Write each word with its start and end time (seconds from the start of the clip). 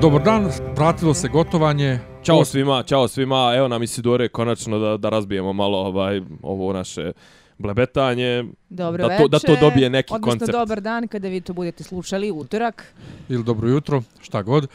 Dobar 0.00 0.22
dan, 0.22 0.50
vratilo 0.76 1.14
se 1.14 1.28
gotovanje. 1.28 1.98
Ćao 2.22 2.44
svima, 2.44 2.82
ćao 2.82 3.08
svima. 3.08 3.52
Evo 3.56 3.68
nam 3.68 3.82
Isidore 3.82 4.28
konačno 4.28 4.78
da 4.78 4.96
da 4.96 5.08
razbijemo 5.08 5.52
malo 5.52 5.78
ovaj 5.78 6.22
ovo 6.42 6.72
naše 6.72 7.12
blebetanje. 7.58 8.44
Dobro 8.68 9.08
da 9.08 9.18
to, 9.18 9.28
da 9.28 9.38
to 9.38 9.56
dobije 9.60 9.90
neki 9.90 10.14
odnosno, 10.14 10.30
koncept. 10.30 10.42
Odnosno 10.42 10.58
dobar 10.58 10.80
dan 10.80 11.08
kada 11.08 11.28
vi 11.28 11.40
to 11.40 11.52
budete 11.52 11.84
slušali 11.84 12.30
utorak. 12.30 12.94
Ili 13.28 13.44
dobro 13.44 13.68
jutro, 13.68 14.02
šta 14.20 14.42
god. 14.42 14.68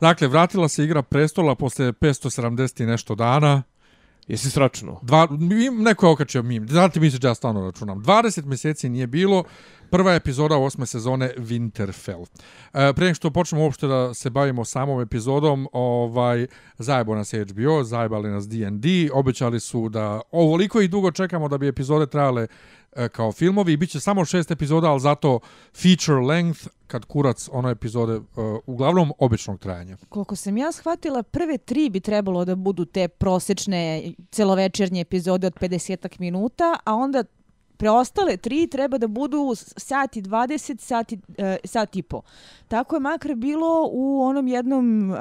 Dakle, 0.00 0.28
vratila 0.28 0.68
se 0.68 0.84
igra 0.84 1.02
prestola 1.02 1.54
posle 1.54 1.92
570 1.92 2.82
i 2.82 2.86
nešto 2.86 3.14
dana. 3.14 3.62
Jesi 4.28 4.50
sračno? 4.50 4.98
Dva, 5.02 5.28
neko 5.78 6.06
je 6.06 6.12
okačio 6.12 6.42
mim. 6.42 6.68
Znate 6.68 7.00
mi 7.00 7.10
se 7.10 7.18
ja 7.22 7.34
stano 7.34 7.64
računam. 7.64 8.04
20 8.04 8.44
mjeseci 8.44 8.88
nije 8.88 9.06
bilo. 9.06 9.44
Prva 9.90 10.14
epizoda 10.14 10.56
osme 10.56 10.86
sezone 10.86 11.32
Winterfell. 11.38 12.26
E, 12.74 12.92
prije 12.92 13.14
što 13.14 13.30
počnemo 13.30 13.64
uopšte 13.64 13.86
da 13.86 14.14
se 14.14 14.30
bavimo 14.30 14.64
samom 14.64 15.00
epizodom, 15.00 15.68
ovaj, 15.72 16.46
zajebo 16.78 17.14
nas 17.14 17.32
HBO, 17.32 17.84
zajebali 17.84 18.30
nas 18.30 18.48
D&D, 18.48 19.10
obećali 19.12 19.60
su 19.60 19.88
da 19.88 20.20
ovoliko 20.30 20.80
i 20.80 20.88
dugo 20.88 21.10
čekamo 21.10 21.48
da 21.48 21.58
bi 21.58 21.68
epizode 21.68 22.06
trajale 22.06 22.46
E, 22.98 23.08
kao 23.08 23.32
filmovi 23.32 23.72
i 23.72 23.76
bit 23.76 23.90
će 23.90 24.00
samo 24.00 24.24
šest 24.24 24.50
epizoda, 24.50 24.90
ali 24.90 25.00
zato 25.00 25.40
feature 25.74 26.26
length, 26.26 26.66
kad 26.86 27.04
kurac 27.04 27.48
ono 27.52 27.70
epizode 27.70 28.16
uh, 28.16 28.24
uglavnom 28.66 29.12
običnog 29.18 29.60
trajanja. 29.60 29.96
Koliko 30.08 30.36
sam 30.36 30.56
ja 30.56 30.72
shvatila, 30.72 31.22
prve 31.22 31.58
tri 31.58 31.90
bi 31.90 32.00
trebalo 32.00 32.44
da 32.44 32.54
budu 32.54 32.84
te 32.84 33.08
prosečne 33.08 34.12
celovečernje 34.30 35.00
epizode 35.00 35.46
od 35.46 35.54
50 35.54 36.20
minuta, 36.20 36.78
a 36.84 36.94
onda 36.94 37.24
preostale 37.78 38.36
tri 38.36 38.66
treba 38.66 38.98
da 38.98 39.06
budu 39.06 39.54
sati 39.76 40.22
20, 40.22 40.80
sati, 40.80 41.14
uh, 41.28 41.34
sat 41.64 41.96
i 41.96 42.02
po. 42.02 42.22
Tako 42.68 42.96
je 42.96 43.00
makar 43.00 43.34
bilo 43.34 43.88
u 43.92 44.22
onom 44.22 44.48
jednom 44.48 45.10
uh, 45.10 45.16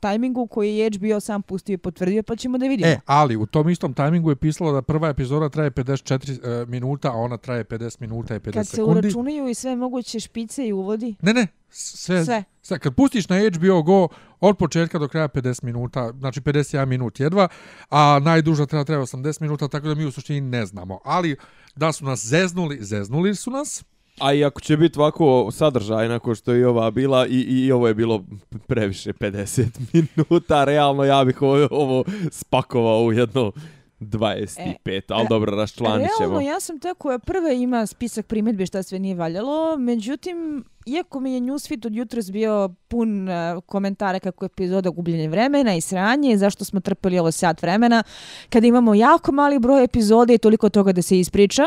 tajmingu 0.00 0.46
koji 0.46 0.76
je 0.76 0.90
HBO 0.90 1.20
sam 1.20 1.42
pustio 1.42 1.74
i 1.74 1.78
potvrdio, 1.78 2.22
pa 2.22 2.36
ćemo 2.36 2.58
da 2.58 2.66
vidimo. 2.66 2.90
E, 2.90 3.00
ali 3.06 3.36
u 3.36 3.46
tom 3.46 3.68
istom 3.68 3.94
tajmingu 3.94 4.30
je 4.30 4.36
pisalo 4.36 4.72
da 4.72 4.82
prva 4.82 5.08
epizoda 5.08 5.48
traje 5.48 5.70
54 5.70 6.62
uh, 6.62 6.68
minuta, 6.68 7.08
a 7.08 7.16
ona 7.16 7.36
traje 7.36 7.64
50 7.64 8.00
minuta 8.00 8.36
i 8.36 8.38
50 8.38 8.52
Kad 8.52 8.66
sekundi. 8.66 8.94
Kad 8.94 9.12
se 9.12 9.18
uračunaju 9.18 9.48
i 9.48 9.54
sve 9.54 9.76
moguće 9.76 10.20
špice 10.20 10.66
i 10.66 10.72
uvodi? 10.72 11.14
Ne, 11.22 11.34
ne, 11.34 11.46
sve. 11.68 12.24
sve. 12.24 12.44
Sve. 12.68 12.78
Kad 12.78 12.94
pustiš 12.94 13.28
na 13.28 13.36
HBO 13.38 13.82
Go 13.82 14.08
od 14.40 14.56
početka 14.58 14.98
do 14.98 15.08
kraja 15.08 15.28
50 15.28 15.64
minuta, 15.64 16.12
znači 16.18 16.40
51 16.40 16.86
minut 16.86 17.20
jedva, 17.20 17.48
a 17.90 18.18
najduža 18.22 18.66
treba 18.66 18.84
treba 18.84 19.02
80 19.02 19.42
minuta, 19.42 19.68
tako 19.68 19.88
da 19.88 19.94
mi 19.94 20.04
u 20.04 20.12
suštini 20.12 20.40
ne 20.40 20.66
znamo. 20.66 21.00
Ali 21.04 21.36
da 21.76 21.92
su 21.92 22.04
nas 22.04 22.26
zeznuli, 22.26 22.78
zeznuli 22.80 23.34
su 23.34 23.50
nas. 23.50 23.84
A 24.20 24.32
i 24.32 24.44
ako 24.44 24.60
će 24.60 24.76
biti 24.76 24.98
ovako 24.98 25.50
sadržaj, 25.52 26.18
ko 26.18 26.34
što 26.34 26.52
je 26.52 26.68
ova 26.68 26.90
bila, 26.90 27.26
i, 27.26 27.40
i 27.40 27.72
ovo 27.72 27.88
je 27.88 27.94
bilo 27.94 28.24
previše 28.66 29.12
50 29.12 29.66
minuta, 29.92 30.64
realno 30.64 31.04
ja 31.04 31.24
bih 31.24 31.42
ovo, 31.42 31.68
ovo 31.70 32.04
spakovao 32.30 33.04
u 33.04 33.12
jedno 33.12 33.52
25, 34.00 34.76
e, 34.84 35.00
ali 35.08 35.26
dobro, 35.28 35.56
raščlanit 35.56 36.08
ćemo. 36.18 36.30
Realno, 36.30 36.40
ja 36.40 36.60
sam 36.60 36.80
ta 36.80 36.94
koja 36.94 37.18
prva 37.18 37.52
ima 37.52 37.86
spisak 37.86 38.26
primjedbe 38.26 38.66
šta 38.66 38.82
sve 38.82 38.98
nije 38.98 39.14
valjalo, 39.14 39.76
međutim, 39.78 40.64
iako 40.88 41.20
mi 41.20 41.32
je 41.32 41.40
newsfeed 41.40 41.86
od 41.86 41.94
jutros 41.94 42.30
bio 42.30 42.68
pun 42.88 43.28
e, 43.28 43.60
komentara 43.66 44.20
kako 44.20 44.44
je 44.44 44.46
epizoda 44.46 44.90
gubljenje 44.90 45.28
vremena 45.28 45.74
i 45.74 45.80
sranje, 45.80 46.36
zašto 46.36 46.64
smo 46.64 46.80
trpeli 46.80 47.18
ovo 47.18 47.32
sat 47.32 47.62
vremena, 47.62 48.02
kada 48.48 48.66
imamo 48.66 48.94
jako 48.94 49.32
mali 49.32 49.58
broj 49.58 49.84
epizode 49.84 50.34
i 50.34 50.38
toliko 50.38 50.68
toga 50.68 50.92
da 50.92 51.02
se 51.02 51.18
ispriča, 51.18 51.62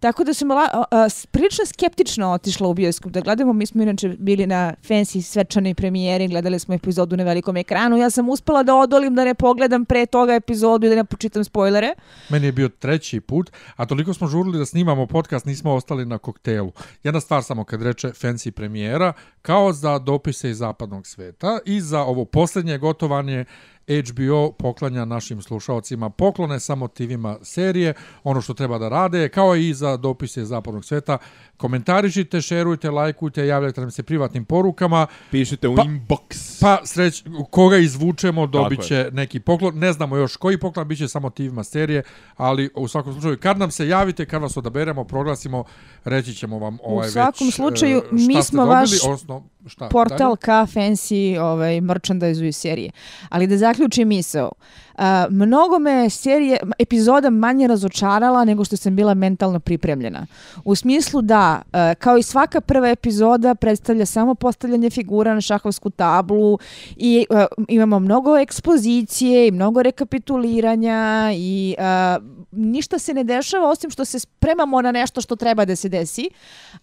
tako 0.00 0.24
da 0.24 0.34
sam 0.34 0.50
la, 0.50 0.84
prilično 1.30 1.66
skeptično 1.66 2.32
otišla 2.32 2.68
u 2.68 2.74
bioskop 2.74 3.12
da 3.12 3.20
gledamo, 3.20 3.52
mi 3.52 3.66
smo 3.66 3.82
inače 3.82 4.08
bili 4.08 4.46
na 4.46 4.74
fancy 4.88 5.22
svečanoj 5.22 5.74
premijeri, 5.74 6.28
gledali 6.28 6.58
smo 6.58 6.74
epizodu 6.74 7.16
na 7.16 7.24
velikom 7.24 7.56
ekranu, 7.56 7.96
ja 7.96 8.10
sam 8.10 8.28
uspela 8.28 8.62
da 8.62 8.74
odolim 8.74 9.14
da 9.14 9.24
ne 9.24 9.34
pogledam 9.34 9.84
pre 9.84 10.06
toga 10.06 10.34
epizodu 10.34 10.86
i 10.86 10.90
da 10.90 10.96
ne 10.96 11.04
počitam 11.04 11.44
spoilere. 11.44 11.94
Meni 12.28 12.46
je 12.46 12.52
bio 12.52 12.68
treći 12.68 13.20
put, 13.20 13.50
a 13.76 13.86
toliko 13.86 14.14
smo 14.14 14.26
žurili 14.26 14.58
da 14.58 14.66
snimamo 14.66 15.06
podcast, 15.06 15.46
nismo 15.46 15.72
ostali 15.74 16.06
na 16.06 16.18
koktelu. 16.18 16.72
Jedna 17.02 17.20
stvar 17.20 17.42
samo 17.42 17.64
kad 17.64 17.82
reče 17.82 18.08
fancy 18.08 18.50
premijera, 18.50 19.12
kao 19.42 19.72
za 19.72 19.98
dopise 19.98 20.50
iz 20.50 20.57
zapadnog 20.58 21.06
sveta 21.06 21.58
i 21.64 21.80
za 21.80 22.00
ovo 22.00 22.24
posljednje 22.24 22.78
gotovanje 22.78 23.44
HBO 23.88 24.52
poklanja 24.52 25.04
našim 25.04 25.42
slušalcima 25.42 26.10
poklone 26.10 26.60
sa 26.60 26.74
motivima 26.74 27.36
serije, 27.42 27.94
ono 28.24 28.40
što 28.40 28.54
treba 28.54 28.78
da 28.78 28.88
rade, 28.88 29.28
kao 29.28 29.56
i 29.56 29.74
za 29.74 29.96
dopise 29.96 30.44
zapadnog 30.44 30.84
sveta. 30.84 31.18
Komentarišite, 31.56 32.40
šerujte, 32.40 32.90
lajkujte, 32.90 33.46
javljajte 33.46 33.80
nam 33.80 33.90
se 33.90 34.02
privatnim 34.02 34.44
porukama. 34.44 35.06
Pišite 35.30 35.68
u 35.68 35.76
pa, 35.76 35.82
inbox. 35.82 36.60
Pa 36.60 36.80
sreć, 36.84 37.24
koga 37.50 37.76
izvučemo, 37.76 38.46
dobit 38.46 38.82
će 38.82 39.08
neki 39.12 39.40
poklon. 39.40 39.78
Ne 39.78 39.92
znamo 39.92 40.16
još 40.16 40.36
koji 40.36 40.58
poklon, 40.58 40.88
bit 40.88 40.98
će 40.98 41.08
sa 41.08 41.18
motivima 41.18 41.64
serije, 41.64 42.02
ali 42.36 42.70
u 42.74 42.88
svakom 42.88 43.12
slučaju, 43.12 43.38
kad 43.38 43.58
nam 43.58 43.70
se 43.70 43.88
javite, 43.88 44.26
kad 44.26 44.42
vas 44.42 44.56
odaberemo, 44.56 45.04
proglasimo, 45.04 45.64
reći 46.04 46.34
ćemo 46.34 46.58
vam 46.58 46.78
ovaj 46.82 47.06
već 47.06 47.10
U 47.10 47.12
svakom 47.12 47.46
već, 47.46 47.54
slučaju, 47.54 48.02
mi 48.10 48.42
smo 48.42 48.62
dobili, 48.62 48.80
vaš 48.80 48.90
osno, 49.04 49.44
šta, 49.66 49.88
portal 49.88 50.18
dalje? 50.18 50.36
ka 50.36 50.66
fancy 50.66 51.38
ovaj, 51.40 51.80
merchandise 51.80 52.52
serije. 52.52 52.90
Ali 53.28 53.46
da 53.46 53.56
zaključim 53.78 54.08
misao, 54.08 54.52
uh, 54.94 55.02
mnogo 55.30 55.78
me 55.78 56.10
serije, 56.10 56.58
epizoda 56.78 57.30
manje 57.30 57.66
razočarala 57.66 58.44
nego 58.44 58.64
što 58.64 58.76
sam 58.76 58.96
bila 58.96 59.14
mentalno 59.14 59.60
pripremljena. 59.60 60.26
U 60.64 60.74
smislu 60.74 61.22
da, 61.22 61.62
uh, 61.64 61.72
kao 61.98 62.18
i 62.18 62.22
svaka 62.22 62.60
prva 62.60 62.88
epizoda, 62.88 63.54
predstavlja 63.54 64.06
samo 64.06 64.34
postavljanje 64.34 64.90
figura 64.90 65.34
na 65.34 65.40
šahovsku 65.40 65.90
tablu 65.90 66.58
i 66.96 67.26
uh, 67.30 67.38
imamo 67.68 67.98
mnogo 67.98 68.38
ekspozicije 68.38 69.48
i 69.48 69.50
mnogo 69.50 69.82
rekapituliranja 69.82 71.30
i 71.34 71.76
uh, 71.78 72.24
ništa 72.50 72.98
se 72.98 73.14
ne 73.14 73.24
dešava 73.24 73.70
osim 73.70 73.90
što 73.90 74.04
se 74.04 74.18
spremamo 74.18 74.82
na 74.82 74.92
nešto 74.92 75.20
što 75.20 75.36
treba 75.36 75.64
da 75.64 75.76
se 75.76 75.88
desi, 75.88 76.30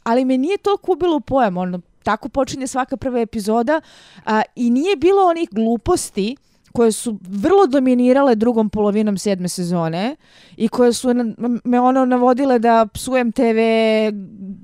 ali 0.04 0.26
me 0.26 0.38
nije 0.38 0.58
toliko 0.58 0.92
ubilo 0.92 1.20
pojam, 1.20 1.58
ono, 1.58 1.82
tako 2.04 2.30
počinje 2.30 2.68
svaka 2.68 2.98
prva 2.98 3.20
epizoda 3.20 3.82
a, 4.26 4.42
i 4.56 4.70
nije 4.70 4.96
bilo 4.96 5.26
onih 5.26 5.50
gluposti 5.52 6.36
koje 6.76 6.92
su 6.92 7.20
vrlo 7.30 7.68
dominirale 7.68 8.36
drugom 8.36 8.70
polovinom 8.70 9.18
sedme 9.18 9.50
sezone 9.50 10.16
i 10.58 10.68
koje 10.68 10.94
su 10.94 11.10
me 11.64 11.80
ono 11.80 12.06
navodile 12.06 12.60
da 12.60 12.88
psujem 12.94 13.32
TV, 13.32 13.60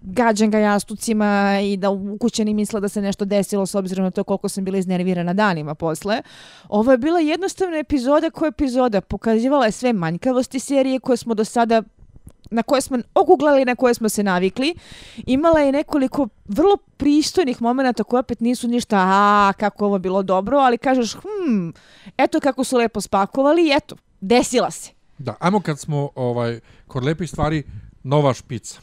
gađam 0.01 0.51
ga 0.51 0.57
jastucima 0.57 1.59
i 1.63 1.77
da 1.77 1.89
ukućeni 1.89 2.53
misle 2.53 2.79
da 2.79 2.89
se 2.89 3.01
nešto 3.01 3.25
desilo 3.25 3.65
s 3.65 3.75
obzirom 3.75 4.03
na 4.03 4.11
to 4.11 4.23
koliko 4.23 4.49
sam 4.49 4.63
bila 4.63 4.77
iznervirana 4.77 5.33
danima 5.33 5.75
posle. 5.75 6.21
Ovo 6.69 6.91
je 6.91 6.97
bila 6.97 7.19
jednostavna 7.19 7.77
epizoda 7.77 8.29
koja 8.29 8.49
epizoda 8.49 9.01
pokazivala 9.01 9.65
je 9.65 9.71
sve 9.71 9.93
manjkavosti 9.93 10.59
serije 10.59 10.99
koje 10.99 11.17
smo 11.17 11.33
do 11.33 11.45
sada 11.45 11.83
na 12.51 12.63
koje 12.63 12.81
smo 12.81 12.97
oguglali, 13.15 13.65
na 13.65 13.75
koje 13.75 13.93
smo 13.93 14.09
se 14.09 14.23
navikli. 14.23 14.75
Imala 15.17 15.59
je 15.59 15.71
nekoliko 15.71 16.27
vrlo 16.45 16.77
pristojnih 16.97 17.61
momenta 17.61 18.03
koje 18.03 18.19
opet 18.19 18.39
nisu 18.39 18.67
ništa, 18.67 18.97
a 18.97 19.53
kako 19.59 19.85
ovo 19.85 19.99
bilo 19.99 20.23
dobro, 20.23 20.57
ali 20.57 20.77
kažeš, 20.77 21.13
hm, 21.13 21.69
eto 22.17 22.39
kako 22.39 22.63
su 22.63 22.77
lepo 22.77 23.01
spakovali 23.01 23.67
i 23.67 23.73
eto, 23.77 23.95
desila 24.21 24.71
se. 24.71 24.91
Da, 25.17 25.35
ajmo 25.39 25.59
kad 25.59 25.79
smo 25.79 26.09
ovaj 26.15 26.59
kod 26.87 27.03
lepih 27.03 27.29
stvari, 27.29 27.63
nova 28.03 28.33
špica. 28.33 28.79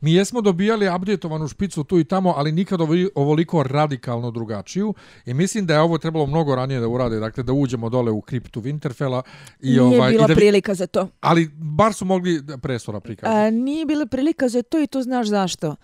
Mi 0.00 0.12
jesmo 0.12 0.40
dobijali 0.40 0.88
updateovanu 0.96 1.48
špicu 1.48 1.84
tu 1.84 1.98
i 1.98 2.04
tamo, 2.04 2.34
ali 2.36 2.52
nikad 2.52 2.80
ovoliko 3.14 3.62
radikalno 3.62 4.30
drugačiju. 4.30 4.94
I 5.26 5.34
mislim 5.34 5.66
da 5.66 5.74
je 5.74 5.80
ovo 5.80 5.98
trebalo 5.98 6.26
mnogo 6.26 6.54
ranije 6.54 6.80
da 6.80 6.88
urade, 6.88 7.20
dakle 7.20 7.42
da 7.42 7.52
uđemo 7.52 7.88
dole 7.88 8.10
u 8.10 8.20
kriptu 8.20 8.60
Winterfella. 8.60 9.22
I 9.60 9.70
nije 9.70 9.80
ovaj, 9.82 10.10
bila 10.10 10.24
i 10.24 10.28
da, 10.28 10.34
prilika 10.34 10.74
za 10.74 10.86
to. 10.86 11.08
Ali 11.20 11.50
bar 11.54 11.94
su 11.94 12.04
mogli 12.04 12.42
presora 12.62 13.00
prikazati. 13.00 13.38
A, 13.38 13.50
nije 13.50 13.86
bila 13.86 14.06
prilika 14.06 14.48
za 14.48 14.62
to 14.62 14.82
i 14.82 14.86
to 14.86 15.02
znaš 15.02 15.26
zašto. 15.26 15.76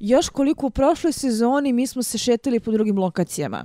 Još 0.00 0.28
koliko 0.28 0.66
u 0.66 0.70
prošloj 0.70 1.12
sezoni 1.12 1.72
mi 1.72 1.86
smo 1.86 2.02
se 2.02 2.18
šetili 2.18 2.60
po 2.60 2.72
drugim 2.72 2.98
lokacijama. 2.98 3.64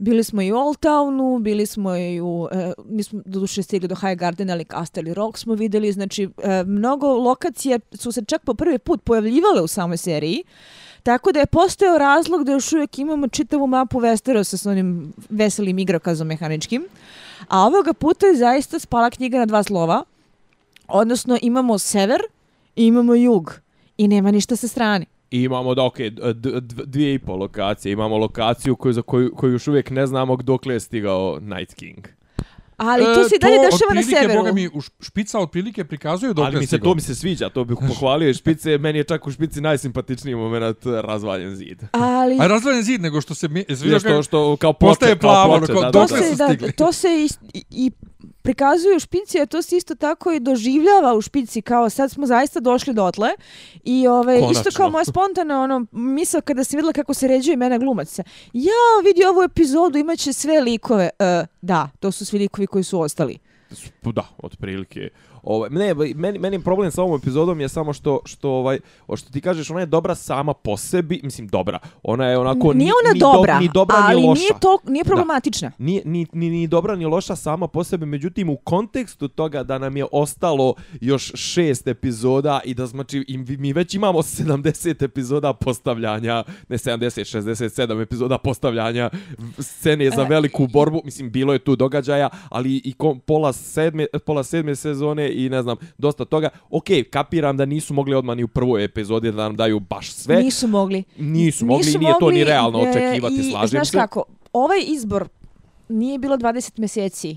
Bili 0.00 0.24
smo 0.24 0.42
i 0.42 0.52
u 0.52 0.56
Old 0.56 0.76
Townu, 0.76 1.42
bili 1.42 1.66
smo 1.66 1.96
i 1.96 2.20
u, 2.20 2.48
e, 2.52 2.72
nismo 2.88 3.20
do 3.24 3.40
duše 3.40 3.62
stigli 3.62 3.88
do 3.88 3.94
High 3.94 4.18
Garden, 4.18 4.50
ali 4.50 4.64
Castle 4.64 5.14
Rock 5.14 5.38
smo 5.38 5.54
videli, 5.54 5.92
znači 5.92 6.28
e, 6.42 6.64
mnogo 6.64 7.06
lokacija 7.06 7.78
su 7.94 8.12
se 8.12 8.24
čak 8.24 8.44
po 8.44 8.54
prvi 8.54 8.78
put 8.78 9.02
pojavljivale 9.04 9.62
u 9.62 9.66
samoj 9.66 9.96
seriji, 9.96 10.44
tako 11.02 11.32
da 11.32 11.40
je 11.40 11.46
postojao 11.46 11.98
razlog 11.98 12.44
da 12.44 12.52
još 12.52 12.72
uvijek 12.72 12.98
imamo 12.98 13.28
čitavu 13.28 13.66
mapu 13.66 14.00
Westerosa 14.00 14.56
sa 14.56 14.70
onim 14.70 15.12
veselim 15.28 15.78
igrokazom 15.78 16.28
mehaničkim, 16.28 16.84
a 17.48 17.66
ovoga 17.66 17.92
puta 17.92 18.26
je 18.26 18.36
zaista 18.36 18.78
spala 18.78 19.10
knjiga 19.10 19.38
na 19.38 19.46
dva 19.46 19.62
slova, 19.62 20.04
odnosno 20.88 21.38
imamo 21.42 21.78
sever 21.78 22.20
i 22.76 22.86
imamo 22.86 23.14
jug 23.14 23.60
i 23.98 24.08
nema 24.08 24.30
ništa 24.30 24.56
sa 24.56 24.68
strane. 24.68 25.06
I 25.30 25.42
imamo 25.42 25.74
da, 25.74 25.82
okay, 25.82 26.32
dvije 26.86 27.14
i 27.14 27.18
pol 27.18 27.38
lokacije. 27.38 27.92
Imamo 27.92 28.16
lokaciju 28.18 28.76
koju, 28.76 28.92
za 28.92 29.02
koju, 29.02 29.34
koju 29.34 29.52
još 29.52 29.68
uvijek 29.68 29.90
ne 29.90 30.06
znamo 30.06 30.36
dok 30.36 30.66
je 30.66 30.80
stigao 30.80 31.38
Night 31.40 31.74
King. 31.74 32.06
Ali 32.76 33.04
to 33.04 33.28
se 33.28 33.34
dalje 33.40 33.56
dešava 33.58 33.94
na 33.94 34.02
severu. 34.02 34.38
Boga 34.38 34.52
mi, 34.52 34.68
u 34.68 34.80
špica 35.00 35.38
otprilike 35.38 35.84
prikazuju 35.84 36.34
dok 36.34 36.46
Ali 36.46 36.58
mi 36.58 36.66
se 36.66 36.78
to 36.78 36.94
mi 36.94 37.00
se 37.00 37.14
sviđa, 37.14 37.48
to 37.48 37.64
bih 37.64 37.76
pohvalio 37.88 38.34
špice, 38.34 38.78
meni 38.78 38.98
je 38.98 39.04
čak 39.04 39.26
u 39.26 39.30
špici 39.30 39.60
najsimpatičniji 39.60 40.34
moment 40.34 40.86
eh, 40.86 41.02
razvaljen 41.02 41.56
zid. 41.56 41.82
Ali 41.92 42.36
A 42.40 42.46
razvaljen 42.46 42.82
zid 42.82 43.00
nego 43.00 43.20
što 43.20 43.34
se 43.34 43.48
mi... 43.48 43.64
što, 44.00 44.22
što 44.22 44.56
kao 44.56 44.72
Postaje 44.72 45.16
ploče, 45.16 45.20
kao 45.20 45.30
plavo, 45.30 45.58
ploče, 45.58 45.72
kao 45.72 45.82
da, 45.82 45.90
to 45.90 45.98
da, 45.98 46.02
dokle 46.02 46.18
da. 46.18 46.24
se, 46.24 46.30
su 46.30 46.36
da, 46.36 46.46
stigli? 46.46 46.72
to 46.72 46.92
se 46.92 47.08
i, 47.08 47.28
i, 47.58 47.64
i 47.70 47.90
prikazuju 48.42 48.96
u 48.96 49.00
špici, 49.00 49.40
a 49.40 49.46
to 49.46 49.62
se 49.62 49.76
isto 49.76 49.94
tako 49.94 50.32
i 50.32 50.40
doživljava 50.40 51.14
u 51.14 51.20
špici, 51.20 51.62
kao 51.62 51.90
sad 51.90 52.10
smo 52.10 52.26
zaista 52.26 52.60
došli 52.60 52.94
dotle. 52.94 53.30
I 53.84 54.06
ovaj, 54.06 54.36
isto 54.36 54.46
Konačno. 54.48 54.70
kao 54.76 54.90
moja 54.90 55.04
spontana 55.04 55.62
ono, 55.62 55.86
misao 55.92 56.40
kada 56.40 56.64
sam 56.64 56.76
videla 56.76 56.92
kako 56.92 57.14
se 57.14 57.28
ređuje 57.28 57.54
imena 57.54 57.78
glumaca. 57.78 58.22
Ja 58.52 59.02
vidi 59.04 59.24
ovu 59.24 59.42
epizodu, 59.42 59.98
imaće 59.98 60.32
sve 60.32 60.60
likove. 60.60 61.10
E, 61.18 61.44
da, 61.62 61.90
to 62.00 62.12
su 62.12 62.26
svi 62.26 62.38
likovi 62.38 62.66
koji 62.66 62.84
su 62.84 63.00
ostali. 63.00 63.38
Da, 64.02 64.26
otprilike. 64.38 65.08
Ovaj, 65.42 65.70
ne, 65.70 65.94
meni, 66.14 66.38
meni 66.38 66.60
problem 66.60 66.90
sa 66.90 67.02
ovom 67.02 67.18
epizodom 67.18 67.60
je 67.60 67.68
samo 67.68 67.92
što, 67.92 68.20
što, 68.24 68.50
ovaj, 68.50 68.78
o 69.06 69.16
što 69.16 69.30
ti 69.30 69.40
kažeš, 69.40 69.70
ona 69.70 69.80
je 69.80 69.86
dobra 69.86 70.14
sama 70.14 70.52
po 70.54 70.76
sebi, 70.76 71.20
mislim 71.22 71.48
dobra, 71.48 71.78
ona 72.02 72.26
je 72.26 72.38
onako... 72.38 72.72
nije 72.72 72.74
ni- 72.76 72.92
ona 73.04 73.12
ni 73.14 73.20
do- 73.20 73.32
dobra, 73.32 73.60
ni 73.60 73.68
dobra, 73.68 73.96
ali 73.98 74.20
ni 74.20 74.26
loša. 74.26 74.40
nije, 74.40 74.52
to, 74.60 74.78
nije 74.86 75.04
problematična. 75.04 75.72
Nije 75.78 76.02
ni, 76.04 76.26
ni, 76.32 76.50
ni 76.50 76.66
dobra 76.66 76.96
ni 76.96 77.04
loša 77.06 77.36
sama 77.36 77.68
po 77.68 77.84
sebi, 77.84 78.06
međutim 78.06 78.48
u 78.48 78.56
kontekstu 78.56 79.28
toga 79.28 79.62
da 79.62 79.78
nam 79.78 79.96
je 79.96 80.06
ostalo 80.12 80.74
još 81.00 81.32
šest 81.34 81.86
epizoda 81.86 82.60
i 82.64 82.74
da 82.74 82.86
znači 82.86 83.24
mi 83.58 83.72
već 83.72 83.94
imamo 83.94 84.18
70 84.18 85.04
epizoda 85.04 85.52
postavljanja, 85.52 86.34
ne 86.68 86.78
70, 86.78 87.38
67 87.38 88.02
epizoda 88.02 88.38
postavljanja 88.38 89.10
scene 89.58 90.10
za 90.10 90.22
E, 90.22 90.24
veliku 90.24 90.66
borbu, 90.66 91.02
mislim 91.04 91.30
bilo 91.30 91.52
je 91.52 91.58
tu 91.58 91.76
događaja, 91.76 92.28
ali 92.48 92.80
i 92.84 92.92
kom, 92.92 93.20
pola, 93.20 93.52
sedme, 93.52 94.06
pola 94.26 94.42
sedme 94.42 94.76
sezone 94.76 95.29
i 95.30 95.48
ne 95.48 95.62
znam, 95.62 95.76
dosta 95.98 96.24
toga. 96.24 96.48
Ok, 96.70 96.86
kapiram 97.10 97.56
da 97.56 97.64
nisu 97.64 97.94
mogli 97.94 98.14
odmah 98.14 98.36
ni 98.36 98.44
u 98.44 98.48
prvoj 98.48 98.84
epizodi 98.84 99.32
da 99.32 99.42
nam 99.42 99.56
daju 99.56 99.80
baš 99.80 100.12
sve. 100.12 100.42
Nisu 100.42 100.68
mogli. 100.68 101.04
Nisu 101.18 101.66
mogli 101.66 101.92
i 101.92 101.98
nije 101.98 102.14
to 102.20 102.30
ni 102.30 102.44
realno 102.44 102.78
e, 102.78 102.90
očekivati, 102.90 103.34
i, 103.34 103.50
slažem 103.50 103.68
znaš 103.68 103.90
se. 103.90 103.96
kako, 103.96 104.24
ovaj 104.52 104.78
izbor 104.86 105.28
nije 105.88 106.18
bilo 106.18 106.36
20 106.36 106.78
mjeseci. 106.78 107.36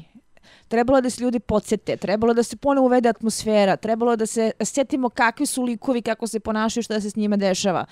Trebalo 0.68 1.02
da 1.02 1.10
se 1.10 1.24
ljudi 1.24 1.40
podsjete, 1.40 1.98
trebalo 1.98 2.34
da 2.34 2.44
se 2.44 2.58
ponovo 2.58 2.86
uvede 2.88 3.10
atmosfera, 3.10 3.76
trebalo 3.76 4.16
da 4.16 4.26
se 4.26 4.52
sjetimo 4.66 5.10
kakvi 5.10 5.46
su 5.46 5.64
likovi, 5.64 6.02
kako 6.02 6.28
se 6.28 6.40
ponašaju, 6.40 6.84
šta 6.84 7.02
se 7.02 7.10
s 7.10 7.16
njima 7.16 7.38
dešava. 7.38 7.86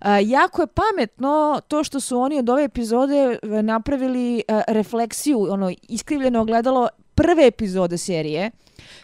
A, 0.00 0.18
jako 0.18 0.62
je 0.62 0.66
pametno 0.66 1.60
to 1.68 1.84
što 1.84 2.00
su 2.00 2.18
oni 2.18 2.38
od 2.38 2.48
ove 2.48 2.64
epizode 2.64 3.38
e, 3.42 3.62
napravili 3.62 4.42
a, 4.48 4.62
refleksiju, 4.68 5.46
ono 5.50 5.72
iskrivljeno 5.88 6.40
ogledalo 6.40 6.88
prve 7.14 7.46
epizode 7.46 7.98
serije 7.98 8.50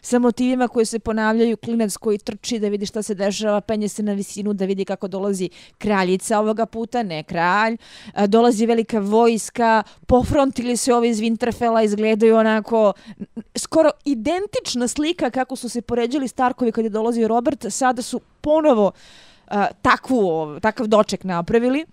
sa 0.03 0.19
motivima 0.19 0.69
koji 0.69 0.87
se 0.87 0.99
ponavljaju, 0.99 1.57
klinac 1.57 1.97
koji 1.97 2.19
trči 2.19 2.59
da 2.59 2.69
vidi 2.69 2.87
šta 2.87 3.03
se 3.03 3.15
dešava, 3.15 3.61
penje 3.61 3.89
se 3.89 4.03
na 4.03 4.13
visinu 4.13 4.53
da 4.53 4.65
vidi 4.65 4.85
kako 4.85 5.09
dolazi 5.09 5.49
kraljica 5.79 6.39
ovoga 6.39 6.67
puta, 6.67 7.03
ne 7.03 7.23
kralj, 7.23 7.77
a, 8.13 8.27
dolazi 8.27 8.67
velika 8.67 8.99
vojska, 8.99 9.83
pofrontili 10.07 10.77
se 10.77 10.95
ovi 10.95 11.09
iz 11.09 11.21
Winterfella, 11.21 11.85
izgledaju 11.85 12.37
onako 12.37 12.93
skoro 13.57 13.91
identična 14.05 14.89
slika 14.89 15.31
kako 15.31 15.57
su 15.57 15.69
se 15.69 15.83
poređali 15.83 16.29
Starkovi 16.29 16.73
kad 16.73 16.85
je 16.85 16.91
dolazio 16.91 17.29
Robert, 17.29 17.67
sada 17.71 18.03
su 18.03 18.21
ponovo 18.41 18.93
a, 19.49 19.67
takvu, 19.83 20.61
takav 20.61 20.87
doček 20.87 21.25
napravili. 21.25 21.85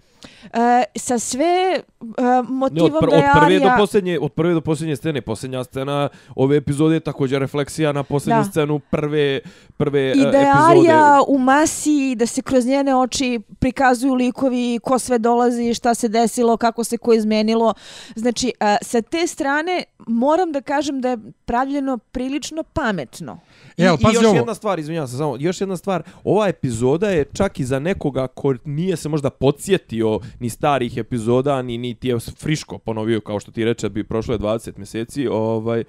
E, 0.53 0.83
sa 0.95 1.19
sve 1.19 1.81
uh, 1.99 2.07
Ne, 2.07 2.41
motivom 2.41 2.93
od, 2.93 2.99
pr 2.99 3.09
da 3.09 3.15
je 3.15 3.23
od 3.23 3.41
prve 3.41 3.59
do 3.59 3.69
posljednje, 3.77 4.19
od 4.19 4.31
prve 4.31 4.53
do 4.53 4.61
posljednje 4.61 4.95
scene, 4.95 5.21
posljednja 5.21 5.63
scena 5.63 6.09
ove 6.35 6.57
epizode 6.57 6.95
je 6.95 6.99
također 6.99 7.39
refleksija 7.41 7.91
na 7.91 8.03
posljednju 8.03 8.43
Da. 8.43 8.49
scenu 8.49 8.79
prve 8.79 9.39
prve 9.77 10.01
I 10.15 10.21
e, 10.21 10.31
da 10.31 10.37
je 10.37 10.49
epizode. 10.49 10.79
Arija 10.79 11.19
u 11.27 11.37
masi, 11.37 12.15
da 12.15 12.25
se 12.25 12.41
kroz 12.41 12.65
njene 12.65 12.95
oči 12.95 13.39
prikazuju 13.59 14.13
likovi, 14.13 14.79
ko 14.83 14.99
sve 14.99 15.19
dolazi, 15.19 15.73
šta 15.73 15.93
se 15.93 16.07
desilo, 16.07 16.57
kako 16.57 16.83
se 16.83 16.97
ko 16.97 17.13
izmenilo. 17.13 17.73
Znači, 18.15 18.53
a, 18.59 18.77
sa 18.81 19.01
te 19.01 19.27
strane 19.27 19.83
moram 20.07 20.51
da 20.51 20.61
kažem 20.61 21.01
da 21.01 21.09
je 21.09 21.17
pravljeno 21.45 21.97
prilično 21.97 22.63
pametno. 22.63 23.39
E, 23.77 23.83
I, 23.83 23.85
I 23.85 24.03
pazi 24.03 24.15
još 24.15 24.25
ovo. 24.25 24.35
jedna 24.35 24.53
stvar, 24.55 24.79
izvinjavam 24.79 25.07
se 25.07 25.17
samo, 25.17 25.35
još 25.39 25.61
jedna 25.61 25.77
stvar, 25.77 26.03
ova 26.23 26.47
epizoda 26.47 27.09
je 27.09 27.25
čak 27.33 27.59
i 27.59 27.65
za 27.65 27.79
nekoga 27.79 28.27
ko 28.27 28.53
nije 28.65 28.97
se 28.97 29.09
možda 29.09 29.29
podsjetio 29.29 30.10
ni 30.39 30.49
starih 30.49 30.97
epizoda, 30.97 31.61
ni 31.61 31.77
ni 31.77 31.93
ti 31.93 32.07
je 32.07 32.17
friško 32.19 32.77
ponovio, 32.77 33.21
kao 33.21 33.39
što 33.39 33.51
ti 33.51 33.65
reče, 33.65 33.89
bi 33.89 34.03
prošlo 34.03 34.33
je 34.33 34.39
20 34.39 34.77
mjeseci, 34.77 35.27
ovaj, 35.27 35.79
e, 35.79 35.85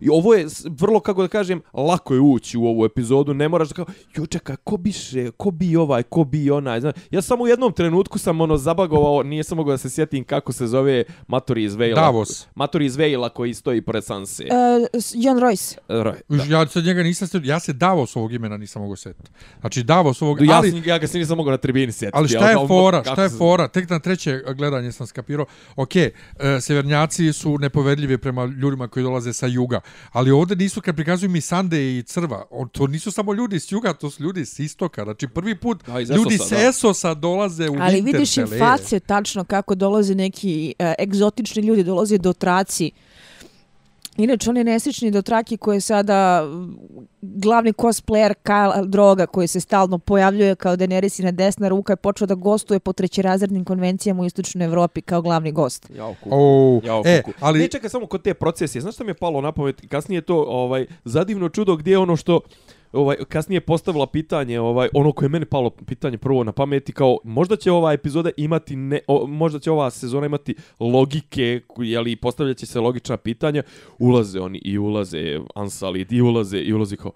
i 0.00 0.08
ovo 0.10 0.34
je 0.34 0.46
vrlo, 0.66 1.00
kako 1.00 1.22
da 1.22 1.28
kažem, 1.28 1.62
lako 1.74 2.14
je 2.14 2.20
ući 2.20 2.58
u 2.58 2.64
ovu 2.64 2.84
epizodu, 2.84 3.34
ne 3.34 3.48
moraš 3.48 3.68
da 3.68 3.74
kao, 3.74 3.84
jo 4.14 4.26
čekaj, 4.26 4.56
ko 4.56 4.76
biše, 4.76 5.30
ko 5.30 5.50
bi 5.50 5.76
ovaj, 5.76 6.02
ko 6.02 6.24
bi 6.24 6.50
onaj, 6.50 6.80
znaš, 6.80 6.94
ja 7.10 7.22
samo 7.22 7.44
u 7.44 7.48
jednom 7.48 7.72
trenutku 7.72 8.18
sam 8.18 8.40
ono 8.40 8.56
zabagovao, 8.56 9.22
nije 9.22 9.44
sam 9.44 9.56
mogao 9.56 9.72
da 9.72 9.78
se 9.78 9.90
sjetim 9.90 10.24
kako 10.24 10.52
se 10.52 10.66
zove 10.66 11.04
Matori 11.26 11.64
iz 11.64 11.74
Vejla. 11.74 12.00
Davos. 12.02 12.46
Matori 12.54 12.86
iz 12.86 12.96
Vejla 12.96 13.28
koji 13.28 13.54
stoji 13.54 13.82
pored 13.82 14.04
Sanse. 14.04 14.44
E, 14.44 14.48
s- 14.94 15.14
John 15.16 15.38
Royce. 15.38 15.76
Right. 16.04 16.50
Ja 16.50 16.66
se 16.66 16.80
njega 16.80 17.02
nisam 17.02 17.28
sjetio, 17.28 17.48
ja 17.48 17.60
se 17.60 17.72
Davos 17.72 18.16
ovog 18.16 18.32
imena 18.32 18.56
nisam 18.56 18.82
mogao 18.82 18.96
sjetiti. 18.96 19.30
Znači 19.60 19.82
Davos 19.82 20.22
ovog, 20.22 20.40
Ja, 20.40 20.56
ali, 20.56 20.70
ali, 20.70 20.82
ja 20.86 20.98
ga 20.98 21.06
se 21.06 21.18
nisam 21.18 21.36
mogao 21.36 21.50
na 21.50 21.56
tribini 21.56 21.92
sjetiti. 21.92 22.10
ali 22.14 22.28
šta 22.28 22.38
ali 22.38 22.48
je 22.48 22.54
kao, 22.54 22.68
fora, 22.68 23.02
šta 23.04 23.22
je 23.22 23.28
fora, 23.38 23.68
tek 23.68 23.90
na 23.90 23.98
treće 23.98 24.42
gledanje 24.56 24.92
sam 24.92 25.06
skapirao, 25.06 25.46
ok, 25.76 25.96
e, 25.96 26.12
severnjaci 26.60 27.32
su 27.32 27.58
nepovedljivi 27.58 28.18
prema 28.18 28.44
ljudima 28.44 28.88
koji 28.88 29.02
dolaze 29.02 29.32
sa 29.32 29.46
juga, 29.46 29.80
ali 30.12 30.30
ovdje 30.30 30.56
nisu, 30.56 30.80
kad 30.80 30.96
prikazuju 30.96 31.30
mi 31.30 31.40
Sande 31.40 31.98
i 31.98 32.02
Crva, 32.02 32.44
on, 32.50 32.68
to 32.68 32.86
nisu 32.86 33.10
samo 33.10 33.34
ljudi 33.34 33.60
s 33.60 33.72
juga, 33.72 33.92
to 33.92 34.10
su 34.10 34.22
ljudi 34.22 34.46
s 34.46 34.58
istoka, 34.58 35.04
znači 35.04 35.28
prvi 35.28 35.54
put 35.54 35.86
Da, 35.86 36.00
iz 36.00 36.10
ljudi 36.10 36.34
Esosa, 36.34 36.48
s 36.48 36.50
da. 36.50 36.68
Esosa 36.68 37.14
dolaze 37.14 37.68
u 37.68 37.76
Ali 37.80 38.00
vidiš 38.00 38.36
im 38.36 38.44
e. 38.44 38.58
face 38.58 39.00
tačno 39.00 39.44
kako 39.44 39.74
dolaze 39.74 40.14
neki 40.14 40.74
e, 40.78 40.94
egzotični 40.98 41.62
ljudi, 41.62 41.84
dolaze 41.84 42.18
do 42.18 42.32
traci. 42.32 42.90
Inače, 44.16 44.50
on 44.50 44.56
je 44.56 44.64
nesrećni 44.64 45.10
dotraki 45.10 45.56
koji 45.56 45.76
je 45.76 45.80
sada 45.80 46.44
mm, 46.44 46.76
glavni 47.22 47.72
cosplayer 47.72 48.34
Kyle 48.44 48.86
Droga 48.86 49.26
koji 49.26 49.48
se 49.48 49.60
stalno 49.60 49.98
pojavljuje 49.98 50.54
kao 50.54 50.76
Daenerys 50.76 51.22
na 51.22 51.30
desna 51.30 51.68
ruka 51.68 51.92
je 51.92 51.96
počeo 51.96 52.26
da 52.26 52.34
gostuje 52.34 52.80
po 52.80 52.92
trećerazrednim 52.92 53.64
konvencijama 53.64 54.22
u 54.22 54.26
istočnoj 54.26 54.64
Evropi 54.64 55.00
kao 55.00 55.22
glavni 55.22 55.52
gost. 55.52 55.90
Jao, 55.90 56.14
kuku. 56.14 56.28
O, 56.32 56.80
Jao, 56.84 57.02
e, 57.06 57.22
kuku. 57.22 57.38
ali- 57.40 57.58
Ne, 57.58 57.68
čekaj, 57.68 57.90
samo 57.90 58.06
kod 58.06 58.22
te 58.22 58.34
procesije. 58.34 58.82
Znaš 58.82 58.94
šta 58.94 59.04
mi 59.04 59.10
je 59.10 59.14
palo 59.14 59.40
na 59.40 59.52
pamet? 59.52 59.82
Kasnije 59.88 60.20
to, 60.20 60.36
ovaj, 60.38 60.86
zadivno 61.04 61.48
čudo 61.48 61.76
gdje 61.76 61.90
je 61.90 61.98
ono 61.98 62.16
što 62.16 62.40
ovaj 62.94 63.16
kasnije 63.28 63.60
postavila 63.60 64.06
pitanje 64.06 64.60
ovaj 64.60 64.88
ono 64.94 65.12
koje 65.12 65.26
je 65.26 65.30
meni 65.30 65.44
palo 65.44 65.70
pitanje 65.70 66.18
prvo 66.18 66.44
na 66.44 66.52
pameti 66.52 66.92
kao 66.92 67.18
možda 67.24 67.56
će 67.56 67.72
ova 67.72 67.92
epizoda 67.92 68.30
imati 68.36 68.76
ne, 68.76 69.00
o, 69.06 69.26
možda 69.26 69.58
će 69.58 69.70
ova 69.70 69.90
sezona 69.90 70.26
imati 70.26 70.54
logike 70.80 71.60
je 71.78 72.00
li 72.00 72.16
postavljaće 72.16 72.66
se 72.66 72.80
logična 72.80 73.16
pitanja 73.16 73.62
ulaze 73.98 74.40
oni 74.40 74.58
i 74.64 74.78
ulaze 74.78 75.40
Ansalid 75.54 76.12
i 76.12 76.20
ulaze 76.20 76.58
i 76.58 76.72
ulazi 76.72 76.96
kao 76.96 77.12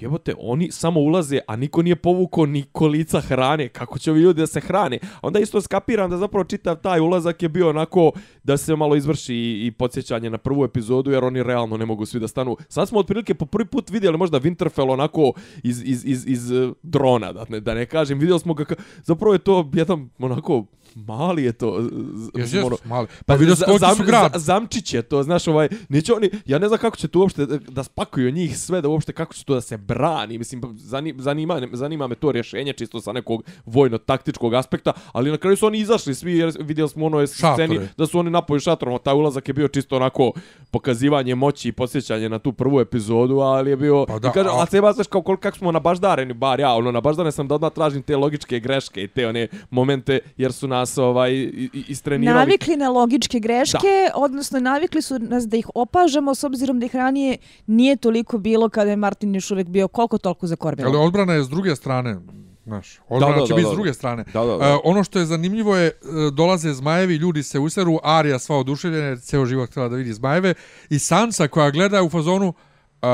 Jebote, 0.00 0.34
oni 0.38 0.70
samo 0.70 1.00
ulaze, 1.00 1.40
a 1.46 1.56
niko 1.56 1.82
nije 1.82 1.96
povukao 1.96 2.46
ni 2.46 2.64
kolica 2.72 3.20
hrane. 3.20 3.68
Kako 3.68 3.98
će 3.98 4.10
ovi 4.10 4.20
ljudi 4.20 4.40
da 4.40 4.46
se 4.46 4.60
hrane? 4.60 4.98
Onda 5.22 5.38
isto 5.38 5.60
skapiram 5.60 6.10
da 6.10 6.16
zapravo 6.16 6.44
čitav 6.44 6.76
taj 6.76 7.00
ulazak 7.00 7.42
je 7.42 7.48
bio 7.48 7.68
onako 7.68 8.12
da 8.42 8.56
se 8.56 8.76
malo 8.76 8.96
izvrši 8.96 9.34
i, 9.34 9.66
i 9.66 9.70
podsjećanje 9.70 10.30
na 10.30 10.38
prvu 10.38 10.64
epizodu, 10.64 11.10
jer 11.10 11.24
oni 11.24 11.42
realno 11.42 11.76
ne 11.76 11.86
mogu 11.86 12.06
svi 12.06 12.20
da 12.20 12.28
stanu. 12.28 12.56
Sad 12.68 12.88
smo 12.88 12.98
otprilike 12.98 13.34
po 13.34 13.46
prvi 13.46 13.66
put 13.66 13.90
vidjeli 13.90 14.18
možda 14.18 14.40
Winterfell 14.40 14.92
onako 14.92 15.32
iz, 15.62 15.82
iz, 15.84 16.04
iz, 16.04 16.26
iz 16.26 16.52
eh, 16.52 16.70
drona, 16.82 17.32
da 17.32 17.44
ne, 17.48 17.60
da 17.60 17.74
ne 17.74 17.86
kažem. 17.86 18.18
Vidjeli 18.18 18.40
smo 18.40 18.54
ga, 18.54 18.64
zapravo 19.02 19.32
je 19.32 19.38
to 19.38 19.70
jedan 19.74 20.10
onako 20.18 20.64
mali 20.98 21.44
je 21.44 21.52
to. 21.52 21.82
z- 21.82 21.90
Jes, 22.34 22.48
z- 22.48 22.54
jes, 22.54 22.64
ono- 22.64 22.76
mali. 22.84 23.06
Pa 23.26 23.34
vidio 23.34 23.54
za- 23.54 23.64
koliki 23.66 23.84
su 23.86 23.94
zam- 23.94 24.06
grad. 24.06 24.32
za- 24.32 24.38
Zamčić 24.38 24.94
je 24.94 25.02
to, 25.02 25.22
znaš, 25.22 25.48
ovaj, 25.48 25.68
neće 25.88 26.12
oni, 26.12 26.30
ja 26.46 26.58
ne 26.58 26.68
znam 26.68 26.80
kako 26.80 26.96
će 26.96 27.08
to 27.08 27.20
uopšte 27.20 27.46
da- 27.46 27.84
spakuju 27.84 28.30
njih 28.30 28.58
sve, 28.58 28.80
da 28.80 28.88
uopšte 28.88 29.12
kako 29.12 29.34
će 29.34 29.44
to 29.44 29.54
da 29.54 29.60
se 29.60 29.76
brani, 29.78 30.38
mislim, 30.38 30.62
zani- 30.74 31.14
zanima, 31.18 31.60
zanima 31.72 32.06
me 32.06 32.14
to 32.14 32.32
rješenje 32.32 32.72
čisto 32.72 33.00
sa 33.00 33.12
nekog 33.12 33.42
vojno-taktičkog 33.66 34.54
aspekta, 34.54 34.92
ali 35.12 35.30
na 35.30 35.36
kraju 35.36 35.56
su 35.56 35.66
oni 35.66 35.78
izašli 35.78 36.14
svi, 36.14 36.32
jer 36.34 36.52
vidjeli 36.60 36.88
smo 36.88 37.04
u 37.04 37.08
onoj 37.08 37.26
sceni 37.54 37.66
da 37.96 38.06
su 38.06 38.18
oni 38.18 38.30
napoju 38.30 38.60
šatorom, 38.60 38.94
a 38.94 38.98
taj 38.98 39.14
ulazak 39.14 39.48
je 39.48 39.54
bio 39.54 39.68
čisto 39.68 39.96
onako 39.96 40.32
pokazivanje 40.70 41.34
moći 41.34 41.68
i 41.68 41.72
podsjećanje 41.72 42.28
na 42.28 42.38
tu 42.38 42.52
prvu 42.52 42.80
epizodu, 42.80 43.34
ali 43.36 43.70
je 43.70 43.76
bio, 43.76 44.04
Pa 44.06 44.12
pa 44.12 44.18
da, 44.18 44.18
da, 44.20 44.32
kaže, 44.32 44.48
a- 44.50 44.62
a 44.62 44.66
treba 44.66 44.92
znaš 44.92 45.06
kao 45.06 45.22
koliko 45.22 45.40
kako 45.40 45.58
smo 45.58 45.72
nabaždareni, 45.72 46.32
bar 46.34 46.60
ja, 46.60 46.72
ono, 46.72 46.92
nabaždaren 46.92 47.32
sam 47.32 47.48
da 47.48 47.54
odmah 47.54 47.72
tražim 47.72 48.02
te 48.02 48.16
logičke 48.16 48.60
greške 48.60 49.02
i 49.02 49.08
te 49.08 49.28
one 49.28 49.48
momente, 49.70 50.18
jer 50.36 50.52
su 50.52 50.68
nas 50.68 50.87
ovaj, 50.96 51.32
i- 51.32 51.50
i- 51.72 51.84
istrenirali. 51.88 52.38
Navikli 52.38 52.76
na 52.76 52.88
logičke 52.88 53.40
greške, 53.40 53.78
odnosno 54.14 54.60
navikli 54.60 55.02
su 55.02 55.18
nas 55.18 55.44
da 55.44 55.56
ih 55.56 55.70
opažamo 55.74 56.34
s 56.34 56.44
obzirom 56.44 56.80
da 56.80 56.86
ih 56.86 56.94
ranije 56.94 57.36
nije 57.66 57.96
toliko 57.96 58.38
bilo 58.38 58.68
kada 58.68 58.90
je 58.90 58.96
Martin 58.96 59.34
još 59.34 59.50
uvijek 59.50 59.68
bio 59.68 59.88
koliko 59.88 60.18
toliko 60.18 60.46
za 60.46 60.52
Ali 60.52 60.58
korbilo. 60.58 61.00
odbrana 61.00 61.32
je 61.32 61.44
s 61.44 61.48
druge 61.48 61.76
strane. 61.76 62.16
Znaš, 62.64 63.00
odbrana 63.08 63.34
Da, 63.34 63.40
da, 63.40 63.46
će 63.46 63.52
da, 63.52 63.56
biti 63.56 63.64
da, 63.64 63.68
s 63.68 63.72
da. 63.72 63.74
druge 63.74 63.94
strane. 63.94 64.24
Da, 64.24 64.44
da, 64.44 64.56
da. 64.56 64.64
E, 64.64 64.76
ono 64.84 65.04
što 65.04 65.18
je 65.18 65.26
zanimljivo 65.26 65.76
je, 65.76 65.86
e, 65.86 65.92
dolaze 66.32 66.72
zmajevi, 66.72 67.14
ljudi 67.14 67.42
se 67.42 67.58
useru, 67.58 67.98
Arya 68.04 68.38
sva 68.38 68.56
oduševljena, 68.56 69.04
jer 69.06 69.20
ceo 69.20 69.46
život 69.46 69.70
htjela 69.70 69.88
da 69.88 69.96
vidi 69.96 70.12
zmajeve, 70.12 70.54
i 70.90 70.98
Sansa 70.98 71.48
koja 71.48 71.70
gleda 71.70 72.02
u 72.02 72.10
fazonu, 72.10 72.48
uh, 72.48 73.08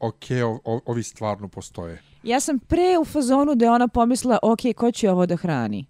ok, 0.00 0.24
o, 0.44 0.60
o, 0.64 0.80
ovi 0.86 1.02
stvarno 1.02 1.48
postoje. 1.48 2.02
Ja 2.22 2.40
sam 2.40 2.58
pre 2.58 2.98
u 3.00 3.04
fazonu 3.04 3.54
da 3.54 3.64
je 3.64 3.70
ona 3.70 3.88
pomislila, 3.88 4.38
ok, 4.42 4.60
ko 4.76 4.90
će 4.90 5.10
ovo 5.10 5.26
da 5.26 5.36
hrani? 5.36 5.86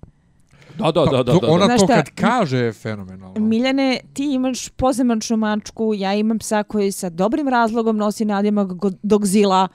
Da, 0.75 0.93
da, 0.93 1.04
da, 1.07 1.23
da, 1.23 1.33
to, 1.33 1.38
da. 1.38 1.49
ona 1.49 1.64
Znaš 1.64 1.81
to 1.81 1.87
šta, 1.87 1.95
kad 1.95 2.11
kaže 2.11 2.59
je 2.59 2.73
fenomenalno. 2.73 3.40
Miljane, 3.40 4.00
ti 4.12 4.25
imaš 4.25 4.69
pozemačnu 4.69 5.37
mačku, 5.37 5.93
ja 5.95 6.14
imam 6.14 6.38
psa 6.38 6.62
koji 6.62 6.93
sa 6.93 7.11
dobrim 7.11 7.49
razlogom 7.49 7.97
nosi 7.97 8.25
nadimak 8.25 8.69
Dogzila. 9.02 9.69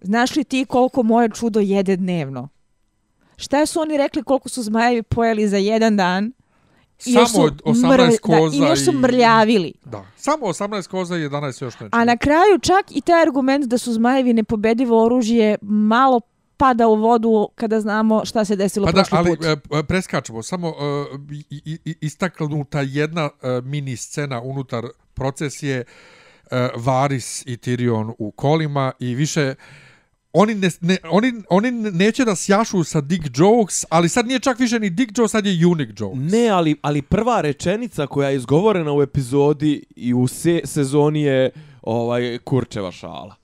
Znaš 0.00 0.36
li 0.36 0.44
ti 0.44 0.64
koliko 0.64 1.02
moje 1.02 1.28
čudo 1.30 1.60
jede 1.60 1.96
dnevno? 1.96 2.48
Šta 3.36 3.66
su 3.66 3.80
oni 3.80 3.96
rekli 3.96 4.22
koliko 4.22 4.48
su 4.48 4.62
zmajevi 4.62 5.02
pojeli 5.02 5.48
za 5.48 5.56
jedan 5.56 5.96
dan? 5.96 6.32
I 7.06 7.12
još 7.12 7.30
Samo 7.30 7.48
su 7.48 7.54
18 7.56 7.86
mrv- 7.88 8.18
koza 8.20 8.58
da, 8.58 8.66
I 8.66 8.70
još 8.70 8.84
su 8.84 8.90
i- 8.90 8.96
mrljavili. 8.96 9.72
Da, 9.84 10.04
samo 10.16 10.46
18 10.46 10.88
koza 10.88 11.16
i 11.16 11.20
11 11.20 11.62
još 11.62 11.74
neče. 11.74 11.88
A 11.92 12.04
na 12.04 12.16
kraju 12.16 12.58
čak 12.62 12.86
i 12.90 13.00
taj 13.00 13.22
argument 13.22 13.64
da 13.64 13.78
su 13.78 13.92
zmajevi 13.92 14.32
nepobedivo 14.32 15.04
oružje 15.04 15.58
malo 15.62 16.20
pada 16.56 16.88
u 16.88 16.94
vodu 16.96 17.48
kada 17.54 17.80
znamo 17.80 18.24
šta 18.24 18.44
se 18.44 18.56
desilo 18.56 18.86
Pa 18.86 18.92
da, 18.92 19.00
prošli 19.00 19.18
ali 19.18 19.30
put. 19.30 19.46
e, 19.72 19.82
preskačemo, 19.82 20.42
samo 20.42 20.74
i- 21.50 21.96
istaknuta 22.00 22.80
jedna 22.80 23.30
e, 23.42 23.60
mini 23.60 23.96
scena 23.96 24.40
unutar 24.40 24.84
procesije 25.14 25.84
e, 26.50 26.68
Varis 26.76 27.42
i 27.42 27.56
Tyrion 27.56 28.12
u 28.18 28.30
kolima 28.30 28.92
i 28.98 29.14
više 29.14 29.54
oni, 30.32 30.54
ne, 30.54 30.68
ne, 30.80 30.96
oni, 31.04 31.32
oni 31.50 31.70
neće 31.70 32.24
da 32.24 32.36
sjašu 32.36 32.84
sa 32.84 33.00
Dick 33.00 33.24
Jokes, 33.34 33.84
ali 33.88 34.08
sad 34.08 34.26
nije 34.26 34.40
čak 34.40 34.58
više 34.58 34.80
ni 34.80 34.90
Dick 34.90 35.18
Jokes, 35.18 35.30
sad 35.30 35.46
je 35.46 35.66
Unique 35.66 35.92
Jokes. 35.98 36.18
Ne, 36.22 36.48
ali, 36.48 36.76
ali 36.82 37.02
prva 37.02 37.40
rečenica 37.40 38.06
koja 38.06 38.28
je 38.28 38.36
izgovorena 38.36 38.92
u 38.92 39.02
epizodi 39.02 39.84
i 39.96 40.14
u 40.14 40.26
se, 40.26 40.60
sezoni 40.64 41.22
je 41.22 41.50
ovaj, 41.82 42.38
Kurčeva 42.38 42.92
šala. 42.92 43.34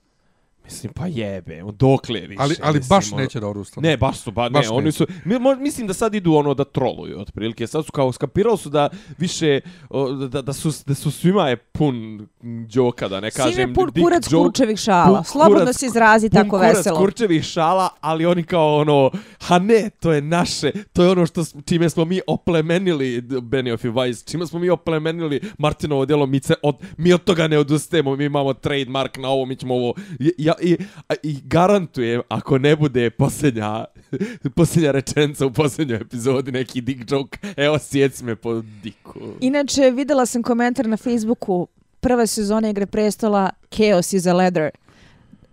Mislim, 0.71 0.93
pa 0.93 1.07
jebe, 1.07 1.61
dokle 1.73 2.19
više. 2.19 2.35
ali, 2.39 2.55
ali 2.61 2.77
mislim, 2.77 2.89
baš 2.89 3.11
ono- 3.11 3.21
neće 3.21 3.39
da 3.39 3.47
odustanu. 3.47 3.81
Ne, 3.83 3.97
baš 3.97 4.17
su, 4.17 4.31
ba, 4.31 4.43
ne, 4.43 4.49
Baš 4.49 4.65
oni 4.69 4.85
neće. 4.85 4.97
su, 4.97 5.05
mi, 5.25 5.39
mo, 5.39 5.55
mislim 5.55 5.87
da 5.87 5.93
sad 5.93 6.15
idu 6.15 6.33
ono 6.33 6.53
da 6.53 6.63
troluju, 6.65 7.19
otprilike, 7.19 7.67
sad 7.67 7.85
su 7.85 7.91
kao, 7.91 8.11
skapirali 8.11 8.57
su 8.57 8.69
da 8.69 8.89
više, 9.17 9.59
o, 9.89 10.11
da, 10.11 10.41
da, 10.41 10.53
su, 10.53 10.71
da 10.85 10.95
su 10.95 11.11
svima 11.11 11.49
je 11.49 11.57
pun 11.57 12.27
džoka, 12.65 13.07
da 13.07 13.19
ne 13.19 13.31
kažem. 13.31 13.53
Svim 13.53 13.69
je 13.69 13.73
pun 13.75 13.85
dick 13.87 14.03
kurac 14.03 14.23
joke, 14.25 14.43
kurčevih 14.43 14.77
šala. 14.79 15.17
pun 15.17 15.23
Slobodno 15.25 15.59
kurac- 15.61 15.73
se 15.73 15.85
izrazi 15.85 16.29
pun 16.29 16.37
tako 16.37 16.49
kurac 16.49 16.75
veselo. 16.77 16.97
kurčevih 16.97 17.43
šala, 17.43 17.89
ali 18.01 18.25
oni 18.25 18.43
kao 18.43 18.77
ono, 18.77 19.11
ha 19.39 19.59
ne, 19.59 19.89
to 19.91 20.11
je 20.11 20.21
naše, 20.21 20.71
to 20.93 21.03
je 21.03 21.09
ono 21.09 21.25
što 21.25 21.41
čime 21.65 21.89
smo 21.89 22.05
mi 22.05 22.21
oplemenili 22.27 23.21
Benioff 23.41 23.83
i 23.83 23.89
Weiss, 23.89 24.31
čime 24.31 24.47
smo 24.47 24.59
mi 24.59 24.69
oplemenili 24.69 25.41
Martinovo 25.57 26.05
djelo, 26.05 26.25
mi, 26.25 26.39
se 26.39 26.53
od, 26.63 26.75
mi 26.97 27.13
od 27.13 27.23
toga 27.23 27.47
ne 27.47 27.57
odustajemo, 27.57 28.15
mi 28.15 28.25
imamo 28.25 28.53
trademark 28.53 29.17
na 29.17 29.29
ovo, 29.29 29.45
mi 29.45 29.55
ćemo 29.55 29.75
ovo, 29.75 29.93
ja, 30.37 30.53
i, 30.61 30.77
i 31.23 31.39
garantujem, 31.43 32.21
ako 32.29 32.57
ne 32.57 32.75
bude 32.75 33.09
posljednja, 33.09 33.85
posljednja 34.55 34.91
rečenica 34.91 35.45
u 35.45 35.51
posljednjoj 35.51 36.01
epizodi, 36.01 36.51
neki 36.51 36.81
dick 36.81 37.11
joke, 37.11 37.37
evo 37.57 37.79
sjeci 37.79 38.23
me 38.23 38.35
po 38.35 38.61
diku. 38.83 39.19
Inače, 39.39 39.91
videla 39.91 40.25
sam 40.25 40.43
komentar 40.43 40.87
na 40.87 40.97
Facebooku 40.97 41.67
prva 41.99 42.27
sezona 42.27 42.69
Igre 42.69 42.85
prestola 42.85 43.49
Chaos 43.69 44.13
is 44.13 44.25
a 44.25 44.33
Leather. 44.33 44.69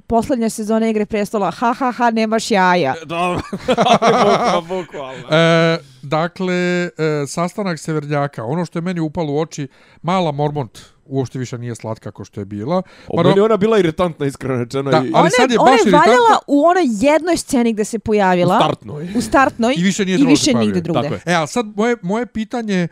Poslednja 0.07 0.50
sezona 0.50 0.88
Igre 0.88 1.07
prestola 1.07 1.50
ha 1.50 1.73
ha 1.73 1.91
ha 1.93 2.11
nemaš 2.11 2.50
jaja. 2.50 2.95
Dobro, 3.05 3.41
ali 4.53 4.67
bukvalno. 4.69 5.29
E, 5.31 5.79
dakle, 6.03 6.55
e, 6.55 6.91
sastanak 7.27 7.79
severnjaka, 7.79 8.45
ono 8.45 8.65
što 8.65 8.79
je 8.79 8.83
meni 8.83 9.00
upalo 9.00 9.33
u 9.33 9.38
oči, 9.38 9.69
mala 10.03 10.33
Mormont 10.33 10.79
uopšte 11.09 11.38
više 11.38 11.59
nije 11.59 11.75
slatka 11.75 12.11
kao 12.11 12.25
što 12.25 12.41
je 12.41 12.45
bila. 12.45 12.83
O, 13.09 13.23
meni 13.23 13.37
je 13.38 13.43
ona 13.43 13.57
bila 13.57 13.79
iritantna, 13.79 14.27
iskreno 14.27 14.65
rečeno. 14.65 14.91
Da, 14.91 14.97
i, 14.97 15.00
ali 15.00 15.11
ona, 15.15 15.31
sad 15.31 15.50
je 15.50 15.59
ona 15.59 15.71
baš 15.71 15.81
je 15.81 15.85
iritantno- 15.85 15.99
valjala 15.99 16.38
u 16.47 16.65
onoj 16.65 16.85
jednoj 17.00 17.37
sceni 17.37 17.73
gde 17.73 17.85
se 17.85 17.99
pojavila. 17.99 18.57
u 18.57 18.61
startnoj. 18.61 19.09
U 19.17 19.21
startnoj. 19.21 19.75
I 19.79 19.83
više 19.83 20.05
nije 20.05 20.19
i 20.19 20.25
više 20.25 20.55
nigde 20.55 20.81
drugde. 20.81 21.03
Tako 21.03 21.15
je. 21.15 21.21
E, 21.27 21.35
a 21.35 21.47
sad 21.47 21.67
moje, 21.77 21.97
moje 22.03 22.27
pitanje 22.27 22.88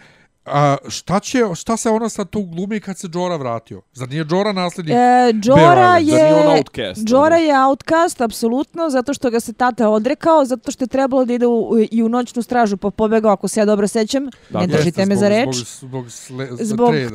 a 0.47 0.77
šta 0.89 1.21
će, 1.21 1.39
šta 1.55 1.77
se 1.77 1.91
ona 1.91 2.09
sad 2.09 2.31
tu 2.31 2.43
glumi 2.43 2.81
kad 2.81 2.99
se 2.99 3.09
Džora 3.09 3.37
vratio? 3.37 3.83
Zar 3.93 4.09
nije 4.09 4.25
Džora 4.25 4.53
nasljednik? 4.53 4.95
E, 4.95 5.33
Džora 5.33 5.99
je 5.99 6.35
outcast? 6.35 7.07
Džora 7.07 7.37
je 7.37 7.65
outcast 7.65 8.21
apsolutno 8.21 8.91
zato 8.91 9.15
što 9.15 9.31
ga 9.31 9.41
se 9.41 9.53
tata 9.53 9.89
odrekao, 9.89 10.45
zato 10.45 10.71
što 10.71 10.85
je 10.85 10.89
trebalo 10.89 11.25
da 11.25 11.33
ide 11.33 11.47
u, 11.47 11.87
i 11.91 12.03
u 12.03 12.09
noćnu 12.09 12.43
stražu 12.43 12.77
pa 12.77 12.91
pobegao 12.91 13.33
ako 13.33 13.49
se 13.49 13.61
ja 13.61 13.65
dobro 13.65 13.89
sećam. 13.89 14.27
Da, 14.51 14.61
ne 14.61 14.67
držite 14.67 15.07
me 15.07 15.17
za 15.17 15.29
reč. 15.29 15.49
Zbog, 15.55 15.65
zbog, 15.89 16.11
sle, 16.11 16.49
Zbog, 16.61 16.95
e, 16.95 17.11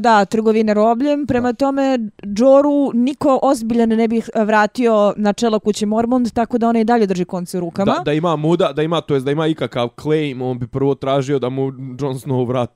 da, 0.00 0.24
trgovine 0.24 0.74
robljem. 0.74 1.26
Prema 1.26 1.52
tome, 1.52 1.98
Džoru 2.26 2.90
niko 2.94 3.38
ozbiljan 3.42 3.88
ne 3.88 4.08
bi 4.08 4.18
eh, 4.18 4.44
vratio 4.44 5.14
na 5.16 5.32
čelo 5.32 5.58
kuće 5.58 5.86
Mormont, 5.86 6.32
tako 6.32 6.58
da 6.58 6.68
ona 6.68 6.80
i 6.80 6.84
dalje 6.84 7.06
drži 7.06 7.24
konce 7.24 7.56
u 7.56 7.60
rukama. 7.60 7.92
Da, 7.92 8.02
da 8.04 8.12
ima 8.12 8.36
muda, 8.36 8.72
da 8.72 8.82
ima, 8.82 9.00
to 9.00 9.14
jest 9.14 9.26
da 9.26 9.32
ima 9.32 9.46
ikakav 9.46 9.88
claim, 10.02 10.42
on 10.42 10.58
bi 10.58 10.66
prvo 10.66 10.94
tražio 10.94 11.38
da 11.38 11.48
mu 11.48 11.62
Jon 12.00 12.14
Snow 12.14 12.48
vrati 12.48 12.69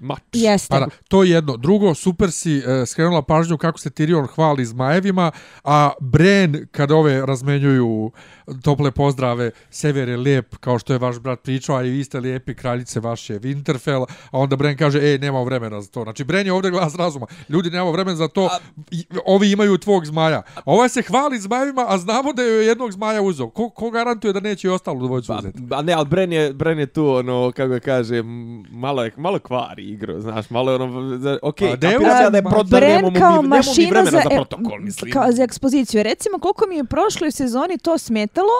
mač. 0.00 0.22
Jeste. 0.32 0.68
Pa 0.68 0.80
da, 0.80 0.86
to 1.08 1.22
je 1.22 1.30
jedno. 1.30 1.56
Drugo, 1.56 1.94
super 1.94 2.30
si 2.30 2.58
e, 2.58 2.86
skrenula 2.86 3.22
pažnju 3.22 3.58
kako 3.58 3.78
se 3.78 3.90
Tyrion 3.90 4.26
hvali 4.26 4.64
zmajevima, 4.64 5.30
a 5.64 5.90
Bren, 6.00 6.66
kada 6.72 6.94
ove 6.94 7.26
razmenjuju 7.26 8.12
tople 8.62 8.90
pozdrave, 8.90 9.50
sever 9.70 10.08
je 10.08 10.16
lijep, 10.16 10.56
kao 10.56 10.78
što 10.78 10.92
je 10.92 10.98
vaš 10.98 11.18
brat 11.18 11.42
pričao, 11.42 11.76
a 11.76 11.82
i 11.82 11.90
vi 11.90 12.04
ste 12.04 12.20
lijepi, 12.20 12.54
kraljice 12.54 13.00
vaše 13.00 13.38
Winterfell, 13.38 14.06
a 14.30 14.38
onda 14.38 14.56
Bren 14.56 14.76
kaže, 14.76 14.98
ej, 14.98 15.18
nema 15.18 15.42
vremena 15.42 15.80
za 15.80 15.90
to. 15.90 16.02
Znači, 16.02 16.24
Bren 16.24 16.46
je 16.46 16.52
ovdje 16.52 16.70
glas 16.70 16.94
razuma. 16.94 17.26
Ljudi, 17.48 17.70
nema 17.70 17.90
vremena 17.90 18.16
za 18.16 18.28
to, 18.28 18.48
I, 18.90 19.04
ovi 19.26 19.50
imaju 19.50 19.78
tvog 19.78 20.06
zmaja. 20.06 20.42
A 20.56 20.60
ovaj 20.64 20.88
se 20.88 21.02
hvali 21.02 21.38
zmajevima, 21.38 21.84
a 21.88 21.98
znamo 21.98 22.32
da 22.32 22.42
je 22.42 22.66
jednog 22.66 22.92
zmaja 22.92 23.22
uzeo. 23.22 23.50
Ko, 23.50 23.70
ko 23.70 23.90
garantuje 23.90 24.32
da 24.32 24.40
neće 24.40 24.68
i 24.68 24.70
ostalo 24.70 25.06
dvojicu 25.06 25.28
Pa, 25.28 25.38
uzeti? 25.38 25.58
a 25.70 25.82
ne, 25.82 25.92
ali 25.92 26.06
Bren 26.06 26.32
je, 26.32 26.52
Bren 26.52 26.78
je 26.78 26.86
tu, 26.86 27.08
ono, 27.08 27.52
kako 27.56 27.68
ga 27.68 27.80
kaže, 27.80 28.22
malo, 28.70 29.04
je, 29.04 29.12
malo 29.16 29.35
kvari 29.38 29.84
igru, 29.84 30.20
znaš, 30.20 30.50
malo 30.50 30.70
je 30.70 30.76
ono, 30.76 31.18
za- 31.18 31.38
okej, 31.42 31.68
Pa, 31.68 31.74
okay, 31.74 31.78
da 31.78 31.86
je 31.86 31.92
kapiraš 31.94 32.20
ja 32.20 32.30
da 32.30 32.38
je 32.38 32.42
Bren 32.42 32.52
prodar, 32.52 32.82
nemamo 32.82 33.10
mi, 33.10 33.18
kao 33.18 33.30
nemamo 33.30 33.42
mi 33.44 33.48
mašina 33.48 33.88
vremena 33.90 34.10
za, 34.10 34.16
za, 34.18 34.28
e, 34.30 34.36
protokol, 34.36 34.78
mislim. 34.80 35.12
Kao 35.12 35.32
za 35.32 35.42
ekspoziciju. 35.42 36.02
Recimo, 36.02 36.38
koliko 36.38 36.66
mi 36.68 36.76
je 36.76 36.84
prošloj 36.86 37.30
sezoni 37.32 37.78
to 37.78 37.98
smetalo, 37.98 38.56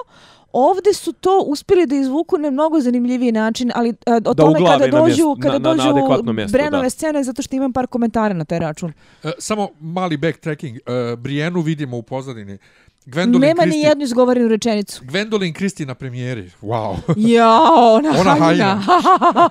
Ovde 0.55 0.93
su 0.93 1.13
to 1.13 1.41
uspjeli 1.41 1.87
da 1.87 1.97
izvuku 1.97 2.39
na 2.39 2.51
mnogo 2.51 2.81
zanimljiviji 2.81 3.33
način, 3.33 3.73
ali 3.75 3.89
uh, 3.91 3.97
o 4.07 4.21
Da 4.21 4.35
tome 4.35 4.59
kada 4.61 4.87
na 4.87 4.91
dođu, 4.93 5.07
mjesto- 5.07 5.37
kada 5.37 5.53
na- 5.53 5.59
na- 5.61 5.75
na 5.75 5.83
dođu 5.85 5.89
adekvatno 5.91 6.33
mjesto, 6.33 6.53
Brenove 6.53 6.83
da. 6.83 6.91
scene, 6.91 7.25
zato 7.25 7.43
što 7.43 7.57
imam 7.57 7.73
par 7.73 7.87
komentara 7.87 8.35
na 8.35 8.45
taj 8.45 8.59
račun. 8.59 8.93
E, 9.25 9.31
samo 9.39 9.69
mali 9.81 10.17
backtracking. 10.17 10.77
E, 10.77 10.81
Brienu 11.17 11.61
vidimo 11.61 11.97
u 11.97 12.03
pozadini. 12.03 12.59
Gwendolyn 13.07 13.41
Nema 13.41 13.65
ni 13.65 13.71
Christie- 13.73 13.85
jednu 13.85 14.05
izgovorenu 14.05 14.49
rečenicu. 14.49 15.05
Gwendolyn 15.05 15.53
Christie 15.53 15.87
na 15.87 15.95
premijeri. 15.95 16.51
Wow. 16.63 16.97
Jao, 17.35 17.61
ona, 17.95 18.11
Ona 18.11 18.31
haljina. 18.31 18.37
haljina. 18.37 18.81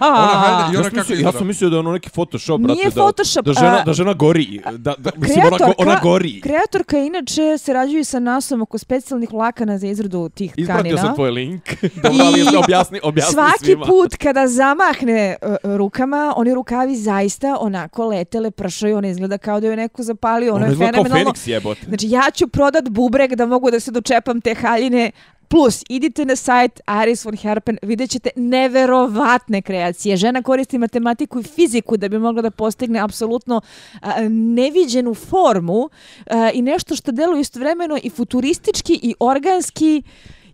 Ona 0.01 0.35
haljina 0.35 0.69
i 0.71 0.73
Ja 0.73 0.79
ona 0.79 0.83
sam, 0.83 0.83
kako 0.85 0.95
mislio, 0.97 1.15
ja 1.15 1.19
izgleda. 1.19 1.37
sam 1.37 1.47
mislio 1.47 1.69
da 1.69 1.75
je 1.75 1.79
ono 1.79 1.91
neki 1.91 2.09
Photoshop, 2.09 2.59
Nije 2.59 2.75
brate, 2.75 2.91
Photoshop, 2.91 3.45
da, 3.45 3.53
da, 3.53 3.59
žena, 3.59 3.83
da 3.83 3.93
žena 3.93 4.13
gori, 4.13 4.61
da, 4.67 4.93
da, 4.97 5.11
mislim, 5.17 5.45
ona, 5.45 5.57
go, 5.57 5.73
ona 5.77 5.99
gori. 6.01 6.41
Kreatorka 6.41 6.97
inače 6.97 7.57
se 7.57 7.73
rađuje 7.73 8.03
sa 8.03 8.19
nasom 8.19 8.61
oko 8.61 8.77
specijalnih 8.77 9.31
vlakana 9.31 9.77
za 9.77 9.87
izradu 9.87 10.29
tih 10.29 10.51
Ispratio 10.51 10.75
tkanina. 10.75 10.97
sam 10.97 11.15
tvoj 11.15 11.31
link. 11.31 11.61
Ali 12.21 12.39
I 12.43 12.57
objasni, 12.57 12.99
objasni 13.03 13.33
Svaki 13.33 13.57
svima. 13.61 13.85
put 13.85 14.15
kada 14.15 14.47
zamahne 14.47 15.35
uh, 15.41 15.75
rukama, 15.75 16.33
oni 16.35 16.53
rukavi 16.53 16.95
zaista 16.95 17.57
onako 17.59 18.05
letele, 18.05 18.51
pršaju, 18.51 18.97
ona 18.97 19.07
izgleda 19.07 19.37
kao 19.37 19.59
da 19.59 19.67
je 19.67 19.75
neko 19.75 20.03
zapalio, 20.03 20.49
ono 20.49 20.55
Ono 20.55 20.65
je 20.65 20.71
izgleda 20.71 20.91
kao 20.91 21.03
fenomenalno. 21.03 21.25
Feniks 21.25 21.47
jebote. 21.47 21.81
Znači 21.87 22.07
ja 22.09 22.31
ću 22.33 22.47
prodat 22.47 22.89
bubreg 22.89 23.35
da 23.35 23.44
mogu 23.47 23.71
da 23.71 23.79
se 23.79 23.91
dočepam 23.91 24.41
te 24.41 24.53
haljine, 24.53 25.11
Plus, 25.47 25.83
idite 25.89 26.25
na 26.25 26.35
sajt 26.35 26.81
Aris 26.85 27.25
von 27.25 27.37
Herpen, 27.37 27.77
vidjet 27.81 28.09
ćete 28.09 28.29
neverovatne 28.35 29.61
kreacije. 29.61 30.17
Žena 30.17 30.41
koristi 30.41 30.77
matematiku 30.77 31.39
i 31.39 31.43
fiziku 31.43 31.97
da 31.97 32.09
bi 32.09 32.19
mogla 32.19 32.41
da 32.41 32.51
postigne 32.51 32.99
apsolutno 32.99 33.61
a, 34.01 34.13
neviđenu 34.29 35.13
formu 35.13 35.89
a, 36.25 36.51
i 36.53 36.61
nešto 36.61 36.95
što 36.95 37.11
deluje 37.11 37.41
istovremeno 37.41 37.99
i 38.03 38.09
futuristički 38.09 38.99
i 39.03 39.15
organski 39.19 40.01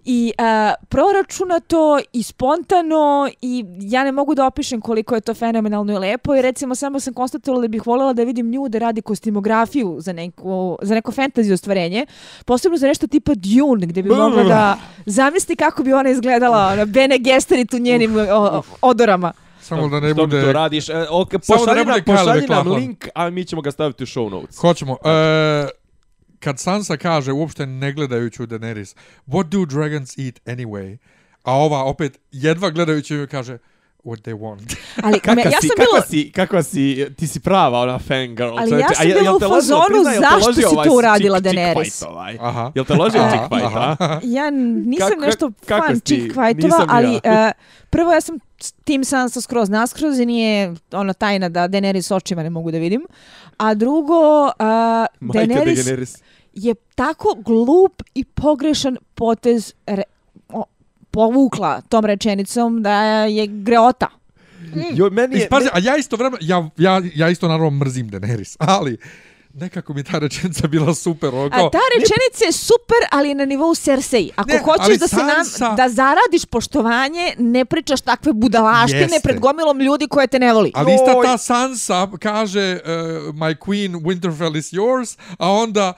i 0.06 0.34
a, 0.38 0.74
proračunato 0.90 2.00
i 2.14 2.24
spontano 2.24 3.30
i 3.42 3.66
ja 3.80 4.04
ne 4.04 4.12
mogu 4.12 4.36
da 4.36 4.46
opišem 4.46 4.82
koliko 4.82 5.16
je 5.16 5.22
to 5.22 5.34
fenomenalno 5.34 5.94
i 5.94 5.98
lepo 5.98 6.36
i 6.36 6.42
recimo 6.42 6.76
samo 6.76 7.00
sam 7.00 7.14
konstatovala 7.14 7.62
da 7.62 7.68
bih 7.68 7.88
voljela 7.88 8.14
da 8.14 8.24
vidim 8.24 8.50
nju 8.50 8.70
da 8.70 8.80
radi 8.80 9.02
kostimografiju 9.02 9.98
za 10.00 10.14
neko, 10.14 10.78
za 10.82 10.96
neko 10.96 11.12
fantasy 11.12 11.54
ostvarenje, 11.54 12.06
posebno 12.46 12.78
za 12.78 12.88
nešto 12.88 13.08
tipa 13.08 13.32
Dune 13.36 13.88
gdje 13.88 14.04
bi 14.04 14.10
mogla 14.10 14.44
da 14.44 14.78
zamisli 15.06 15.56
kako 15.56 15.84
bi 15.84 15.94
ona 15.94 16.10
izgledala 16.10 16.68
ona 16.68 16.86
Bene 16.86 17.18
Gesserit 17.18 17.74
u 17.74 17.80
njenim 17.80 18.16
o, 18.18 18.62
odorama. 18.82 19.34
Samo 19.62 19.88
da 19.88 20.00
ne 20.00 20.14
Što 20.14 20.26
mi 20.26 20.32
to 20.32 20.38
bude... 20.38 20.54
radiš? 20.54 20.90
E, 20.90 20.94
okay, 20.94 21.32
da 21.32 21.40
pošalji 21.40 21.78
ne 21.78 21.84
bude 21.84 22.04
nam, 22.08 22.18
pošalji 22.18 22.48
nam 22.48 22.68
link, 22.68 23.08
a 23.16 23.30
mi 23.30 23.46
ćemo 23.46 23.62
ga 23.62 23.72
staviti 23.72 24.04
u 24.04 24.06
show 24.06 24.30
notes. 24.32 24.58
Hoćemo. 24.58 24.98
E, 25.06 25.81
kad 26.44 26.60
Sansa 26.60 26.98
kaže, 26.98 27.32
uopšte 27.32 27.66
ne 27.66 27.92
gledajući 27.92 28.44
u 28.44 28.48
Daenerys, 28.48 28.96
what 29.28 29.44
do 29.44 29.66
dragons 29.66 30.18
eat 30.18 30.40
anyway? 30.46 30.98
A 31.44 31.54
ova 31.54 31.84
opet 31.84 32.20
jedva 32.32 32.70
gledajući 32.70 33.14
ju 33.16 33.28
kaže, 33.28 33.58
what 34.04 34.22
they 34.22 34.34
want. 34.34 34.76
Ali 35.06 35.14
me, 35.14 35.20
Kakva 35.20 35.52
ja 35.52 35.62
si, 35.62 35.68
sam 35.68 35.76
bila... 35.78 36.02
si, 36.02 36.32
kakva 36.32 36.64
si, 36.64 37.08
ti 37.18 37.28
si 37.28 37.40
prava 37.40 37.80
ona 37.80 38.00
fangirl. 38.00 38.58
Ali 38.60 38.70
čoveče. 38.70 38.88
ja 38.90 38.96
sam 38.96 39.08
bila 39.08 39.36
u 39.36 39.40
fazonu, 39.40 40.04
zašto 40.20 40.54
si 40.54 40.66
ovaj 40.66 40.88
to 40.88 40.96
uradila, 40.96 41.40
chick- 41.40 41.44
chick 41.44 41.56
Daenerys? 41.58 41.84
fight 41.84 42.04
ovaj? 42.10 42.38
Aha. 42.42 42.72
Jel 42.76 42.86
te 42.86 42.94
ložio 42.94 43.22
Aha, 43.22 43.30
chick 43.30 43.44
fight, 43.54 43.76
a? 43.76 44.20
Ja 44.24 44.50
nisam 44.86 45.10
Kako- 45.10 45.22
nešto 45.22 45.52
kako 45.66 45.88
fan 45.88 46.00
chick 46.00 46.22
fightova, 46.22 46.86
ali 46.90 47.20
ja. 47.24 47.54
uh, 47.58 47.64
prvo 47.90 48.14
ja 48.14 48.22
sam 48.22 48.40
Team 48.84 49.04
Sansa 49.04 49.42
skroz 49.42 49.70
naskroz 49.70 50.20
i 50.20 50.26
nije 50.26 50.76
ona 50.92 51.14
tajna 51.14 51.50
da 51.50 51.68
Daenerys 51.68 52.14
očima 52.16 52.44
ne 52.44 52.50
mogu 52.50 52.72
da 52.72 52.78
vidim. 52.78 53.02
A 53.62 53.74
drugo, 53.74 54.50
uh, 54.50 55.06
Majke 55.20 55.48
Daenerys 55.48 55.86
Daenerys. 55.86 56.16
je 56.54 56.74
tako 56.96 57.36
glup 57.46 58.02
i 58.14 58.26
pogrešan 58.26 58.98
potez 59.16 59.74
re, 59.86 60.04
o, 60.50 60.66
povukla 61.12 61.82
tom 61.82 62.06
rečenicom 62.06 62.82
da 62.82 63.26
je 63.26 63.48
greota. 63.48 64.10
Jo, 64.94 65.10
meni 65.10 65.36
je... 65.36 65.44
Ispazi, 65.44 65.70
a 65.74 65.80
ja 65.80 65.98
isto 65.98 66.18
vremena, 66.18 66.38
ja, 66.42 66.70
ja, 66.78 67.02
ja 67.16 67.30
isto 67.30 67.48
naravno 67.48 67.70
mrzim 67.70 68.10
Daenerys, 68.10 68.56
ali 68.60 68.98
nekako 69.54 69.94
mi 69.94 70.04
ta 70.04 70.20
rečenica 70.20 70.68
bila 70.68 70.94
super. 70.96 71.30
Ono, 71.30 71.46
A 71.46 71.50
kao, 71.50 71.70
ta 71.70 71.80
rečenica 71.92 72.46
je 72.46 72.52
super, 72.54 72.98
ali 73.12 73.30
je 73.30 73.36
na 73.36 73.46
nivou 73.46 73.76
Cersei. 73.76 74.30
Ako 74.36 74.50
Ne, 74.50 74.60
hoćeš 74.60 74.98
da 74.98 75.08
se 75.08 75.16
Sansa- 75.16 75.60
nam, 75.62 75.76
da 75.76 75.90
zaradiš 75.90 76.46
poštovanje, 76.46 77.34
ne 77.38 77.66
pričaš 77.66 78.02
takve 78.02 78.34
budalaštine 78.34 79.02
Jeste. 79.02 79.20
pred 79.24 79.40
gomilom 79.40 79.80
ljudi 79.80 80.08
koje 80.08 80.28
te 80.28 80.40
ne 80.40 80.54
voli. 80.54 80.72
Ali 80.76 80.94
ista 80.94 81.22
ta 81.24 81.38
Sansa 81.38 82.08
kaže 82.20 82.74
uh, 82.76 82.92
my 83.32 83.56
queen 83.58 83.92
Winterfell 83.96 84.58
is 84.58 84.70
yours, 84.70 85.18
a 85.38 85.52
onda 85.52 85.94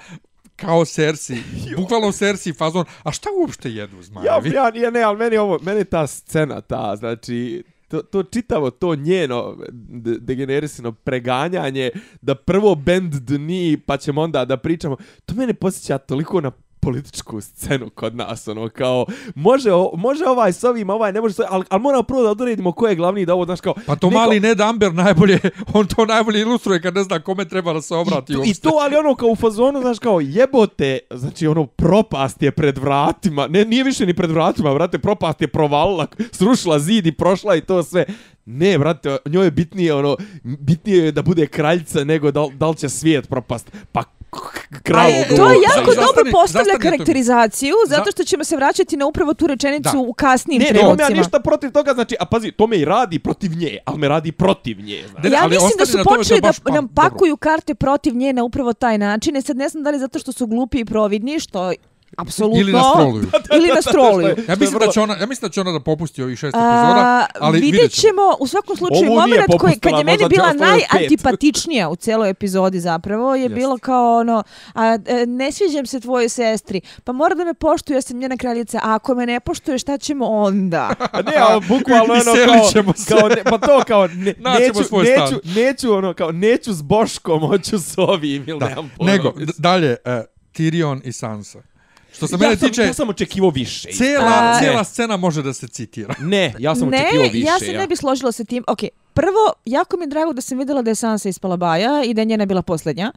kao 0.56 0.86
Cersei, 0.86 1.44
bukvalno 1.78 2.12
Cersei 2.12 2.54
fazon, 2.54 2.86
a 3.04 3.12
šta 3.12 3.30
uopšte 3.34 3.70
jedu 3.70 3.96
Ja, 3.98 4.04
zmajevi? 4.04 4.50
ja, 4.50 4.72
ja, 4.76 4.90
ne, 4.90 5.02
ali 5.02 5.18
meni 5.18 5.38
ovo, 5.38 5.60
meni 5.62 5.86
ta 5.86 6.08
scena, 6.08 6.62
ta, 6.62 6.96
znači, 6.96 7.64
to, 7.94 8.02
to 8.02 8.24
čitavo, 8.24 8.72
to 8.72 8.96
njeno 8.96 9.58
degenerisino 9.72 10.20
degenerisano 10.20 10.92
preganjanje, 10.92 11.92
da 12.22 12.36
prvo 12.36 12.76
bend 12.76 13.14
dni 13.14 13.78
pa 13.86 13.98
ćemo 13.98 14.22
onda 14.22 14.46
da 14.46 14.58
pričamo, 14.58 14.98
to 15.26 15.36
mene 15.36 15.54
posjeća 15.54 15.98
toliko 15.98 16.42
na 16.42 16.52
političku 16.84 17.42
scenu 17.42 17.90
kod 17.90 18.16
nas, 18.16 18.48
ono, 18.48 18.70
kao, 18.70 19.06
može, 19.36 19.70
može 19.98 20.26
ovaj 20.26 20.54
s 20.54 20.64
ovim, 20.64 20.90
ovaj 20.90 21.14
ne 21.14 21.22
može 21.22 21.34
s 21.34 21.40
ovim, 21.40 21.50
ali, 21.52 21.66
ali 21.70 21.82
moramo 21.82 22.04
prvo 22.04 22.24
da 22.24 22.30
odredimo 22.30 22.72
ko 22.72 22.88
je 22.88 22.96
glavni 22.96 23.26
da 23.26 23.34
ovo, 23.34 23.46
znaš, 23.46 23.62
kao... 23.62 23.74
Pa 23.86 23.96
to 23.96 24.08
neko- 24.08 24.20
mali 24.20 24.40
Ned 24.40 24.62
Amber 24.62 24.94
najbolje, 24.94 25.40
on 25.74 25.88
to 25.88 26.06
najbolje 26.06 26.42
ilustruje 26.42 26.82
kad 26.82 26.96
ne 26.96 27.04
zna 27.04 27.20
kome 27.20 27.46
treba 27.50 27.74
da 27.74 27.82
se 27.82 27.96
obrati 27.96 28.34
I, 28.34 28.36
to, 28.36 28.44
I 28.46 28.54
to, 28.54 28.70
ali 28.82 28.96
ono 28.96 29.16
kao 29.16 29.30
u 29.30 29.36
fazonu, 29.36 29.82
znaš, 29.82 30.00
kao 30.00 30.20
jebote, 30.22 31.00
znači 31.12 31.48
ono, 31.48 31.66
propast 31.66 32.44
je 32.44 32.52
pred 32.52 32.78
vratima, 32.78 33.48
ne, 33.48 33.66
nije 33.66 33.84
više 33.84 34.06
ni 34.06 34.14
pred 34.14 34.32
vratima, 34.32 34.74
brate, 34.74 35.00
propast 35.00 35.42
je 35.42 35.48
provalila, 35.48 36.08
srušila 36.32 36.80
zid 36.80 37.08
i 37.08 37.12
prošla 37.12 37.56
i 37.56 37.62
to 37.62 37.84
sve. 37.84 38.06
Ne, 38.46 38.78
brate, 38.80 39.18
njoj 39.26 39.46
je 39.46 39.52
bitnije, 39.52 39.94
ono, 39.94 40.18
bitnije 40.44 41.06
je 41.06 41.12
da 41.12 41.22
bude 41.22 41.48
kraljica 41.48 42.04
nego 42.04 42.32
da, 42.32 42.48
da 42.54 42.70
li 42.70 42.76
će 42.76 42.90
svijet 42.90 43.30
propast. 43.30 43.72
Pa, 43.92 44.04
k- 44.34 44.40
k- 44.70 44.82
kravu 44.84 45.04
Ali, 45.20 45.38
To 45.38 45.44
Ovo, 45.44 45.52
jako 45.52 45.92
zastani- 45.92 46.06
dobro 46.08 46.32
postavlja 46.34 46.74
to. 46.74 46.80
karakterizaciju, 46.80 47.76
zato 47.88 48.04
Za- 48.04 48.12
što 48.12 48.24
ćemo 48.24 48.44
se 48.44 48.56
vraćati 48.56 48.98
na 48.98 49.06
upravo 49.06 49.34
tu 49.34 49.48
rečenicu 49.48 49.90
Da. 49.94 50.00
u 50.00 50.14
kasnijim 50.14 50.62
Ne, 50.62 50.72
nemam 50.72 51.00
ja 51.00 51.10
ništa 51.12 51.40
protiv 51.40 51.72
toga, 51.72 51.94
znači, 51.94 52.16
a 52.20 52.26
pazi, 52.26 52.52
to 52.52 52.68
me 52.68 52.78
i 52.78 52.86
radi 52.86 53.20
protiv 53.20 53.52
nje, 53.54 53.78
ali 53.86 53.98
me 53.98 54.08
radi 54.08 54.32
protiv 54.34 54.78
nje, 54.80 55.04
znači. 55.12 55.24
Ne, 55.24 55.34
ja 55.34 55.40
ali 55.42 55.50
mislim 55.52 55.72
da 55.80 55.86
su 55.86 55.98
je 55.98 56.04
počeli 56.06 56.42
da 56.42 56.48
baš 56.48 56.60
pa- 56.60 56.72
nam 56.72 56.88
dobro. 56.88 56.94
pakuju 57.04 57.38
karte 57.38 57.76
protiv 57.76 58.16
nje 58.16 58.34
na 58.34 58.44
upravo 58.44 58.74
taj 58.74 58.98
način. 58.98 59.36
E 59.36 59.42
sad 59.42 59.58
ne 59.58 59.70
znam 59.70 59.84
da 59.84 59.90
li 59.90 60.00
zato 60.00 60.20
što 60.20 60.32
su 60.32 60.48
glupi 60.48 60.80
i 60.80 60.86
providni, 60.86 61.40
što 61.40 61.74
apsolutno... 62.18 62.60
Ili 62.62 62.72
nas 62.72 62.86
troluju. 62.96 63.28
Ili 63.58 63.68
nas 63.68 63.86
troluju. 63.86 64.36
Ja 64.50 64.56
mislim, 64.56 64.80
da 64.80 64.92
će 64.92 65.02
ona, 65.02 65.16
ja 65.20 65.26
mislim 65.26 65.50
da 65.50 65.54
će 65.54 65.62
ona 65.62 65.72
da 65.72 65.80
popusti 65.80 66.24
ovih 66.24 66.40
šest 66.40 66.56
epizoda, 66.56 67.26
ali 67.40 67.60
vidjet 67.60 67.84
vidjet 67.84 68.02
ćemo. 68.02 68.22
u 68.40 68.48
svakom 68.48 68.78
slučaju 68.78 69.02
nije 69.02 69.20
moment 69.20 69.46
koji 69.60 69.80
kad 69.80 69.94
je 69.98 70.04
meni 70.04 70.26
bila 70.30 70.54
najantipatičnija 70.54 71.90
u 71.90 71.96
celoj 71.96 72.30
epizodi 72.30 72.80
zapravo 72.80 73.36
je 73.36 73.50
bilo 73.50 73.78
kao 73.78 74.20
ono 74.20 74.44
a, 74.74 74.98
e, 75.06 75.26
ne 75.26 75.52
sviđam 75.52 75.86
se 75.86 76.00
tvojoj 76.00 76.30
sestri 76.30 76.82
pa 77.04 77.12
mora 77.12 77.36
da 77.36 77.46
me 77.46 77.54
poštuje 77.54 77.98
ja 77.98 78.02
sam 78.02 78.18
njena 78.18 78.38
kraljica 78.38 78.80
a 78.84 78.96
ako 78.96 79.16
me 79.16 79.26
ne 79.26 79.40
poštuje 79.40 79.80
šta 79.80 79.98
ćemo 79.98 80.26
onda 80.26 80.90
A 81.12 81.22
ne, 81.32 81.36
a 81.38 81.60
bukvalno 81.68 82.14
ono 82.14 82.34
kao, 82.46 82.94
kao 83.20 83.30
ne, 83.30 83.44
pa 83.44 83.58
to 83.58 83.82
kao 83.88 84.08
ne, 84.08 84.34
neću, 84.60 84.84
svoj 84.84 85.04
neću, 85.04 85.36
stan. 85.36 85.54
neću, 85.56 85.94
ono 85.94 86.14
kao 86.14 86.32
neću 86.32 86.74
s 86.74 86.82
Boškom, 86.82 87.40
hoću 87.40 87.80
s 87.80 87.98
ovim 87.98 88.44
ili 88.48 88.60
Da. 88.60 88.68
nemam 88.70 88.92
pojma. 88.98 89.12
Nego, 89.12 89.34
dalje, 89.58 89.96
uh, 90.06 90.12
Tyrion 90.54 91.02
i 91.04 91.12
Sansa. 91.12 91.73
Što 92.14 92.28
se 92.28 92.34
ja 92.34 92.38
mene 92.38 92.58
sam, 92.58 92.70
tiče, 92.70 92.82
ja 92.82 92.94
sam 92.94 93.10
očekivao 93.10 93.50
više. 93.50 93.90
cijela, 93.92 94.32
A- 94.32 94.60
cijela 94.60 94.84
scena 94.84 95.18
može 95.18 95.42
da 95.44 95.54
se 95.54 95.68
citira. 95.68 96.16
Ne, 96.20 96.54
ja 96.60 96.76
sam 96.76 96.90
ne, 96.90 96.98
očekivao 96.98 97.28
više. 97.32 97.48
ja 97.48 97.60
se 97.60 97.74
ne 97.74 97.88
bi 97.88 97.96
složila 97.96 98.32
sa 98.32 98.44
tim. 98.44 98.64
Ok, 98.68 98.80
prvo, 99.14 99.54
jako 99.66 99.98
mi 99.98 100.04
je 100.04 100.08
drago 100.08 100.34
da 100.34 100.42
sam 100.42 100.58
vidjela 100.58 100.82
da 100.82 100.92
je 100.92 100.96
Sansa 100.96 101.30
ispala 101.30 101.58
baja 101.58 102.04
i 102.06 102.14
da 102.14 102.22
je 102.22 102.26
njena 102.26 102.46
bila 102.46 102.62
posljednja. 102.62 103.12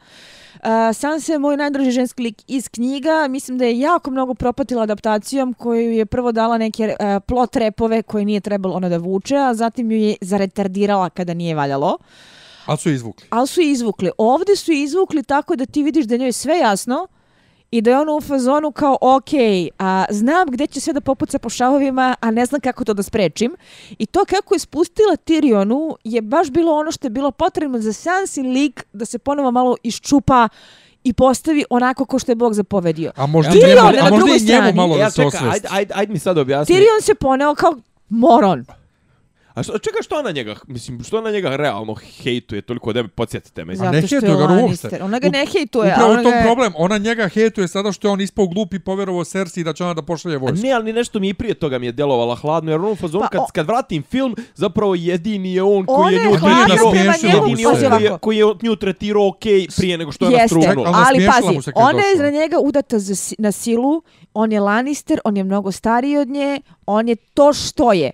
Uh, 0.55 0.61
Sansa 0.93 1.31
je 1.31 1.39
moj 1.39 1.57
najdraži 1.57 1.91
ženski 1.91 2.23
lik 2.23 2.43
iz 2.47 2.69
knjiga. 2.69 3.27
Mislim 3.29 3.57
da 3.57 3.65
je 3.65 3.79
jako 3.79 4.11
mnogo 4.11 4.33
propatila 4.33 4.83
adaptacijom 4.83 5.53
koju 5.53 5.91
je 5.91 6.05
prvo 6.05 6.31
dala 6.31 6.57
neke 6.57 6.95
uh, 6.99 7.23
plot 7.27 7.55
repove 7.55 8.01
koje 8.01 8.25
nije 8.25 8.39
trebalo 8.39 8.75
ona 8.75 8.89
da 8.89 8.97
vuče, 8.97 9.35
a 9.35 9.53
zatim 9.53 9.91
ju 9.91 9.97
je 9.97 10.15
zaretardirala 10.21 11.09
kada 11.09 11.33
nije 11.33 11.55
valjalo. 11.55 11.97
Ali 12.65 12.77
su 12.77 12.89
je 12.89 12.95
izvukli. 12.95 13.27
Ali 13.29 13.47
su 13.47 13.61
je 13.61 13.71
izvukli. 13.71 14.11
Ovdje 14.17 14.55
su 14.55 14.71
je 14.71 14.83
izvukli 14.83 15.23
tako 15.23 15.55
da 15.55 15.65
ti 15.65 15.83
vidiš 15.83 16.05
da 16.05 16.15
je 16.15 16.19
njoj 16.19 16.31
sve 16.31 16.57
jasno 16.57 17.07
i 17.71 17.81
da 17.81 17.91
je 17.91 17.99
ono 17.99 18.15
u 18.15 18.21
fazonu 18.21 18.71
kao 18.71 18.97
ok, 19.01 19.29
a, 19.79 20.05
znam 20.09 20.47
gdje 20.51 20.67
će 20.67 20.79
sve 20.79 20.93
da 20.93 21.01
popuca 21.01 21.39
po 21.39 21.49
šavovima, 21.49 22.15
a 22.19 22.31
ne 22.31 22.45
znam 22.45 22.61
kako 22.61 22.85
to 22.85 22.93
da 22.93 23.03
sprečim. 23.03 23.55
I 23.97 24.05
to 24.05 24.25
kako 24.25 24.55
je 24.55 24.59
spustila 24.59 25.15
Tyrionu 25.25 25.95
je 26.03 26.21
baš 26.21 26.49
bilo 26.49 26.71
ono 26.75 26.91
što 26.91 27.05
je 27.05 27.09
bilo 27.11 27.31
potrebno 27.31 27.79
za 27.79 27.93
Sansi 27.93 28.41
lik 28.41 28.85
da 28.93 29.05
se 29.05 29.19
ponovo 29.19 29.51
malo 29.51 29.75
iščupa 29.83 30.49
i 31.03 31.13
postavi 31.13 31.65
onako 31.69 32.05
ko 32.05 32.19
što 32.19 32.31
je 32.31 32.35
Bog 32.35 32.53
zapovedio. 32.53 33.11
A 33.15 33.25
možda, 33.25 33.51
Tyrion 33.53 33.93
njemu, 33.93 34.07
a 34.07 34.09
možda 34.09 34.35
i 34.35 34.45
njemu 34.45 34.73
malo 34.73 34.97
Ja, 34.97 35.05
da 35.05 35.11
se 35.11 35.23
čekaj, 35.23 35.39
ajde, 35.39 35.47
osvesti. 35.47 35.67
ajde, 35.71 35.93
ajde 35.97 36.13
mi 36.13 36.19
sad 36.19 36.37
objasni. 36.37 36.75
Tyrion 36.75 37.01
se 37.01 37.15
poneo 37.15 37.55
kao 37.55 37.75
moron. 38.09 38.65
A 39.57 39.63
što, 39.63 39.77
čekaj, 39.77 40.01
što 40.01 40.15
ona 40.15 40.31
njega, 40.31 40.55
mislim, 40.67 41.03
što 41.03 41.17
ona 41.17 41.31
njega 41.31 41.55
realno 41.55 41.95
hejtuje 41.95 42.61
toliko 42.61 42.93
da 42.93 43.01
me 43.01 43.07
podsjetite 43.09 43.65
me. 43.65 43.75
Zato 43.75 43.91
ne 43.91 43.97
je 43.97 44.01
hejtuje 44.01 44.35
ga 44.37 44.59
uopšte. 44.63 44.99
Ona 45.03 45.19
ga 45.19 45.29
ne 45.29 45.45
hejtuje. 45.47 45.91
Upravo 45.91 46.11
ona 46.11 46.19
je 46.19 46.23
to 46.23 46.29
ga 46.29 46.35
je- 46.35 46.43
problem. 46.43 46.73
Ona 46.77 46.97
njega 46.97 47.27
hejtuje 47.27 47.67
sada 47.67 47.91
što 47.91 48.07
je 48.07 48.11
on 48.11 48.21
ispao 48.21 48.47
glup 48.47 48.73
i 48.73 48.79
povjerovao 48.79 49.23
Cersei 49.23 49.63
da 49.63 49.73
će 49.73 49.83
ona 49.83 49.93
da 49.93 50.01
pošalje 50.01 50.35
A 50.35 50.39
vojsku. 50.39 50.65
ne, 50.65 50.71
ali 50.71 50.93
nešto 50.93 51.19
mi 51.19 51.29
i 51.29 51.33
prije 51.33 51.53
toga 51.53 51.79
mi 51.79 51.85
je 51.85 51.91
djelovala 51.91 52.35
hladno, 52.35 52.71
jer 52.71 52.81
on 52.81 52.95
Pa, 52.95 53.27
kad, 53.27 53.41
o- 53.41 53.47
kad 53.53 53.67
vratim 53.67 54.03
film, 54.03 54.35
zapravo 54.55 54.95
jedini 54.95 55.53
je 55.53 55.63
on 55.63 55.85
koji 55.85 56.13
je 56.13 56.19
je 56.19 56.25
nju 56.25 56.31
tretirao, 56.31 56.93
jedini 56.93 57.07
pazi 57.07 57.27
on 57.67 57.91
koji 57.91 58.03
je, 58.03 58.17
koji 58.19 58.37
je 58.37 58.45
nju 58.61 58.75
tretirao 58.75 59.27
okej 59.27 59.67
prije 59.77 59.97
nego 59.97 60.11
što 60.11 60.25
je 60.25 60.29
ona 60.29 60.37
Jeste, 60.37 60.47
strunula. 60.61 60.89
Ali 60.89 61.05
ali 61.07 61.27
pazi, 61.27 61.53
je 61.55 61.73
ona 61.75 62.03
je 62.03 62.17
za 62.17 62.29
njega 62.31 62.57
udata 62.59 62.99
za, 62.99 63.13
na 63.37 63.51
silu, 63.51 64.01
on 64.33 64.51
je 64.51 64.59
Lannister, 64.59 65.19
on 65.23 65.37
je 65.37 65.43
mnogo 65.43 65.71
stariji 65.71 66.17
od 66.17 66.27
nje, 66.29 66.59
on 66.85 67.09
je 67.09 67.15
to 67.15 67.53
što 67.53 67.93
je. 67.93 68.11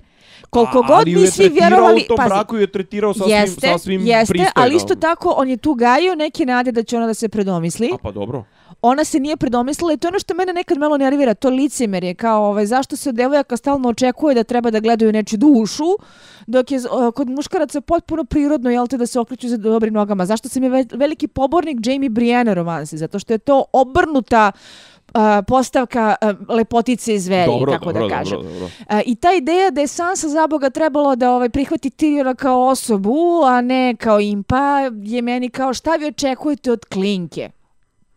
Koliko 0.53 0.77
A- 0.77 0.87
god 0.87 0.97
ali 0.97 1.11
ju 1.11 1.19
mi 1.19 1.25
je 1.25 1.31
svi 1.31 1.43
tretirao 1.43 1.69
vjerovali, 1.69 2.01
u 2.01 2.07
tom 2.07 2.17
pazi, 2.17 2.29
braku 2.29 2.57
je 2.57 2.67
tretirao 2.67 3.13
sasvim, 3.13 3.31
jeste, 3.31 3.67
sasvim 3.67 4.01
jeste, 4.05 4.31
pristojno. 4.33 4.51
ali 4.55 4.75
isto 4.75 4.95
tako 4.95 5.33
on 5.37 5.49
je 5.49 5.57
tu 5.57 5.73
gajio 5.73 6.15
neke 6.15 6.45
nade 6.45 6.71
da 6.71 6.83
će 6.83 6.97
ona 6.97 7.07
da 7.07 7.13
se 7.13 7.29
predomisli. 7.29 7.89
A 7.93 7.97
pa 7.97 8.11
dobro. 8.11 8.43
Ona 8.81 9.03
se 9.03 9.19
nije 9.19 9.37
predomislila 9.37 9.93
i 9.93 9.97
to 9.97 10.07
je 10.07 10.09
ono 10.09 10.19
što 10.19 10.33
mene 10.33 10.53
nekad 10.53 10.77
malo 10.77 10.97
nervira, 10.97 11.33
to 11.33 11.49
licemerje, 11.49 12.13
kao 12.13 12.45
ovaj, 12.45 12.65
zašto 12.65 12.95
se 12.95 13.09
od 13.09 13.15
devojaka 13.15 13.57
stalno 13.57 13.89
očekuje 13.89 14.35
da 14.35 14.43
treba 14.43 14.71
da 14.71 14.79
gledaju 14.79 15.11
nečiju 15.11 15.37
dušu, 15.39 15.83
dok 16.47 16.71
je 16.71 16.79
o, 16.91 17.11
kod 17.11 17.29
muškaraca 17.29 17.81
potpuno 17.81 18.23
prirodno, 18.23 18.69
jel 18.69 18.87
te, 18.87 18.97
da 18.97 19.05
se 19.05 19.19
okreću 19.19 19.47
za 19.47 19.57
dobrim 19.57 19.93
nogama. 19.93 20.25
Zašto 20.25 20.49
sam 20.49 20.63
je 20.63 20.69
ve- 20.69 20.85
veliki 20.93 21.27
pobornik 21.27 21.77
Jamie 21.85 22.09
Brienne 22.09 22.53
romansi? 22.53 22.97
Zato 22.97 23.19
što 23.19 23.33
je 23.33 23.37
to 23.37 23.63
obrnuta 23.73 24.51
a, 24.51 24.51
postavka 25.47 26.15
lepotice 26.49 27.15
iz 27.15 27.27
veri, 27.27 27.51
dobro, 27.51 27.71
kako 27.71 27.85
dobro, 27.85 28.07
da 28.07 28.15
kažem. 28.15 28.37
dobro, 28.37 28.53
dobro. 28.53 28.69
I 29.05 29.15
ta 29.15 29.33
ideja 29.33 29.71
da 29.71 29.81
je 29.81 29.87
Sansa 29.87 30.29
za 30.29 30.47
Boga 30.47 30.69
trebalo 30.69 31.15
da 31.15 31.31
ovaj, 31.31 31.49
prihvati 31.49 31.89
Tyriona 31.89 32.35
kao 32.35 32.67
osobu, 32.67 33.41
a 33.45 33.61
ne 33.61 33.95
kao 33.99 34.19
impa, 34.19 34.79
je 35.03 35.21
meni 35.21 35.49
kao 35.49 35.73
šta 35.73 35.95
vi 35.95 36.05
očekujete 36.05 36.71
od 36.71 36.85
klinke? 36.85 37.49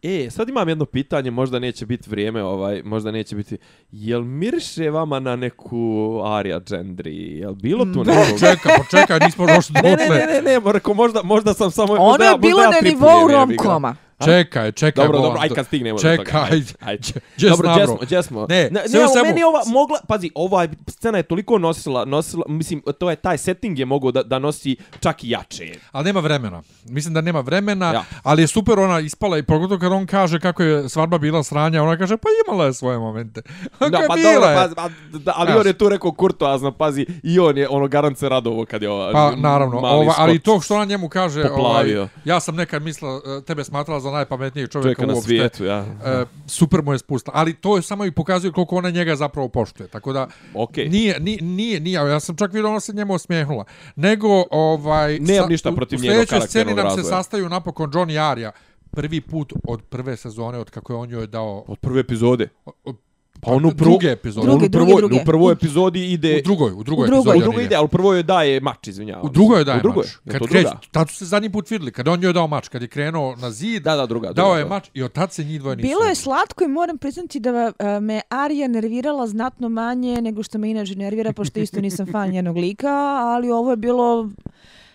E, 0.03 0.31
sad 0.31 0.49
imam 0.49 0.69
jedno 0.69 0.85
pitanje, 0.85 1.31
možda 1.31 1.59
neće 1.59 1.87
biti 1.87 2.11
vrijeme, 2.11 2.43
ovaj, 2.43 2.83
možda 2.85 3.11
neće 3.11 3.37
biti... 3.37 3.57
Jel 3.91 4.23
miriše 4.23 4.91
vama 4.91 5.21
na 5.21 5.37
neku 5.37 5.77
Arya 6.25 6.61
Gendry? 6.61 7.41
Jel 7.41 7.55
bilo 7.55 7.85
tu 7.85 8.05
Ne. 8.05 8.15
nekog? 8.15 8.39
Čekaj, 8.41 8.77
počekaj, 8.79 9.19
nismo 9.21 9.47
došli 9.47 9.75
Ne, 9.83 9.83
ne, 9.83 9.97
ne, 9.97 10.27
ne, 10.27 10.43
ne, 10.43 10.73
rekao, 10.73 10.95
možda, 10.95 11.23
možda 11.23 11.55
sam 11.55 11.71
samo... 11.71 11.93
Ono 11.93 12.25
je 12.25 12.39
bilo 12.39 12.63
ja 12.63 12.71
na 12.71 12.77
nivou 12.83 13.29
romkoma. 13.29 13.97
Čekaj, 14.25 14.73
čekaj. 14.73 15.05
Dobro, 15.05 15.21
dobro, 15.21 15.41
aj 15.41 15.49
kad 15.49 15.67
stignemo 15.67 15.99
do 15.99 16.03
toga. 16.03 16.17
Čekaj, 16.17 16.43
Ajde, 16.51 16.73
ajde. 16.81 17.13
Gdje 17.37 17.51
Dobro, 17.51 17.69
smo, 17.69 17.75
gdje 17.75 17.87
bro? 17.87 17.97
smo, 17.97 18.07
gdje 18.07 18.23
smo? 18.23 18.47
Ne, 18.49 18.63
ne, 18.71 18.81
ne 19.15 19.23
meni 19.23 19.43
ova 19.45 19.61
mogla, 19.67 19.99
pazi, 20.09 20.31
ova 20.35 20.69
scena 20.89 21.19
je 21.19 21.23
toliko 21.23 21.59
nosila, 21.59 22.05
nosila, 22.05 22.45
mislim, 22.49 22.83
to 22.99 23.11
je 23.11 23.17
taj 23.17 23.39
setting 23.39 23.79
je 23.79 23.85
mogao 23.85 24.11
da, 24.11 24.23
da 24.23 24.39
nosi 24.39 24.77
čak 25.01 25.25
i 25.25 25.31
jače. 25.31 25.75
Ali 25.93 26.05
nema 26.05 26.21
vremena. 26.21 26.63
Mislim 26.85 27.15
da 27.15 27.21
nema 27.21 27.41
vremena, 27.41 27.93
Ja. 27.93 28.05
ali 28.23 28.43
je 28.43 28.47
super 28.47 28.79
ona 28.79 29.01
ispala 29.01 29.39
i 29.39 29.43
pogotovo 29.43 29.81
kad 29.81 29.93
on 29.93 30.07
kaže 30.07 30.41
kako 30.41 30.63
je 30.63 30.89
svadba 30.89 31.19
bila 31.19 31.43
sranja, 31.43 31.83
ona 31.83 31.97
kaže 31.97 32.17
pa 32.17 32.29
imala 32.47 32.65
je 32.67 32.73
svoje 32.73 32.99
momente. 32.99 33.43
Da, 33.91 33.99
je 33.99 34.09
pa 34.09 34.15
bila 34.15 34.33
dobro, 34.33 34.49
je. 34.49 34.57
pa, 34.57 34.75
pa, 34.75 34.89
da, 35.19 35.33
ali 35.37 35.47
Znaš. 35.51 35.61
on 35.61 35.67
je 35.67 35.73
tu 35.73 35.89
rekao 35.89 36.13
kurtoazno, 36.13 36.73
pazi, 36.73 37.07
i 37.23 37.39
on 37.41 37.59
je 37.59 37.69
ono 37.69 37.89
garant 37.89 38.19
se 38.19 38.29
radovo 38.29 38.65
kad 38.65 38.83
je 38.83 38.91
ova 38.91 39.13
Pa 39.13 39.33
naravno, 39.37 39.79
ova, 39.79 40.15
ali 40.17 40.39
to 40.39 40.61
što 40.61 40.75
ona 40.75 40.85
njemu 40.85 41.09
kaže, 41.09 41.45
ovaj, 41.51 42.07
ja 42.25 42.41
sam 42.41 42.57
nekad 42.57 42.83
mislila, 42.83 43.21
e, 43.39 43.45
tebe 43.45 43.65
smatrala 43.65 44.01
za 44.07 44.13
najpametnijeg 44.13 44.69
čovjeka, 44.69 44.85
čovjeka 44.85 45.07
na 45.07 45.15
uopšte. 45.15 45.29
svijetu, 45.29 45.65
ja. 45.65 45.85
E, 46.05 46.25
super 46.47 46.83
mu 46.83 46.93
je 46.93 46.99
spustila, 46.99 47.33
ali 47.37 47.55
to 47.55 47.77
je 47.77 47.83
samo 47.83 48.05
i 48.05 48.11
pokazuje 48.11 48.53
koliko 48.53 48.77
ona 48.77 48.91
njega 48.91 49.17
zapravo 49.17 49.49
poštuje. 49.49 49.89
Tako 49.89 50.13
da 50.13 50.29
Okej. 50.55 50.89
nije, 50.89 51.21
nije, 51.21 51.43
nije, 51.43 51.81
nije, 51.81 51.95
ja 51.95 52.21
sam 52.21 52.37
čak 52.37 52.53
vidio 52.53 52.71
ona 52.71 52.81
se 52.81 52.93
njemu 52.93 53.15
osmijehnula. 53.15 53.65
Nego, 53.97 54.45
ovaj... 54.51 55.19
Nemam 55.19 55.49
ništa 55.51 55.73
protiv 55.73 55.99
u, 55.99 56.03
njenog 56.03 56.17
U 56.17 56.27
sljedećoj 56.27 56.49
sceni 56.49 56.75
nam 56.75 56.91
se 56.91 56.97
razvoja. 56.97 57.17
sastaju 57.17 57.49
napokon 57.49 57.91
John 57.95 58.11
i 58.11 58.15
Arya. 58.15 58.51
Prvi 58.91 59.21
put 59.21 59.53
od 59.65 59.83
prve 59.83 60.17
sezone, 60.17 60.59
od 60.59 60.71
kako 60.71 60.93
je 60.93 60.97
on 60.97 61.11
joj 61.11 61.27
dao... 61.27 61.65
Od 61.69 61.79
prve 61.79 62.01
epizode. 62.01 62.49
od- 62.85 62.97
Pa 63.47 63.53
onu 63.53 63.71
prvu, 63.71 63.91
druge 63.91 64.09
epizode. 64.09 64.47
Druge, 64.47 64.67
u 64.67 64.71
prvoj, 64.71 64.97
druge. 64.97 65.17
U 65.17 65.25
prvoj 65.25 65.53
epizodi 65.53 66.07
ide... 66.07 66.37
U 66.37 66.43
drugoj, 66.43 66.73
u 66.73 66.83
drugoj 66.83 67.05
U 67.05 67.07
drugoj. 67.07 67.21
epizodi. 67.21 67.29
U 67.29 67.33
on 67.33 67.43
drugoj 67.43 67.65
ide. 67.65 67.75
ali 67.75 67.85
u 67.85 67.89
prvoj 67.89 68.17
joj 68.17 68.23
daje 68.23 68.61
mač, 68.61 68.89
izvinjavam. 68.89 69.27
U 69.27 69.31
drugoj 69.31 69.61
je 69.61 69.65
daje 69.65 69.79
U 69.79 69.83
drugoj, 69.83 70.03
mač. 70.03 70.13
je 70.25 70.33
Kad 70.33 70.41
to 70.41 70.47
kreć, 70.47 70.67
tad 70.91 71.09
su 71.11 71.17
se 71.17 71.25
zadnji 71.25 71.51
put 71.51 71.71
vidjeli. 71.71 71.93
Kad 71.93 72.09
on 72.09 72.23
joj 72.23 72.33
dao 72.33 72.47
mač, 72.47 72.69
kad 72.69 72.83
je 72.83 72.89
krenuo 72.89 73.37
na 73.37 73.51
zid, 73.51 73.83
Da, 73.83 73.97
da, 73.97 74.07
druga. 74.07 74.27
dao 74.29 74.45
druga, 74.45 74.59
je 74.59 74.65
da. 74.65 74.69
mač 74.69 74.89
i 74.95 75.03
od 75.03 75.13
tad 75.13 75.33
se 75.33 75.45
njih 75.45 75.61
dvoje 75.61 75.77
nisu. 75.77 75.87
Bilo 75.89 76.05
je 76.05 76.15
slatko 76.15 76.65
i 76.65 76.69
moram 76.69 76.99
priznati 76.99 77.41
da 77.41 77.51
e, 77.79 78.01
me 78.01 78.21
Arija 78.31 78.69
nervirala 78.69 79.27
znatno 79.27 79.69
manje 79.71 80.23
nego 80.23 80.43
što 80.43 80.59
me 80.59 80.71
inače 80.71 80.95
nervira, 80.97 81.33
pošto 81.33 81.61
isto 81.61 81.81
nisam 81.81 82.07
fan 82.07 82.31
njenog 82.31 82.57
lika, 82.57 82.95
ali 83.23 83.51
ovo 83.51 83.71
je 83.71 83.77
bilo 83.77 84.31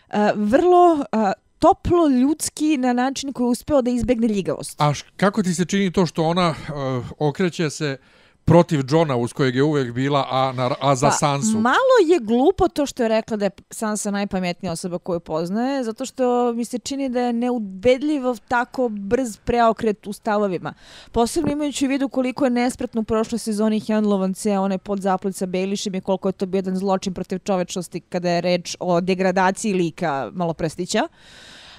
e, 0.09 0.31
vrlo 0.35 0.99
e, 1.01 1.31
toplo 1.59 2.07
ljudski 2.09 2.77
na 2.77 2.93
način 2.93 3.33
koji 3.33 3.45
je 3.45 3.49
uspeo 3.49 3.81
da 3.81 3.91
izbegne 3.91 4.27
ljigavost. 4.27 4.75
A 4.77 4.93
š- 4.93 5.05
kako 5.17 5.43
ti 5.43 5.53
se 5.53 5.65
čini 5.65 5.91
to 5.91 6.05
što 6.05 6.23
ona 6.23 6.49
uh, 6.49 7.05
okreće 7.19 7.69
se 7.69 7.97
protiv 8.45 8.81
Johna 8.89 9.15
uz 9.17 9.33
kojeg 9.33 9.55
je 9.55 9.63
uvijek 9.63 9.93
bila, 9.93 10.27
a, 10.31 10.51
na, 10.51 10.75
a 10.81 10.95
za 10.95 11.07
Pa, 11.07 11.11
Sansu? 11.11 11.59
Malo 11.59 11.97
je 12.07 12.19
glupo 12.19 12.67
to 12.67 12.85
što 12.85 13.03
je 13.03 13.09
rekla 13.09 13.37
da 13.37 13.45
je 13.45 13.51
Sansa 13.69 14.11
najpametnija 14.11 14.71
osoba 14.71 14.97
koju 14.99 15.19
poznaje, 15.19 15.83
zato 15.83 16.05
što 16.05 16.53
mi 16.53 16.65
se 16.65 16.79
čini 16.79 17.09
da 17.09 17.21
je 17.21 17.33
neubedljivo 17.33 18.35
tako 18.47 18.89
brz 18.89 19.37
preokret 19.37 20.07
u 20.07 20.13
stavovima. 20.13 20.73
Posebno 21.11 21.51
imajući 21.51 21.85
u 21.85 21.89
vidu 21.89 22.09
koliko 22.09 22.45
je 22.45 22.51
nespretno 22.51 23.01
u 23.01 23.03
prošloj 23.03 23.39
sezoni 23.39 23.81
handlovan 23.87 24.33
ceo 24.33 24.61
onaj 24.61 24.77
podzaplet 24.77 25.35
sa 25.35 25.45
Baelishem 25.45 25.95
i 25.95 26.01
koliko 26.01 26.29
je 26.29 26.33
to 26.33 26.45
bio 26.45 26.57
jedan 26.57 26.75
zločin 26.75 27.13
protiv 27.13 27.39
čovečnosti 27.39 27.99
kada 27.99 28.29
je 28.29 28.41
reč 28.41 28.75
o 28.79 29.01
degradaciji 29.01 29.73
lika 29.73 30.31
Maloprestića. 30.33 31.07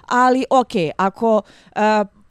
Ali, 0.07 0.45
okej, 0.51 0.91
ako 0.97 1.37
uh, 1.37 1.81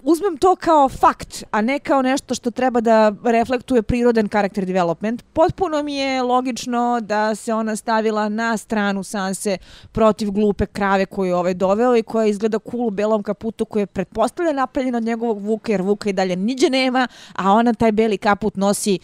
uzmem 0.04 0.38
to 0.38 0.56
kao 0.56 0.90
fakt, 0.90 1.44
a 1.52 1.62
ne 1.62 1.80
kao 1.80 2.02
nešto 2.02 2.36
što 2.36 2.52
treba 2.52 2.82
da 2.82 3.14
reflektuje 3.24 3.82
prirodan 3.82 4.28
karakter 4.28 4.66
development, 4.66 5.24
potpuno 5.34 5.84
mi 5.84 5.96
je 5.96 6.22
logično 6.22 7.00
da 7.02 7.36
se 7.36 7.54
ona 7.54 7.76
stavila 7.76 8.30
na 8.30 8.58
stranu 8.58 9.04
Sanse 9.04 9.58
protiv 9.92 10.32
glupe 10.32 10.66
krave 10.66 11.06
koju 11.06 11.28
je 11.28 11.36
ovaj 11.36 11.54
doveo 11.54 11.98
i 11.98 12.04
koja 12.04 12.26
izgleda 12.26 12.60
cool 12.72 12.88
u 12.88 12.90
belom 12.90 13.24
kaputu 13.24 13.66
koji 13.66 13.82
je 13.82 13.88
pretpostavlja 13.88 14.54
napravljen 14.54 14.96
od 14.96 15.04
njegovog 15.04 15.42
Vuka, 15.42 15.72
jer 15.72 15.82
Vuka 15.82 16.10
i 16.10 16.14
dalje 16.14 16.36
niđe 16.36 16.70
nema, 16.70 17.08
a 17.36 17.52
ona 17.52 17.74
taj 17.74 17.92
beli 17.92 18.18
kaput 18.18 18.56
nosi 18.56 19.00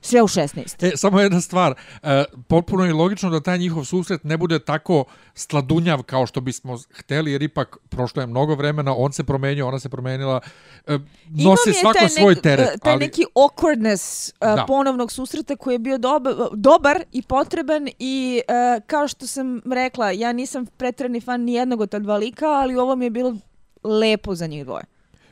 sve 0.00 0.22
u 0.22 0.28
16. 0.28 0.86
E, 0.86 0.96
samo 0.96 1.20
jedna 1.20 1.40
stvar, 1.40 1.74
e, 2.02 2.24
potpuno 2.48 2.84
je 2.84 2.92
logično 2.92 3.30
da 3.30 3.40
taj 3.40 3.58
njihov 3.58 3.84
susret 3.84 4.24
ne 4.24 4.36
bude 4.36 4.58
tako 4.58 5.04
sladunjav 5.34 6.02
kao 6.02 6.26
što 6.26 6.40
bismo 6.40 6.78
hteli, 6.92 7.32
jer 7.32 7.42
ipak 7.42 7.76
prošlo 7.88 8.22
je 8.22 8.26
mnogo 8.26 8.54
vremena, 8.54 8.94
on 8.96 9.12
se 9.12 9.24
promenio, 9.24 9.68
ona 9.68 9.78
se 9.78 9.88
promenila, 9.88 10.40
e, 10.86 10.98
nosi 11.28 11.72
svako 11.72 11.98
taj 11.98 12.08
svoj 12.08 12.34
nek- 12.34 12.40
teret, 12.42 12.68
e, 12.74 12.78
Taj 12.78 12.92
ali 12.92 13.00
neki 13.00 13.24
awkwardness 13.34 14.32
uh, 14.32 14.56
Da. 14.56 14.64
ponovnog 14.68 15.12
susreta 15.12 15.56
koji 15.56 15.74
je 15.74 15.78
bio 15.78 15.98
dobar, 15.98 16.34
dobar 16.54 17.02
i 17.12 17.22
potreban 17.22 17.88
i 17.98 18.40
uh, 18.48 18.82
kao 18.86 19.08
što 19.08 19.26
sam 19.26 19.60
rekla, 19.72 20.10
ja 20.10 20.32
nisam 20.32 20.66
pretrani 20.66 21.20
fan 21.20 21.40
ni 21.40 21.52
jednog 21.52 21.80
od 21.80 21.90
ta 21.90 21.98
dva 21.98 22.16
lika, 22.16 22.46
ali 22.46 22.76
ovo 22.76 22.96
mi 22.96 23.06
je 23.06 23.10
bilo 23.10 23.36
lepo 23.84 24.34
za 24.34 24.46
njih 24.46 24.64
dvoje. 24.64 24.84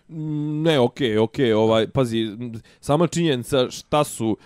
Mm, 0.09 0.62
Ne, 0.62 0.78
okej, 0.78 1.09
okay, 1.09 1.22
okej, 1.22 1.46
okay, 1.46 1.57
ovaj, 1.57 1.88
pazi, 1.88 2.26
sama 2.81 3.07
činjenica 3.07 3.70
šta 3.70 4.04
su, 4.04 4.37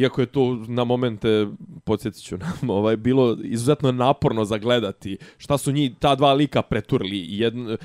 iako 0.00 0.20
je 0.20 0.26
to 0.26 0.64
na 0.68 0.84
momente, 0.84 1.46
podsjetit 1.84 2.22
ću 2.22 2.38
nam, 2.38 2.70
ovaj, 2.78 2.96
bilo 2.96 3.36
izuzetno 3.44 3.92
naporno 3.92 4.44
za 4.44 4.58
gledati, 4.58 5.18
šta 5.38 5.58
su 5.58 5.72
njih, 5.72 5.92
ta 5.98 6.14
dva 6.14 6.32
lika 6.32 6.62
preturili, 6.62 7.26
jedn, 7.28 7.76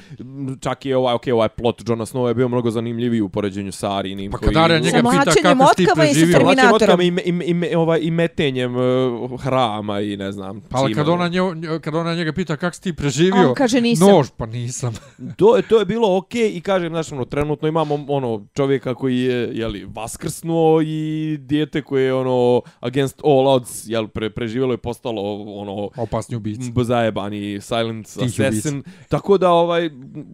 čak 0.59 0.85
i 0.85 0.93
ovaj, 0.93 1.15
okay, 1.15 1.33
ovaj 1.33 1.49
plot 1.49 1.81
Johna 1.87 2.05
Snowa 2.05 2.27
je 2.27 2.33
bio 2.33 2.47
mnogo 2.47 2.71
zanimljiviji 2.71 3.21
u 3.21 3.29
poređenju 3.29 3.71
sa 3.71 3.97
Arinim. 3.97 4.31
Pa 4.31 4.37
kad 4.37 4.53
Arya 4.53 4.79
njega 4.79 4.89
Sa 4.89 4.97
pita 4.97 5.01
mlačenjem 5.03 5.57
kako 5.57 5.69
si 5.69 5.75
ti 5.75 5.83
otkama 5.83 6.05
sa 6.05 6.11
preživio, 6.11 6.37
Termin- 6.37 6.55
Terminatorom. 6.55 6.99
Terminatorom. 6.99 7.01
I, 7.01 7.67
i, 7.67 7.71
i, 7.71 7.75
ovaj, 7.75 7.99
i 8.01 8.11
metenjem 8.11 8.75
uh, 8.75 9.41
hrama 9.41 9.99
i 10.01 10.17
ne 10.17 10.31
znam. 10.31 10.61
pa 10.61 10.77
ali 10.77 10.93
kad 10.93 11.09
ona, 11.09 11.27
nje, 11.27 11.39
kad 11.81 11.95
ona 11.95 12.15
njega 12.15 12.33
pita 12.33 12.57
kako 12.57 12.75
si 12.75 12.81
ti 12.81 12.93
preživio, 12.93 13.49
On 13.49 13.55
kaže 13.55 13.81
nisam. 13.81 14.07
nož, 14.09 14.27
pa 14.37 14.45
nisam. 14.45 14.93
To 15.37 15.55
je 15.55 15.61
to 15.61 15.79
je 15.79 15.85
bilo 15.85 16.17
okej 16.17 16.51
i 16.55 16.61
kažem 16.61 16.89
znaš 16.89 17.11
ono 17.11 17.25
trenutno 17.25 17.67
imamo 17.67 18.05
ono 18.07 18.45
čovjeka 18.53 18.95
koji 18.95 19.19
je 19.19 19.49
je 19.53 19.67
li 19.67 19.85
vaskrsnuo 19.85 20.81
i 20.81 21.37
dijete 21.39 21.81
koje 21.81 22.02
je 22.03 22.13
ono 22.13 22.61
against 22.79 23.21
all 23.23 23.47
odds 23.47 23.83
jel 23.85 24.07
pre, 24.07 24.29
preživjelo 24.29 24.73
i 24.73 24.77
postalo 24.77 25.21
ono 25.53 25.89
Opasni 25.97 26.35
ubici. 26.35 26.71
b- 26.71 26.83
zajebani 26.83 27.61
silent 27.61 28.07
Tihi 28.09 28.25
assassin 28.45 28.83
tako 29.09 29.37
da 29.37 29.49
ovaj 29.51 29.89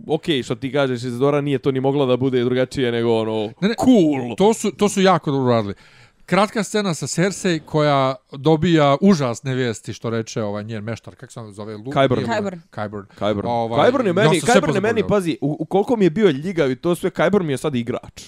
okej 0.07 0.43
što 0.43 0.55
ti 0.55 0.71
kažeš 0.71 0.97
Isidora 0.99 1.41
nije 1.41 1.59
to 1.59 1.71
ni 1.71 1.79
mogla 1.79 2.05
da 2.05 2.17
bude 2.17 2.43
drugačije 2.43 2.91
nego 2.91 3.15
ono 3.15 3.45
Ne, 3.61 3.67
ne, 3.67 3.75
cool 3.75 4.35
To 4.37 4.53
su, 4.53 4.71
to 4.71 4.89
su 4.89 5.01
jako 5.01 5.31
dobro 5.31 5.49
radili. 5.49 5.73
Kratka 6.25 6.63
scena 6.63 6.93
sa 6.93 7.07
Cersei 7.07 7.59
koja 7.59 8.15
dobija 8.31 8.97
užasne 9.01 9.55
vijesti 9.55 9.93
što 9.93 10.09
reče 10.09 10.43
ovaj 10.43 10.63
njen 10.63 10.83
meštar, 10.83 11.15
kako 11.15 11.33
se 11.33 11.39
on 11.39 11.51
zove? 11.51 11.77
Lu, 11.77 11.83
Qyburn. 11.83 12.25
Qyburn. 12.71 13.03
Kyburn. 13.19 13.41
Ovaj, 13.45 13.79
Kyburn 13.81 14.05
je 14.05 14.13
meni, 14.13 14.41
Kyburn 14.41 14.75
je 14.75 14.81
meni, 14.81 15.03
pazi, 15.03 15.37
u, 15.41 15.57
u 15.59 15.65
koliko 15.65 15.95
mi 15.95 16.05
je 16.05 16.09
bio 16.09 16.29
ljigav 16.29 16.71
i 16.71 16.75
to 16.75 16.95
sve, 16.95 17.09
Kyburn 17.09 17.43
mi 17.43 17.53
je 17.53 17.57
sad 17.57 17.75
igrač. 17.75 18.23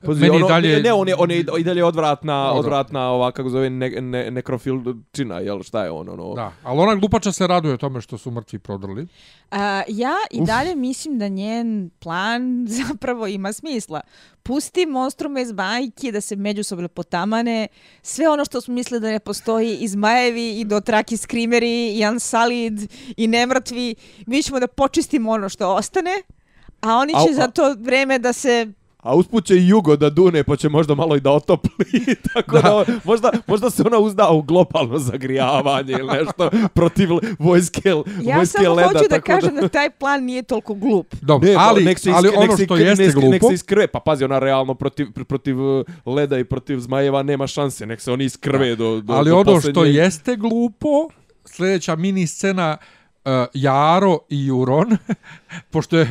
Pazi, 0.00 0.20
Meni 0.20 0.34
i 0.34 0.36
ono, 0.36 0.48
dalje- 0.48 0.68
Ne, 0.68 0.80
ne, 0.80 0.92
on 0.92 1.08
je, 1.08 1.14
on 1.16 1.30
je 1.30 1.44
i 1.58 1.64
dalje 1.64 1.84
odvratna, 1.84 2.34
Odvratna. 2.42 2.58
odvratna, 2.58 3.08
ova, 3.08 3.32
kako 3.32 3.50
zove, 3.50 3.70
ne, 3.70 3.90
ne, 3.92 4.30
nekrofilčina, 4.30 5.38
jel, 5.38 5.62
šta 5.62 5.84
je 5.84 5.90
on, 5.90 6.08
ono? 6.10 6.34
Da, 6.34 6.52
ali 6.62 6.80
ona 6.80 6.94
glupača 6.94 7.32
se 7.32 7.46
raduje 7.46 7.76
tome 7.76 8.00
što 8.00 8.18
su 8.18 8.30
mrtvi 8.30 8.58
prodrli. 8.58 9.06
A, 9.50 9.82
ja 9.88 10.14
i 10.30 10.40
dalje 10.42 10.74
mislim 10.76 11.18
da 11.18 11.28
njen 11.28 11.68
plan 11.98 12.42
zapravo 12.80 13.26
ima 13.26 13.52
smisla. 13.52 14.00
Pusti 14.42 14.86
monstrume 14.86 15.42
iz 15.42 15.52
bajke 15.52 16.12
da 16.12 16.20
se 16.20 16.36
međusobno 16.36 16.88
potamane. 16.88 17.66
Sve 18.02 18.28
ono 18.28 18.44
što 18.44 18.60
smo 18.60 18.74
mislili 18.74 19.00
da 19.00 19.08
ne 19.08 19.18
postoji 19.18 19.76
i 19.76 19.88
zmajevi 19.88 20.50
i 20.50 20.64
dotraki 20.64 21.16
skrimeri 21.16 21.68
i 21.90 22.06
unsullied 22.06 22.78
i 23.16 23.26
nemrtvi. 23.26 23.94
Mi 24.26 24.42
ćemo 24.42 24.60
da 24.60 24.66
počistimo 24.68 25.30
ono 25.30 25.48
što 25.48 25.68
ostane. 25.68 26.10
A 26.80 26.94
oni 26.94 27.12
će 27.14 27.30
A- 27.30 27.34
za 27.34 27.48
to 27.48 27.74
vreme 27.78 28.18
da 28.18 28.32
se 28.32 28.72
A 28.98 29.14
usput 29.14 29.44
će 29.44 29.54
i 29.56 29.68
Jugo 29.68 29.96
da 29.96 30.10
dune, 30.10 30.44
pa 30.44 30.56
će 30.56 30.68
možda 30.68 30.94
malo 30.94 31.16
i 31.16 31.20
da 31.20 31.30
otopli, 31.32 31.70
tako 32.34 32.52
da, 32.52 32.62
Da. 32.62 32.84
možda, 33.04 33.30
možda 33.46 33.70
se 33.70 33.82
ona 33.82 33.98
uzda 33.98 34.28
u 34.28 34.42
globalno 34.42 34.98
zagrijavanje 34.98 35.92
ili 35.92 36.12
nešto 36.14 36.50
protiv 36.68 37.08
vojske, 37.38 37.88
Ja 38.22 38.36
vojske 38.36 38.46
samo 38.54 38.74
leda. 38.74 38.88
hoću 38.88 39.04
da 39.10 39.20
kažem 39.20 39.54
da 39.54 39.68
taj 39.68 39.90
plan 39.90 40.24
nije 40.24 40.42
toliko 40.42 40.74
glup. 40.74 41.14
Dobro, 41.14 41.48
Ne, 41.48 41.54
pa 41.54 41.60
ali, 41.60 41.84
nek 41.84 41.98
se 41.98 42.10
ali 42.10 42.28
ono 42.28 42.56
što 42.56 42.76
jeste 42.76 43.02
nek 43.02 43.12
se- 43.12 43.18
Nek 43.18 43.30
glupo, 43.30 43.48
se 43.48 43.54
iskrve, 43.54 43.86
pa 43.86 44.00
pazi, 44.00 44.24
ona 44.24 44.38
realno 44.38 44.74
protiv, 44.74 45.06
pr- 45.06 45.24
protiv 45.24 45.60
uh, 45.60 45.84
leda 46.06 46.38
i 46.38 46.44
protiv 46.44 46.78
zmajeva 46.78 47.22
nema 47.22 47.46
šanse, 47.46 47.86
nek 47.86 48.00
se 48.00 48.12
oni 48.12 48.24
iskrve 48.24 48.76
do, 48.76 49.00
do 49.00 49.12
ali 49.12 49.30
do 49.30 49.36
ono 49.36 49.44
što 49.52 49.68
posljednjeg. 49.68 49.94
jeste 49.94 50.36
glupo, 50.36 51.08
sljedeća 51.46 51.96
mini 51.96 52.26
scena 52.26 52.76
uh, 53.24 53.30
Jaro 53.54 54.18
i 54.28 54.46
Juron, 54.46 54.96
pošto 55.70 55.98
je 55.98 56.08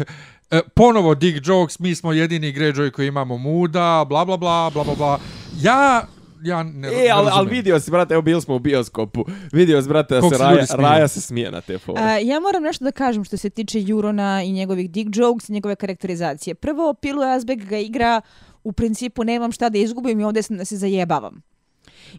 uh, 0.51 0.59
ponovo 0.73 1.15
Dick 1.15 1.47
Jokes, 1.47 1.79
mi 1.79 1.95
smo 1.95 2.13
jedini 2.13 2.53
Greyjoy 2.53 2.91
koji 2.91 3.07
imamo 3.07 3.37
muda, 3.37 4.05
bla 4.09 4.25
bla 4.25 4.37
bla, 4.37 4.69
bla 4.73 4.83
bla 4.83 4.95
bla. 4.95 5.19
Ja, 5.61 6.07
ja 6.43 6.63
ne, 6.63 6.87
E, 6.87 6.91
ne 6.91 6.97
ali, 6.97 7.11
ali 7.11 7.25
razumijem. 7.29 7.49
vidio 7.55 7.79
si, 7.79 7.91
brate, 7.91 8.13
evo 8.13 8.21
bili 8.21 8.41
smo 8.41 8.55
u 8.55 8.59
bioskopu. 8.59 9.25
Vidio 9.51 9.81
si, 9.81 9.87
brate, 9.89 10.15
da 10.15 10.21
se 10.29 10.37
Raja, 10.37 10.65
smije. 10.65 10.81
Raja 10.89 11.07
se 11.07 11.21
smije 11.21 11.51
na 11.51 11.61
te 11.61 11.77
fore. 11.77 12.01
Ja 12.23 12.39
moram 12.39 12.63
nešto 12.63 12.85
da 12.85 12.91
kažem 12.91 13.23
što 13.23 13.37
se 13.37 13.49
tiče 13.49 13.81
Jurona 13.81 14.43
i 14.43 14.51
njegovih 14.51 14.91
dick 14.91 15.09
jokes 15.13 15.49
i 15.49 15.53
njegove 15.53 15.75
karakterizacije. 15.75 16.55
Prvo, 16.55 16.93
Pilu 16.93 17.21
Asbeg 17.21 17.63
ga 17.65 17.77
igra 17.77 18.21
u 18.63 18.71
principu 18.71 19.23
nemam 19.23 19.51
šta 19.51 19.69
da 19.69 19.77
izgubim 19.77 20.19
i 20.19 20.23
ovdje 20.23 20.41
sam 20.43 20.57
da 20.57 20.65
se 20.65 20.77
zajebavam. 20.77 21.41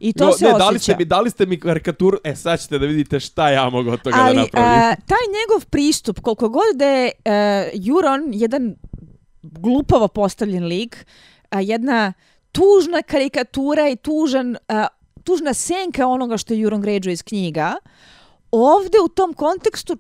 I 0.01 0.13
to 0.13 0.27
No, 0.27 0.33
se 0.33 0.45
ne, 0.45 0.51
osjeća. 0.51 0.59
dali 0.61 0.79
ste, 0.79 0.97
mi, 0.97 1.05
dali 1.05 1.31
ste 1.31 1.47
mi 1.47 1.61
karikaturu, 1.61 2.19
e 2.25 2.37
sad 2.37 2.61
ćete 2.61 2.79
da 2.79 2.87
vidite 2.87 3.21
šta 3.21 3.51
ja 3.51 3.71
mogu 3.71 3.91
od 3.91 4.03
toga 4.03 4.17
da 4.17 4.23
Ali 4.23 4.37
napravim. 4.37 4.71
a, 4.71 4.95
taj 4.97 5.25
njegov 5.29 5.67
pristup, 5.67 6.21
koliko 6.21 6.49
god 6.49 6.65
da 6.75 6.87
je 6.87 7.13
uh, 7.17 7.33
Juron 7.77 8.23
jedan 8.27 8.75
glupavo 9.43 10.09
postavljen 10.09 10.65
lik, 10.65 11.07
a, 11.51 11.61
jedna 11.61 12.13
tužna 12.53 13.03
karikatura 13.03 13.89
i 13.89 13.97
tužan, 13.97 14.57
a, 14.69 14.87
tužna 15.25 15.55
senka 15.55 16.07
onoga 16.07 16.37
što 16.37 16.55
je 16.55 16.63
Euron 16.63 16.83
Greyjoy 16.83 17.11
iz 17.11 17.23
knjiga, 17.23 17.77
ovde 18.51 18.99
u 19.05 19.09
tom 19.09 19.33
kontekstu 19.35 19.97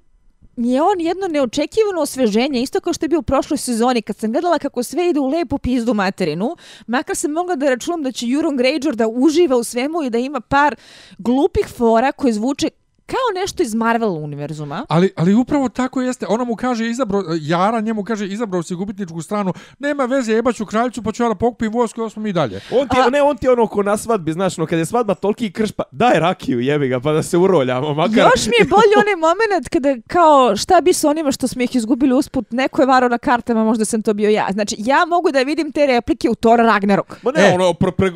je 0.64 0.82
on 0.82 1.00
jedno 1.00 1.26
neočekivano 1.28 2.00
osveženje, 2.00 2.62
isto 2.62 2.80
kao 2.80 2.92
što 2.92 3.04
je 3.04 3.08
bio 3.08 3.18
u 3.18 3.22
prošloj 3.22 3.58
sezoni, 3.58 4.02
kad 4.02 4.16
sam 4.16 4.32
gledala 4.32 4.58
kako 4.58 4.82
sve 4.82 5.08
ide 5.10 5.20
u 5.20 5.26
lepu 5.26 5.58
pizdu 5.58 5.94
materinu, 5.94 6.56
makar 6.86 7.16
sam 7.16 7.30
mogla 7.30 7.56
da 7.56 7.68
računam 7.68 8.02
da 8.02 8.12
će 8.12 8.26
Euron 8.26 8.58
Greyjoy 8.58 8.94
da 8.94 9.08
uživa 9.08 9.56
u 9.56 9.64
svemu 9.64 10.02
i 10.02 10.10
da 10.10 10.18
ima 10.18 10.40
par 10.40 10.76
glupih 11.18 11.66
fora 11.76 12.12
koje 12.12 12.32
zvuče 12.32 12.70
kao 13.08 13.42
nešto 13.42 13.62
iz 13.62 13.74
Marvel 13.74 14.10
univerzuma. 14.10 14.86
Ali, 14.88 15.12
ali 15.16 15.34
upravo 15.34 15.68
tako 15.68 16.02
jeste. 16.02 16.26
Ona 16.28 16.44
mu 16.44 16.56
kaže, 16.56 16.86
izabro, 16.86 17.22
Jara 17.40 17.80
njemu 17.80 18.04
kaže, 18.04 18.26
izabrao 18.26 18.62
si 18.62 18.74
gubitničku 18.74 19.22
stranu, 19.22 19.52
nema 19.78 20.04
veze, 20.04 20.32
jebaću 20.32 20.66
kraljicu, 20.66 21.02
pa 21.02 21.12
ću 21.12 21.22
ja 21.22 21.28
da 21.28 21.34
pokupim 21.34 21.72
vojsku, 21.72 22.02
osmo 22.02 22.22
mi 22.22 22.32
dalje. 22.32 22.60
On 22.70 22.88
ti, 22.88 22.96
A... 23.06 23.10
ne, 23.10 23.22
on 23.22 23.36
ti 23.36 23.48
ono 23.48 23.66
ko 23.66 23.82
na 23.82 23.96
svadbi, 23.96 24.32
znaš, 24.32 24.56
no, 24.56 24.66
kad 24.66 24.78
je 24.78 24.84
svadba 24.84 25.14
toliki 25.14 25.52
krš, 25.52 25.72
pa 25.72 25.82
daj 25.92 26.20
rakiju, 26.20 26.60
jebi 26.60 26.88
ga, 26.88 27.00
pa 27.00 27.12
da 27.12 27.22
se 27.22 27.38
uroljamo, 27.38 27.94
makar. 27.94 28.18
Još 28.18 28.46
mi 28.46 28.56
je 28.58 28.64
bolje 28.64 28.94
onaj 29.00 29.16
moment 29.16 29.68
kada, 29.68 29.96
kao, 30.06 30.56
šta 30.56 30.80
bi 30.80 30.92
s 30.92 31.04
onima 31.04 31.32
što 31.32 31.48
smo 31.48 31.62
ih 31.62 31.76
izgubili 31.76 32.14
usput, 32.14 32.52
neko 32.52 32.82
je 32.82 32.86
varo 32.86 33.08
na 33.08 33.18
kartama, 33.18 33.64
možda 33.64 33.84
sam 33.84 34.02
to 34.02 34.14
bio 34.14 34.30
ja. 34.30 34.46
Znači, 34.52 34.76
ja 34.78 35.04
mogu 35.08 35.30
da 35.30 35.42
vidim 35.42 35.72
te 35.72 35.86
replike 35.86 36.30
u 36.30 36.34
Thor 36.34 36.58
Ragnarok. 36.58 37.22
Ma 37.22 37.30
ne, 37.32 37.50
e. 37.50 37.54
ono, 37.54 37.74
pre, 37.74 37.92
pre, 37.92 38.10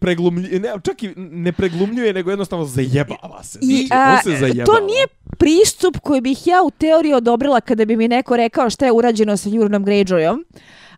preglumljuje, 0.00 0.60
ne, 0.60 0.68
čak 0.82 1.02
i 1.02 1.12
ne 1.16 1.52
preglumljuje, 1.52 2.12
nego 2.12 2.30
jednostavno 2.30 2.64
zajebava 2.64 3.42
se. 3.42 3.58
I, 3.62 3.86
znači, 3.86 3.88
a, 3.90 4.22
se 4.22 4.35
zajebala. 4.40 4.64
To 4.64 4.86
nije 4.86 5.06
pristup 5.38 5.98
koji 6.02 6.20
bih 6.20 6.46
ja 6.46 6.62
u 6.62 6.70
teoriji 6.70 7.14
odobrila 7.14 7.60
kada 7.60 7.84
bi 7.84 7.96
mi 7.96 8.08
neko 8.08 8.36
rekao 8.36 8.70
šta 8.70 8.86
je 8.86 8.92
urađeno 8.92 9.36
sa 9.36 9.48
Jurnom 9.48 9.84
Greyjoyom. 9.84 10.44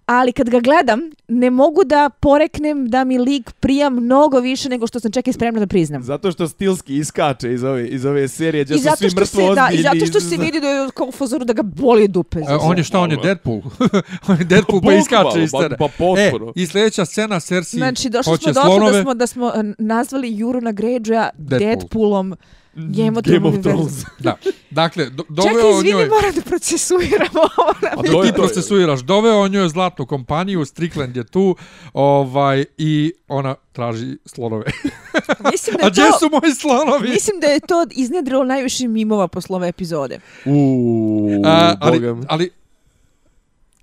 Ali 0.09 0.33
kad 0.33 0.51
ga 0.51 0.61
gledam, 0.61 1.01
ne 1.29 1.51
mogu 1.51 1.85
da 1.85 2.11
poreknem 2.21 2.89
da 2.89 3.05
mi 3.05 3.19
lik 3.19 3.53
prija 3.53 3.91
mnogo 3.91 4.41
više 4.41 4.69
nego 4.69 4.87
što 4.87 5.01
sam 5.01 5.13
čekaj 5.13 5.33
spremna 5.33 5.61
da 5.61 5.67
priznam. 5.67 6.03
Zato 6.03 6.33
što 6.33 6.49
stilski 6.49 6.97
iskače 6.97 7.53
iz 7.53 7.65
ove, 7.65 7.89
iz 7.89 8.05
ove 8.05 8.29
serije, 8.29 8.65
gdje 8.65 8.79
su 8.79 8.89
svi 8.99 9.07
mrtvo 9.07 9.23
ozbiljni. 9.23 9.55
Da, 9.55 9.69
I 9.73 9.83
zato 9.83 10.07
što 10.07 10.21
se 10.21 10.37
vidi 10.37 10.61
da 10.61 10.69
je 10.69 10.89
kao 10.95 11.07
u 11.07 11.13
fazoru 11.13 11.45
da 11.45 11.53
ga 11.53 11.63
boli 11.63 12.09
dupe. 12.09 12.39
E, 12.39 12.57
on 12.61 12.79
je 12.79 12.85
šta, 12.85 13.01
on 13.01 13.11
je 13.11 13.17
Deadpool. 13.23 13.61
on 14.29 14.39
je 14.39 14.45
Deadpool 14.45 14.81
pa 14.83 14.93
iskače 14.93 15.43
iz 15.43 15.51
scene. 15.51 15.77
Pa, 15.79 15.89
pa 15.99 16.05
e, 16.21 16.33
I 16.55 16.67
sljedeća 16.67 17.05
scena 17.05 17.41
Cersei 17.41 17.79
Znači, 17.79 18.11
došli 18.11 18.37
smo 18.37 18.53
do 18.53 18.61
toga 18.61 18.91
da 18.91 19.03
smo, 19.03 19.15
da 19.15 19.27
smo 19.27 19.53
nazvali 19.79 20.37
Juruna 20.39 20.73
Greyjoya 20.73 21.29
Deadpool. 21.37 21.59
Deadpoolom. 21.59 22.35
Game 22.75 23.19
of, 23.19 23.25
Game 23.25 23.49
of 23.49 23.63
Thrones. 23.63 24.05
da. 24.19 24.37
Dakle, 24.71 25.11
do, 25.11 25.25
doveo 25.29 25.53
Čekaj, 25.53 25.71
izvini, 25.71 25.95
njoj... 25.95 26.09
moram 26.09 26.35
da 26.35 26.41
procesuiramo 26.41 27.41
ovo. 27.57 28.23
A 28.23 28.27
ti 28.27 28.33
procesuiraš. 28.35 29.01
Doveo 29.01 29.49
njoj 29.49 29.69
zlatnu 29.69 30.07
kompaniju, 30.07 30.65
Strickland 30.65 31.17
je 31.17 31.25
tu, 31.25 31.57
ovaj, 31.93 32.65
i 32.79 33.13
ona 33.29 33.55
traži 33.73 34.17
slonove. 34.27 34.65
mislim 35.53 35.77
da 35.81 35.87
A 35.87 35.91
gdje 35.91 36.03
to, 36.03 36.19
su 36.19 36.29
moji 36.33 36.55
slonovi? 36.55 37.09
Mislim 37.09 37.41
da 37.41 37.47
je 37.47 37.61
to 37.61 37.87
iznedrilo 37.91 38.45
najviše 38.45 38.89
mimova 38.89 39.29
posle 39.29 39.57
ove 39.57 39.69
epizode. 39.69 40.21
Uuu, 40.45 41.43
ali, 41.81 42.25
ali, 42.29 42.51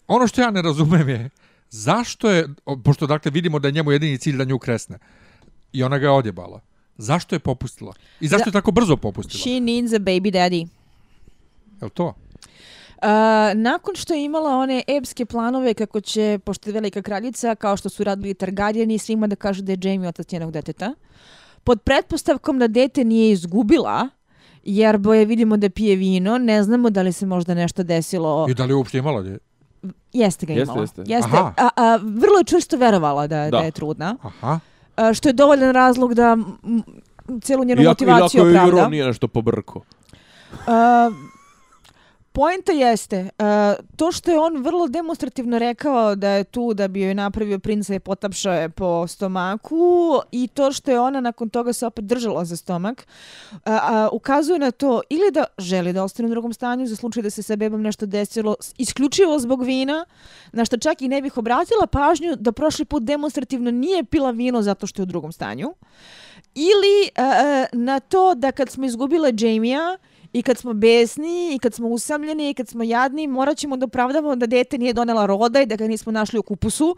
ono 0.07 0.27
što 0.27 0.41
ja 0.41 0.51
ne 0.51 0.61
razumem 0.61 1.09
je, 1.09 1.29
zašto 1.69 2.29
je, 2.29 2.49
pošto 2.83 3.07
dakle 3.07 3.31
vidimo 3.31 3.59
da 3.59 3.67
je 3.67 3.71
njemu 3.71 3.91
jedini 3.91 4.17
cilj 4.17 4.37
da 4.37 4.43
nju 4.43 4.59
kresne, 4.59 4.99
i 5.73 5.83
ona 5.83 5.97
ga 5.97 6.05
je 6.05 6.11
odjebala. 6.11 6.61
Zašto 6.97 7.35
je 7.35 7.39
popustila? 7.39 7.93
I 8.19 8.27
zašto 8.27 8.45
da, 8.45 8.49
je 8.49 8.53
tako 8.53 8.71
brzo 8.71 8.97
popustila? 8.97 9.41
She 9.41 9.59
needs 9.59 9.93
a 9.93 9.99
baby 9.99 10.31
daddy. 10.31 10.67
Je 11.81 11.89
to? 11.89 12.05
Uh, 12.05 12.11
nakon 13.55 13.95
što 13.95 14.13
je 14.13 14.23
imala 14.23 14.57
one 14.57 14.83
epske 14.87 15.25
planove 15.25 15.73
kako 15.73 16.01
će, 16.01 16.39
pošto 16.45 16.69
je 16.69 16.73
velika 16.73 17.01
kraljica, 17.01 17.55
kao 17.55 17.77
što 17.77 17.89
su 17.89 18.03
radili 18.03 18.33
Targaryeni, 18.33 18.97
svima 18.97 19.27
da 19.27 19.35
kažu 19.35 19.61
da 19.61 19.71
je 19.71 19.77
Jamie 19.81 20.09
otac 20.09 20.31
njenog 20.31 20.51
deteta, 20.51 20.93
pod 21.63 21.81
pretpostavkom 21.81 22.59
da 22.59 22.67
dete 22.67 23.03
nije 23.03 23.31
izgubila, 23.31 24.09
jer 24.63 24.97
boje 24.97 25.25
vidimo 25.25 25.57
da 25.57 25.69
pije 25.69 25.95
vino, 25.95 26.37
ne 26.37 26.63
znamo 26.63 26.89
da 26.89 27.01
li 27.01 27.11
se 27.11 27.25
možda 27.25 27.53
nešto 27.53 27.83
desilo. 27.83 28.47
I 28.49 28.53
da 28.53 28.65
li 28.65 28.71
je 28.71 28.75
uopšte 28.75 28.97
imala? 28.97 29.25
Jeste 30.13 30.45
ga 30.45 30.53
imala. 30.53 30.81
Jeste, 30.81 31.01
jeste. 31.01 31.13
jeste. 31.13 31.37
A, 31.37 31.69
a, 31.75 31.95
vrlo 31.95 32.37
je 32.37 32.43
čvrsto 32.43 32.77
verovala 32.77 33.27
da, 33.27 33.43
da. 33.43 33.49
da 33.49 33.59
je 33.59 33.71
trudna. 33.71 34.17
Aha 34.21 34.59
što 35.13 35.29
je 35.29 35.33
dovoljan 35.33 35.73
razlog 35.73 36.13
da 36.13 36.37
celu 37.41 37.63
njenu 37.63 37.81
Iako, 37.81 37.89
motivaciju 37.91 38.41
opravda. 38.41 38.77
Iako 38.77 38.77
je 38.79 38.89
nije 38.89 39.05
nešto 39.05 39.27
pobrko. 39.27 39.79
Uh, 40.51 40.65
Poenta 42.35 42.71
jeste, 42.71 43.29
uh, 43.39 43.85
to 43.95 44.11
što 44.11 44.31
je 44.31 44.39
on 44.39 44.63
vrlo 44.63 44.87
demonstrativno 44.87 45.59
rekao 45.59 46.15
da 46.15 46.29
je 46.29 46.43
tu 46.43 46.73
da 46.73 46.87
bi 46.87 47.01
joj 47.01 47.13
napravio 47.13 47.59
princa 47.59 47.95
i 47.95 47.99
potapšao 47.99 48.53
je 48.53 48.69
po 48.69 49.07
stomaku 49.07 50.19
i 50.31 50.47
to 50.47 50.71
što 50.71 50.91
je 50.91 50.99
ona 50.99 51.21
nakon 51.21 51.49
toga 51.49 51.73
se 51.73 51.85
opet 51.85 52.05
držala 52.05 52.45
za 52.45 52.55
stomak, 52.55 53.07
uh, 53.51 53.57
uh, 53.65 53.73
ukazuje 54.11 54.59
na 54.59 54.71
to 54.71 55.01
ili 55.09 55.31
da 55.31 55.45
želi 55.57 55.93
da 55.93 56.03
ostane 56.03 56.27
u 56.27 56.29
drugom 56.29 56.53
stanju 56.53 56.87
za 56.87 56.95
slučaj 56.95 57.23
da 57.23 57.29
se 57.29 57.43
sa 57.43 57.55
bebom 57.55 57.81
nešto 57.81 58.05
desilo 58.05 58.55
isključivo 58.77 59.39
zbog 59.39 59.63
vina, 59.63 60.05
na 60.51 60.65
što 60.65 60.77
čak 60.77 61.01
i 61.01 61.07
ne 61.07 61.21
bih 61.21 61.37
obratila 61.37 61.87
pažnju 61.87 62.35
da 62.35 62.51
prošli 62.51 62.85
put 62.85 63.03
demonstrativno 63.03 63.71
nije 63.71 64.03
pila 64.03 64.31
vino 64.31 64.61
zato 64.61 64.87
što 64.87 65.01
je 65.01 65.03
u 65.03 65.05
drugom 65.05 65.31
stanju. 65.31 65.73
Ili 66.55 67.09
uh, 67.17 67.23
uh 67.23 67.79
na 67.79 67.99
to 67.99 68.35
da 68.35 68.51
kad 68.51 68.69
smo 68.69 68.85
izgubile 68.85 69.33
Jamie-a, 69.37 69.97
I 70.35 70.41
kad 70.41 70.57
smo 70.57 70.73
besni, 70.73 71.55
i 71.55 71.59
kad 71.59 71.73
smo 71.73 71.87
usamljeni, 71.87 72.49
i 72.49 72.53
kad 72.53 72.67
smo 72.67 72.83
jadni, 72.83 73.27
morat 73.27 73.57
ćemo 73.57 73.77
da 73.77 73.85
opravdamo 73.85 74.35
da 74.35 74.45
dete 74.45 74.77
nije 74.77 74.93
donela 74.93 75.25
roda 75.25 75.61
i 75.61 75.65
da 75.65 75.75
ga 75.75 75.87
nismo 75.87 76.11
našli 76.11 76.39
u 76.39 76.43
kupusu, 76.43 76.95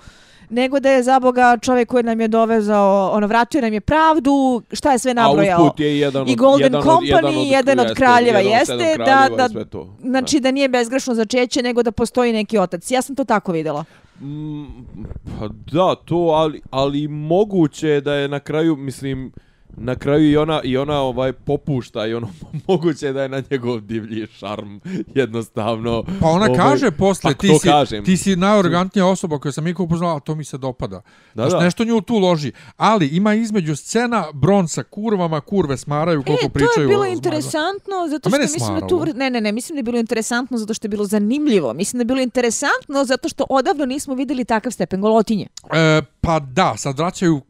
nego 0.49 0.79
da 0.79 0.91
je 0.91 1.03
za 1.03 1.19
Boga 1.19 1.57
čovjek 1.61 1.89
koji 1.89 2.03
nam 2.03 2.21
je 2.21 2.27
dovezao, 2.27 3.11
ono, 3.13 3.27
vratio 3.27 3.61
nam 3.61 3.73
je 3.73 3.81
pravdu, 3.81 4.61
šta 4.71 4.91
je 4.91 4.99
sve 4.99 5.13
nabrojao. 5.13 5.59
A 5.59 5.63
usput 5.63 5.79
je 5.79 5.99
jedan 5.99 6.21
od, 6.21 6.29
I 6.29 6.35
Golden 6.35 6.63
jedan 6.63 6.81
Company, 6.81 6.97
od, 6.97 7.03
jedan 7.03 7.25
od, 7.25 7.47
jedan 7.47 7.79
od 7.79 7.93
kraljeva 7.93 8.39
jeste, 8.39 8.73
jeste 8.73 8.97
da, 8.97 9.29
da, 9.37 9.49
znači 10.01 10.39
da 10.39 10.51
nije 10.51 10.69
bezgrešno 10.69 11.13
začeće, 11.13 11.63
nego 11.63 11.83
da 11.83 11.91
postoji 11.91 12.33
neki 12.33 12.57
otac. 12.57 12.91
Ja 12.91 13.01
sam 13.01 13.15
to 13.15 13.23
tako 13.23 13.51
videla. 13.51 13.85
Mm, 14.21 14.65
pa 15.39 15.47
da, 15.71 15.95
to, 15.95 16.15
ali, 16.15 16.61
ali 16.69 17.07
moguće 17.07 18.01
da 18.01 18.13
je 18.13 18.27
na 18.27 18.39
kraju, 18.39 18.75
mislim, 18.75 19.31
na 19.75 19.95
kraju 19.95 20.31
i 20.31 20.37
ona 20.37 20.61
i 20.63 20.77
ona 20.77 20.99
ovaj 20.99 21.33
popušta 21.33 22.07
i 22.07 22.13
ono 22.13 22.29
moguće 22.67 23.13
da 23.13 23.21
je 23.21 23.29
na 23.29 23.43
njegov 23.51 23.79
divlji 23.79 24.27
šarm 24.27 24.79
jednostavno. 25.15 26.03
Pa 26.21 26.27
ona 26.27 26.45
ovaj, 26.45 26.57
kaže 26.57 26.91
posle 26.91 27.31
pa 27.31 27.37
ti 27.37 27.47
si 27.61 27.67
kažem. 27.67 28.05
ti 28.05 28.17
si 28.17 28.35
najorgantnija 28.35 29.05
osoba 29.05 29.39
koju 29.39 29.51
sam 29.51 29.67
ikad 29.67 29.85
upoznala 29.85 30.19
to 30.19 30.35
mi 30.35 30.43
se 30.43 30.57
dopada. 30.57 31.01
Da, 31.33 31.45
da. 31.45 31.59
nešto 31.59 31.83
nju 31.83 32.01
tu 32.01 32.17
loži. 32.17 32.51
Ali 32.77 33.07
ima 33.07 33.33
između 33.33 33.75
scena 33.75 34.25
bron 34.33 34.67
sa 34.67 34.83
kurvama 34.83 35.41
kurve 35.41 35.77
smaraju 35.77 36.23
koliko 36.23 36.45
e, 36.45 36.49
pričaju 36.49 36.73
to 36.75 36.81
je 36.81 36.87
bilo 36.87 37.05
interesantno 37.05 38.07
zato 38.09 38.29
što 38.29 38.39
mislim 38.39 38.79
da 38.79 38.87
tu 38.87 39.05
ne 39.15 39.29
ne 39.29 39.41
ne 39.41 39.51
mislim 39.51 39.75
da 39.75 39.79
je 39.79 39.83
bilo 39.83 39.97
interesantno 39.97 40.57
zato 40.57 40.73
što 40.73 40.85
je 40.85 40.89
bilo 40.89 41.05
zanimljivo. 41.05 41.73
Mislim 41.73 41.97
da 41.97 42.01
je 42.01 42.05
bilo 42.05 42.21
interesantno 42.21 43.05
zato 43.05 43.29
što 43.29 43.45
odavno 43.49 43.85
nismo 43.85 44.15
videli 44.15 44.45
takav 44.45 44.71
stepen 44.71 45.01
golotinje. 45.01 45.47
E, 45.73 46.01
pa 46.27 46.39
da 46.39 46.73
sad 46.77 46.99
vraćaju 46.99 47.41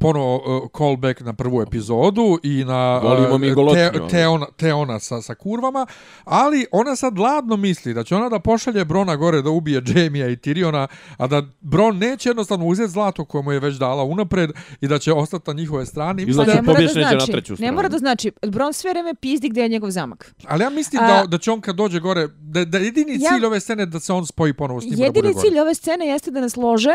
ponovo 0.00 0.36
uh, 0.36 0.70
callback 0.78 1.20
na 1.20 1.32
prvu 1.32 1.62
epizodu 1.62 2.38
i 2.42 2.64
na 2.64 3.00
uh, 3.32 3.74
te, 3.74 3.92
te, 4.10 4.26
ona, 4.26 4.46
te 4.56 4.74
ona 4.74 4.98
sa, 5.00 5.22
sa 5.22 5.34
kurvama, 5.34 5.86
ali 6.24 6.66
ona 6.72 6.96
sad 6.96 7.18
ladno 7.18 7.56
misli 7.56 7.94
da 7.94 8.04
će 8.04 8.16
ona 8.16 8.28
da 8.28 8.38
pošalje 8.38 8.84
Brona 8.84 9.16
gore 9.16 9.42
da 9.42 9.50
ubije 9.50 9.82
Jamie 9.86 10.32
i 10.32 10.36
Tyriona, 10.36 10.86
a 11.16 11.26
da 11.26 11.42
Bron 11.60 11.98
neće 11.98 12.28
jednostavno 12.28 12.66
uzeti 12.66 12.90
zlato 12.90 13.24
koje 13.24 13.42
mu 13.42 13.52
je 13.52 13.60
već 13.60 13.76
dala 13.76 14.04
unapred 14.04 14.50
i 14.80 14.88
da 14.88 14.98
će 14.98 15.12
ostati 15.12 15.50
na 15.50 15.54
njihove 15.54 15.86
strane. 15.86 16.22
I 16.22 16.32
znači, 16.32 16.50
ne, 16.50 16.62
mora 16.62 16.80
da 16.80 16.88
znači, 16.88 17.16
na 17.16 17.26
treću 17.26 17.54
ne 17.58 17.72
mora 17.72 17.88
da 17.88 17.98
znači, 17.98 18.32
Bron 18.42 18.72
sve 18.72 18.90
vreme 18.90 19.14
pizdi 19.14 19.48
gdje 19.48 19.62
je 19.62 19.68
njegov 19.68 19.90
zamak. 19.90 20.34
Ali 20.48 20.62
ja 20.62 20.70
mislim 20.70 21.02
a, 21.02 21.06
da, 21.06 21.26
da 21.26 21.38
će 21.38 21.50
on 21.50 21.60
kad 21.60 21.76
dođe 21.76 22.00
gore, 22.00 22.28
da, 22.38 22.64
da 22.64 22.78
jedini 22.78 23.18
cilj 23.18 23.42
ja, 23.42 23.46
ove 23.46 23.60
scene 23.60 23.86
da 23.86 24.00
se 24.00 24.12
on 24.12 24.26
spoji 24.26 24.52
ponovo 24.52 24.80
s 24.80 24.84
njima 24.84 25.04
Jedini 25.04 25.34
cilj 25.34 25.60
ove 25.60 25.74
scene 25.74 26.06
jeste 26.06 26.30
da 26.30 26.40
nas 26.40 26.56
lože 26.56 26.94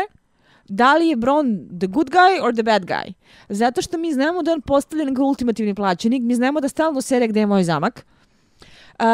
da 0.68 0.96
li 0.96 1.08
je 1.08 1.16
Bron 1.16 1.68
the 1.78 1.86
good 1.86 2.10
guy 2.10 2.40
or 2.42 2.54
the 2.54 2.62
bad 2.62 2.86
guy. 2.86 3.12
Zato 3.48 3.82
što 3.82 3.98
mi 3.98 4.12
znamo 4.12 4.42
da 4.42 4.52
on 4.52 4.60
postavlja 4.60 5.04
nego 5.04 5.24
ultimativni 5.24 5.74
plaćenik, 5.74 6.22
mi 6.22 6.34
znamo 6.34 6.60
da 6.60 6.68
stalno 6.68 7.00
sere 7.00 7.28
gdje 7.28 7.40
je 7.40 7.46
moj 7.46 7.64
zamak. 7.64 8.04
Uh, 8.98 9.06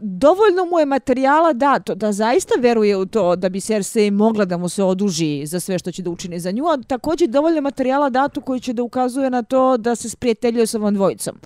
dovoljno 0.00 0.64
mu 0.64 0.78
je 0.78 0.86
materijala 0.86 1.52
da 1.52 1.78
to, 1.78 1.94
da 1.94 2.12
zaista 2.12 2.54
veruje 2.60 2.96
u 2.96 3.06
to 3.06 3.36
da 3.36 3.48
bi 3.48 3.60
Cersei 3.60 4.10
mogla 4.10 4.44
da 4.44 4.56
mu 4.56 4.68
se 4.68 4.84
oduži 4.84 5.46
za 5.46 5.60
sve 5.60 5.78
što 5.78 5.92
će 5.92 6.02
da 6.02 6.10
učini 6.10 6.40
za 6.40 6.50
nju, 6.50 6.66
a 6.66 6.76
također 6.86 7.28
dovoljno 7.28 7.60
materijala 7.60 8.10
datu 8.10 8.40
koji 8.40 8.60
će 8.60 8.72
da 8.72 8.82
ukazuje 8.82 9.30
na 9.30 9.42
to 9.42 9.76
da 9.76 9.94
se 9.94 10.10
sprijateljuje 10.10 10.66
sa 10.66 10.78
ovom 10.78 10.94
dvojicom. 10.94 11.38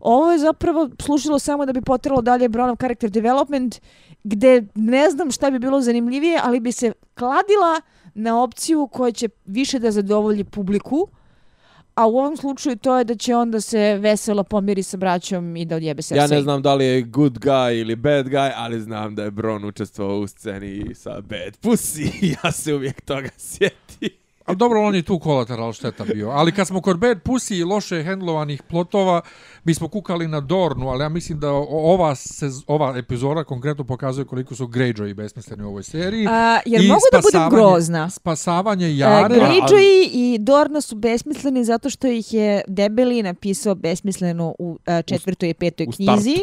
Ovo 0.00 0.32
je 0.32 0.38
zapravo 0.38 0.90
služilo 1.02 1.38
samo 1.38 1.66
da 1.66 1.72
bi 1.72 1.80
potrelo 1.80 2.22
dalje 2.22 2.48
Bronov 2.48 2.76
character 2.76 3.10
development, 3.10 3.80
gde 4.24 4.66
ne 4.74 5.10
znam 5.10 5.30
šta 5.30 5.50
bi 5.50 5.58
bilo 5.58 5.80
zanimljivije, 5.80 6.40
ali 6.42 6.60
bi 6.60 6.72
se 6.72 6.92
kladila 7.14 7.80
uh, 7.80 7.95
na 8.16 8.42
opciju 8.42 8.88
koja 8.92 9.12
će 9.12 9.28
više 9.44 9.78
da 9.78 9.90
zadovolji 9.90 10.44
publiku, 10.44 11.08
a 11.94 12.06
u 12.06 12.18
ovom 12.18 12.36
slučaju 12.36 12.76
to 12.76 12.98
je 12.98 13.04
da 13.04 13.14
će 13.14 13.36
onda 13.36 13.60
se 13.60 13.98
veselo 14.00 14.44
pomiri 14.44 14.82
sa 14.82 14.96
braćom 14.96 15.56
i 15.56 15.64
da 15.64 15.76
odjebe 15.76 16.02
Cersei. 16.02 16.22
Ja 16.22 16.26
ne 16.26 16.42
znam 16.42 16.62
da 16.62 16.74
li 16.74 16.84
je 16.84 17.02
good 17.02 17.38
guy 17.38 17.80
ili 17.80 17.96
bad 17.96 18.26
guy, 18.26 18.52
ali 18.56 18.80
znam 18.80 19.14
da 19.14 19.24
je 19.24 19.30
Bron 19.30 19.64
učestvovao 19.64 20.18
u 20.18 20.26
sceni 20.26 20.94
sa 20.94 21.20
bad 21.20 21.58
pussy. 21.62 22.10
ja 22.44 22.52
se 22.52 22.74
uvijek 22.74 23.00
toga 23.00 23.28
sjetim. 23.36 24.25
Ali 24.46 24.56
dobro, 24.56 24.82
on 24.82 24.94
je 24.94 25.02
tu 25.02 25.18
kolateral 25.18 25.72
šteta 25.72 26.04
bio. 26.04 26.30
Ali 26.30 26.52
kad 26.52 26.66
smo 26.66 26.80
kod 26.80 26.98
Bad 26.98 27.18
Pussy 27.18 27.54
i 27.54 27.64
loše 27.64 28.02
hendlovanih 28.02 28.62
plotova, 28.62 29.20
mi 29.64 29.74
smo 29.74 29.88
kukali 29.88 30.28
na 30.28 30.40
Dornu, 30.40 30.88
ali 30.88 31.02
ja 31.02 31.08
mislim 31.08 31.40
da 31.40 31.50
ova, 31.70 32.14
sez, 32.14 32.62
ova 32.66 32.98
epizoda 32.98 33.44
konkretno 33.44 33.84
pokazuje 33.84 34.24
koliko 34.24 34.54
su 34.54 34.66
Greyjoy 34.66 35.14
besmisleni 35.14 35.62
u 35.62 35.68
ovoj 35.68 35.82
seriji. 35.82 36.26
A, 36.26 36.60
jer 36.66 36.84
I 36.84 36.88
mogu 36.88 37.00
da 37.12 37.20
budem 37.22 37.50
grozna. 37.50 38.10
Spasavanje 38.10 38.96
Jare, 38.96 39.12
Jare. 39.34 39.34
Greyjoy 39.36 40.08
i 40.12 40.38
Dorna 40.40 40.80
su 40.80 40.96
besmisleni 40.96 41.64
zato 41.64 41.90
što 41.90 42.06
ih 42.06 42.34
je 42.34 42.62
Debeli 42.68 43.22
napisao 43.22 43.74
besmisleno 43.74 44.54
u 44.58 44.78
a, 44.86 45.02
četvrtoj 45.02 45.50
i 45.50 45.54
petoj 45.54 45.86
u 45.86 45.90
knjizi. 45.92 46.36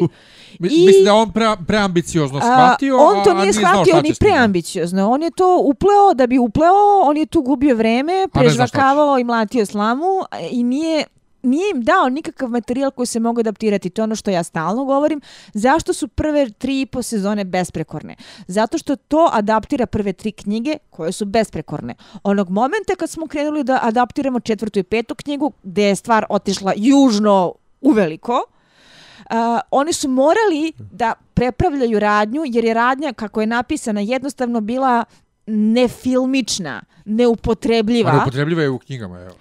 Mi- 0.60 0.68
I- 0.68 0.86
Mislim 0.86 1.06
da 1.06 1.14
on 1.14 1.32
pre, 1.32 1.46
preambiciozno 1.68 2.40
A, 2.44 2.76
on 3.00 3.24
to 3.24 3.30
a, 3.30 3.34
a 3.34 3.42
nije 3.42 3.54
znao 3.54 3.74
shvatio, 3.74 3.94
on 3.94 3.98
je 3.98 4.04
njima. 4.04 4.16
preambiciozno. 4.20 5.10
On 5.10 5.24
je 5.24 5.32
to 5.32 5.60
upleo 5.64 6.14
da 6.16 6.28
bi 6.28 6.38
upleo, 6.38 6.74
on 7.04 7.18
je 7.18 7.26
tu 7.26 7.42
gubio 7.42 7.76
vreme, 7.76 7.93
A 8.00 8.04
ne 8.04 8.50
zna 8.50 8.68
šta 8.68 8.78
prežvakavao 8.80 9.20
i 9.20 9.24
mlatio 9.24 9.66
slamu 9.66 10.22
i 10.52 10.64
nije 10.64 11.06
nije 11.44 11.72
im 11.76 11.82
dao 11.82 12.10
nikakav 12.10 12.50
materijal 12.50 12.92
koji 12.92 13.08
se 13.08 13.20
mogu 13.20 13.40
adaptirati. 13.40 13.90
To 13.90 14.02
je 14.02 14.04
ono 14.04 14.16
što 14.16 14.32
ja 14.32 14.44
stalno 14.44 14.86
govorim. 14.86 15.22
Zašto 15.54 15.94
su 15.94 16.08
prve 16.08 16.50
tri 16.50 16.82
i 16.82 16.86
po 16.86 17.02
sezone 17.02 17.44
besprekorne? 17.44 18.16
Zato 18.48 18.78
što 18.78 18.96
to 18.96 19.30
adaptira 19.34 19.86
prve 19.86 20.14
tri 20.14 20.32
knjige 20.32 20.78
koje 20.90 21.12
su 21.12 21.26
besprekorne. 21.26 21.96
Onog 22.24 22.50
momenta 22.50 22.96
kad 22.98 23.10
smo 23.10 23.28
krenuli 23.28 23.64
da 23.64 23.80
adaptiramo 23.82 24.40
četvrtu 24.40 24.80
i 24.80 24.84
petu 24.84 25.16
knjigu, 25.16 25.52
gde 25.64 25.84
je 25.84 25.96
stvar 25.96 26.26
otišla 26.30 26.74
južno 26.76 27.54
uveliko, 27.82 28.44
Uh, 29.24 29.60
oni 29.72 29.94
su 29.94 30.10
morali 30.10 30.74
da 30.78 31.14
prepravljaju 31.34 32.00
radnju 32.00 32.42
jer 32.46 32.66
je 32.66 32.74
radnja 32.74 33.14
kako 33.14 33.42
je 33.42 33.48
napisana 33.48 34.02
jednostavno 34.02 34.62
bila 34.62 35.06
nefilmična, 35.48 36.84
neupotrebljiva. 37.06 38.10
A 38.10 38.14
neupotrebljiva 38.14 38.62
je 38.62 38.70
u 38.70 38.80
knjigama, 38.80 39.20
evo. 39.20 39.36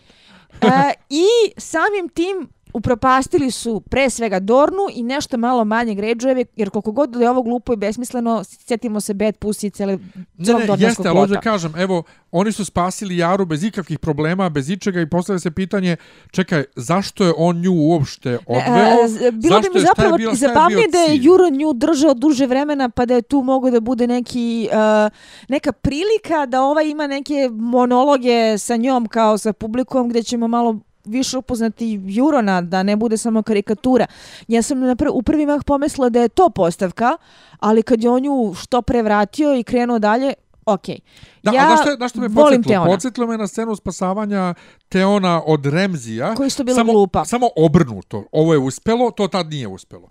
Uh, 0.62 0.68
I 1.08 1.26
samim 1.60 2.08
tim 2.08 2.48
upropastili 2.74 3.50
su 3.50 3.80
pre 3.80 4.10
svega 4.10 4.40
Dornu 4.40 4.86
i 4.92 5.02
nešto 5.02 5.36
malo 5.36 5.64
manje 5.64 5.94
Greyjoyeve, 5.94 6.44
jer 6.56 6.70
koliko 6.70 6.92
god 6.92 7.10
da 7.10 7.20
je 7.20 7.30
ovo 7.30 7.42
glupo 7.42 7.72
i 7.72 7.76
besmisleno, 7.76 8.44
sjetimo 8.44 9.00
se 9.00 9.14
Bad 9.14 9.34
Pussy 9.36 9.66
i 9.66 9.70
cele, 9.70 9.98
Ne, 10.36 10.44
celog 10.44 10.60
ne, 10.60 10.76
jeste, 10.78 11.08
ali 11.08 11.16
plota. 11.18 11.40
kažem, 11.40 11.72
evo, 11.76 12.02
oni 12.30 12.52
su 12.52 12.64
spasili 12.64 13.16
Jaru 13.16 13.44
bez 13.44 13.64
ikakvih 13.64 13.98
problema, 13.98 14.48
bez 14.48 14.70
ičega 14.70 15.00
i 15.00 15.08
postavlja 15.08 15.38
se 15.40 15.50
pitanje, 15.50 15.96
čekaj, 16.30 16.64
zašto 16.76 17.24
je 17.24 17.32
on 17.36 17.56
nju 17.56 17.72
uopšte 17.72 18.38
odveo? 18.38 19.04
A, 19.04 19.08
z- 19.08 19.30
bilo 19.32 19.60
bi 19.60 19.68
mi 19.74 19.80
zapravo 19.80 20.16
bio 20.16 20.34
zabavnije 20.34 20.88
da 20.88 20.98
je? 20.98 21.16
Juro 21.16 21.50
nju 21.50 21.72
držao 21.72 22.14
duže 22.14 22.46
vremena 22.46 22.88
pa 22.88 23.06
da 23.06 23.14
je 23.14 23.22
tu 23.22 23.42
mogo 23.42 23.70
da 23.70 23.80
bude 23.80 24.06
neki, 24.06 24.68
uh, 24.70 25.12
neka 25.48 25.72
prilika 25.72 26.46
da 26.46 26.62
ova 26.62 26.82
ima 26.82 27.06
neke 27.06 27.48
monologe 27.52 28.22
sa 28.58 28.76
njom 28.76 29.06
kao 29.06 29.38
sa 29.38 29.52
publikom 29.52 30.08
gdje 30.08 30.22
ćemo 30.22 30.48
malo 30.48 30.78
više 31.04 31.38
upoznati 31.38 32.00
Jurona, 32.04 32.60
da 32.60 32.82
ne 32.82 32.96
bude 32.96 33.16
samo 33.16 33.42
karikatura. 33.42 34.06
Ja 34.48 34.62
sam 34.62 34.80
na 34.80 34.96
pr 34.96 35.08
u 35.12 35.22
prvi 35.22 35.46
mah 35.46 35.60
pomislila 35.66 36.08
da 36.08 36.20
je 36.20 36.28
to 36.28 36.50
postavka, 36.50 37.16
ali 37.58 37.82
kad 37.82 38.02
je 38.02 38.10
on 38.10 38.22
nju 38.22 38.54
što 38.54 38.82
pre 38.82 39.02
vratio 39.02 39.54
i 39.54 39.62
krenuo 39.62 39.98
dalje, 39.98 40.34
okej. 40.66 40.98
Da, 41.42 41.50
ja 41.50 41.62
a 41.62 41.66
znaš 41.66 41.80
što, 41.80 41.96
znaš 41.96 42.10
što 42.10 42.20
me 42.20 42.28
volim 42.28 42.36
podsjetilo? 42.36 42.74
Teona. 42.74 42.90
Podsjetilo 42.90 43.26
me 43.26 43.38
na 43.38 43.46
scenu 43.46 43.76
spasavanja 43.76 44.54
Teona 44.88 45.42
od 45.46 45.66
Remzija. 45.66 46.34
Koji 46.34 46.50
su 46.50 46.64
bila 46.64 46.76
samo, 46.76 46.92
glupa. 46.92 47.24
Samo 47.24 47.48
obrnuto. 47.56 48.24
Ovo 48.32 48.52
je 48.52 48.58
uspelo, 48.58 49.10
to 49.10 49.28
tad 49.28 49.46
nije 49.46 49.68
uspelo. 49.68 50.08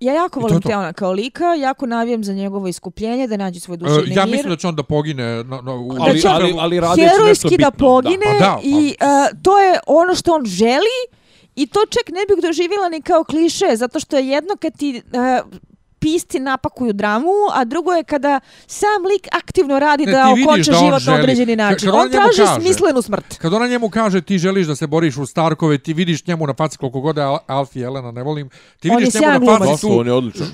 Ja 0.00 0.12
jako 0.14 0.40
I 0.40 0.42
volim. 0.42 0.62
Teona 0.62 0.92
kao 0.92 1.12
lika, 1.12 1.44
jako 1.46 1.86
navijem 1.86 2.24
za 2.24 2.32
njegovo 2.32 2.68
iskupljenje, 2.68 3.26
da 3.26 3.36
nađe 3.36 3.60
svoj 3.60 3.74
E, 3.74 3.78
duševni 3.78 4.14
ja 4.14 4.24
mir. 4.24 4.32
mislim 4.32 4.50
da 4.50 4.56
će 4.56 4.68
on 4.68 4.76
da 4.76 4.82
pogine 4.84 5.24
na, 5.36 5.60
na, 5.60 5.74
u, 5.74 5.90
Ali, 6.00 6.20
će- 6.20 6.28
ali, 6.28 6.54
ali 6.58 6.80
radeći 6.80 7.02
nešto 7.02 7.16
herojski 7.16 7.48
bitno. 7.48 7.64
da 7.64 7.70
pogine 7.72 8.26
Pa 8.28 8.38
da, 8.40 8.52
pa- 8.54 8.60
i 8.64 8.94
uh, 9.00 9.42
to 9.42 9.58
je 9.58 9.78
ono 9.88 10.14
što 10.14 10.32
on 10.32 10.44
želi 10.46 10.96
i 11.56 11.66
to 11.66 11.80
čak 11.86 12.08
ne 12.08 12.20
bih 12.28 12.44
doživjela 12.44 12.88
ni 12.88 13.02
kao 13.02 13.24
kliše, 13.24 13.66
zato 13.74 14.00
što 14.00 14.16
je 14.16 14.28
jedno 14.28 14.56
kad 14.56 14.76
ti 14.76 15.02
uh, 15.06 15.52
pisci 16.00 16.40
napakuju 16.40 16.92
dramu, 16.92 17.26
a 17.52 17.64
drugo 17.64 17.92
je 17.92 18.04
kada 18.04 18.40
sam 18.66 18.88
lik 19.06 19.28
aktivno 19.34 19.78
radi 19.78 20.06
Ne, 20.06 20.12
da 20.12 20.28
okonča 20.28 20.72
da 20.72 20.78
život 20.78 21.02
na 21.06 21.14
određeni 21.14 21.56
način. 21.56 21.78
kad 21.80 21.94
on 21.94 22.00
On 22.00 22.10
traži 22.10 22.38
kaže- 22.38 22.54
smislenu 22.56 23.02
smrt. 23.02 23.38
Kad 23.38 23.54
ona 23.54 23.66
njemu 23.66 23.90
kaže 23.90 24.20
ti 24.20 24.38
želiš 24.38 24.66
da 24.66 24.76
se 24.76 24.86
boriš 24.86 25.16
u 25.16 25.26
Starkove, 25.26 25.78
ti 25.78 25.92
vidiš 25.94 26.26
njemu 26.26 26.46
na 26.46 26.54
faci 26.54 26.78
koliko 26.78 27.00
god 27.00 27.16
je 27.16 27.22
Al- 27.22 27.38
Alfie 27.48 27.84
Elena, 27.84 28.10
ne 28.10 28.22
volim. 28.22 28.50
Ti 28.80 28.90
vidiš 28.90 29.14
je 29.14 29.20
njemu 29.22 29.46
na 29.46 29.58
faci 29.58 29.80
tu 29.80 29.98
on 30.00 30.06
je 30.06 30.12
odličan. 30.12 30.46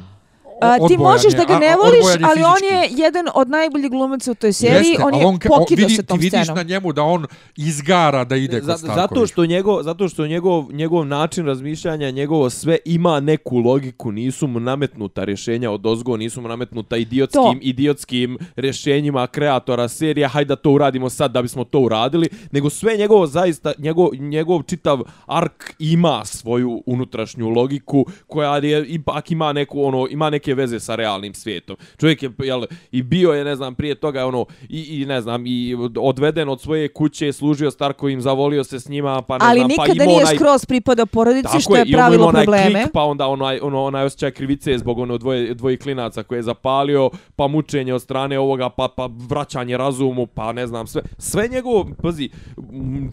A, 0.60 0.76
ti 0.76 0.82
odbojan 0.82 1.02
možeš 1.02 1.32
je, 1.32 1.36
da 1.36 1.44
ga 1.44 1.58
ne 1.58 1.76
voliš, 1.76 2.20
je 2.20 2.26
ali 2.30 2.42
on 2.42 2.64
je 2.72 2.88
jedan 3.04 3.26
od 3.34 3.48
najboljih 3.48 3.90
glumaca 3.90 4.30
u 4.30 4.34
toj 4.34 4.52
seriji. 4.52 4.88
Jeste, 4.88 5.04
on 5.04 5.14
je 5.14 5.26
on, 5.26 5.34
ka- 5.38 5.48
o, 5.52 5.58
pokidao 5.58 5.86
vidi, 5.86 5.96
se 5.96 6.02
tom 6.02 6.18
ti 6.18 6.22
vidiš 6.22 6.40
scenom. 6.42 6.56
na 6.56 6.62
njemu 6.62 6.92
da 6.92 7.02
on 7.02 7.26
izgara 7.56 8.24
da 8.24 8.36
ide 8.36 8.60
kod 8.60 8.64
Starkovića. 8.64 8.94
zato 8.94 9.26
što 9.26 9.46
njegov 9.46 9.82
zato 9.82 10.08
što 10.08 10.26
njegov 10.26 10.72
njegov 10.72 11.06
način 11.06 11.46
razmišljanja, 11.46 12.10
njegovo 12.10 12.50
sve 12.50 12.78
ima 12.84 13.20
neku 13.20 13.58
logiku, 13.58 14.12
nisu 14.12 14.46
mu 14.46 14.60
nametnuta 14.60 15.24
rješenja 15.24 15.70
od 15.70 15.86
ozgo, 15.86 16.16
nisu 16.16 16.40
mu 16.40 16.48
nametnuta 16.48 16.96
idiotskim 16.96 17.42
To. 17.42 17.54
idiotskim 17.60 18.38
rješenjima 18.56 19.26
kreatora 19.26 19.88
serija, 19.88 20.28
hajde 20.28 20.48
da 20.48 20.56
to 20.56 20.70
uradimo 20.70 21.10
sad 21.10 21.32
da 21.32 21.42
bismo 21.42 21.64
to 21.64 21.80
uradili, 21.80 22.28
nego 22.52 22.70
sve 22.70 22.96
njegovo 22.96 23.26
zaista 23.26 23.72
njegov 23.78 24.08
njegov 24.18 24.62
čitav 24.62 24.98
ark 25.26 25.74
ima 25.78 26.24
svoju 26.24 26.82
unutrašnju 26.86 27.48
logiku 27.48 28.06
koja 28.26 28.56
je 28.56 28.86
ipak 28.86 29.30
ima 29.30 29.52
neku 29.52 29.82
ono 29.82 30.06
ima 30.10 30.30
neke 30.46 30.54
veze 30.54 30.80
sa 30.80 30.94
realnim 30.94 31.34
svijetom. 31.34 31.76
Čovjek 31.98 32.22
je 32.22 32.30
jel, 32.38 32.62
i 32.92 33.02
bio 33.02 33.32
je 33.32 33.44
ne 33.44 33.56
znam 33.56 33.74
prije 33.74 33.94
toga 33.94 34.18
je 34.18 34.24
ono 34.24 34.46
i, 34.68 35.02
i 35.02 35.06
ne 35.06 35.20
znam 35.20 35.44
i 35.46 35.76
odveden 35.96 36.48
od 36.48 36.60
svoje 36.60 36.88
kuće, 36.88 37.32
služio 37.32 37.70
Starkovim, 37.70 38.20
zavolio 38.20 38.64
se 38.64 38.80
s 38.80 38.88
njima, 38.88 39.22
pa 39.22 39.38
ne 39.38 39.44
Ali 39.44 39.58
znam, 39.58 39.70
pa 39.76 39.82
nikada 39.82 40.04
imao 40.04 40.06
nije 40.06 40.24
onaj, 40.24 40.36
skroz 40.36 40.64
pripadao 40.64 41.06
porodici, 41.06 41.60
što 41.60 41.76
je 41.76 41.82
ono 41.82 41.92
pravilo 41.92 42.26
onaj 42.26 42.44
probleme. 42.44 42.82
Klik, 42.82 42.92
pa 42.92 43.02
onda 43.02 43.26
onaj, 43.26 43.58
ono, 43.62 43.84
onaj 43.84 44.04
osjećaj 44.04 44.30
krivice 44.30 44.78
zbog 44.78 44.98
ono 44.98 45.18
dvoje, 45.18 45.54
dvoje 45.54 45.76
klinaca 45.76 46.22
koje 46.22 46.38
je 46.38 46.42
zapalio, 46.42 47.10
pa 47.36 47.48
mučenje 47.48 47.94
od 47.94 48.02
strane 48.02 48.38
ovoga, 48.38 48.68
pa, 48.68 48.88
pa 48.96 49.08
vraćanje 49.28 49.76
razumu, 49.76 50.26
pa 50.26 50.52
ne 50.52 50.66
znam, 50.66 50.86
sve. 50.86 51.02
Sve 51.18 51.48
njegovo, 51.48 51.88
pazi, 52.02 52.30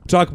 čak 0.08 0.30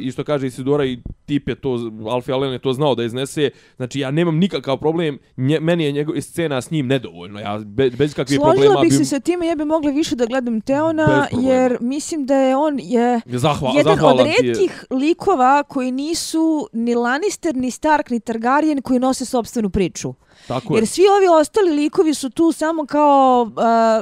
i 0.00 0.10
što 0.10 0.24
kaže 0.24 0.46
Isidora 0.46 0.84
i 0.84 0.98
tip 1.26 1.48
je 1.48 1.54
to, 1.54 1.90
Alfie 2.08 2.34
Allen 2.34 2.52
je 2.52 2.58
to 2.58 2.72
znao 2.72 2.94
da 2.94 3.04
iznese, 3.04 3.50
znači 3.76 4.00
ja 4.00 4.10
nemam 4.10 4.38
nikakav 4.38 4.76
problem, 4.76 5.18
nje, 5.36 5.60
meni 5.60 5.84
je 5.84 5.92
njegov 5.92 6.09
scena 6.18 6.60
s 6.60 6.70
njim 6.70 6.86
nedovoljno, 6.86 7.40
ja 7.40 7.58
be, 7.58 7.90
bez 7.90 8.14
kakvih 8.14 8.36
Složila 8.36 8.52
problema 8.54 8.80
bih 8.80 8.90
bi... 8.90 8.96
se 8.96 9.04
sa 9.04 9.20
time, 9.20 9.46
ja 9.46 9.54
bih 9.54 9.66
mogla 9.66 9.90
više 9.90 10.16
da 10.16 10.26
gledam 10.26 10.60
Teona, 10.60 11.26
jer 11.32 11.76
mislim 11.80 12.26
da 12.26 12.34
je 12.34 12.56
on 12.56 12.78
je 12.78 13.20
Zahva, 13.26 13.72
jedan 13.76 13.98
od 14.02 14.16
ti 14.16 14.28
je. 14.28 14.42
redkih 14.42 14.84
likova 14.90 15.62
koji 15.62 15.92
nisu 15.92 16.68
ni 16.72 16.94
Lannister, 16.94 17.56
ni 17.56 17.70
Stark, 17.70 18.10
ni 18.10 18.20
Targaryen 18.20 18.80
koji 18.82 18.98
nose 18.98 19.24
sobstvenu 19.24 19.70
priču. 19.70 20.14
Tako 20.48 20.74
je. 20.74 20.78
Jer 20.78 20.86
svi 20.86 21.02
ovi 21.16 21.40
ostali 21.40 21.70
likovi 21.72 22.14
su 22.14 22.30
tu 22.30 22.52
samo 22.52 22.86
kao... 22.86 23.50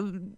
Uh, 0.01 0.29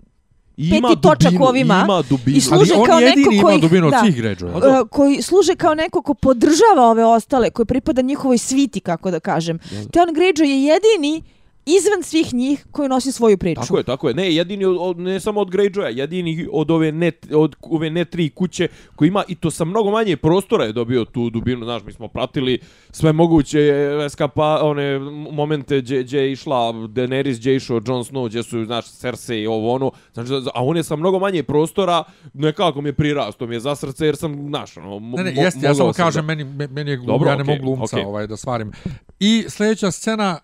Ima 0.57 0.89
peti 0.89 1.01
točak 1.01 1.33
dubinu, 1.33 1.45
ovima 1.45 1.83
Ima 1.85 2.03
dubinu. 2.03 2.37
i 2.37 2.41
služe 2.41 2.73
Ali 2.75 2.81
on 2.81 2.87
kao 2.87 3.01
neko 3.01 3.09
jedini 3.11 3.37
ima 3.37 3.43
koji- 3.43 3.61
dubinu 3.61 3.91
da. 3.91 3.97
Greyjoya. 3.97 4.81
uh, 4.83 4.89
koji 4.89 5.23
služe 5.23 5.55
kao 5.55 5.75
neko 5.75 6.03
ko 6.03 6.15
podržava 6.15 6.83
ove 6.83 7.05
ostale, 7.05 7.51
koji 7.51 7.67
pripada 7.67 8.03
njihovoj 8.03 8.39
sviti, 8.39 8.81
kako 8.81 9.11
da 9.11 9.21
kažem. 9.21 9.59
Theon 9.93 10.09
Greyjoy 10.09 10.45
je 10.45 10.63
jedini 10.65 11.23
izvan 11.67 12.03
svih 12.03 12.35
njih 12.35 12.67
koji 12.71 12.89
nosi 12.89 13.13
svoju 13.13 13.39
priču. 13.39 13.61
Tako 13.61 13.77
je, 13.77 13.85
tako 13.85 14.09
je. 14.09 14.15
Ne, 14.15 14.35
jedini 14.35 14.65
od, 14.65 14.77
od, 14.81 14.99
ne 14.99 15.21
samo 15.21 15.41
od 15.41 15.49
Greyjoya, 15.49 15.99
jedini 15.99 16.49
od 16.53 16.71
ove 16.71 16.93
ne, 16.93 17.13
od 17.33 17.57
ove 17.63 17.91
ne 17.91 18.05
tri 18.05 18.29
kuće 18.31 18.69
koji 18.97 19.09
ima 19.09 19.25
i 19.29 19.35
to 19.35 19.51
sa 19.51 19.65
mnogo 19.65 19.91
manje 19.91 20.17
prostora 20.17 20.65
je 20.65 20.73
dobio 20.73 21.05
tu 21.05 21.31
dubinu, 21.31 21.65
znaš, 21.65 21.83
mi 21.83 21.93
smo 21.93 22.09
pratili 22.09 22.59
sve 22.91 23.13
moguće 23.13 23.61
eskapa, 24.07 24.61
one 24.63 24.99
momente 25.31 25.81
gdje, 25.81 26.03
gdje 26.03 26.19
je 26.19 26.33
išla 26.33 26.57
Daenerys, 26.73 27.37
gdje 27.37 27.51
je 27.51 27.57
išao 27.57 27.75
Jon 27.77 28.05
Snow, 28.05 28.29
gdje 28.29 28.43
su, 28.43 28.65
znaš, 28.65 28.91
Cersei 28.91 29.39
i 29.39 29.47
ovo 29.47 29.73
ono, 29.73 29.91
znači, 30.15 30.31
a 30.55 30.65
on 30.65 30.77
je 30.77 30.83
sa 30.83 30.97
mnogo 30.97 31.19
manje 31.19 31.43
prostora, 31.43 32.05
nekako 32.35 32.81
mi 32.81 32.89
je 32.89 32.93
prirasto, 32.93 33.47
mi 33.47 33.55
je 33.55 33.61
za 33.61 33.75
srce 33.75 34.07
jer 34.07 34.17
sam, 34.17 34.47
znaš, 34.49 34.77
ono, 34.77 34.99
mo, 34.99 35.17
Ne, 35.17 35.25
ne, 35.25 35.35
jeste, 35.35 35.61
ja 35.61 35.75
samo 35.75 35.93
sam 35.93 36.05
kažem, 36.05 36.23
da- 36.23 36.27
meni, 36.27 36.45
me- 36.45 36.69
meni 36.69 36.91
je 36.91 36.97
glum, 36.97 37.07
Dobro, 37.07 37.31
ja 37.31 37.37
ne 37.37 37.43
okej, 37.43 37.55
mogu 37.55 37.67
glumca 37.67 37.97
okej. 37.97 38.05
ovaj, 38.05 38.27
da 38.27 38.37
stvarim. 38.37 38.73
I 39.21 39.45
sljedeća 39.49 39.91
scena, 39.91 40.39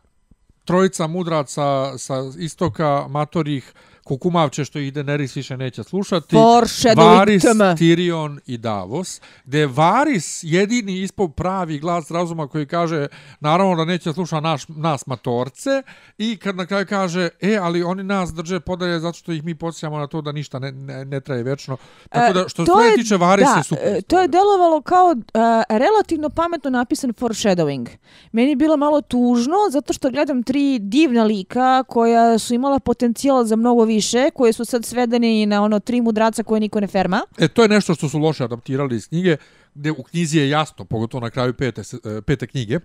trojica 0.67 1.07
mudráca 1.07 1.95
sa 1.95 2.17
istoka 2.37 3.07
Matorich 3.07 3.71
kukumavče 4.07 4.65
što 4.65 4.79
ih 4.79 4.93
Daenerys 4.93 5.37
više 5.37 5.57
neće 5.57 5.83
slušati. 5.83 6.37
Varys. 6.97 7.41
Tyrion 7.75 8.39
i 8.47 8.59
Davos, 8.59 9.21
gdje 9.45 9.59
je 9.59 9.69
Varys 9.69 10.41
jedini 10.45 11.03
ispod 11.03 11.35
pravi 11.35 11.79
glas 11.79 12.11
razuma 12.11 12.49
koji 12.49 12.67
kaže 12.67 13.07
naravno 13.41 13.77
da 13.77 13.85
neće 13.85 14.13
sluša 14.13 14.41
naš, 14.41 14.63
nas 14.69 15.07
matorce 15.07 15.83
i 16.19 16.37
kad 16.37 16.57
na 16.57 16.67
kraju 16.67 16.87
kaže 16.87 17.29
e, 17.41 17.57
ali 17.57 17.83
oni 17.83 18.03
nas 18.05 18.33
drže 18.33 18.61
podalje 18.61 19.01
zato 19.01 19.13
što 19.15 19.33
ih 19.33 19.45
mi 19.45 19.55
podsjećamo 19.55 19.99
na 19.99 20.07
to 20.07 20.21
da 20.21 20.33
ništa 20.33 20.59
ne, 20.59 20.73
ne, 20.73 21.05
ne 21.05 21.21
traje 21.21 21.43
večno. 21.43 21.77
Tako 22.09 22.33
da 22.35 22.49
što 22.49 22.57
se 22.57 22.63
E, 22.63 22.67
To 22.67 22.73
toga 22.73 22.85
je- 22.85 22.95
tiče 22.95 23.15
Varys 23.17 23.45
da, 23.45 23.57
je 23.57 23.65
super. 23.65 23.89
e, 23.89 24.03
To 24.03 24.21
je 24.21 24.29
delovalo 24.29 24.81
kao 24.83 25.07
uh, 25.07 25.17
relativno 25.71 26.29
pametno 26.31 26.71
napisan 26.71 27.11
foreshadowing. 27.13 27.87
Meni 28.33 28.49
je 28.51 28.57
bilo 28.57 28.77
malo 28.77 29.01
tužno 29.01 29.57
zato 29.71 29.93
što 29.93 30.11
gledam 30.11 30.43
tri 30.43 30.79
divna 30.79 31.25
lika 31.25 31.83
koja 31.83 32.39
su 32.39 32.55
imala 32.55 32.79
potencijal 32.81 33.45
za 33.45 33.57
mnogo 33.57 33.85
više, 33.85 33.96
koje 34.31 34.53
su 34.53 34.65
sad 34.65 34.85
svedeni 34.85 35.47
na 35.47 35.63
ono 35.63 35.81
tri 35.81 36.01
mudraca 36.01 36.43
koje 36.43 36.61
niko 36.61 36.81
ne 36.81 36.87
ferma. 36.87 37.23
E, 37.39 37.49
to 37.49 37.63
je 37.63 37.69
nešto 37.69 37.95
što 37.95 38.09
su 38.09 38.19
loše 38.19 38.45
adaptirali 38.45 38.97
iz 38.97 39.09
knjige, 39.09 39.37
gdje 39.75 39.93
u 39.93 40.03
knjizi 40.03 40.39
je 40.39 40.49
jasno, 40.49 40.85
pogotovo 40.85 41.21
na 41.21 41.31
kraju 41.31 41.55
pete, 41.55 41.81
e, 41.81 42.21
pete 42.23 42.47
knjige, 42.47 42.79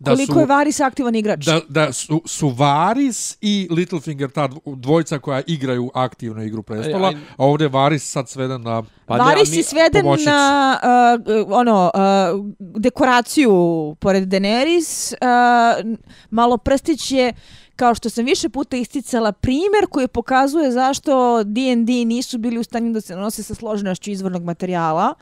da 0.00 0.10
koliko 0.10 0.32
su, 0.32 0.40
je 0.40 0.46
Varys 0.46 0.84
aktivan 0.84 1.14
igrač. 1.14 1.44
da, 1.44 1.60
da 1.68 1.92
su, 1.92 2.22
su 2.26 2.48
Varys 2.48 3.36
i 3.40 3.68
Littlefinger, 3.70 4.30
ta 4.30 4.48
dvo- 4.48 4.76
dvojca 4.76 5.18
koja 5.18 5.42
igraju 5.46 5.90
aktivno 5.94 6.42
igru 6.42 6.62
prestola, 6.62 7.08
Aj, 7.08 7.14
aj. 7.14 7.20
a 7.36 7.44
ovdje 7.44 7.64
je 7.64 7.70
Varys 7.70 7.98
sad 7.98 8.28
sveden 8.28 8.62
na... 8.62 8.82
Pa 9.06 9.18
ne, 9.18 9.34
mi- 9.50 9.56
je 9.56 9.62
sveden 9.62 10.02
pomoćnicu. 10.02 10.30
na 10.30 10.78
uh, 10.82 11.46
ono 11.50 11.90
uh, 11.94 12.46
dekoraciju 12.58 13.52
pored 14.00 14.22
Daenerys. 14.24 15.14
Uh, 15.14 15.98
malo 16.30 16.56
prstić 16.56 17.12
je 17.12 17.32
kao 17.78 17.94
što 17.94 18.10
sam 18.10 18.24
više 18.24 18.48
puta 18.48 18.76
isticala 18.76 19.32
primjer 19.32 19.86
koji 19.90 20.08
pokazuje 20.08 20.72
zašto 20.72 21.42
D&D 21.44 22.04
nisu 22.04 22.38
bili 22.38 22.58
u 22.58 22.64
stanju 22.64 22.92
da 22.92 23.00
se 23.00 23.16
nose 23.16 23.42
sa 23.42 23.54
složenošću 23.54 24.10
izvornog 24.10 24.44
materijala 24.44 25.14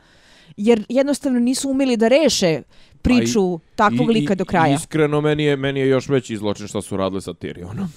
jer 0.57 0.85
jednostavno 0.89 1.39
nisu 1.39 1.69
umeli 1.69 1.97
da 1.97 2.07
reše 2.07 2.61
priču 3.01 3.59
takvog 3.75 4.09
I- 4.09 4.13
lika 4.13 4.33
i- 4.33 4.35
do 4.35 4.45
kraja. 4.45 4.75
Iskreno, 4.75 5.21
meni 5.21 5.43
je, 5.43 5.55
meni 5.57 5.79
je 5.79 5.87
još 5.87 6.09
veći 6.09 6.37
zločin 6.37 6.67
što 6.67 6.81
su 6.81 6.97
radili 6.97 7.21
sa 7.21 7.31
Tyrionom. 7.31 7.87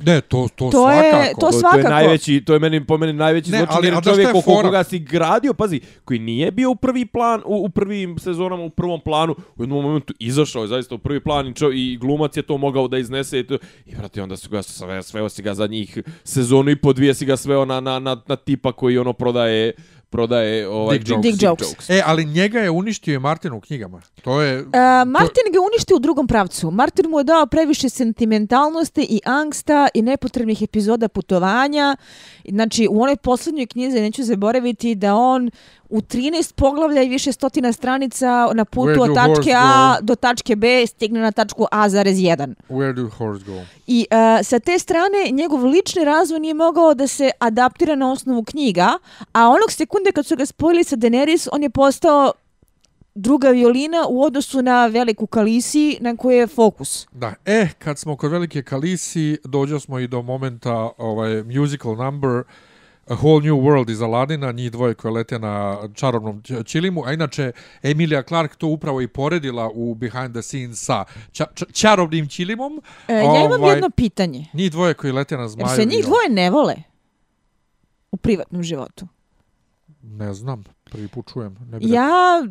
Ne, 0.00 0.20
to, 0.20 0.48
to, 0.56 0.70
To 0.70 0.90
je- 0.90 1.10
svakako. 1.10 1.34
to 1.34 1.40
To, 1.40 1.46
to 1.46 1.52
svakako. 1.52 1.78
je 1.78 1.90
najveći, 1.90 2.40
to 2.40 2.52
je 2.52 2.58
meni 2.58 2.84
po 2.84 2.96
meni 2.96 3.12
najveći 3.12 3.50
Ne, 3.50 3.58
zločin 3.58 3.74
ali- 3.76 3.86
jer 3.86 4.04
čovjek 4.04 4.26
je 4.26 4.30
oko 4.30 4.40
koga 4.42 4.84
si 4.84 4.98
gradio, 5.00 5.54
pazi, 5.54 5.80
koji 6.04 6.18
nije 6.18 6.50
bio 6.50 6.70
u 6.70 6.76
prvi 6.76 7.06
plan 7.06 7.40
u, 7.40 7.56
u 7.56 7.68
prvim 7.68 8.18
sezonama, 8.18 8.62
u 8.62 8.70
prvom 8.70 9.00
planu, 9.00 9.34
u 9.56 9.62
jednom 9.62 9.82
momentu 9.82 10.14
izašao 10.18 10.62
je 10.62 10.68
zaista 10.68 10.94
u 10.94 10.98
prvi 10.98 11.20
plan 11.20 11.48
i, 11.48 11.54
čo, 11.54 11.70
i 11.70 11.96
glumac 11.96 12.36
je 12.36 12.42
to 12.42 12.58
mogao 12.58 12.88
da 12.88 12.98
iznese 12.98 13.40
i, 13.40 13.46
to, 13.46 13.58
i 13.86 13.94
brate, 13.96 14.22
onda 14.22 14.36
su 14.36 14.50
ga 14.50 14.62
sve, 14.62 15.02
sveo 15.02 15.28
si 15.28 15.42
ga 15.42 15.54
za 15.54 15.66
njih 15.66 15.98
sezonu 16.24 16.70
i 16.70 16.76
po 16.76 16.92
dvije 16.92 17.14
si 17.14 17.26
ga 17.26 17.36
sveo 17.36 17.64
na, 17.64 17.80
na, 17.80 17.98
na, 17.98 18.16
na 18.26 18.36
tipa 18.36 18.72
koji 18.72 18.98
ono 18.98 19.12
prodaje 19.12 19.72
prodaje 20.10 20.68
ovaj 20.68 20.98
Dick 20.98 21.10
jokes. 21.10 21.22
Dick 21.22 21.42
jokes. 21.42 21.90
E, 21.90 22.02
ali 22.06 22.24
njega 22.24 22.60
je 22.60 22.70
uništio 22.70 23.14
i 23.14 23.18
Martin 23.18 23.52
u 23.52 23.60
knjigama. 23.60 24.02
To 24.22 24.40
je... 24.40 24.60
Uh, 24.60 24.72
Martin 25.06 25.52
ga 25.52 25.58
uništio 25.72 25.96
u 25.96 26.00
drugom 26.00 26.26
pravcu. 26.26 26.70
Martin 26.70 27.10
mu 27.10 27.18
je 27.18 27.24
dao 27.24 27.46
previše 27.46 27.88
sentimentalnosti 27.88 29.06
i 29.10 29.20
angsta 29.24 29.88
i 29.94 30.02
nepotrebnih 30.02 30.62
epizoda 30.62 31.08
putovanja. 31.08 31.96
Znači, 32.48 32.88
u 32.90 33.02
onoj 33.02 33.16
posljednjoj 33.16 33.66
knjizi 33.66 34.00
neću 34.00 34.22
zaboraviti 34.22 34.94
da 34.94 35.14
on 35.14 35.50
u 35.90 36.00
13 36.00 36.54
poglavlja 36.54 37.02
i 37.02 37.08
više 37.08 37.32
stotina 37.32 37.72
stranica 37.72 38.50
na 38.54 38.64
putu 38.64 39.02
od 39.02 39.14
tačke 39.14 39.52
A 39.56 39.96
go? 40.00 40.06
do 40.06 40.14
tačke 40.14 40.56
B 40.56 40.86
stigne 40.86 41.20
na 41.20 41.32
tačku 41.32 41.66
A 41.70 41.88
zarez 41.88 42.16
1. 42.16 42.54
Where 42.68 42.92
do 42.92 43.08
horse 43.08 43.44
go? 43.44 43.60
I 43.86 44.06
uh, 44.10 44.46
sa 44.46 44.58
te 44.58 44.78
strane 44.78 45.30
njegov 45.30 45.64
lični 45.64 46.04
razvoj 46.04 46.40
nije 46.40 46.54
mogao 46.54 46.94
da 46.94 47.06
se 47.06 47.30
adaptira 47.38 47.94
na 47.94 48.12
osnovu 48.12 48.44
knjiga, 48.44 48.98
a 49.32 49.48
onog 49.48 49.72
sekunde 49.72 50.12
kad 50.12 50.26
su 50.26 50.36
ga 50.36 50.46
spojili 50.46 50.84
sa 50.84 50.96
Daenerys, 50.96 51.48
on 51.52 51.62
je 51.62 51.70
postao 51.70 52.32
druga 53.14 53.48
violina 53.48 54.06
u 54.08 54.22
odnosu 54.22 54.62
na 54.62 54.86
veliku 54.86 55.26
Kalisi 55.26 55.98
na 56.00 56.16
koje 56.16 56.38
je 56.38 56.46
fokus. 56.46 57.06
Da, 57.12 57.34
e, 57.44 57.68
kad 57.78 57.98
smo 57.98 58.16
kod 58.16 58.30
velike 58.30 58.62
Kalisi, 58.62 59.38
dođo 59.44 59.80
smo 59.80 59.98
i 59.98 60.08
do 60.08 60.22
momenta 60.22 60.90
ovaj 60.98 61.42
musical 61.42 61.96
number 61.96 62.42
A 63.10 63.14
Whole 63.14 63.42
New 63.42 63.56
World 63.56 63.90
iz 63.90 64.02
Aladina, 64.02 64.52
njih 64.52 64.72
dvoje 64.72 64.94
koje 64.94 65.12
lete 65.12 65.38
na 65.38 65.78
čarobnom 65.94 66.42
čilimu, 66.64 67.04
a 67.04 67.12
inače 67.12 67.52
Emilia 67.82 68.22
Clarke 68.22 68.54
to 68.58 68.66
upravo 68.66 69.00
i 69.00 69.08
poredila 69.08 69.70
u 69.74 69.94
Behind 69.94 70.32
the 70.32 70.42
Scenes 70.42 70.84
sa 70.84 71.04
ča, 71.32 71.46
ča, 71.54 71.64
čarobnim 71.72 72.28
čilimom. 72.28 72.80
E, 73.08 73.14
ja 73.14 73.44
imam 73.44 73.62
Ovaj, 73.62 73.74
jedno 73.74 73.90
pitanje. 73.90 74.46
Njih 74.52 74.70
dvoje 74.70 74.94
koji 74.94 75.12
lete 75.12 75.36
na 75.36 75.42
Jer 75.42 75.50
zmaju. 75.50 75.76
se 75.76 75.84
njih 75.84 76.04
dvoje 76.04 76.28
ne 76.30 76.50
vole 76.50 76.74
u 78.12 78.16
privatnom 78.16 78.62
životu. 78.62 79.06
Ne 80.02 80.34
znam, 80.34 80.64
prvi 80.84 81.08
put 81.08 81.32
čujem. 81.32 81.56
Ne 81.70 81.78
bi. 81.78 81.90
Ja 81.90 82.42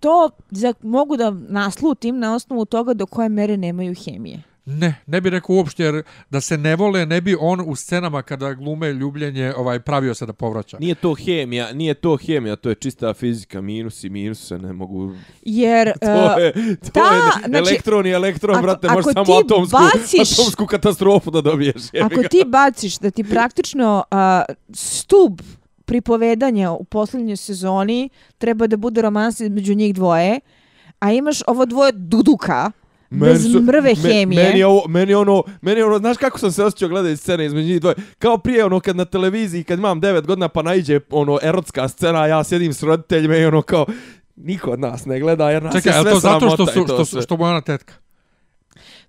to 0.00 0.30
za, 0.50 0.74
mogu 0.82 1.16
da 1.16 1.30
naslutim 1.30 2.18
na 2.18 2.34
osnovu 2.34 2.64
toga 2.64 2.94
do 2.94 3.06
koje 3.06 3.28
mere 3.28 3.56
nemaju 3.56 3.94
hemije. 4.04 4.42
Ne, 4.64 4.94
ne 5.06 5.20
bi 5.20 5.30
rekao 5.30 5.56
uopšte, 5.56 5.84
jer 5.84 6.02
da 6.30 6.40
se 6.40 6.58
ne 6.58 6.76
vole, 6.76 7.06
ne 7.06 7.20
bi 7.20 7.36
on 7.40 7.62
u 7.66 7.76
scenama 7.76 8.22
kada 8.22 8.54
glume 8.54 8.92
ljubljenje 8.92 9.54
ovaj, 9.56 9.80
pravio 9.80 10.14
se 10.14 10.26
da 10.26 10.32
povraća. 10.32 10.76
Nije 10.80 10.94
to 10.94 11.14
hemija, 11.14 11.72
nije 11.72 11.94
to 11.94 12.16
hemija, 12.16 12.56
to 12.56 12.68
je 12.68 12.74
čista 12.74 13.14
fizika, 13.14 13.60
minus 13.60 14.04
i 14.04 14.10
minus 14.10 14.48
se 14.48 14.58
ne 14.58 14.72
mogu... 14.72 15.12
Jer 15.42 15.92
To 16.00 16.40
e, 16.40 16.42
je, 16.42 16.76
to 16.76 16.90
ta, 16.92 17.00
je 17.00 17.48
znači, 17.48 17.68
elektron 17.68 18.06
i 18.06 18.10
elektron, 18.10 18.56
ako- 18.56 18.62
brate, 18.62 18.88
možeš 18.88 19.12
samo 19.12 19.38
atomsku, 19.44 19.76
baciš- 19.76 20.40
atomsku 20.40 20.66
katastrofu 20.66 21.30
da 21.30 21.40
dobiješ. 21.40 21.82
jebi 21.92 22.14
Ako 22.14 22.22
ti 22.22 22.44
baciš 22.46 22.98
da 22.98 23.10
ti 23.10 23.24
praktično 23.24 24.04
a, 24.10 24.42
stub 24.74 25.40
pripovedanja 25.84 26.70
u 26.70 26.84
posljednjoj 26.84 27.36
sezoni 27.36 28.08
treba 28.38 28.66
da 28.66 28.76
bude 28.76 29.02
romans 29.02 29.40
između 29.40 29.74
njih 29.74 29.94
dvoje, 29.94 30.40
a 30.98 31.12
imaš 31.12 31.38
ovo 31.46 31.66
dvoje 31.66 31.92
duduka, 31.92 32.70
bez 33.12 33.52
su- 33.52 33.60
mrve 33.60 33.82
me- 33.82 33.94
hemije. 33.94 34.44
Meni 34.44 34.58
je 34.58 34.66
ovo, 34.66 34.88
meni 34.88 35.12
je 35.12 35.16
ono, 35.16 35.42
meni 35.60 35.80
je 35.80 35.84
ono, 35.84 35.98
znaš 35.98 36.16
kako 36.16 36.38
sam 36.38 36.52
se 36.52 36.64
osjećao 36.64 36.88
gledajući 36.88 37.22
scene 37.22 37.46
između 37.46 37.68
njih 37.68 37.80
dvoje? 37.80 37.94
Kao 38.18 38.38
prije 38.38 38.64
ono 38.64 38.80
kad 38.80 38.96
na 38.96 39.04
televiziji, 39.04 39.64
kad 39.64 39.78
imam 39.78 40.00
9 40.00 40.26
godina 40.26 40.48
pa 40.48 40.62
naiđe 40.62 41.00
ono 41.10 41.38
erotska 41.42 41.88
scena, 41.88 42.26
ja 42.26 42.44
sjedim 42.44 42.72
s 42.72 42.82
roditeljima 42.82 43.36
i 43.36 43.44
ono 43.44 43.62
kao, 43.62 43.86
niko 44.36 44.70
od 44.70 44.80
nas 44.80 45.04
ne 45.04 45.20
gleda 45.20 45.50
jer 45.50 45.62
nas 45.62 45.74
Čekaj, 45.74 45.92
je 45.92 45.96
je 45.96 46.02
sve 46.02 46.12
to 46.12 46.18
zato 46.20 46.50
što, 46.50 46.66
su, 46.66 46.84
to 46.86 46.94
što, 46.94 47.04
sve. 47.04 47.22
što 47.22 47.36
mu 47.36 47.44
je 47.44 47.50
ona 47.50 47.60
tetka? 47.60 47.94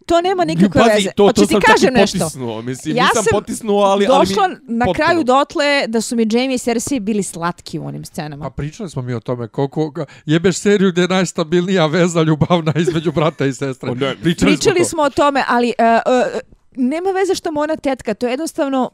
To 0.06 0.22
nema 0.22 0.46
nikakve 0.46 0.82
Pazi, 0.82 0.96
veze. 0.96 1.10
To, 1.12 1.24
Hoću 1.24 1.36
to 1.36 1.42
ti 1.42 1.54
sam 1.54 1.62
čak 1.62 1.70
kažem 1.70 1.90
i 1.90 2.00
nešto. 2.00 2.20
potisnuo, 2.20 2.62
mislim, 2.62 2.98
Ja 2.98 3.04
nisam 3.04 3.24
sam 3.24 3.32
potisnuo, 3.32 3.84
ali, 3.84 4.08
ali 4.08 4.28
Došla 4.28 4.48
mi, 4.48 4.56
na 4.68 4.86
potpuno. 4.86 4.94
kraju 5.06 5.24
dotle 5.24 5.88
da 5.88 6.02
su 6.02 6.16
mi 6.16 6.28
Jamie 6.32 6.56
i 6.56 6.60
Cersei 6.60 7.00
bili 7.00 7.24
slatki 7.24 7.80
u 7.80 7.86
onim 7.86 8.06
scenama. 8.06 8.44
Pa 8.44 8.50
pričali 8.50 8.90
smo 8.90 9.02
mi 9.02 9.14
o 9.14 9.20
tome 9.20 9.48
koliko 9.48 9.92
jebeš 10.26 10.58
seriju 10.58 10.92
gdje 10.92 11.02
je 11.02 11.08
najstabilnija 11.08 11.86
veza 11.86 12.22
ljubavna 12.22 12.74
između 12.88 13.12
brata 13.12 13.46
i 13.46 13.54
sestre. 13.54 13.92
O, 13.92 13.96
ne, 13.96 14.16
Pričali, 14.16 14.52
Pričali 14.52 14.80
smo, 14.80 14.86
smo 14.86 15.04
o 15.04 15.10
tome, 15.10 15.44
ali 15.48 15.74
uh, 15.80 15.86
uh, 16.34 16.40
nema 16.76 17.12
veze 17.12 17.36
što 17.36 17.52
mu 17.52 17.60
ona 17.60 17.76
tetka, 17.76 18.14
to 18.14 18.26
je 18.26 18.32
jednostavno 18.32 18.90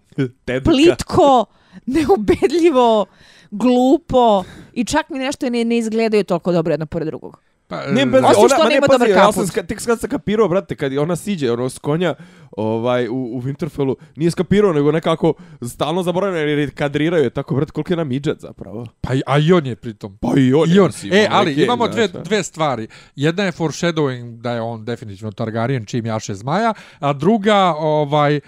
Tetka. 0.45 0.71
plitko, 0.71 1.45
neubedljivo, 1.85 3.05
glupo 3.51 4.43
i 4.73 4.85
čak 4.85 5.09
mi 5.09 5.19
nešto 5.19 5.49
ne, 5.49 5.65
ne 5.65 5.77
izgledaju 5.77 6.23
toliko 6.23 6.51
dobro 6.51 6.73
jedno 6.73 6.85
pored 6.85 7.07
drugog. 7.07 7.39
Pa, 7.69 7.85
Ne, 7.85 8.05
bez, 8.05 8.23
Osim 8.23 8.39
ona, 8.39 8.47
što 8.47 8.57
ma 8.57 8.63
ne, 8.63 8.69
nema 8.69 8.87
pazi, 8.87 8.93
dobar 8.93 9.09
Ja 9.09 9.15
kaput. 9.15 9.35
sam 9.35 9.47
ska, 9.47 9.63
tek 9.63 9.85
kad 9.85 9.99
sam 9.99 10.09
kapirao, 10.09 10.47
brate, 10.47 10.75
kad 10.75 10.97
ona 10.97 11.15
siđe 11.15 11.51
ono, 11.51 11.69
s 11.69 11.79
konja 11.79 12.15
ovaj, 12.51 13.07
u, 13.07 13.13
u 13.13 13.41
Winterfellu, 13.41 13.95
nije 14.15 14.31
skapirao, 14.31 14.73
nego 14.73 14.91
nekako 14.91 15.33
stalno 15.63 16.03
zaboravljeno, 16.03 16.39
jer 16.41 16.59
je 16.59 16.69
kadriraju 16.69 17.23
je 17.23 17.29
tako, 17.29 17.55
brate, 17.55 17.71
koliko 17.71 17.93
je 17.93 17.97
na 17.97 18.03
midžet 18.03 18.39
zapravo. 18.39 18.87
Pa 19.01 19.13
i- 19.13 19.21
a 19.25 19.39
i 19.39 19.53
on 19.53 19.65
je 19.65 19.75
pritom. 19.75 20.17
Pa 20.17 20.27
i 20.29 20.53
on, 20.53 20.69
I 20.69 20.79
on. 20.79 20.85
mislim, 20.85 21.13
E, 21.13 21.19
ono, 21.21 21.35
ali 21.35 21.51
okej, 21.51 21.63
imamo 21.63 21.87
dve, 21.87 22.07
dve 22.07 22.43
stvari. 22.43 22.87
Jedna 23.15 23.43
je 23.43 23.51
foreshadowing 23.51 24.37
da 24.37 24.51
je 24.51 24.61
on 24.61 24.85
definitivno 24.85 25.31
Targaryen 25.33 25.85
čim 25.85 26.05
jaše 26.05 26.33
zmaja, 26.35 26.73
a 26.99 27.13
druga, 27.13 27.55
ovaj, 27.73 28.39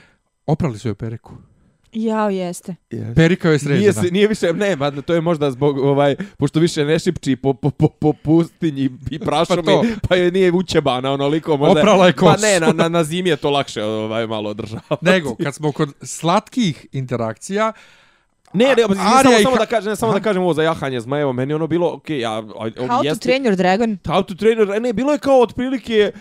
oprali 0.48 0.80
su 0.80 0.88
joj 0.88 0.96
periku. 0.96 1.34
Jao, 1.94 2.30
jeste. 2.30 2.76
Yes. 2.92 3.16
Perika 3.16 3.48
joj 3.48 3.56
je 3.56 3.60
Nije, 3.60 3.60
sređena. 3.94 3.94
se, 3.94 4.12
nije 4.12 4.28
više, 4.28 4.54
ne, 4.54 4.76
ma, 4.76 4.92
to 4.92 5.14
je 5.14 5.22
možda 5.22 5.52
zbog, 5.52 5.78
ovaj, 5.78 6.16
pošto 6.38 6.60
više 6.60 6.86
ne 6.86 7.00
šipči 7.00 7.36
po, 7.36 7.54
po, 7.54 7.70
po, 7.70 7.88
po 7.88 8.14
pustinji 8.14 8.90
i 9.12 9.20
prašomi, 9.20 9.64
Pa 9.64 9.72
to. 9.72 9.84
pa, 10.10 10.16
je 10.16 10.32
nije 10.32 10.52
učebana, 10.52 11.12
onoliko, 11.12 11.58
možda... 11.58 11.80
Oprala 11.82 12.08
je 12.08 12.14
Pa 12.14 12.20
kosu. 12.20 12.42
ne, 12.42 12.60
na, 12.60 12.74
na, 12.74 12.90
na 12.90 13.04
zimi 13.04 13.30
je 13.30 13.36
to 13.36 13.50
lakše 13.50 13.84
ovaj, 13.84 14.28
malo 14.28 14.50
održavati. 14.50 15.06
Nego, 15.06 15.36
kad 15.36 15.56
smo 15.56 15.72
kod 15.72 15.90
slatkih 16.02 16.86
interakcija, 16.92 17.72
Ne, 18.54 18.66
ne, 18.68 18.84
pa, 18.88 18.94
Arya 18.94 19.24
samo, 19.24 19.38
i 19.40 19.44
samo 19.44 19.56
da 19.56 19.66
kažem, 19.66 19.90
ne, 19.90 19.96
samo 19.96 20.10
Aha. 20.12 20.20
da 20.20 20.24
kažem 20.24 20.42
ovo 20.44 20.54
za 20.54 20.64
jahanje 20.64 21.00
zmajevo, 21.00 21.34
meni 21.34 21.52
je 21.52 21.56
ono 21.56 21.68
bilo, 21.68 21.94
okej, 21.94 22.20
ja, 22.20 22.32
a, 22.32 22.38
a, 22.38 22.70
How 22.70 22.88
to 22.88 23.04
jeste, 23.04 23.30
train 23.30 23.44
your 23.44 23.56
dragon. 23.56 23.98
How 24.04 24.24
to 24.24 24.36
train 24.36 24.58
your, 24.60 24.82
ne, 24.82 24.94
bilo 24.94 25.12
je 25.12 25.20
kao 25.20 25.42
otprilike, 25.42 26.12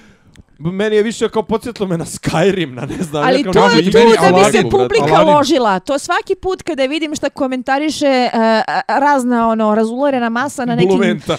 meni 0.60 0.96
je 0.96 1.02
više 1.02 1.28
kao 1.28 1.42
podsjetilo 1.42 1.88
me 1.88 1.98
na 1.98 2.04
Skyrim, 2.04 2.74
na 2.74 2.86
ne 2.86 3.02
znam. 3.02 3.24
Ali 3.24 3.42
to 3.42 3.68
je 3.68 3.84
tu 3.84 3.98
da 4.20 4.32
bi 4.32 4.58
se 4.58 4.62
publika 4.70 5.04
Aladdin. 5.04 5.34
ložila. 5.34 5.80
To 5.80 5.98
svaki 5.98 6.34
put 6.34 6.62
kada 6.62 6.86
vidim 6.86 7.14
šta 7.14 7.30
komentariše 7.30 8.30
uh, 8.32 8.40
razna 8.88 9.48
ono 9.48 9.74
razularena 9.74 10.28
masa 10.28 10.64
na 10.64 10.74
nekim 10.74 11.00
uh, 11.00 11.34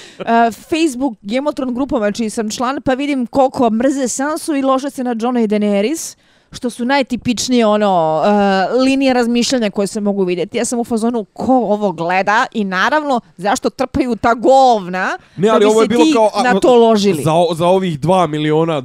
Facebook 0.69 1.17
Gemotron 1.21 1.73
grupama 1.73 2.11
čiji 2.11 2.29
sam 2.29 2.49
član, 2.49 2.81
pa 2.81 2.93
vidim 2.93 3.25
koliko 3.25 3.69
mrze 3.69 4.07
Sansu 4.07 4.55
i 4.55 4.61
lože 4.61 4.89
se 4.89 5.03
na 5.03 5.15
Johna 5.19 5.41
i 5.41 5.47
Daenerys. 5.47 6.17
Što 6.51 6.69
su 6.69 6.85
najtipičnije 6.85 7.65
ono 7.65 8.21
uh, 8.21 8.81
linije 8.83 9.13
razmišljanja 9.13 9.69
koje 9.69 9.87
se 9.87 10.01
mogu 10.01 10.23
vidjeti. 10.23 10.57
Ja 10.57 10.65
sam 10.65 10.79
u 10.79 10.83
fazonu 10.83 11.23
ko 11.23 11.53
ovo 11.53 11.91
gleda 11.91 12.45
i 12.51 12.63
naravno 12.63 13.21
zašto 13.37 13.69
trpaju 13.69 14.15
ta 14.15 14.33
govna 14.33 15.17
Ne, 15.35 15.47
da 15.47 15.53
ali 15.53 15.65
bi 15.65 15.65
ovo 15.65 15.81
je 15.81 15.85
se 15.85 15.89
bilo 15.89 16.05
ti 16.05 16.11
kao 16.13 16.29
a, 16.33 16.43
na 16.43 16.59
to 16.59 16.75
ložili. 16.75 17.23
Za, 17.23 17.31
za 17.55 17.67
ovih 17.67 17.99
2 17.99 18.27
miliona 18.27 18.83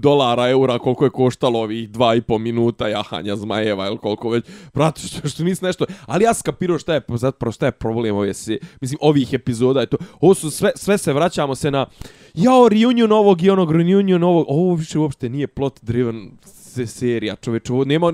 dolara, 0.00 0.48
eura, 0.48 0.78
koliko 0.78 1.04
je 1.04 1.10
koštalo 1.10 1.60
ovih 1.60 1.90
2,5 1.90 2.38
minuta 2.38 2.88
jahanja 2.88 3.36
zmajeva 3.36 3.86
ili 3.86 3.98
koliko 3.98 4.30
već. 4.30 4.44
Brate, 4.74 5.00
što, 5.00 5.28
što 5.28 5.44
nisi 5.44 5.64
nešto... 5.64 5.86
Ali 6.06 6.24
ja 6.24 6.34
skapirao 6.34 6.78
šta 6.78 6.94
je, 6.94 7.00
zapravo 7.08 7.52
šta 7.52 7.66
je 7.66 7.72
problem 7.72 8.16
ove 8.16 8.34
se, 8.34 8.58
mislim, 8.80 8.98
ovih 9.02 9.32
epizoda. 9.32 9.80
Je 9.80 9.86
to, 9.86 9.96
ovo 10.20 10.34
su 10.34 10.50
sve, 10.50 10.70
sve 10.74 10.98
se 10.98 11.12
vraćamo 11.12 11.54
se 11.54 11.70
na 11.70 11.86
jao, 12.34 12.68
reunion 12.68 13.12
ovog 13.12 13.42
i 13.42 13.50
onog, 13.50 13.72
reunion 13.72 14.22
ovog. 14.22 14.46
Ovo 14.48 14.74
više 14.74 14.98
uopšte 14.98 15.28
nije 15.28 15.46
plot 15.46 15.78
driven 15.82 16.30
se 16.76 16.86
serija, 16.88 17.36
čoveče, 17.36 17.72
ovo 17.72 17.84
nema, 17.84 18.12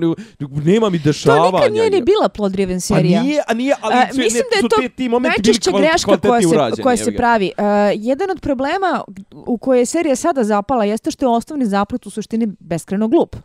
nema 0.55 0.89
mi 0.89 0.99
To 0.99 1.03
dešavanja. 1.03 1.51
nikad 1.51 1.73
nije 1.73 1.89
ni 1.89 2.01
bila 2.01 2.29
plot 2.29 2.51
driven 2.51 2.81
serija. 2.81 3.19
Pa 3.19 3.23
nije, 3.23 3.41
a 3.47 3.53
nije, 3.53 3.75
ali 3.81 3.95
A, 3.95 4.13
sve- 4.13 4.23
mislim 4.23 4.43
ne, 4.43 4.49
da 4.51 4.55
je 4.55 4.61
su 4.61 4.69
to 4.69 4.75
te, 4.77 4.89
ti 4.89 5.09
momenti 5.09 5.41
bili 5.41 5.47
najčešća 5.47 5.71
kval- 5.71 5.79
greška 5.81 6.17
koja 6.19 6.41
se, 6.41 6.47
urađeni, 6.47 6.83
koja 6.83 6.97
se 6.97 7.15
pravi. 7.15 7.51
Uh, 7.57 7.63
jedan 7.97 8.31
od 8.31 8.39
problema 8.41 9.03
u 9.31 9.57
koje 9.57 9.79
je 9.79 9.85
serija 9.85 10.15
sada 10.15 10.43
zapala 10.43 10.85
jeste 10.85 11.11
što 11.11 11.25
je 11.25 11.29
osnovni 11.29 11.65
zaplet 11.65 12.05
u 12.05 12.09
suštini 12.09 12.47
beskreno 12.59 13.07
glup. 13.07 13.35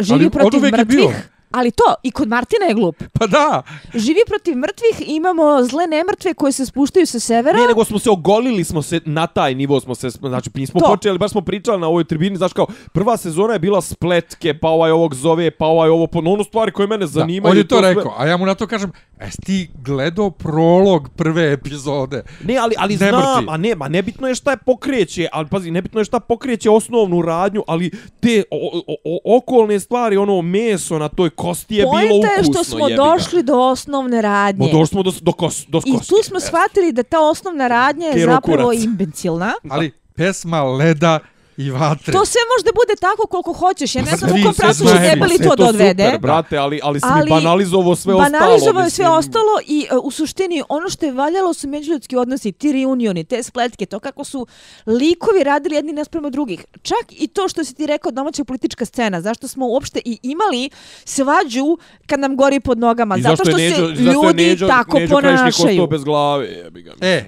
Živi 0.00 0.20
Ali 0.20 0.30
protiv 0.30 0.60
mrtvih, 0.62 1.30
ali 1.56 1.70
to, 1.70 1.94
i 2.02 2.10
kod 2.10 2.28
Martina 2.28 2.64
je 2.64 2.74
glup. 2.74 2.96
Pa 3.12 3.26
da, 3.26 3.62
Živi 3.96 4.20
protiv 4.26 4.56
mrtvih, 4.56 5.08
imamo 5.08 5.42
zle 5.62 5.86
nemrtve 5.86 6.34
koje 6.34 6.52
se 6.52 6.66
spuštaju 6.66 7.06
sa 7.06 7.20
severa. 7.20 7.58
Ne, 7.58 7.66
nego 7.66 7.84
smo 7.84 7.98
se 7.98 8.10
ogolili 8.10 8.64
smo 8.64 8.82
se 8.82 9.00
na 9.04 9.26
taj 9.26 9.54
nivo 9.54 9.80
smo 9.80 9.94
se 9.94 10.10
znači 10.10 10.50
nismo 10.54 10.80
To. 10.80 10.86
počeli, 10.86 11.18
baš 11.18 11.30
smo 11.30 11.40
pričali 11.40 11.80
na 11.80 11.88
ovoj 11.88 12.04
tribini, 12.04 12.36
znaš 12.36 12.52
kao 12.52 12.66
prva 12.92 13.16
sezona 13.16 13.52
je 13.52 13.58
bila 13.58 13.80
spletke, 13.82 14.54
pa 14.54 14.68
ovaj 14.68 14.90
ovog 14.90 15.14
zove, 15.14 15.50
pa 15.50 15.66
ovaj 15.66 15.88
ovo 15.90 16.06
po 16.06 16.18
ono 16.20 16.44
stvari 16.44 16.72
koje 16.72 16.88
mene 16.88 16.98
da 16.98 17.06
zanimaju. 17.06 17.50
on 17.50 17.56
je 17.56 17.68
to 17.68 17.78
sve- 17.78 17.94
rekao, 17.94 18.14
a 18.18 18.26
ja 18.26 18.36
mu 18.36 18.46
na 18.46 18.54
to 18.54 18.66
kažem, 18.66 18.92
jes 19.20 19.36
ti 19.36 19.70
gledao 19.76 20.30
prolog 20.30 21.08
prve 21.10 21.52
epizode? 21.52 22.22
Ne, 22.44 22.56
ali 22.56 22.74
ali 22.78 22.92
Ne 22.92 22.96
znam, 22.98 23.10
mrti. 23.34 23.46
a 23.48 23.56
ne, 23.56 23.74
ma 23.74 23.88
nebitno 23.88 24.28
je 24.28 24.34
šta 24.34 24.50
je 24.50 24.56
pokreće, 24.56 25.28
ali 25.32 25.46
pazi, 25.46 25.70
nebitno 25.70 26.00
je 26.00 26.04
šta 26.04 26.20
pokreće 26.20 26.70
osnovnu 26.70 27.22
radnju, 27.22 27.62
ali 27.66 27.90
te 28.20 28.42
o, 28.50 28.82
o, 28.86 28.94
o, 29.06 29.36
okolne 29.36 29.80
stvari, 29.80 30.16
ono 30.16 30.42
meso 30.42 30.98
na 30.98 31.08
toj 31.08 31.30
kosti 31.46 31.74
je 31.74 31.82
bilo 31.82 31.92
Poenta 31.92 32.26
je 32.28 32.34
ukusno, 32.34 32.52
što 32.54 32.64
smo 32.66 32.78
jebi 32.80 32.92
ga. 32.92 33.02
došli 33.04 33.42
do 33.42 33.54
osnovne 33.56 34.22
radnje. 34.22 34.66
Mo, 34.66 34.72
došli 34.72 34.86
smo 34.86 35.02
do, 35.02 35.12
do, 35.20 35.32
kos, 35.32 35.64
do 35.68 35.80
I 35.84 35.92
kosti. 35.92 36.08
tu 36.08 36.16
smo 36.22 36.40
shvatili 36.40 36.92
da 36.92 37.02
ta 37.04 37.20
osnovna 37.22 37.68
radnja 37.68 38.06
je 38.06 38.12
Kero 38.14 38.32
zapravo 38.32 38.62
kurac. 38.64 38.82
imbecilna. 38.82 39.52
Ali 39.68 39.86
pesma 40.14 40.62
leda 40.64 41.18
i 41.56 41.70
vatre. 41.70 42.12
To 42.12 42.24
sve 42.24 42.40
može 42.52 42.64
da 42.64 42.70
bude 42.74 43.00
tako 43.00 43.26
koliko 43.26 43.52
hoćeš. 43.52 43.94
Ja 43.94 44.02
ne 44.02 44.16
znam 44.16 44.30
u 44.30 44.44
kom 44.44 44.54
se 44.54 44.62
pravcu 44.62 44.78
su 44.78 44.88
Sve 44.88 45.38
to 45.48 45.56
da 45.56 45.68
odvede. 45.68 46.04
Super, 46.04 46.20
brate, 46.20 46.56
ali, 46.56 46.80
ali 46.82 47.00
si 47.00 47.06
Ali 47.10 47.24
mi 47.24 47.30
banalizovao 47.30 47.96
sve 47.96 48.14
ostalo. 48.14 48.30
Banalizovao 48.30 48.84
je 48.84 48.90
sve 48.90 49.04
mislim. 49.04 49.18
ostalo 49.18 49.60
i 49.66 49.86
uh, 49.92 50.04
u 50.04 50.10
suštini 50.10 50.62
ono 50.68 50.88
što 50.90 51.06
je 51.06 51.12
valjalo 51.12 51.54
su 51.54 51.68
međuljudski 51.68 52.16
odnosi, 52.16 52.52
ti 52.52 52.72
reunioni, 52.72 53.24
te 53.24 53.42
spletke, 53.42 53.86
to 53.86 54.00
kako 54.00 54.24
su 54.24 54.46
likovi 54.86 55.44
radili 55.44 55.74
jedni 55.74 55.92
nasprema 55.92 56.30
drugih. 56.30 56.64
Čak 56.82 57.06
i 57.10 57.26
to 57.26 57.48
što 57.48 57.64
si 57.64 57.74
ti 57.74 57.86
rekao 57.86 58.12
domaća 58.12 58.44
politička 58.44 58.84
scena, 58.84 59.20
zašto 59.20 59.48
smo 59.48 59.66
uopšte 59.66 60.00
i 60.04 60.18
imali 60.22 60.70
svađu 61.04 61.78
kad 62.06 62.20
nam 62.20 62.36
gori 62.36 62.60
pod 62.60 62.78
nogama, 62.78 63.16
I 63.16 63.22
zato 63.22 63.36
što 63.36 63.44
se 63.44 63.56
Neđo, 63.56 63.86
zašto 63.86 64.02
je 64.02 64.12
ljudi 64.12 64.42
Neđo, 64.42 64.66
tako 64.66 64.98
Neđo 64.98 65.14
ponašaju. 65.14 65.72
ostao 65.72 65.86
bez 65.86 66.04
glave, 66.04 66.46
jebi 66.46 66.82
ga. 66.82 66.92
E, 67.00 67.24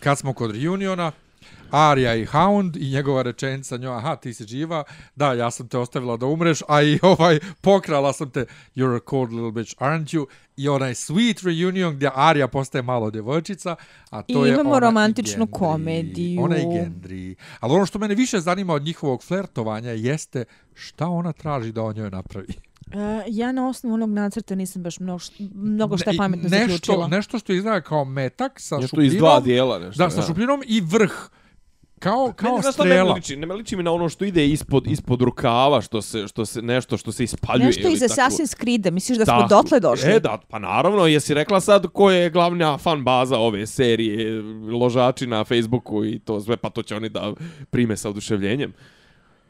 kad 0.00 0.18
smo 0.18 0.32
kod 0.32 0.50
reuniona, 0.50 1.12
Arya 1.72 2.14
i 2.22 2.24
Hound 2.24 2.76
i 2.76 2.90
njegova 2.90 3.22
rečenica 3.22 3.76
njoj, 3.76 3.96
aha, 3.96 4.16
ti 4.16 4.34
si 4.34 4.44
živa, 4.46 4.84
da, 5.16 5.32
ja 5.32 5.50
sam 5.50 5.68
te 5.68 5.78
ostavila 5.78 6.16
da 6.16 6.26
umreš, 6.26 6.58
a 6.68 6.82
i 6.82 6.98
ovaj, 7.12 7.38
pokrala 7.60 8.12
sam 8.12 8.30
te, 8.30 8.46
you're 8.76 8.96
a 8.96 9.00
cold 9.10 9.32
little 9.32 9.52
bitch, 9.52 9.74
aren't 9.78 10.14
you? 10.16 10.26
I 10.56 10.68
onaj 10.68 10.94
sweet 10.94 11.44
reunion 11.44 11.94
gdje 11.96 12.10
Arya 12.14 12.48
postaje 12.48 12.82
malo 12.82 13.10
djevojčica, 13.10 13.76
a 14.10 14.22
to 14.22 14.46
I 14.46 14.48
je 14.48 14.54
imamo 14.54 14.70
ona 14.70 14.78
romantičnu 14.78 15.44
i 15.44 15.52
komediju. 15.52 16.42
Ona 16.42 16.56
i 16.58 16.62
Gendry. 16.64 17.34
Ali 17.60 17.74
ono 17.74 17.86
što 17.86 17.98
mene 17.98 18.14
više 18.14 18.40
zanima 18.40 18.74
od 18.74 18.82
njihovog 18.82 19.22
flertovanja 19.22 19.90
jeste 19.90 20.44
šta 20.74 21.08
ona 21.08 21.32
traži 21.32 21.72
da 21.72 21.82
on 21.82 21.96
njoj 21.96 22.10
napravi. 22.10 22.54
Uh, 22.86 22.98
ja 23.26 23.52
na 23.52 23.68
osnovu 23.68 23.94
onog 23.94 24.10
nacrta 24.10 24.54
nisam 24.54 24.82
baš 24.82 25.00
mnogo, 25.00 25.24
mnogo 25.54 25.98
šta 25.98 26.10
Ne- 26.10 26.16
pametno 26.16 26.48
nešto, 26.48 26.66
zaključila. 26.66 27.08
Nešto 27.08 27.38
što 27.38 27.52
izgleda 27.52 27.80
kao 27.80 28.04
metak 28.04 28.60
sa 28.60 28.76
Nešto 28.76 28.88
šupljinom. 28.88 29.14
iz 29.14 29.18
dva 29.18 29.40
dijela 29.40 29.78
nešto. 29.78 30.04
Da, 30.04 30.10
sa 30.10 30.20
ja. 30.20 30.26
šupljinom 30.26 30.62
i 30.66 30.80
vrh. 30.80 31.12
Kao, 32.02 32.32
kao 32.32 32.50
meni 32.52 32.72
strela. 32.72 33.12
liči? 33.12 33.36
Ne 33.36 33.46
me 33.46 33.54
liči 33.54 33.76
mi 33.76 33.82
na 33.82 33.92
ono 33.92 34.08
što 34.08 34.24
ide 34.24 34.46
ispod, 34.46 34.86
ispod 34.86 35.22
rukava, 35.22 35.80
što 35.80 36.02
se, 36.02 36.28
što 36.28 36.46
se, 36.46 36.62
nešto 36.62 36.96
što 36.96 37.12
se 37.12 37.24
ispaljuje. 37.24 37.66
Nešto 37.66 37.80
ili 37.80 37.92
iz 37.94 38.00
tako. 38.00 38.12
Assassin's 38.12 38.56
Creed-a, 38.56 38.90
misliš 38.90 39.18
da 39.18 39.24
smo 39.24 39.34
Tako. 39.34 39.48
dotle 39.50 39.80
došli? 39.80 40.10
E 40.10 40.20
da, 40.20 40.38
pa 40.48 40.58
naravno, 40.58 41.06
jesi 41.06 41.34
rekla 41.34 41.60
sad 41.60 41.86
ko 41.88 42.10
je 42.10 42.30
glavna 42.30 42.78
fan 42.78 43.04
baza 43.04 43.38
ove 43.38 43.66
serije, 43.66 44.42
ložači 44.72 45.26
na 45.26 45.44
Facebooku 45.44 46.04
i 46.04 46.18
to 46.18 46.40
sve, 46.40 46.56
pa 46.56 46.70
to 46.70 46.82
će 46.82 46.96
oni 46.96 47.08
da 47.08 47.32
prime 47.70 47.96
sa 47.96 48.08
oduševljenjem. 48.08 48.72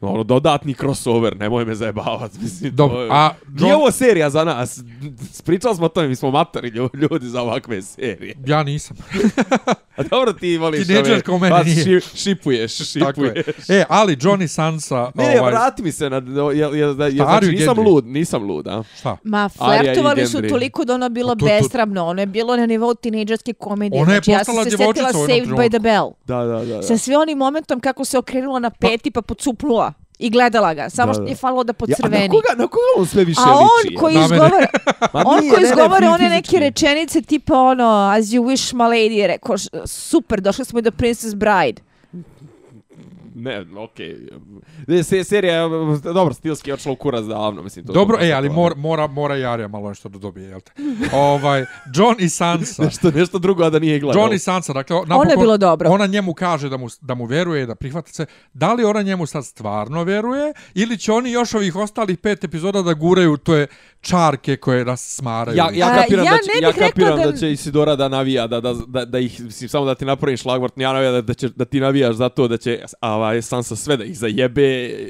Ono, 0.01 0.23
dodatni 0.23 0.73
crossover, 0.73 1.37
nemoj 1.37 1.65
me 1.65 1.75
zajebavat, 1.75 2.31
mislim. 2.41 2.75
Dobro, 2.75 2.95
to 2.97 3.03
je- 3.03 3.09
a 3.11 3.29
Nije 3.49 3.59
John- 3.63 3.75
ovo 3.75 3.91
serija 3.91 4.29
za 4.29 4.43
nas. 4.43 4.79
Spričali 5.31 5.75
smo 5.75 5.85
o 5.85 5.89
tome, 5.89 6.07
mi 6.07 6.15
smo 6.15 6.31
matori 6.31 6.69
lju- 6.69 6.89
ljudi 6.93 7.27
za 7.27 7.41
ovakve 7.41 7.81
serije. 7.81 8.35
Ja 8.45 8.63
nisam. 8.63 8.97
A 9.95 10.03
dobro 10.03 10.33
ti 10.33 10.57
voliš 10.57 10.87
Ti 10.87 10.93
nećeš 10.93 11.21
kao 11.21 11.37
meni 11.37 11.51
pa 11.51 11.63
nije. 11.63 12.01
ši, 12.01 12.17
šipuješ, 12.17 12.77
Tako 12.99 13.23
je. 13.23 13.33
šipuješ. 13.35 13.69
E, 13.69 13.83
ali 13.89 14.15
Johnny 14.15 14.47
Sansa... 14.47 15.11
Ne, 15.15 15.23
ne, 15.25 15.39
ovaj, 15.39 15.51
vrati 15.51 15.83
mi 15.83 15.91
se 15.91 16.09
na... 16.09 16.15
Jel, 16.15 16.53
jel, 16.53 16.75
jel, 16.75 16.93
Šta, 16.93 17.09
znači, 17.09 17.47
nisam 17.47 17.75
Gendry? 17.75 17.85
lud, 17.85 18.05
nisam 18.05 18.43
lud, 18.43 18.67
a? 18.67 18.83
šta? 18.97 19.17
Ma, 19.23 19.49
flertovali 19.49 20.27
su 20.27 20.41
toliko 20.41 20.85
da 20.85 20.93
ono 20.93 21.09
bilo 21.09 21.29
to- 21.29 21.39
to- 21.39 21.45
besramno. 21.45 22.05
Ono 22.05 22.21
je 22.21 22.25
bilo 22.25 22.57
na 22.57 22.65
nivou 22.65 22.93
tinejdžerske 22.93 23.53
komedije. 23.53 24.01
Ona 24.01 24.11
je 24.11 24.15
znači, 24.15 24.31
ja 24.31 24.43
sam 24.43 24.45
postala 24.45 24.63
se 24.63 24.77
djevojčica 24.77 25.05
sjetila 25.05 25.25
u 25.25 25.29
jednom 25.29 25.57
Saved 25.57 25.59
by 25.61 25.69
the 25.69 25.79
Bell. 25.79 26.11
Da, 26.25 26.37
da, 26.37 26.65
da. 26.65 26.75
da. 26.75 26.81
Sa 26.81 26.97
sve 26.97 27.17
onim 27.17 27.37
momentom 27.37 27.79
kako 27.79 28.05
se 28.05 28.17
okrenula 28.17 28.59
na 28.59 28.69
peti 28.69 29.11
pa 29.11 29.21
pocuplula. 29.21 29.93
I 30.23 30.29
gledala 30.29 30.73
ga. 30.73 30.89
Samo 30.89 31.07
Da, 31.07 31.13
što 31.13 31.23
je 31.23 31.35
falilo 31.35 31.63
da 31.63 31.73
Ja, 31.87 31.95
a 31.97 32.07
na 32.09 32.17
koga, 32.29 32.47
na 32.57 32.67
koga 32.67 32.91
on 32.97 33.05
sve 33.05 33.23
više 33.23 33.41
A 33.41 33.51
on 33.51 33.67
liči? 33.83 33.95
koji 33.95 34.13
izgovara, 34.15 34.67
on 35.25 35.39
nije, 35.39 35.51
koji 35.51 35.63
ne, 35.63 35.67
ne, 35.67 35.69
izgovara 35.69 36.09
one 36.09 36.29
fizički. 36.29 36.55
neke 36.55 36.59
rečenice 36.61 37.21
tipa 37.21 37.53
ono 37.55 37.83
as 38.09 38.25
you 38.25 38.41
wish 38.41 38.73
my 38.73 38.89
lady 38.89 39.11
je 39.11 39.27
rekao 39.27 39.55
super 39.85 40.41
došli 40.41 40.65
smo 40.65 40.79
i 40.79 40.81
do 40.81 40.91
Princess 40.91 41.35
Bride. 41.35 41.81
Ne, 43.35 43.65
okej. 43.77 44.17
Okay. 44.87 45.03
Se, 45.03 45.23
serija, 45.23 45.55
je, 45.55 45.69
dobro, 46.13 46.33
stilski 46.33 46.69
je 46.69 46.73
otišla 46.73 46.91
u 46.91 46.95
kurac 46.95 47.25
davno, 47.25 47.63
mislim. 47.63 47.85
To 47.85 47.93
Dobro, 47.93 48.17
e, 48.21 48.31
ali 48.31 48.49
mora, 48.49 48.75
mora, 48.75 49.07
mora 49.07 49.37
i 49.37 49.41
Arya 49.41 49.67
malo 49.67 49.89
nešto 49.89 50.09
da 50.09 50.19
dobije, 50.19 50.49
jel 50.49 50.59
te? 50.59 50.71
ovaj, 51.17 51.65
John 51.95 52.15
i 52.19 52.29
Sansa. 52.29 52.83
Nešto, 52.83 53.11
nešto 53.11 53.39
drugo, 53.39 53.63
a 53.63 53.69
da 53.69 53.79
nije 53.79 53.99
gledao. 53.99 54.21
John 54.21 54.33
i 54.33 54.39
Sansa, 54.39 54.73
dakle, 54.73 54.95
napokon, 54.95 55.29
je 55.29 55.37
bilo 55.37 55.57
dobro. 55.57 55.89
Ona 55.89 56.05
njemu 56.05 56.33
kaže 56.33 56.69
da 56.69 56.77
mu, 56.77 56.87
da 57.01 57.13
mu 57.13 57.25
veruje, 57.25 57.65
da 57.65 57.75
prihvata 57.75 58.11
se. 58.11 58.25
Da 58.53 58.73
li 58.73 58.83
ona 58.83 59.01
njemu 59.01 59.25
sad 59.25 59.45
stvarno 59.45 60.03
veruje 60.03 60.53
ili 60.73 60.97
će 60.97 61.11
oni 61.11 61.31
još 61.31 61.53
ovih 61.53 61.75
ostalih 61.75 62.17
pet 62.17 62.43
epizoda 62.43 62.81
da 62.81 62.93
guraju 62.93 63.37
to 63.37 63.55
je 63.55 63.67
čarke 64.01 64.55
koje 64.55 64.85
nas 64.85 65.15
smaraju? 65.15 65.57
Ja, 65.57 65.69
ja 65.73 65.87
A, 65.87 66.01
kapiram, 66.01 66.25
ja 66.25 66.31
da, 66.31 66.37
će, 66.37 66.81
ja 66.81 66.87
kapiram 66.87 67.19
da... 67.19 67.31
da- 67.31 67.37
će 67.37 67.51
Isidora 67.51 67.95
da 67.95 68.07
navija, 68.07 68.47
da, 68.47 68.61
da, 68.61 68.73
da, 68.87 69.05
da 69.05 69.19
ih, 69.19 69.41
mislim, 69.41 69.69
samo 69.69 69.85
da 69.85 69.95
ti 69.95 70.05
napravim 70.05 70.37
šlagvort, 70.37 70.73
ja 70.77 70.93
navija 70.93 71.11
da, 71.11 71.21
da, 71.21 71.33
će, 71.33 71.49
da 71.49 71.65
ti 71.65 71.79
navijaš 71.79 72.15
za 72.15 72.29
to 72.29 72.47
da 72.47 72.57
će 72.57 72.79
a, 73.01 73.22
ovaj, 73.23 73.41
Sansa 73.41 73.75
sve 73.75 73.97
da 73.97 74.03
ih 74.03 74.17
zajebe, 74.17 74.61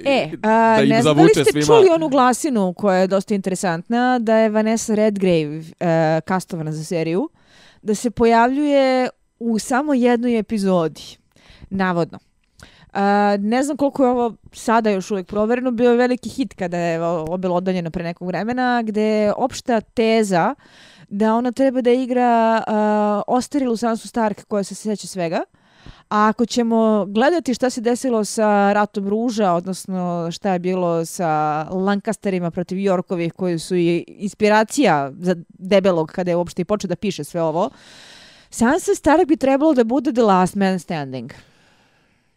E, 0.05 0.29
da 0.37 0.49
a, 0.49 0.81
im 0.83 0.89
ne 0.89 1.01
znam 1.01 1.15
da 1.17 1.21
zavuče 1.21 1.39
li 1.39 1.45
ste 1.45 1.51
svima. 1.51 1.65
čuli 1.65 1.89
onu 1.95 2.09
glasinu 2.09 2.73
koja 2.73 2.97
je 2.97 3.07
dosta 3.07 3.33
interesantna, 3.35 4.19
da 4.19 4.35
je 4.35 4.49
Vanessa 4.49 4.95
Redgrave 4.95 5.57
uh, 5.57 5.65
kastovana 6.25 6.71
za 6.71 6.83
seriju, 6.83 7.29
da 7.81 7.95
se 7.95 8.11
pojavljuje 8.11 9.09
u 9.39 9.59
samo 9.59 9.93
jednoj 9.93 10.39
epizodi, 10.39 11.01
navodno. 11.69 12.19
Uh, 12.93 12.99
ne 13.39 13.63
znam 13.63 13.77
koliko 13.77 14.03
je 14.03 14.09
ovo 14.09 14.35
sada 14.51 14.89
još 14.89 15.11
uvijek 15.11 15.27
provereno, 15.27 15.71
bio 15.71 15.91
je 15.91 15.97
veliki 15.97 16.29
hit 16.29 16.53
kada 16.53 16.77
je 16.77 16.95
evo, 16.95 17.25
obelodanjeno 17.29 17.91
pre 17.91 18.03
nekog 18.03 18.27
vremena, 18.27 18.81
gde 18.85 19.01
je 19.01 19.33
opšta 19.37 19.81
teza 19.81 20.55
da 21.09 21.35
ona 21.35 21.51
treba 21.51 21.81
da 21.81 21.91
igra 21.91 22.63
uh, 22.67 22.73
ostarilu 23.27 23.77
Sansu 23.77 24.07
Stark 24.07 24.45
koja 24.47 24.63
se 24.63 24.75
sjeća 24.75 25.07
svega. 25.07 25.43
A 26.13 26.27
ako 26.27 26.45
ćemo 26.45 27.05
gledati 27.05 27.53
šta 27.53 27.69
se 27.69 27.81
desilo 27.81 28.25
sa 28.25 28.73
Ratom 28.73 29.07
Ruža, 29.07 29.53
odnosno 29.53 30.29
šta 30.31 30.53
je 30.53 30.59
bilo 30.59 31.05
sa 31.05 31.63
Lancasterima 31.71 32.51
protiv 32.51 32.77
Yorkovih 32.77 33.33
koji 33.33 33.59
su 33.59 33.75
i 33.75 34.05
inspiracija 34.07 35.11
za 35.19 35.35
debelog 35.49 36.11
kada 36.11 36.31
je 36.31 36.35
uopšte 36.35 36.61
i 36.61 36.65
počeo 36.65 36.87
da 36.87 36.95
piše 36.95 37.23
sve 37.23 37.41
ovo, 37.41 37.69
Sansa 38.49 38.95
Stark 38.95 39.27
bi 39.27 39.37
trebalo 39.37 39.73
da 39.73 39.83
bude 39.83 40.13
the 40.13 40.21
last 40.21 40.55
man 40.55 40.79
standing. 40.79 41.31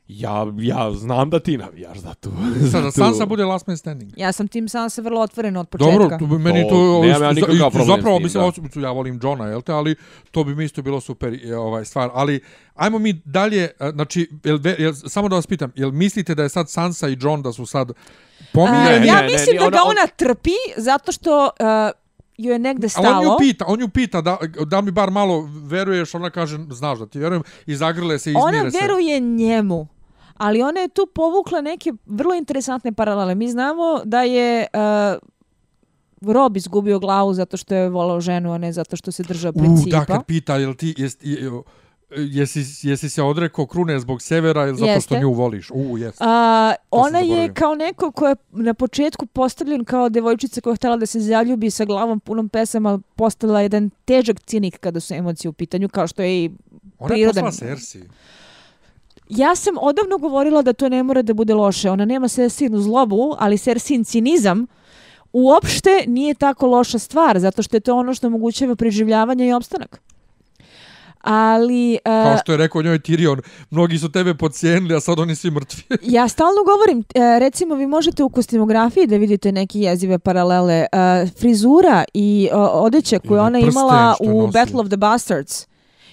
Ja, 0.08 0.46
ja 0.54 0.92
znam 0.92 1.30
da 1.30 1.38
ti 1.40 1.56
navijaš 1.56 1.98
za 1.98 2.14
za 2.60 2.70
Sada. 2.70 2.90
Sansa 2.90 3.26
bude 3.26 3.44
last 3.44 3.66
man 3.66 3.76
standing. 3.76 4.12
Ja 4.16 4.32
sam 4.32 4.48
tim 4.48 4.68
Sansa 4.68 5.02
vrlo 5.02 5.20
otvorena 5.20 5.60
od 5.60 5.68
početka. 5.68 5.92
Dobro, 5.92 6.18
to 6.18 6.26
bi 6.26 6.38
meni 6.38 6.62
To- 6.62 6.68
to... 6.70 7.02
nemam 7.02 7.22
ja 7.22 7.32
nikakav 7.32 7.56
za- 7.56 7.70
problem 7.70 7.84
s 7.86 7.96
Zapravo, 7.96 8.18
mislim, 8.18 8.40
da. 8.42 8.46
osobno 8.46 8.70
ja 8.78 8.90
volim 8.90 9.20
Johna, 9.22 9.46
jel 9.46 9.62
te, 9.62 9.72
ali 9.72 9.94
to 10.30 10.44
bi 10.44 10.54
mi 10.54 10.64
isto 10.64 10.82
bilo 10.82 11.00
super 11.00 11.32
je, 11.34 11.58
ovaj, 11.58 11.84
stvar. 11.84 12.10
Ali, 12.14 12.40
ajmo 12.74 12.98
mi 12.98 13.12
dalje, 13.14 13.70
e, 13.80 13.90
znači, 13.90 14.30
jel, 14.44 14.58
jel, 14.78 14.94
samo 14.96 15.28
da 15.28 15.36
vas 15.36 15.46
pitam, 15.46 15.72
jel 15.74 15.90
mislite 15.92 16.34
da 16.34 16.42
je 16.42 16.48
sad 16.48 16.70
Sansa 16.70 17.08
i 17.08 17.16
John 17.20 17.42
da 17.42 17.52
su 17.52 17.66
sad 17.66 17.90
Pominje, 18.52 18.76
A, 18.78 18.84
Ne, 18.90 19.06
ja 19.06 19.14
ne, 19.14 19.22
ne, 19.22 19.28
mislim 19.28 19.52
ni 19.52 19.58
da 19.58 19.70
ga 19.70 19.76
ona- 19.76 19.82
on- 19.82 19.90
ona 19.90 20.06
trpi 20.08 20.50
zato 20.76 21.12
što 21.12 21.44
uh, 21.60 21.66
joj 22.38 22.52
je 22.52 22.58
negde 22.58 22.88
Ali 22.94 23.06
on 23.06 23.14
nju 23.14 23.22
stalo. 23.22 23.38
pita, 23.38 23.64
on 23.68 23.78
nju 23.80 23.88
pita 23.88 24.20
da, 24.20 24.36
da 24.66 24.80
mi 24.80 24.90
bar 24.90 25.10
malo 25.10 25.40
veruješ, 25.60 26.14
ona 26.14 26.30
kaže, 26.30 26.58
znaš 26.70 26.98
da 26.98 27.06
ti 27.06 27.18
verujem, 27.18 27.42
i 27.66 27.76
zagrle 27.76 28.18
se, 28.18 28.30
izmire 28.30 28.60
Ona 28.60 28.70
se. 28.70 28.78
veruje 28.78 29.20
njemu. 29.20 29.86
Ali 30.36 30.62
ona 30.62 30.80
je 30.80 30.88
tu 30.88 31.06
povukla 31.06 31.60
neke 31.60 31.92
vrlo 32.06 32.34
interesantne 32.34 32.92
paralele. 32.92 33.34
Mi 33.34 33.48
znamo 33.48 34.00
da 34.04 34.22
je 34.22 34.66
uh, 36.22 36.30
Rob 36.32 36.56
izgubio 36.56 36.98
glavu 36.98 37.34
zato 37.34 37.56
što 37.56 37.74
je 37.74 37.88
volao 37.88 38.20
ženu, 38.20 38.52
a 38.52 38.58
ne 38.58 38.72
zato 38.72 38.96
što 38.96 39.12
se 39.12 39.22
držao 39.22 39.50
U, 39.50 39.58
principa. 39.58 39.98
da, 39.98 40.04
kad 40.04 40.24
pita, 40.24 40.56
jel 40.56 40.74
ti, 40.74 40.94
jes, 40.98 41.16
je- 41.20 41.50
jesi, 42.10 42.60
jesi 42.82 43.08
se 43.08 43.22
odrekao 43.22 43.66
krune 43.66 44.00
zbog 44.00 44.22
severa 44.22 44.62
ili 44.62 44.76
zato 44.76 44.86
što 44.90 45.14
Jeste. 45.14 45.20
nju 45.20 45.32
voliš? 45.32 45.70
U, 45.70 45.98
jeste. 45.98 46.24
A, 46.24 46.74
ona 46.90 47.18
je 47.18 47.54
kao 47.54 47.74
neko 47.74 48.10
ko 48.10 48.28
je 48.28 48.36
na 48.50 48.74
početku 48.74 49.26
postavljen 49.26 49.84
kao 49.84 50.08
devojčica 50.08 50.60
koja 50.60 50.72
je 50.72 50.76
htjela 50.76 50.96
da 50.96 51.06
se 51.06 51.20
zaljubi 51.20 51.70
sa 51.70 51.84
glavom 51.84 52.20
punom 52.20 52.48
pesama, 52.48 52.98
postala 53.16 53.60
jedan 53.60 53.90
težak 54.04 54.40
cinik 54.40 54.78
kada 54.78 55.00
su 55.00 55.14
emocije 55.14 55.48
u 55.48 55.52
pitanju, 55.52 55.88
kao 55.88 56.06
što 56.06 56.22
je 56.22 56.44
i 56.44 56.50
Ona 56.98 57.14
je 57.14 57.16
prirodan. 57.16 57.44
poslala 57.44 57.70
Cersei. 57.70 58.02
Ja 59.28 59.56
sam 59.56 59.74
odavno 59.80 60.18
govorila 60.18 60.62
da 60.62 60.72
to 60.72 60.88
ne 60.88 61.02
mora 61.02 61.22
da 61.22 61.34
bude 61.34 61.54
loše. 61.54 61.90
Ona 61.90 62.04
nema 62.04 62.28
Cersinu 62.28 62.80
zlobu, 62.80 63.34
ali 63.38 63.58
Cersin 63.58 64.04
cinizam 64.04 64.66
uopšte 65.32 66.04
nije 66.06 66.34
tako 66.34 66.66
loša 66.66 66.98
stvar, 66.98 67.38
zato 67.38 67.62
što 67.62 67.76
je 67.76 67.80
to 67.80 67.96
ono 67.96 68.14
što 68.14 68.26
omogućava 68.26 68.76
preživljavanje 68.76 69.48
i 69.48 69.52
opstanak. 69.52 70.00
Ali... 71.20 71.98
uh, 72.04 72.24
Kao 72.24 72.38
što 72.38 72.52
je 72.52 72.58
rekao 72.58 72.82
njoj 72.82 72.98
Tyrion, 72.98 73.42
mnogi 73.70 73.98
su 73.98 74.12
tebe 74.12 74.34
podcijenili, 74.34 74.94
a 74.94 75.00
sad 75.00 75.18
oni 75.18 75.34
svi 75.34 75.50
mrtvi. 75.50 75.82
Ja 76.16 76.28
stalno 76.28 76.64
govorim, 76.64 77.04
e, 77.14 77.38
recimo 77.38 77.74
vi 77.74 77.86
možete 77.86 78.22
u 78.22 78.28
kostimografiji 78.28 79.06
da 79.06 79.16
vidite 79.16 79.52
neke 79.52 79.78
jezive 79.78 80.18
paralele. 80.18 80.74
E, 80.74 80.86
Frizura 81.38 82.04
i 82.14 82.48
o, 82.52 82.66
odeća 82.66 83.18
koju 83.18 83.36
Ili 83.36 83.40
ona 83.40 83.60
prsten 83.60 83.70
imala 83.70 84.16
u. 84.20 84.46
Battle 84.46 84.80
of 84.80 84.86
the 84.86 84.96
Bastards 84.96 85.66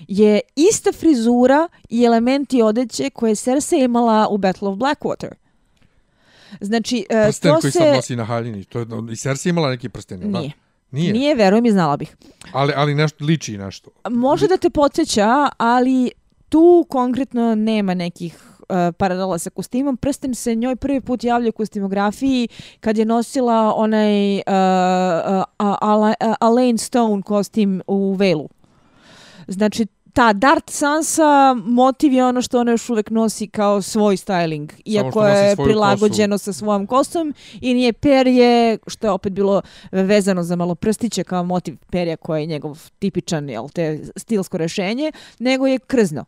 je 0.08 0.40
ista 0.56 0.92
frizura 0.92 1.68
i 1.90 2.04
elementi 2.04 2.62
odeće 2.62 3.10
koje 3.10 3.32
je 3.32 3.36
Cersei 3.36 3.84
imala 3.84 4.28
u 4.28 4.38
Battle 4.38 4.70
of 4.70 4.78
Blackwater. 4.78 5.32
Znači, 6.62 7.06
e, 7.10 7.24
Prsten 7.24 7.54
to 7.54 7.60
koji 7.60 7.72
se... 7.72 7.80
sad 7.80 7.96
nosi 7.96 8.16
na 8.16 8.24
haljini. 8.26 8.64
To 8.64 8.80
je, 8.80 8.86
I 9.12 9.16
Cersei 9.16 9.50
imala 9.50 9.70
neki 9.70 9.90
prsten, 9.90 10.32
da? 10.32 10.40
Nije. 10.40 10.52
Nije. 10.92 11.14
Nije, 11.14 11.36
verujem 11.36 11.66
i 11.66 11.72
znala 11.72 11.98
bih. 11.98 12.16
Ali, 12.52 12.74
ali 12.76 12.96
nešto, 12.96 13.26
liči 13.26 13.58
nešto. 13.58 13.92
Može 14.10 14.48
da 14.48 14.58
te 14.58 14.70
podsjeća, 14.70 15.50
ali 15.58 16.12
tu 16.50 16.86
konkretno 16.90 17.56
nema 17.56 17.94
nekih 17.94 18.54
uh, 18.60 18.96
paralela 18.98 19.38
sa 19.40 19.50
kostimom. 19.50 19.98
Prsten 19.98 20.36
se 20.36 20.56
njoj 20.56 20.76
prvi 20.76 21.02
put 21.02 21.24
javlja 21.24 21.50
u 21.50 21.52
kostimografiji 21.52 22.48
kad 22.80 22.98
je 22.98 23.06
nosila 23.06 23.74
onaj 23.76 24.36
uh, 24.36 24.42
uh, 24.42 25.44
Ala- 25.58 26.14
uh, 26.22 26.36
Alain 26.40 26.78
Stone 26.78 27.22
kostim 27.22 27.82
u 27.88 28.14
Velu. 28.14 28.50
Znači, 29.48 29.86
ta 30.14 30.34
Dark 30.34 30.64
Sansa 30.68 31.56
motiv 31.66 32.14
je 32.14 32.26
ono 32.26 32.42
što 32.42 32.60
ona 32.60 32.72
još 32.72 32.90
uvek 32.90 33.10
nosi 33.10 33.48
kao 33.48 33.82
svoj 33.82 34.18
styling, 34.18 34.72
iako 34.86 35.26
je 35.26 35.56
prilagođeno 35.56 36.38
sa 36.38 36.54
svojom 36.54 36.88
kosom 36.88 37.34
i 37.62 37.74
nije 37.74 37.94
perje, 37.94 38.78
što 38.88 39.08
je 39.08 39.12
opet 39.12 39.34
bilo 39.34 39.62
vezano 39.92 40.44
za 40.44 40.56
malo 40.56 40.76
prstiće 40.76 41.24
kao 41.24 41.44
motiv 41.44 41.78
perja 41.92 42.18
koji 42.18 42.42
je 42.42 42.46
njegov 42.46 42.90
tipičan 43.00 43.50
jel, 43.50 43.70
te 43.70 44.00
stilsko 44.18 44.58
rešenje, 44.58 45.12
nego 45.40 45.68
je 45.68 45.80
krzno. 45.80 46.26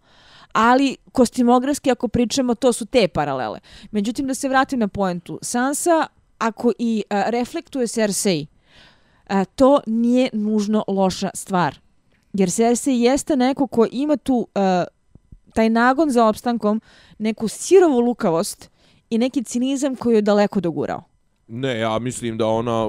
Ali 0.52 0.98
kostimografski, 1.12 1.92
ako 1.92 2.08
pričamo, 2.08 2.56
to 2.56 2.74
su 2.74 2.86
te 2.86 3.08
paralele. 3.08 3.60
Međutim, 3.92 4.28
da 4.28 4.34
se 4.34 4.50
vratim 4.50 4.80
na 4.80 4.88
poentu. 4.88 5.40
Sansa, 5.42 6.08
ako 6.38 6.72
i 6.80 7.04
a, 7.10 7.30
reflektuje 7.30 7.88
Cersei, 7.88 8.48
a, 9.28 9.46
to 9.46 9.80
nije 9.88 10.30
nužno 10.34 10.84
loša 10.88 11.30
stvar. 11.34 11.85
Jer 12.38 12.50
Cersei 12.52 13.02
jeste 13.02 13.36
neko 13.36 13.68
ko 13.68 13.88
ima 13.92 14.18
tu 14.18 14.48
a, 14.56 14.84
taj 15.54 15.70
nagon 15.70 16.10
za 16.10 16.26
opstankom, 16.26 16.82
neku 17.18 17.48
sirovu 17.48 18.00
lukavost 18.00 18.70
i 19.10 19.18
neki 19.18 19.44
cinizam 19.44 19.96
koji 19.96 20.16
je 20.16 20.22
daleko 20.22 20.60
dogurao. 20.60 21.04
Ne, 21.48 21.80
ja 21.80 22.00
mislim 22.00 22.38
da 22.38 22.48
ona 22.48 22.86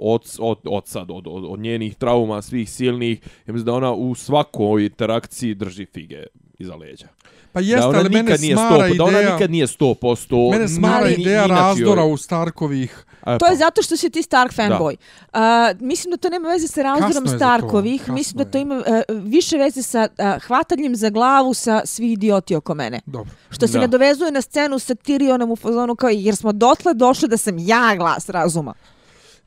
od, 0.00 0.22
od, 0.38 0.58
od 0.64 0.86
sad, 0.86 1.10
od, 1.10 1.26
od, 1.26 1.44
od 1.48 1.60
njenih 1.60 1.94
trauma 1.94 2.42
svih 2.42 2.70
silnih, 2.70 3.20
ja 3.46 3.52
mislim 3.52 3.66
da 3.66 3.72
ona 3.72 3.92
u 3.92 4.14
svakoj 4.14 4.86
interakciji 4.86 5.54
drži 5.54 5.86
fige 5.86 6.22
iza 6.58 6.76
leđa. 6.76 7.08
Pa 7.52 7.60
da 7.60 7.66
jeste, 7.66 7.86
ona 7.86 7.98
ali 7.98 8.08
mene 8.08 8.22
nikad 8.22 8.40
nije 8.40 8.56
smara 8.56 8.88
100, 8.88 8.96
da 8.96 9.04
ona 9.04 9.18
ideja... 9.18 9.32
nikad 9.32 9.50
nije 9.50 9.66
100%. 9.66 10.50
Mene 10.50 10.68
smara 10.68 11.08
ideja 11.08 11.46
razdora 11.46 12.02
joj- 12.02 12.12
u 12.12 12.16
Starkovih. 12.16 13.04
E, 13.22 13.38
To 13.38 13.46
je 13.46 13.50
pa. 13.50 13.56
zato 13.56 13.82
što 13.82 13.96
si 13.96 14.10
ti 14.10 14.22
Stark 14.22 14.52
fanboy. 14.52 14.96
A, 15.32 15.72
mislim 15.80 16.10
da 16.10 16.16
to 16.16 16.28
nema 16.28 16.48
veze 16.48 16.68
sa 16.68 16.82
razdorom 16.82 17.24
je 17.24 17.30
to, 17.30 17.36
Starkovih, 17.36 18.08
mislim 18.08 18.38
da 18.38 18.44
to 18.44 18.58
je. 18.58 18.62
ima 18.62 18.74
a, 18.76 19.02
više 19.10 19.56
veze 19.56 19.82
sa 19.82 20.08
a, 20.18 20.38
hvatanjem 20.38 20.96
za 20.96 21.10
glavu 21.10 21.54
sa 21.54 21.82
svi 21.84 22.12
idioti 22.12 22.54
oko 22.54 22.74
mene. 22.74 23.00
Dobro. 23.06 23.30
Što 23.50 23.66
se 23.66 23.72
Da. 23.72 23.80
nadovezuje 23.80 24.30
na 24.30 24.42
scenu 24.42 24.78
sa 24.78 24.94
Tyrionom 24.94 25.52
u 25.52 25.56
fazonu 25.56 25.96
kao 25.96 26.10
jer 26.10 26.36
smo 26.36 26.52
dotle 26.52 26.94
došli 26.94 27.28
da 27.28 27.36
sam 27.36 27.58
ja 27.58 27.94
glas 27.96 28.28
razuma. 28.28 28.74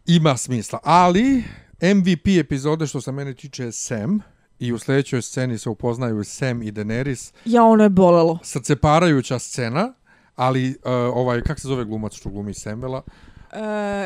Ima 0.06 0.38
smisla. 0.38 0.80
Ali, 0.84 1.44
MVP 1.84 2.28
epizode 2.40 2.88
što 2.88 3.02
se 3.02 3.12
mene 3.12 3.34
tiče 3.34 3.64
je 3.64 3.72
Sam. 3.72 4.20
I 4.60 4.74
u 4.74 4.80
sljedećoj 4.80 5.22
sceni 5.22 5.58
se 5.58 5.70
upoznaju 5.70 6.24
Sam 6.24 6.62
i 6.64 6.72
Daenerys. 6.72 7.34
Ja, 7.46 7.64
ono 7.64 7.84
je 7.84 7.90
bolelo. 7.90 8.40
Srceparajuća 8.44 9.40
scena. 9.40 9.94
Ali, 10.36 10.70
uh, 10.70 10.76
ovaj, 10.92 11.42
kak 11.42 11.60
se 11.60 11.68
zove 11.68 11.86
glumac 11.86 12.14
što 12.14 12.30
glumi 12.30 12.54
Samvela? 12.54 12.98
Uh, 12.98 13.14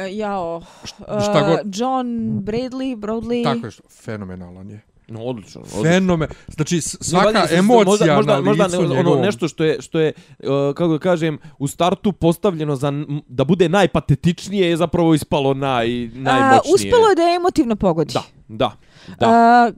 jao, 0.10 0.62
šta 0.98 1.42
god- 1.42 1.66
uh, 1.66 1.72
John 1.74 2.08
Bradley, 2.42 2.96
Broadley. 2.98 3.44
Tako 3.44 3.66
je 3.66 3.72
što, 3.72 3.84
fenomenalan 3.92 4.70
je. 4.70 4.82
No, 5.10 5.22
odlično. 5.22 5.62
odlično. 5.62 5.84
Fenomen. 5.84 6.28
Znači, 6.48 6.76
Ne, 6.76 6.82
svaka 6.82 7.48
se- 7.48 7.56
emocija 7.56 8.16
možda, 8.16 8.34
na 8.34 8.42
možda, 8.42 8.64
licu 8.64 8.76
možda, 8.76 8.94
ono, 8.94 8.96
njegovom. 8.98 9.22
nešto 9.22 9.48
što 9.48 9.64
je, 9.64 9.82
što 9.82 10.00
je 10.00 10.14
uh, 10.40 10.46
kako 10.68 10.88
da 10.88 11.00
kažem, 11.00 11.38
u 11.60 11.68
startu 11.68 12.12
postavljeno 12.12 12.76
za 12.76 12.92
da 13.28 13.44
bude 13.44 13.70
najpatetičnije 13.70 14.70
je 14.70 14.78
zapravo 14.78 15.14
ispalo 15.14 15.54
naj, 15.54 15.88
najmoćnije. 16.08 16.62
Uh, 16.66 16.74
uspelo 16.76 17.08
je 17.08 17.16
da 17.16 17.22
je 17.22 17.36
emotivno 17.36 17.76
pogodi. 17.76 18.14
Da, 18.14 18.24
da, 18.48 18.72
da. 19.20 19.28
A, 19.28 19.72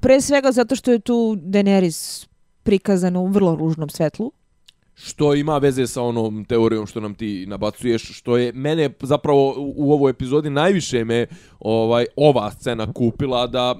pre 0.00 0.20
svega 0.20 0.52
zato 0.52 0.76
što 0.76 0.92
je 0.92 0.98
tu 0.98 1.14
Daenerys 1.36 2.26
prikazana 2.62 3.20
u 3.20 3.26
vrlo 3.26 3.56
ružnom 3.56 3.88
svetlu 3.88 4.32
što 4.94 5.34
ima 5.34 5.58
veze 5.58 5.86
sa 5.86 6.02
onom 6.02 6.44
teorijom 6.44 6.86
što 6.86 7.00
nam 7.00 7.14
ti 7.14 7.46
nabacuješ, 7.48 8.18
što 8.18 8.36
je 8.36 8.52
mene 8.52 8.90
zapravo 9.00 9.54
u, 9.56 9.74
u 9.76 9.92
ovoj 9.92 10.10
epizodi 10.10 10.50
najviše 10.50 11.04
me 11.04 11.26
ovaj 11.60 12.06
ova 12.16 12.50
scena 12.50 12.92
kupila 12.92 13.46
da 13.46 13.74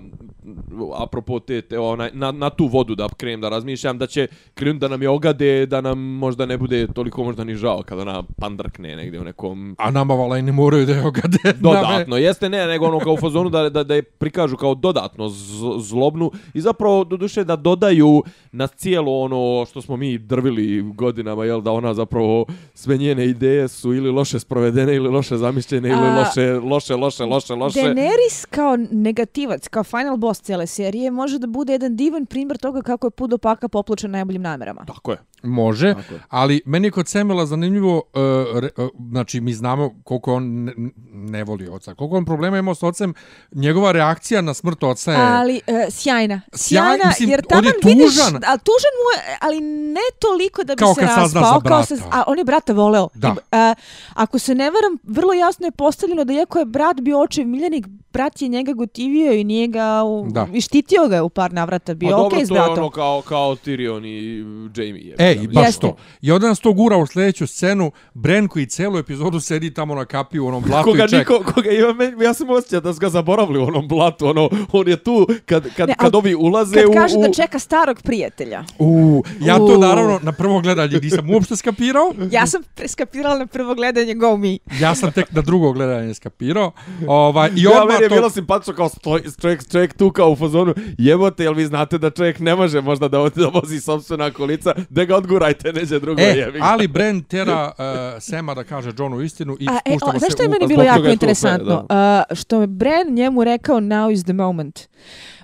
apropo 0.95 1.41
te, 1.41 1.63
te 1.63 1.79
onaj, 1.79 2.11
na, 2.13 2.33
na 2.33 2.51
tu 2.51 2.67
vodu 2.67 2.95
da 2.95 3.09
krenem 3.09 3.41
da 3.41 3.49
razmišljam 3.49 3.99
da 3.99 4.07
će 4.07 4.27
krenuti 4.55 4.79
da 4.79 4.89
nam 4.89 5.03
je 5.03 5.09
ogade, 5.09 5.67
da 5.67 5.81
nam 5.81 5.99
možda 6.01 6.47
ne 6.47 6.59
bude 6.59 6.87
toliko 6.87 7.25
možda 7.25 7.45
ni 7.45 7.55
žao 7.55 7.83
kada 7.83 8.03
ona 8.03 8.23
pandrkne 8.37 8.97
negdje 8.97 9.21
u 9.21 9.25
nekom 9.25 9.77
A 9.79 9.91
nama 9.91 10.15
vala 10.15 10.39
i 10.39 10.43
ne 10.43 10.53
moraju 10.53 10.87
da 10.87 10.93
je 10.93 11.07
ogade. 11.07 11.39
dodatno. 11.61 12.17
Jeste 12.17 12.49
ne, 12.49 12.67
nego 12.67 12.87
ono 12.87 12.99
kao 12.99 13.13
u 13.13 13.19
fazonu 13.19 13.51
da, 13.51 13.69
da, 13.71 13.85
da 13.85 13.95
je 13.95 14.03
prikažu 14.03 14.57
kao 14.57 14.75
dodatno 14.75 15.29
z- 15.29 15.45
zlobnu 15.79 16.31
i 16.55 16.61
zapravo 16.61 17.05
do 17.05 17.17
duše 17.17 17.45
da 17.45 17.57
dodaju 17.57 18.23
na 18.53 18.67
cijelo 18.67 19.21
ono 19.21 19.35
što 19.67 19.83
smo 19.83 19.97
mi 19.97 20.19
drvili 20.19 20.55
godinama, 20.85 21.45
jel 21.45 21.61
da 21.61 21.73
ona 21.73 21.95
zapravo 21.95 22.47
sve 22.75 22.97
njene 22.97 23.27
ideje 23.27 23.69
su 23.69 23.95
ili 23.95 24.11
loše 24.11 24.39
sprovedene 24.41 24.95
ili 24.95 25.09
loše 25.09 25.37
zamišljene 25.37 25.89
ili 25.89 25.99
A- 25.99 26.19
loše, 26.19 26.53
loše, 26.55 26.95
loše, 26.95 27.25
loše, 27.25 27.55
loše. 27.55 27.81
Daenerys 27.81 28.47
kao 28.51 28.77
negativac, 28.91 29.69
kao 29.69 29.85
final 29.85 30.17
boss 30.17 30.34
cijele 30.37 30.67
serije, 30.67 31.11
može 31.11 31.39
da 31.39 31.47
bude 31.47 31.73
jedan 31.73 31.97
divan 31.97 32.27
primjer 32.27 32.59
toga 32.59 32.83
kako 32.83 33.07
je 33.07 33.11
put 33.11 33.31
do 33.31 33.39
paka 33.39 33.69
popločen 33.69 34.11
najboljim 34.11 34.43
namerama. 34.43 34.85
Tako 34.87 35.11
je. 35.13 35.19
Može, 35.43 35.95
Tako 35.95 36.15
je. 36.15 36.21
ali 36.29 36.63
meni 36.67 36.87
je 36.87 36.91
kod 36.91 37.09
Semela 37.09 37.47
zanimljivo, 37.47 37.97
uh, 37.97 38.13
re, 38.55 38.69
uh, 38.77 38.89
znači 39.11 39.41
mi 39.41 39.53
znamo 39.53 39.95
koliko 40.05 40.35
on 40.35 40.65
ne, 40.65 40.73
ne 41.07 41.45
voli 41.45 41.69
oca, 41.69 41.95
koliko 41.95 42.17
on 42.17 42.25
problema 42.25 42.59
imao 42.59 42.75
s 42.75 42.83
ocem, 42.83 43.15
njegova 43.53 43.93
reakcija 43.93 44.41
na 44.41 44.55
smrt 44.55 44.83
oca 44.83 45.13
je... 45.13 45.19
Ali 45.21 45.61
e, 45.67 45.87
sjajna. 45.91 46.41
Sjajna, 46.55 46.89
Sjaj- 46.95 47.09
mislim, 47.09 47.31
jer 47.31 47.43
tamo 47.43 47.69
je 47.69 47.75
vidiš, 47.85 48.07
tužan. 48.07 48.37
a 48.37 48.57
tužan 48.59 48.95
mu 48.97 49.09
je, 49.15 49.39
ali 49.41 49.61
ne 49.61 50.01
toliko 50.19 50.65
da 50.65 50.75
bi 50.75 50.79
Kao 50.79 50.95
se 50.95 51.01
kad 51.01 51.09
sazna 51.11 51.41
raspao. 51.41 51.61
za 51.61 51.69
Kao 51.69 51.85
se, 51.85 51.95
brata. 51.97 52.11
a 52.13 52.25
on 52.27 52.39
je 52.39 52.45
brata 52.45 52.73
voleo. 52.73 53.09
Da. 53.15 53.29
I, 53.29 53.33
a, 53.53 53.75
ako 54.15 54.39
se 54.39 54.55
ne 54.55 54.65
varam, 54.65 54.99
vrlo 55.03 55.33
jasno 55.33 55.67
je 55.67 55.71
postavljeno 55.71 56.25
da 56.25 56.33
iako 56.33 56.59
je 56.59 56.65
brat 56.65 57.01
bio 57.01 57.21
očev 57.21 57.47
miljenik, 57.47 57.87
brat 58.15 58.43
je 58.43 58.49
njega 58.49 58.73
gotivio 58.73 59.33
i 59.33 59.45
nije 59.45 59.67
ga, 59.69 60.03
u, 60.05 60.27
Da. 60.31 60.47
i 60.53 60.61
štitio 60.61 61.09
ga 61.09 61.17
je 61.17 61.23
u 61.23 61.29
par 61.29 61.53
navrata, 61.53 61.95
bio 61.95 62.11
Pa 62.11 62.17
okej 62.17 62.39
dobro, 62.39 62.47
s 62.47 62.49
to 62.49 62.55
je 62.57 62.79
ono 62.79 62.91
kao, 62.91 63.23
kao 63.23 63.57
Tyrion 63.57 64.07
i 64.07 64.39
Jamie. 64.77 65.05
Je, 65.05 65.15
Ej, 65.21 65.49
baš 65.49 65.67
Jeste. 65.67 65.81
to. 65.81 65.97
I 66.23 66.33
onda 66.33 66.49
nas 66.49 66.61
to 66.61 66.73
gura 66.73 66.97
u 66.97 67.07
sljedeću 67.07 67.47
scenu, 67.47 67.91
Bren 68.15 68.49
koji 68.49 68.67
celu 68.67 68.99
epizodu 68.99 69.41
sedi 69.41 69.75
tamo 69.75 69.95
na 69.95 70.05
kapi 70.05 70.39
u 70.39 70.47
onom 70.47 70.63
blatu 70.63 70.85
Koga 70.85 71.05
i 71.05 71.09
čeka. 71.09 71.19
niko, 71.33 71.53
koga 71.53 71.71
ima, 71.71 72.25
ja 72.25 72.35
sam 72.35 72.51
osjećao 72.51 72.81
da 72.81 72.95
su 72.95 73.01
ga 73.01 73.09
zaboravili 73.09 73.59
u 73.59 73.65
onom 73.65 73.89
blatu, 73.89 74.27
ono, 74.27 74.51
on 74.73 74.89
je 74.89 74.97
tu 74.97 75.27
kad, 75.47 75.75
kad, 75.75 75.89
Ne, 75.89 75.95
kad 75.95 76.15
ovi 76.15 76.35
ulaze 76.35 76.75
Kad 76.75 76.85
u... 76.85 76.93
kaže 76.93 77.15
u... 77.19 77.23
da 77.23 77.33
čeka 77.33 77.59
starog 77.59 78.03
prijatelja. 78.03 78.65
U, 78.79 79.25
ja 79.41 79.57
to 79.59 79.65
U. 79.67 79.79
naravno 79.79 80.21
na 80.23 80.33
prvo 80.33 80.61
gledanje 80.61 80.99
nisam 80.99 81.31
uopšte 81.31 81.57
skapirao. 81.57 82.13
Ja 82.31 82.47
sam 82.47 82.63
preskapirala 82.75 83.39
na 83.39 83.47
prvo 83.47 83.75
gledanje 83.75 84.15
Go 84.15 84.37
Me. 84.37 84.59
Ja 84.81 84.95
sam 84.95 85.13
tek 85.13 85.33
na 85.33 85.43
drugo 85.43 85.73
gledanje 85.73 86.15
skapirao. 86.15 86.73
Ovaj, 87.07 87.51
I 87.51 87.63
Ja, 87.63 87.71
odmah 87.73 87.97
meni 87.97 88.04
je 88.05 88.09
bilo 88.09 88.31
simpatično 88.31 88.75
kao 88.75 88.89
stoj, 88.89 89.23
čovjek, 89.41 89.71
čovjek 89.71 89.95
tu 89.95 90.11
kao 90.11 90.31
u 90.31 90.37
fazonu, 90.37 90.75
jebote, 90.99 91.43
jel 91.43 91.55
vi 91.55 91.67
znate 91.67 91.99
da 91.99 92.11
čovjek 92.11 92.39
ne 92.39 92.55
može 92.55 92.81
možda 92.81 93.09
da, 93.09 93.29
da 93.35 93.47
vozi 93.47 93.81
sobstvena 93.81 94.31
kolica, 94.31 94.75
da 94.91 95.05
ga 95.05 95.17
odgurajte 95.17 95.73
neđe 95.73 96.01
drugo 96.01 96.21
E, 96.21 96.25
jebi 96.25 96.59
ali 96.63 96.89
Bren 96.89 97.23
tera 97.23 97.73
uh, 97.79 98.23
Sema 98.23 98.55
da 98.55 98.65
kaže 98.65 98.91
Johnu 98.99 99.21
istinu 99.21 99.57
i 99.61 99.69
A, 99.69 99.79
e, 99.85 99.95
o, 99.95 99.99
znaš 99.99 100.23
se 100.23 100.31
što 100.31 100.43
je 100.43 100.49
meni 100.49 100.67
bilo 100.67 100.83
jako 100.83 101.09
interesantno? 101.09 101.87
Uh, 102.31 102.37
što 102.37 102.61
je 102.61 102.69
njemu 103.11 103.45
rekao 103.45 103.81
now 103.81 104.13
is 104.13 104.25
the 104.25 104.33
moment. 104.33 104.81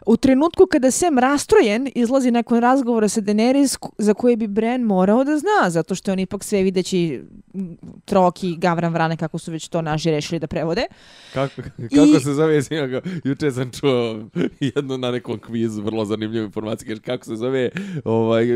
U 0.07 0.17
trenutku 0.17 0.67
kada 0.67 0.91
Sam 0.91 1.19
rastrojen, 1.19 1.89
izlazi 1.95 2.31
nakon 2.31 2.59
razgovora 2.59 3.09
sa 3.09 3.21
Daenerys 3.21 3.79
za 3.99 4.15
koje 4.15 4.37
bi 4.37 4.47
Bran 4.47 4.81
morao 4.81 5.25
da 5.25 5.39
zna, 5.39 5.71
zato 5.71 5.95
što 5.95 6.11
je 6.11 6.13
on 6.13 6.19
ipak 6.19 6.45
sve 6.45 6.63
videći 6.63 7.23
Troki, 8.05 8.57
Gavran, 8.57 8.93
Vrane, 8.93 9.17
kako 9.17 9.39
su 9.39 9.53
već 9.53 9.69
to 9.69 9.83
naši 9.83 10.11
rešili 10.11 10.39
da 10.39 10.47
prevode. 10.47 10.83
Kako, 11.35 11.63
kako 11.63 12.05
I- 12.17 12.21
se 12.21 12.35
zove, 12.35 12.63
sinoga, 12.63 13.01
juče 13.25 13.51
sam 13.51 13.71
čuo 13.71 14.25
jednu 14.61 14.99
na 14.99 15.11
nekom 15.11 15.39
kvizu, 15.39 15.83
vrlo 15.83 16.05
zanimljivu 16.05 16.45
informaciju, 16.45 16.97
kako 17.05 17.25
se 17.25 17.37
zove 17.37 17.71
ovaj, 18.05 18.47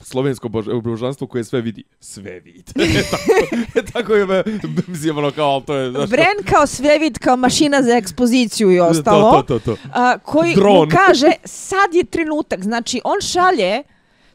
slovensko 0.00 0.48
bož, 0.48 0.66
božanstvo 0.82 1.26
koje 1.26 1.44
sve 1.44 1.60
vidi. 1.60 1.84
Sve 2.00 2.40
vidi. 2.40 2.72
tako, 3.10 3.90
tako 3.92 4.14
je 4.14 4.26
me, 4.26 4.42
mislim, 4.86 5.18
ono 5.18 5.30
kao, 5.30 5.48
ali 5.48 5.64
to 5.64 5.74
je... 5.74 5.90
znaš, 5.90 6.10
Bran 6.10 6.36
kao 6.50 6.66
svevid, 6.66 7.18
kao 7.18 7.36
mašina 7.36 7.82
za 7.82 7.92
ekspoziciju 7.92 8.72
i 8.72 8.80
ostalo. 8.80 9.32
To, 9.32 9.42
to, 9.42 9.58
to, 9.58 9.76
to. 9.76 9.82
a, 9.92 10.18
koji 10.18 10.54
Dron. 10.54 10.74
mu 10.74 10.86
kaže 11.06 11.32
sad 11.44 11.94
je 11.94 12.04
trenutak. 12.04 12.62
Znači, 12.62 13.00
on 13.04 13.20
šalje 13.20 13.82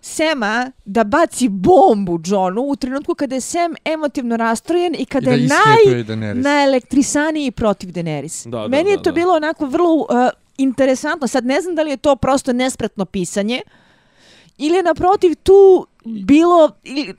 Sema 0.04 0.72
da 0.86 1.04
baci 1.04 1.50
bombu 1.50 2.20
Johnu 2.26 2.62
u 2.62 2.76
trenutku 2.76 3.16
kada 3.16 3.36
je 3.36 3.42
Sam 3.42 3.74
emotivno 3.86 4.38
rastrojen 4.38 4.96
i 4.98 5.06
kada 5.06 5.32
I 5.32 5.38
da 5.38 5.42
je 5.42 5.48
naj, 5.48 6.04
Daenerys. 6.04 6.44
naelektrisaniji 6.44 7.52
protiv 7.52 7.90
Daenerys. 7.90 8.50
Da, 8.50 8.60
da, 8.60 8.68
Meni 8.68 8.90
je 8.90 8.98
da, 8.98 9.04
to 9.04 9.10
da. 9.10 9.16
bilo 9.16 9.34
onako 9.34 9.66
vrlo 9.66 9.94
uh, 9.96 10.06
interesantno. 10.58 11.28
Sad 11.28 11.46
ne 11.46 11.62
znam 11.62 11.76
da 11.76 11.82
li 11.82 11.90
je 11.90 11.98
to 11.98 12.16
prosto 12.16 12.54
nespretno 12.54 13.06
pisanje 13.06 13.62
ili 14.62 14.76
je 14.76 14.84
naprotiv 14.84 15.36
tu 15.44 15.88
bilo 16.04 16.70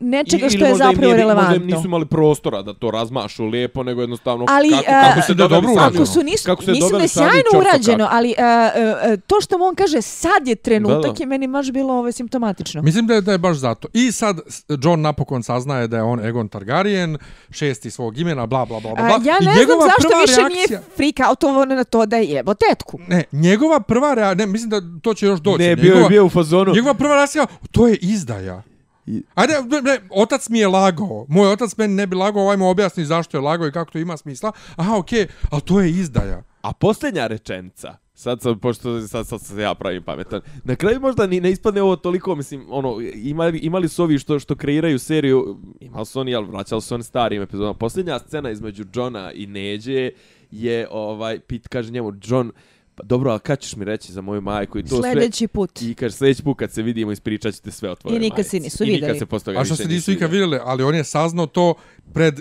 nečega 0.01 0.47
I- 0.47 0.51
što 0.51 0.65
je 0.67 0.75
zapravo 0.75 0.91
nije- 0.93 1.09
Možda 1.09 1.09
im 1.13 1.17
relevantno. 1.19 1.67
nisu 1.67 1.83
imali 1.85 2.07
prostora 2.07 2.63
da 2.63 2.75
to 2.75 2.91
razmašu 2.91 3.45
lijepo, 3.45 3.83
nego 3.83 4.01
jednostavno 4.01 4.47
Ali, 4.49 4.71
kako, 4.71 4.85
a, 4.89 5.09
kako 5.09 5.21
se 5.23 5.35
Da, 5.35 5.49
dobro 5.49 5.59
urađeno. 5.73 5.83
Ako 5.95 6.07
su 6.07 6.23
nisu, 6.23 6.45
Kako 6.47 6.63
se 6.63 6.71
mislim 6.71 6.91
da 6.91 6.99
je 6.99 7.09
sjajno 7.09 7.51
urađeno, 7.59 8.09
ali 8.11 8.35
a, 8.39 8.45
a, 8.45 8.71
a, 9.03 9.17
to 9.19 9.41
što 9.41 9.59
mu 9.59 9.65
on 9.65 9.75
kaže 9.75 10.03
sad 10.03 10.49
je 10.49 10.55
trenutak 10.57 11.03
Da, 11.03 11.09
da. 11.09 11.15
je 11.19 11.27
meni 11.27 11.49
baš 11.49 11.71
bilo 11.71 11.95
ovaj, 11.95 12.13
simptomatično. 12.13 12.83
Mislim 12.83 13.07
da 13.07 13.15
je, 13.15 13.21
da 13.21 13.33
je 13.33 13.39
baš 13.39 13.57
zato. 13.57 13.89
I 13.93 14.13
sad 14.13 14.37
John 14.83 15.01
napokon 15.01 15.43
saznaje 15.43 15.89
da 15.89 15.97
je 15.97 16.03
on 16.03 16.21
Egon 16.21 16.49
Targaryen, 16.49 17.19
šesti 17.51 17.91
svog 17.91 18.19
imena, 18.19 18.47
bla, 18.47 18.65
bla, 18.65 18.81
bla, 18.81 18.93
bla. 18.93 19.05
A, 19.05 19.09
ja 19.09 19.17
I 19.41 19.45
ne 19.45 19.53
znam 19.53 19.57
njegova 19.59 19.87
zašto 19.87 20.09
prva 20.09 20.21
više 20.21 20.35
reakcija- 20.35 20.49
nije 20.49 20.83
freak 20.97 21.29
outovano 21.29 21.75
na 21.75 21.85
to 21.85 22.07
da 22.07 22.17
je 22.17 22.25
jebo 22.25 22.55
tetku. 22.55 22.99
Ne, 23.01 23.25
njegova 23.33 23.81
prva 23.81 24.15
reakcija, 24.15 24.35
ne, 24.37 24.53
mislim 24.53 24.71
da 24.71 24.81
to 25.03 25.15
će 25.15 25.27
još 25.27 25.41
doći. 25.41 25.59
Ne, 25.59 25.77
bio 25.77 25.95
je 25.95 26.09
bio 26.09 26.25
u 26.25 26.31
fazonu. 26.31 26.75
Njegova 26.75 26.95
prva 26.95 27.15
reakcija, 27.15 27.47
to 27.71 27.89
je 27.89 27.97
izdaja. 27.97 28.63
I- 29.07 29.23
Ajde, 29.35 29.55
ne, 29.69 29.83
ne, 29.83 30.01
otac 30.11 30.49
mi 30.49 30.59
je 30.59 30.69
lagao. 30.69 31.27
Moj 31.29 31.53
otac 31.53 31.77
meni 31.77 31.95
ne 31.95 32.07
bi 32.07 32.17
lagao, 32.17 32.43
ovaj 32.43 32.57
mu 32.57 32.69
objasni 32.69 33.05
zašto 33.05 33.37
je 33.37 33.41
lagao 33.41 33.69
i 33.69 33.73
kako 33.73 33.91
to 33.91 33.99
ima 33.99 34.17
smisla. 34.17 34.53
Aha, 34.77 34.97
okej, 34.97 35.27
ali 35.51 35.63
to 35.63 35.81
je 35.81 35.91
izdaja. 35.91 36.43
A 36.63 36.73
posljednja 36.73 37.27
rečenica, 37.27 37.97
sad 38.15 38.43
sam, 38.43 38.59
pošto 38.59 39.01
sad, 39.09 39.27
sad 39.29 39.41
se 39.41 39.63
ja 39.63 39.75
pravim 39.75 40.03
pametan, 40.03 40.41
na 40.65 40.77
kraju 40.77 41.01
možda 41.01 41.27
ni 41.27 41.41
ne 41.41 41.51
ispadne 41.51 41.83
ovo 41.83 41.97
toliko, 41.97 42.35
mislim, 42.35 42.67
ono, 42.69 42.97
imali, 43.15 43.59
imali 43.59 43.89
su 43.89 44.03
ovi 44.03 44.19
što, 44.19 44.39
što 44.39 44.55
kreiraju 44.57 44.99
seriju, 44.99 45.59
imali 45.81 46.07
su 46.07 46.21
oni, 46.21 46.35
ali 46.35 46.47
vraćali 46.47 46.83
su 46.83 46.95
oni 46.95 47.05
starim 47.05 47.43
epizodama. 47.43 47.75
Posljednja 47.75 48.19
scena 48.19 48.51
između 48.51 48.85
Johna 48.95 49.33
i 49.33 49.47
Neđe 49.47 50.11
je, 50.51 50.89
ovaj, 50.91 51.41
Pit 51.41 51.69
kaže 51.69 51.91
njemu, 51.93 52.13
John, 52.23 52.53
pa 52.95 53.03
dobro, 53.03 53.31
ali 53.31 53.41
kad 53.41 53.61
ćeš 53.61 53.77
mi 53.77 53.85
reći 53.85 54.13
za 54.13 54.21
moju 54.21 54.41
majku 54.41 54.79
i 54.79 54.83
to 54.83 55.03
Sljedeći 55.03 55.49
put. 55.49 55.79
sve? 55.79 55.91
I 55.91 55.95
kaže, 55.95 56.15
sljedeći 56.15 56.43
put 56.43 56.59
kad 56.59 56.73
se 56.73 56.83
vidimo 56.83 57.13
ispričat 57.13 57.55
ćete 57.55 57.71
sve 57.71 57.91
o 57.91 57.95
tvojoj 57.95 58.17
I 58.17 58.21
nikad 58.21 58.37
majci. 58.39 58.51
se 58.51 58.61
nisu 58.61 58.85
I 58.85 58.87
nikad 58.87 58.95
vidjeli. 58.95 59.19
se 59.19 59.27
posle 59.27 59.45
toga 59.45 59.61
A 59.61 59.65
što 59.65 59.77
se 59.77 59.85
nisu 59.85 60.13
ikad 60.13 60.31
vidjeli, 60.31 60.59
ali 60.63 60.83
on 60.83 60.95
je 60.95 61.05
saznao 61.05 61.47
to 61.47 61.75
pred, 62.13 62.41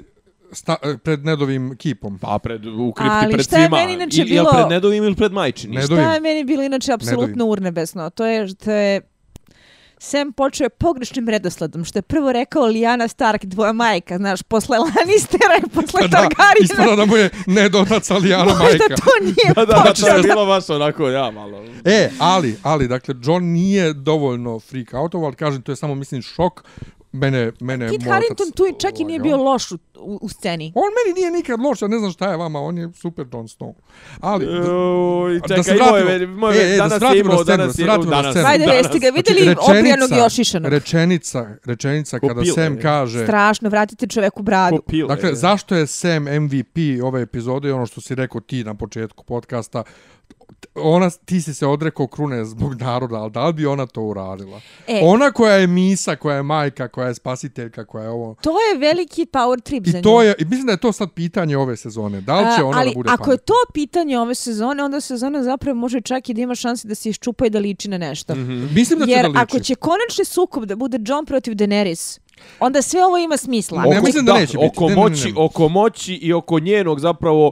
sta, 0.51 0.75
pred 1.03 1.25
Nedovim 1.25 1.75
kipom. 1.75 2.19
Pa 2.19 2.39
pred, 2.39 2.65
u 2.65 2.93
kripti 2.93 3.13
Ali 3.15 3.33
pred 3.33 3.45
šta 3.45 3.57
je 3.57 3.63
svima. 3.63 3.77
meni 3.77 3.93
inače 3.93 4.23
bilo- 4.23 4.49
pred 4.51 4.65
Nedovim 4.69 5.03
ili 5.03 5.15
pred 5.15 5.31
majčinim? 5.31 5.75
Ne- 5.75 5.81
Šta 5.81 5.95
Nedovim. 5.95 6.13
je 6.13 6.19
meni 6.21 6.43
bilo 6.43 6.63
inače 6.63 6.93
apsolutno 6.93 7.27
Nedovim. 7.27 7.51
urnebesno? 7.51 8.09
To 8.09 8.25
je 8.25 8.47
što 8.49 8.71
je 8.71 9.01
Sam 10.03 10.33
počeo 10.33 10.65
je 10.65 10.69
pogrešnim 10.69 11.29
redosledom, 11.29 11.85
što 11.85 11.97
je 11.99 12.03
prvo 12.03 12.31
rekao 12.33 12.63
Lyanna 12.63 13.07
Stark, 13.07 13.45
dvoja 13.45 13.73
majka, 13.73 14.17
znaš, 14.17 14.43
posle 14.43 14.77
Lannistera 14.77 15.55
i 15.65 15.69
posle 15.69 16.01
da, 16.07 16.17
Targaryena. 16.17 16.63
ispada 16.63 16.95
da 16.95 17.05
mu 17.05 17.17
je 17.17 17.29
Ned 17.47 17.75
otac, 17.75 18.11
ali 18.11 18.29
Jana 18.29 18.43
Možda 18.43 18.63
majka. 18.63 18.95
to 18.95 19.11
nije 19.21 19.53
Da, 19.55 19.65
da, 19.65 19.73
da, 19.73 19.83
to 19.83 19.89
počelo. 19.89 20.17
je 20.17 20.23
bilo 20.23 20.45
baš 20.45 20.69
onako, 20.69 21.07
ja 21.09 21.31
malo. 21.31 21.63
E, 21.85 22.09
ali, 22.19 22.57
ali, 22.63 22.87
dakle, 22.87 23.15
John 23.23 23.43
nije 23.43 23.93
dovoljno 23.93 24.59
freak 24.59 24.93
outov, 24.93 25.25
ali 25.25 25.35
kažem, 25.35 25.61
to 25.61 25.71
je 25.71 25.75
samo, 25.75 25.95
mislim, 25.95 26.21
šok. 26.21 26.63
Mene, 27.13 27.51
mene 27.59 27.89
Kit 27.89 28.01
moj 28.01 28.11
Harington 28.11 28.51
tu 28.51 28.63
i 28.65 28.79
čak 28.79 28.99
i 28.99 29.03
nije 29.03 29.19
lagao. 29.19 29.23
bio 29.37 29.43
loš 29.43 29.71
u, 29.71 29.77
u, 30.21 30.29
sceni. 30.29 30.71
On 30.75 30.83
meni 30.97 31.19
nije 31.19 31.31
nikad 31.31 31.59
loš, 31.59 31.81
ja 31.81 31.87
ne 31.87 31.99
znam 31.99 32.11
šta 32.11 32.31
je 32.31 32.37
vama, 32.37 32.59
on 32.59 32.77
je 32.77 32.89
super 32.93 33.25
Jon 33.33 33.47
Snow. 33.47 33.73
Ali, 34.19 34.45
Oj, 34.45 35.39
Da 35.39 35.47
čekaj, 35.47 35.63
se 35.63 35.75
imao 35.75 35.87
vratimo- 35.89 36.09
je, 36.09 36.23
imao 36.23 36.51
e, 36.51 36.55
je, 36.55 36.63
e, 36.65 36.69
da 36.69 36.77
danas 36.77 36.91
se 36.91 36.95
je 36.95 36.99
vratimo 36.99 37.23
na 37.23 37.33
imao, 37.33 37.43
scenu, 37.43 37.57
danas 37.57 37.67
da 37.67 37.73
se 37.73 37.81
je, 37.81 37.85
vratimo 37.85 38.05
na 38.05 38.17
danas, 38.17 38.33
scenu. 38.33 38.47
Ajde, 38.47 38.65
danas. 38.65 38.77
jeste 38.77 38.99
ga 38.99 39.09
vidjeli 39.09 39.55
oprijanog 39.61 40.09
i 40.11 40.21
ošišanog? 40.21 40.71
rečenica, 40.71 41.49
rečenica 41.65 42.19
kada 42.19 42.33
Ko 42.33 42.41
pile, 42.41 42.53
Sam 42.55 42.73
je. 42.75 42.81
kaže... 42.81 43.23
Strašno, 43.23 43.69
vratite 43.69 44.07
čoveku 44.07 44.43
bradu. 44.43 44.77
Ko 44.77 44.83
pile. 44.83 45.07
Dakle, 45.07 45.35
zašto 45.35 45.75
je 45.75 45.87
Sam 45.87 46.23
MVP 46.23 46.77
ove 47.03 47.21
epizode 47.21 47.69
i 47.69 47.71
ono 47.71 47.85
što 47.85 48.01
si 48.01 48.15
rekao 48.15 48.41
ti 48.41 48.63
na 48.63 48.73
početku 48.73 49.23
podcasta, 49.23 49.83
ona, 50.75 51.09
ti 51.09 51.41
si 51.41 51.53
se 51.53 51.67
odrekao 51.67 52.07
krune 52.07 52.45
zbog 52.45 52.73
naroda, 52.75 53.15
ali 53.15 53.31
da 53.31 53.47
li 53.47 53.53
bi 53.53 53.65
ona 53.65 53.85
to 53.85 54.01
uradila? 54.01 54.61
E. 54.87 54.99
Ona 55.03 55.31
koja 55.31 55.53
je 55.55 55.67
misa, 55.67 56.15
koja 56.15 56.35
je 56.35 56.43
majka, 56.43 56.87
koja 56.87 57.07
je 57.07 57.15
spasiteljka, 57.15 57.85
koja 57.85 58.03
je 58.03 58.09
ovo... 58.09 58.35
To 58.41 58.49
je 58.51 58.77
veliki 58.79 59.25
power 59.25 59.61
trip 59.61 59.85
za 59.85 59.97
I 59.97 60.01
to 60.01 60.17
nju. 60.17 60.27
je, 60.27 60.35
i 60.39 60.45
mislim 60.45 60.65
da 60.65 60.71
je 60.71 60.77
to 60.77 60.91
sad 60.91 61.11
pitanje 61.11 61.57
ove 61.57 61.77
sezone. 61.77 62.21
Da 62.21 62.39
li 62.39 62.55
će 62.55 62.61
A, 62.61 62.65
ona 62.65 62.77
ali 62.77 62.89
da 62.89 62.93
bude 62.95 63.09
ako 63.09 63.23
je 63.23 63.37
pametna? 63.37 63.45
to 63.45 63.71
pitanje 63.73 64.19
ove 64.19 64.35
sezone, 64.35 64.83
onda 64.83 65.01
sezona 65.01 65.43
zapravo 65.43 65.75
može 65.75 66.01
čak 66.01 66.29
i 66.29 66.33
da 66.33 66.41
ima 66.41 66.55
šanse 66.55 66.87
da 66.87 66.95
se 66.95 67.09
iščupa 67.09 67.45
i 67.45 67.49
da 67.49 67.59
liči 67.59 67.89
na 67.89 67.97
nešto. 67.97 68.35
Mislim 68.71 68.99
da 68.99 69.05
će 69.05 69.11
Jer 69.11 69.21
da 69.21 69.27
liči. 69.29 69.39
ako 69.39 69.59
će 69.59 69.75
konačni 69.75 70.25
sukob 70.25 70.65
da 70.65 70.75
bude 70.75 70.97
John 71.05 71.25
protiv 71.25 71.53
Daenerys, 71.53 72.19
onda 72.59 72.81
sve 72.81 73.05
ovo 73.05 73.17
ima 73.17 73.37
smisla. 73.37 73.83
Ne, 73.83 74.01
mislim 74.01 74.25
da 74.25 74.33
neće 74.33 74.57
biti. 74.57 74.67
Oko 74.67 74.83
Ne, 74.83 74.89
ne, 74.89 74.95
ne, 74.95 75.01
moći, 75.01 75.27
ne. 75.27 75.33
oko 75.37 75.69
moći 75.69 76.13
i 76.13 76.33
oko 76.33 76.59
njenog 76.59 76.99
zapravo 76.99 77.51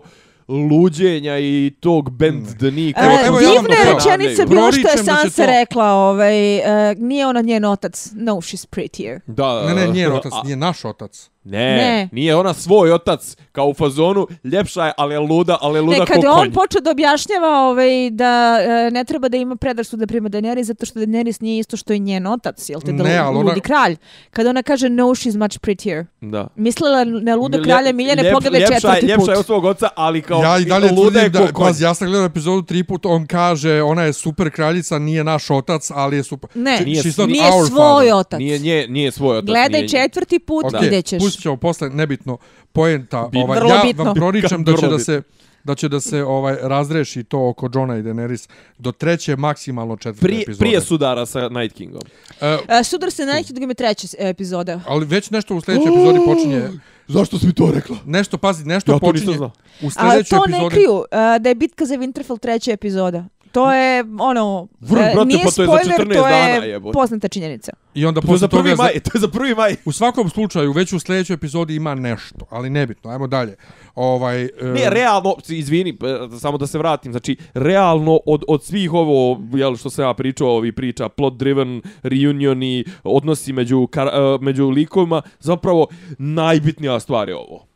luđenja 0.50 1.38
i 1.38 1.72
tog 1.80 2.10
bend 2.12 2.48
dni. 2.50 2.90
E, 2.90 2.94
Evo- 2.98 3.18
evo 3.28 3.40
ja 3.40 3.50
vam 3.50 3.64
divna 3.64 3.76
to 3.76 3.82
je 3.82 3.94
rečenica 3.94 4.46
bila 4.46 4.72
što 4.72 4.88
je 4.90 4.98
Sansa 4.98 5.30
to- 5.36 5.46
rekla, 5.48 5.86
ovaj, 5.86 6.58
e, 6.58 6.96
nije 6.96 7.28
ona 7.28 7.42
njen 7.42 7.66
otac, 7.66 8.10
no 8.14 8.34
she's 8.34 8.66
prettier. 8.66 9.20
Da, 9.28 9.66
Ne, 9.66 9.76
ne, 9.76 9.88
njen 9.88 10.12
otac, 10.12 10.34
a- 10.34 10.42
nije 10.44 10.56
naš 10.58 10.86
otac. 10.86 11.30
Ne, 11.44 11.60
Ne. 11.78 12.10
nije 12.12 12.36
ona 12.36 12.54
svoj 12.54 12.92
otac 12.92 13.36
kao 13.52 13.68
u 13.68 13.74
fazonu, 13.74 14.28
ljepša 14.44 14.86
je, 14.86 14.92
ali 14.98 15.14
je 15.14 15.20
luda, 15.20 15.58
ali 15.62 15.78
je 15.78 15.82
luda 15.82 15.98
Ne, 15.98 16.06
kad 16.06 16.24
je 16.24 16.30
on 16.30 16.52
počeo 16.52 16.82
da 16.82 16.92
objašnjava 16.92 17.48
ovaj, 17.60 18.10
da 18.10 18.58
e, 18.62 18.92
ne 18.92 19.04
treba 19.04 19.30
da 19.30 19.38
ima 19.38 19.56
predrasude 19.56 20.08
prema 20.08 20.30
Daenerys 20.30 20.64
zato 20.64 20.86
što 20.86 21.00
Daenerys 21.00 21.42
nije 21.42 21.60
isto 21.60 21.78
što 21.78 21.94
i 21.94 22.00
njen 22.00 22.28
otac, 22.28 22.70
jel 22.70 22.82
te 22.82 22.92
da 22.94 23.04
Ne, 23.04 23.14
lu- 23.14 23.28
ali 23.28 23.38
ona- 23.38 23.50
ludi 23.50 23.62
kralj. 23.62 23.96
Kad 24.30 24.48
ona 24.48 24.64
kaže 24.64 24.90
no 24.90 25.04
she's 25.06 25.38
much 25.38 25.60
prettier. 25.60 26.06
Da. 26.22 26.48
Mislila 26.56 27.04
na 27.04 27.36
ludo 27.36 27.58
Ljep- 27.58 27.64
kralja 27.64 27.94
Miljane 27.94 28.24
ljep- 28.24 28.34
pogleda 28.34 28.58
ljepša 28.58 28.74
je- 28.74 28.80
četvrti 28.80 29.02
put. 29.02 29.10
Ljepša 29.10 29.32
je 29.32 29.38
od 29.38 29.46
svog 29.46 29.66
oca, 29.66 29.90
ali 29.96 30.22
kao 30.22 30.42
ja 30.42 30.58
i 30.58 30.66
dalje 30.66 30.92
luda 30.94 31.20
je 31.20 31.30
da, 31.30 31.40
ko 31.40 31.54
konj. 31.54 31.66
pazi, 31.66 31.84
ja 31.84 31.94
sam 31.94 32.08
gledao 32.08 32.26
epizodu 32.26 32.62
tri 32.64 32.84
put, 32.84 33.06
on 33.06 33.28
kaže, 33.28 33.82
ona 33.82 34.04
je 34.04 34.14
super 34.14 34.50
kraljica, 34.52 35.00
nije 35.00 35.24
naš 35.24 35.50
otac, 35.52 35.92
ali 35.92 36.18
je 36.18 36.24
super. 36.24 36.50
Ne, 36.56 36.72
Nije- 36.76 37.04
nije 37.28 37.52
svoj 37.68 37.68
father. 38.00 38.14
otac. 38.14 38.40
Nije, 38.40 38.60
nije, 38.60 38.88
nije 38.88 39.12
svoj 39.12 39.38
otac. 39.38 39.48
Gledaj 39.48 39.70
nije, 39.72 39.88
četvrti 39.90 40.40
put, 40.40 40.66
Ok, 40.66 40.82
vidjet 40.82 41.06
pustit 41.30 41.44
ćemo 41.44 41.58
posle, 41.58 41.90
nebitno, 41.90 42.38
poenta. 42.74 43.24
Bitno. 43.24 43.42
Ovaj, 43.42 43.60
Vrlo 43.60 43.70
ja 43.72 43.82
bitno. 43.84 44.04
vam 44.04 44.14
proričam 44.16 44.64
da 44.64 44.74
će 44.74 44.88
da 44.88 45.00
se 45.00 45.22
da 45.64 45.76
će 45.76 45.90
da 45.90 46.00
se 46.00 46.24
ovaj 46.24 46.56
razreši 46.62 47.24
to 47.24 47.50
oko 47.50 47.70
Johna 47.74 47.98
i 47.98 48.04
Daenerys 48.04 48.50
do 48.78 48.92
treće 48.92 49.36
maksimalno 49.36 49.98
četvrte 49.98 50.22
Prije, 50.22 50.42
epizode. 50.42 50.60
prije 50.60 50.82
sudara 50.82 51.26
sa 51.26 51.50
Night 51.50 51.76
Kingom. 51.76 52.02
E, 52.42 52.58
E, 52.70 52.84
Sudar 52.84 53.12
se 53.12 53.26
najti 53.26 53.54
da 53.54 53.62
ima 53.62 53.74
treća 53.74 54.08
epizoda. 54.20 54.82
ali 54.88 55.06
već 55.06 55.30
nešto 55.30 55.56
u 55.56 55.62
sljedećoj 55.62 55.94
epizodi 55.94 56.20
počinje 56.26 56.64
Zašto 57.08 57.40
si 57.40 57.48
mi 57.48 57.54
to 57.54 57.72
rekla? 57.72 57.98
nešto 58.06 58.38
pazi 58.38 58.66
nešto 58.66 58.92
Ja 58.92 59.00
to 59.00 59.06
nisam 59.06 59.26
počinje 59.26 59.38
znao. 59.38 59.52
u 59.82 59.88
A 59.88 59.90
sljedećoj 59.92 60.38
to 60.38 60.46
ne 60.46 60.58
epizodi 60.58 60.76
kriju, 60.76 61.04
e, 61.36 61.40
da 61.40 61.50
je 61.50 61.56
bitka 61.56 61.86
za 61.86 61.96
Winterfell 61.96 62.40
treća 62.40 62.72
epizoda. 62.72 63.26
To 63.52 63.74
je, 63.74 64.04
ono, 64.20 64.68
Vrh, 64.80 65.02
e, 65.02 65.12
brate, 65.14 65.26
nije 65.26 65.44
pa 65.46 65.52
to 65.52 65.62
je 65.62 65.68
za 65.68 65.74
spoiler, 65.74 66.08
14 66.08 66.14
to 66.14 66.28
je 66.28 66.54
dana, 66.54 66.66
jebote. 66.66 66.94
poznata 66.94 67.28
činjenica. 67.28 67.72
I 67.94 68.06
onda 68.06 68.22
To 68.22 68.34
je 68.34 68.38
za 68.38 68.48
posle 68.48 68.62
prvi 68.62 68.76
toga... 68.76 68.84
maj, 68.84 69.00
to 69.00 69.12
je 69.14 69.20
za 69.20 69.28
prvi 69.28 69.56
maj. 69.56 69.76
U 69.86 69.92
svakom 69.92 70.30
slučaju, 70.30 70.72
već 70.72 70.94
u 70.94 71.00
sljedećoj 71.00 71.34
epizodi 71.34 71.76
ima 71.76 71.96
nešto, 71.96 72.46
ali 72.50 72.70
nebitno, 72.70 73.12
ajmo 73.12 73.28
dalje. 73.28 73.56
Ovaj, 73.96 74.44
e, 74.44 74.50
Ne, 74.62 74.90
realno, 74.90 75.36
izvini, 75.48 75.90
e, 75.90 76.40
samo 76.40 76.58
da 76.58 76.68
se 76.68 76.78
vratim, 76.78 77.12
znači, 77.12 77.38
realno 77.54 78.20
od, 78.26 78.44
od 78.48 78.64
svih 78.64 78.94
ovo, 78.94 79.40
jel, 79.54 79.76
što 79.76 79.90
sam 79.90 80.06
ja 80.06 80.14
pričao, 80.14 80.48
ovi 80.48 80.72
priča, 80.72 81.10
plot 81.10 81.34
driven, 81.34 81.82
reunioni, 82.04 82.84
odnosi 83.04 83.54
među, 83.54 83.88
kar, 83.88 84.08
e, 84.08 84.12
među 84.42 84.70
likovima, 84.70 85.22
zapravo 85.40 85.88
najbitnija 86.18 87.00
stvar 87.00 87.30
je 87.30 87.36
ovo. 87.36 87.69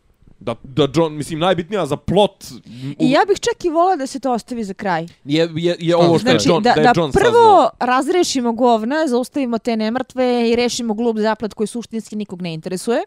Da, 0.43 0.55
da 0.63 0.87
John, 0.95 1.15
mislim, 1.15 1.39
najbitnija 1.39 1.85
za 1.85 1.97
plot 1.97 2.43
I 2.99 3.11
ja 3.11 3.21
bih 3.27 3.39
čak 3.39 3.65
i 3.65 3.69
volila 3.69 3.95
da 3.95 4.07
se 4.07 4.19
to 4.19 4.31
ostavi 4.31 4.63
za 4.63 4.73
kraj. 4.73 5.07
je, 5.25 5.49
je, 5.55 5.75
je 5.79 5.95
ovo 5.95 6.19
što 6.19 6.29
Znači, 6.29 6.49
je 6.49 6.51
John, 6.51 6.63
da, 6.63 6.73
da, 6.73 6.81
je 6.81 6.87
da 6.87 6.93
John 6.95 7.11
prvo 7.11 7.31
saznao. 7.31 7.69
razrešimo 7.79 8.51
govna, 8.53 9.07
zaustavimo 9.07 9.57
te 9.57 9.77
nemrtve 9.77 10.51
i 10.51 10.55
rešimo 10.55 10.93
glup 10.93 11.17
zaplet 11.17 11.53
koji 11.53 11.67
suštinski 11.67 12.15
nikog 12.15 12.41
ne 12.41 12.53
interesuje. 12.53 13.03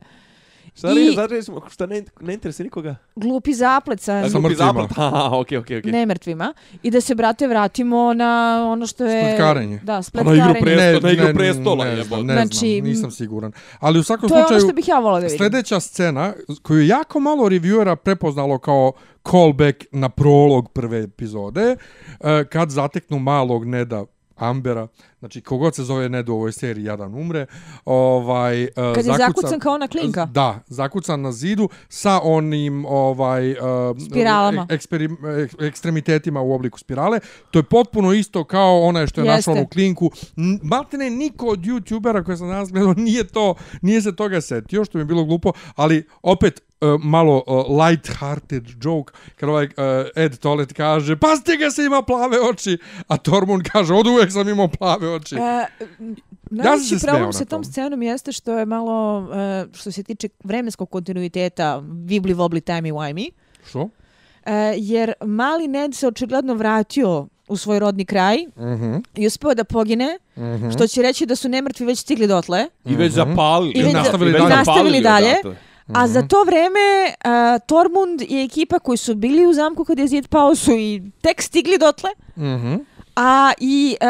Šta 0.76 0.88
i- 0.90 1.06
I... 1.06 1.14
znači, 1.14 1.34
šta 1.70 1.86
ne, 1.86 2.04
ne 2.20 2.34
interesuje 2.34 2.64
nikoga? 2.64 2.96
Glupi 3.16 3.54
zaplet 3.54 4.00
sa 4.00 4.22
Sa 4.22 4.28
Glupi 4.30 4.48
mrtvima. 4.48 4.72
zaplet? 4.72 4.90
Aha, 4.98 5.30
okej, 5.32 5.58
okej, 5.58 5.78
okej. 5.78 5.92
nemrtvima. 5.92 6.54
I 6.82 6.90
da 6.90 7.00
se, 7.00 7.14
brate, 7.14 7.46
vratimo 7.46 8.14
na 8.14 8.30
ono 8.68 8.86
što 8.86 9.04
je... 9.04 9.22
Spletkarenje. 9.22 9.78
Da, 9.78 9.92
na 9.92 9.98
igru 9.98 10.04
spletkarenje. 10.04 10.60
Presto- 10.62 11.02
na 11.02 11.10
igru 11.12 11.26
prestola, 11.34 11.84
ne, 11.84 11.90
jebote. 11.90 12.04
znam, 12.06 12.26
ne 12.26 12.34
Znači, 12.34 12.56
znam, 12.70 12.84
nisam 12.84 13.10
siguran. 13.10 13.52
Ali 13.80 13.98
u 13.98 14.02
svakom 14.02 14.28
To 14.28 14.34
je 14.34 14.38
ono 14.38 14.48
slučaju, 14.48 14.60
što 14.60 14.72
bih 14.72 14.88
ja 14.88 15.00
da 15.02 15.18
vidim. 15.18 15.38
sljedeća 15.38 15.80
scena, 15.80 16.32
koju 16.62 16.86
jako 16.86 17.20
malo 17.20 17.44
reviewera 17.44 17.96
prepoznalo 17.96 18.58
kao 18.58 18.92
callback 19.24 19.84
na 19.92 20.08
prolog 20.08 20.68
prve 20.68 20.98
epizode, 21.00 21.76
e, 22.20 22.44
kad 22.44 22.70
zateknu 22.70 23.18
malog 23.18 23.64
Neda 23.66 24.04
Ambera, 24.36 24.88
znači 25.18 25.40
kogod 25.40 25.74
se 25.74 25.84
zove 25.84 26.08
Ned 26.08 26.28
u 26.28 26.34
ovoj 26.34 26.52
seriji, 26.52 26.84
jadan 26.84 27.14
umre, 27.14 27.46
ovaj, 27.84 28.62
e, 28.64 28.70
Kad 28.94 29.06
je 29.06 29.12
zakucan 29.16 29.60
kao 29.60 29.74
ona 29.74 29.88
klinka. 29.88 30.24
Da, 30.26 30.60
zakucan 30.66 31.20
na 31.20 31.32
zidu 31.32 31.68
sa 31.88 32.20
onim 32.22 32.84
ovaj 32.84 33.50
e, 33.50 33.56
Spiralama. 34.10 34.66
eksperi, 34.70 35.08
ek- 35.08 35.66
ekstremitetima 35.66 36.40
u 36.40 36.52
obliku 36.52 36.78
spirale. 36.78 37.20
To 37.50 37.58
je 37.58 37.62
potpuno 37.62 38.12
isto 38.12 38.44
kao 38.44 38.80
ona 38.80 39.06
što 39.06 39.20
je 39.20 39.24
Jeste. 39.24 39.36
našla 39.36 39.52
onu 39.52 39.66
klinku. 39.68 40.10
Maltene 40.62 41.10
niko 41.10 41.46
od 41.46 41.60
youtubera 41.60 42.24
koje 42.24 42.36
sam 42.36 42.48
danas 42.48 42.72
gledao 42.72 42.94
nije 42.94 43.24
to, 43.24 43.54
nije 43.82 44.02
se 44.02 44.16
toga 44.16 44.40
setio, 44.40 44.84
što 44.84 44.98
mi 44.98 45.02
je 45.02 45.06
bilo 45.06 45.24
glupo, 45.24 45.52
ali 45.76 46.06
opet 46.22 46.62
e, 46.80 46.96
malo 47.00 47.36
uh, 47.38 47.54
light-hearted 47.70 48.62
joke, 48.80 49.12
kad 49.36 49.48
ovaj 49.48 49.64
uh, 49.64 49.70
Ed 50.16 50.38
Tolet 50.38 50.72
kaže, 50.72 51.16
pa 51.16 51.36
stiga 51.36 51.70
se 51.70 51.84
ima 51.84 52.02
plave 52.02 52.40
oči, 52.42 52.78
a 53.08 53.16
Tormund 53.16 53.62
kaže, 53.64 53.94
od 53.94 54.06
uvek 54.06 54.32
sam 54.32 54.48
imao 54.48 54.68
plave 54.68 55.08
oči. 55.10 55.34
E, 55.34 55.66
se 55.78 56.04
Najveći 56.50 56.96
problem 57.02 57.22
na 57.22 57.32
sa 57.32 57.44
tom 57.44 57.64
scenom 57.64 58.02
jeste 58.02 58.32
što 58.32 58.58
je 58.58 58.66
malo, 58.66 59.28
e, 59.34 59.66
što 59.74 59.90
se 59.92 60.02
tiče 60.02 60.28
vremenskog 60.44 60.90
kontinuiteta, 60.90 61.82
vibli 62.04 62.32
vobli 62.32 62.60
timey 62.60 62.92
wimey, 62.92 63.30
Što? 63.66 63.88
e, 64.44 64.52
jer 64.76 65.12
mali 65.22 65.68
Ned 65.68 65.94
se 65.94 66.08
očigledno 66.08 66.54
vratio 66.54 67.26
u 67.48 67.56
svoj 67.56 67.78
rodni 67.78 68.04
kraj 68.04 68.36
Mhm. 68.48 68.94
i 69.14 69.26
uspeo 69.26 69.54
da 69.54 69.64
pogine, 69.64 70.18
Mhm. 70.36 70.70
što 70.70 70.86
će 70.86 71.02
reći 71.02 71.26
da 71.26 71.36
su 71.36 71.48
nemrtvi 71.48 71.86
već 71.86 71.98
stigli 71.98 72.26
dotle. 72.26 72.68
I 72.84 72.96
već 72.96 73.12
zapalili. 73.12 73.72
I 73.72 73.82
već 73.82 73.92
nastavili 73.94 74.32
već 74.32 74.42
dalje. 74.42 74.56
nastavili 74.56 74.76
zapalili 74.76 75.00
dalje. 75.02 75.30
odatle. 75.30 75.56
A 75.88 76.08
za 76.08 76.22
to 76.22 76.44
vreme 76.44 76.80
uh, 77.06 77.30
Tormund 77.66 78.22
i 78.22 78.42
ekipa 78.42 78.78
koji 78.78 78.96
su 78.98 79.14
bili 79.14 79.46
u 79.46 79.52
zamku 79.52 79.84
kad 79.84 79.98
je 79.98 80.06
zid 80.06 80.28
pao 80.28 80.54
su 80.54 80.72
i 80.72 81.02
tek 81.20 81.42
stigli 81.42 81.78
dotle, 81.78 82.10
Mhm. 82.36 82.74
a 83.16 83.52
i 83.60 83.96
uh, 84.00 84.06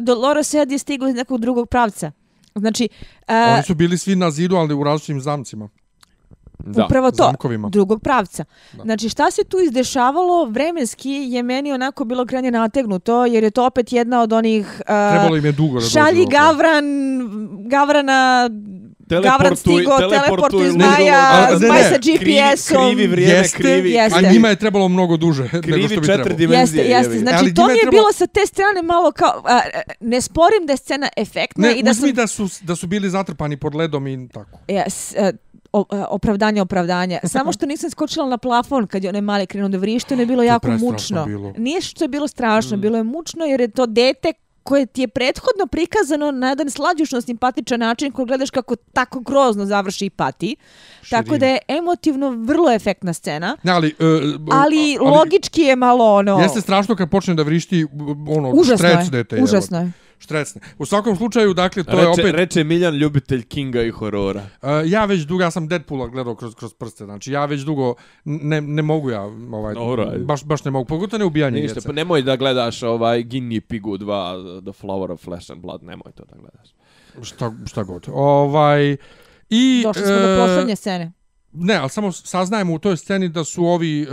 Dolores 0.00 0.54
Ed 0.54 0.72
je 0.72 0.78
stigla 0.78 1.08
iz 1.08 1.14
nekog 1.14 1.40
drugog 1.40 1.68
pravca. 1.68 2.12
Znači, 2.54 2.88
uh, 3.20 3.54
Oni 3.54 3.62
su 3.62 3.74
bili 3.74 3.98
svi 3.98 4.16
na 4.16 4.30
zidu, 4.30 4.56
ali 4.56 4.74
u 4.74 4.84
različitim 4.84 5.20
zamcima. 5.20 5.68
Da. 6.60 6.84
upravo 6.84 7.10
to, 7.10 7.24
zamkovima. 7.24 7.68
drugog 7.68 8.02
pravca. 8.02 8.44
Da. 8.72 8.82
Znači, 8.82 9.08
šta 9.08 9.30
se 9.30 9.44
tu 9.44 9.56
izdešavalo 9.58 10.44
vremenski 10.44 11.10
je 11.10 11.42
meni 11.42 11.72
onako 11.72 12.04
bilo 12.04 12.26
krajnje 12.26 12.50
nategnuto, 12.50 13.26
jer 13.26 13.44
je 13.44 13.50
to 13.50 13.66
opet 13.66 13.92
jedna 13.92 14.22
od 14.22 14.32
onih 14.32 14.66
uh, 14.80 14.84
Trebalo 14.86 15.36
im 15.36 15.44
je 15.44 15.52
dugo 15.52 15.74
da 15.74 15.86
šalji. 15.86 16.26
Gavran, 16.26 16.84
Gavrana, 17.60 18.50
Gavran 19.08 19.56
stigo, 19.56 19.76
teleportuj 19.98 20.10
teleportuj 20.10 20.58
ludo. 20.60 20.72
zmaja, 20.72 21.14
A, 21.22 21.50
ne, 21.50 21.58
zmaj 21.58 21.82
ne, 21.82 21.88
sa 21.88 21.96
GPS-om. 21.96 22.76
Krivi, 22.78 22.94
krivi 22.94 23.06
vrijeme, 23.06 23.34
Jeste, 23.34 23.58
krivi, 23.58 23.90
Jeste. 23.90 24.18
A 24.18 24.32
njima 24.32 24.48
je 24.48 24.56
trebalo 24.56 24.88
mnogo 24.88 25.16
duže 25.16 25.42
nego 25.44 25.60
krivi 25.62 25.78
što 25.80 26.00
bi 26.00 26.06
četiri 26.06 26.06
trebalo. 26.14 26.36
dimenzije. 26.36 26.84
Jeste, 26.84 26.92
jeste. 26.98 27.18
Znači, 27.18 27.36
Ali 27.36 27.54
to 27.54 27.66
mi 27.66 27.72
je 27.72 27.76
trebalo- 27.76 27.90
bilo 27.92 28.12
sa 28.12 28.26
te 28.26 28.46
strane 28.46 28.82
malo 28.84 29.12
kao... 29.12 29.42
A, 29.46 29.60
ne 30.00 30.20
sporim 30.20 30.66
da 30.66 30.72
je 30.72 30.76
scena 30.76 31.08
efektna 31.16 31.68
Ne, 31.68 31.74
i 31.74 31.82
da 31.82 31.90
uzmi 31.90 32.08
sam... 32.08 32.14
da 32.14 32.26
su, 32.26 32.48
da 32.62 32.76
su 32.76 32.86
bili 32.86 33.10
zatrpani 33.10 33.56
pod 33.56 33.74
ledom 33.74 34.06
i 34.06 34.28
tako. 34.28 34.58
Yes, 34.68 35.14
e, 35.18 35.32
o, 35.72 35.84
e, 35.92 36.04
opravdanje, 36.08 36.62
opravdanje. 36.62 37.18
Samo 37.24 37.52
što 37.52 37.66
nisam 37.66 37.90
skočila 37.90 38.28
na 38.28 38.38
plafon 38.38 38.86
kad 38.86 39.04
je 39.04 39.08
onaj 39.08 39.20
mali 39.22 39.46
krenuo 39.46 39.68
da 39.68 39.78
vrišti, 39.78 40.14
ono 40.14 40.22
je 40.22 40.26
bilo 40.26 40.42
jako 40.42 40.68
mučno. 40.70 41.24
bilo. 41.24 41.52
Nije 41.58 41.80
što 41.80 42.04
je 42.04 42.08
bilo 42.08 42.28
strašno, 42.28 42.76
bilo 42.76 42.96
je 42.96 43.02
mučno 43.04 43.44
jer 43.44 43.60
je 43.60 43.68
to 43.68 43.86
dete 43.86 44.32
koje 44.68 44.86
ti 44.86 45.00
je 45.00 45.08
prethodno 45.08 45.66
prikazano 45.66 46.30
na 46.30 46.48
jedan 46.48 46.70
slađušno 46.70 47.20
simpatičan 47.20 47.80
način 47.80 48.12
koji 48.12 48.26
gledaš 48.26 48.50
kako 48.50 48.76
tako 48.76 49.20
grozno 49.20 49.66
završi 49.66 50.06
i 50.06 50.10
pati. 50.10 50.56
Tako 51.10 51.24
Širina. 51.24 51.38
da 51.38 51.46
je 51.46 51.58
emotivno 51.68 52.30
vrlo 52.30 52.70
efektna 52.72 53.12
scena. 53.12 53.56
Ne, 53.62 53.72
ali, 53.72 53.94
uh, 53.98 54.40
Ali, 54.50 54.98
logički 55.00 55.62
je 55.62 55.76
malo 55.76 56.14
ono... 56.14 56.38
Jeste 56.38 56.60
strašno 56.60 56.96
kad 56.96 57.10
počne 57.10 57.34
da 57.34 57.42
vrišti 57.42 57.86
ono 58.28 58.50
Užasno 58.50 58.88
štrecnete. 58.88 59.36
je, 59.36 59.42
užasno 59.42 59.78
je. 59.78 59.92
Štrecne. 60.18 60.60
U 60.78 60.86
svakom 60.86 61.16
slučaju, 61.16 61.54
dakle, 61.54 61.84
to 61.84 61.90
je 61.90 61.96
Reče, 61.96 62.20
opet... 62.20 62.34
reče 62.34 62.64
Miljan, 62.64 62.94
ljubitelj 62.94 63.42
Kinga 63.42 63.82
i 63.82 63.90
horora. 63.90 64.42
Uh, 64.62 64.68
ja 64.86 65.04
već 65.04 65.20
dugo, 65.20 65.42
ja 65.42 65.50
sam 65.50 65.68
Deadpoola 65.68 66.08
gledao 66.08 66.34
kroz, 66.34 66.54
kroz 66.54 66.74
prste, 66.74 67.04
znači 67.04 67.32
ja 67.32 67.44
već 67.44 67.60
dugo 67.60 67.94
ne, 68.24 68.60
ne 68.60 68.82
mogu 68.82 69.10
ja, 69.10 69.22
ovaj, 69.52 69.74
Dobro, 69.74 70.02
ajde. 70.02 70.24
baš, 70.24 70.44
baš 70.44 70.64
ne 70.64 70.70
mogu, 70.70 70.84
pogotovo 70.84 71.18
ne 71.18 71.24
ubijanje 71.24 71.60
Ništa, 71.60 71.74
djece. 71.74 71.86
pa 71.86 71.92
nemoj 71.92 72.22
da 72.22 72.36
gledaš 72.36 72.82
ovaj 72.82 73.22
Guinea 73.22 73.60
Pigu 73.68 73.96
2, 73.96 74.62
The 74.62 74.72
Flower 74.82 75.12
of 75.12 75.20
Flesh 75.20 75.50
and 75.50 75.60
Blood, 75.60 75.82
nemoj 75.82 76.12
to 76.12 76.24
da 76.24 76.36
gledaš. 76.36 76.68
Šta, 77.22 77.52
šta 77.66 77.82
god. 77.82 78.06
Ovaj, 78.12 78.96
i, 79.50 79.82
Došli 79.84 80.02
smo 80.02 80.14
do 80.14 80.34
e, 80.34 80.36
poslednje 80.36 80.76
scene. 80.76 81.12
Ne, 81.52 81.74
ali 81.74 81.90
samo 81.90 82.12
saznajemo 82.12 82.74
u 82.74 82.78
toj 82.78 82.96
sceni 82.96 83.28
da 83.28 83.44
su 83.44 83.64
ovi, 83.64 84.02
e, 84.02 84.06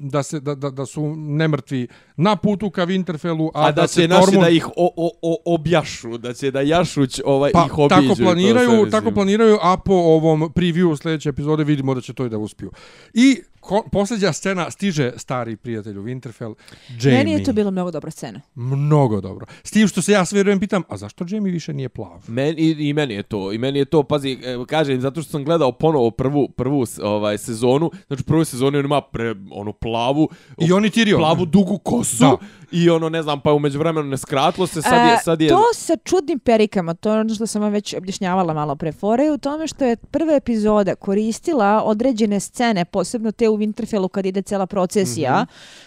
da, 0.00 0.22
se, 0.22 0.40
da, 0.40 0.54
da, 0.54 0.70
da 0.70 0.86
su 0.86 1.16
nemrtvi 1.16 1.88
na 2.16 2.36
putu 2.36 2.70
ka 2.70 2.86
Winterfellu, 2.86 3.50
a, 3.54 3.66
A, 3.66 3.72
da, 3.72 3.86
se 3.86 4.02
će 4.02 4.08
naši 4.08 4.36
da 4.40 4.48
ih 4.48 4.68
o, 4.68 4.90
o, 4.96 5.10
o, 5.22 5.54
objašu, 5.54 6.18
da 6.18 6.34
će 6.34 6.50
da 6.50 6.60
Jašuć 6.60 7.20
ovaj, 7.24 7.52
Pa, 7.52 7.66
ih 7.66 7.78
obiđu. 7.78 8.08
tako 8.08 8.22
planiraju, 8.22 8.90
tako 8.90 9.10
planiraju, 9.10 9.58
a 9.62 9.76
po 9.76 9.94
ovom 9.94 10.40
preview 10.40 11.02
sljedeće 11.02 11.28
epizode 11.28 11.64
vidimo 11.64 11.94
da 11.94 12.00
će 12.00 12.12
to 12.12 12.26
i 12.26 12.28
da 12.28 12.38
uspiju. 12.38 12.70
I 13.14 13.42
ko, 13.60 13.84
posljednja 13.92 14.32
scena 14.32 14.70
stiže 14.70 15.12
stari 15.16 15.56
prijatelj 15.56 15.98
u 15.98 16.02
Winterfell, 16.02 16.54
Jamie. 17.02 17.18
Meni 17.18 17.32
je 17.32 17.44
to 17.44 17.52
bila 17.52 17.70
mnogo 17.70 17.90
dobra 17.90 18.10
scena. 18.10 18.40
Mnogo 18.54 19.20
dobro. 19.20 19.46
S 19.64 19.70
tim 19.70 19.88
što 19.88 20.02
se 20.02 20.12
ja 20.12 20.24
sve 20.24 20.36
vjerujem 20.36 20.60
pitam, 20.60 20.82
a 20.88 20.96
zašto 20.96 21.24
Jamie 21.28 21.52
više 21.52 21.72
nije 21.72 21.88
plav? 21.88 22.24
Men, 22.28 22.54
i, 22.58 22.70
I 22.88 22.92
meni 22.92 23.14
je 23.14 23.22
to, 23.22 23.52
i 23.52 23.58
meni 23.58 23.78
je 23.78 23.84
to, 23.84 24.02
pazi, 24.02 24.38
e, 24.44 24.56
kažem, 24.68 25.00
zato 25.00 25.22
što 25.22 25.30
sam 25.30 25.44
gledao 25.44 25.72
ponovo 25.72 26.10
prvu, 26.10 26.48
prvu 26.48 26.84
ovaj, 27.02 27.38
sezonu, 27.38 27.90
znači 28.06 28.20
u 28.20 28.24
prvoj 28.24 28.44
sezoni 28.44 28.78
on 28.78 28.84
ima 28.84 29.00
pre, 29.00 29.34
onu 29.50 29.72
plavu, 29.72 30.28
I 30.58 30.72
oni 30.72 30.90
Tyrion. 30.90 31.18
plavu 31.18 31.44
dugu 31.46 31.78
kosu, 31.78 32.16
Da. 32.24 32.36
i 32.72 32.90
ono, 32.90 33.08
ne 33.08 33.22
znam, 33.22 33.40
pa 33.40 33.52
umeđu 33.52 33.78
vremenu 33.78 34.08
ne 34.08 34.16
skratilo 34.18 34.66
se, 34.66 34.82
sad 34.82 35.06
je, 35.06 35.14
E, 35.14 35.18
sad 35.24 35.40
je... 35.40 35.48
To 35.48 35.62
sa 35.74 35.96
čudnim 36.04 36.38
perikama, 36.38 36.94
to 36.94 37.12
je 37.14 37.20
ono 37.20 37.34
što 37.34 37.46
sam 37.46 37.62
vam 37.62 37.72
već 37.72 37.94
objašnjavala 37.94 38.54
malo 38.54 38.76
pre 38.76 38.92
fore, 38.92 39.24
je 39.24 39.32
u 39.32 39.38
tome 39.38 39.66
što 39.66 39.84
je 39.84 39.96
prva 39.96 40.34
epizoda 40.34 40.94
koristila 40.94 41.82
određene 41.84 42.40
scene, 42.40 42.84
posebno 42.84 43.32
te 43.32 43.48
u 43.50 43.58
Winterfellu 43.58 44.08
kad 44.08 44.26
ide 44.26 44.42
cela 44.42 44.66
procesija, 44.66 45.46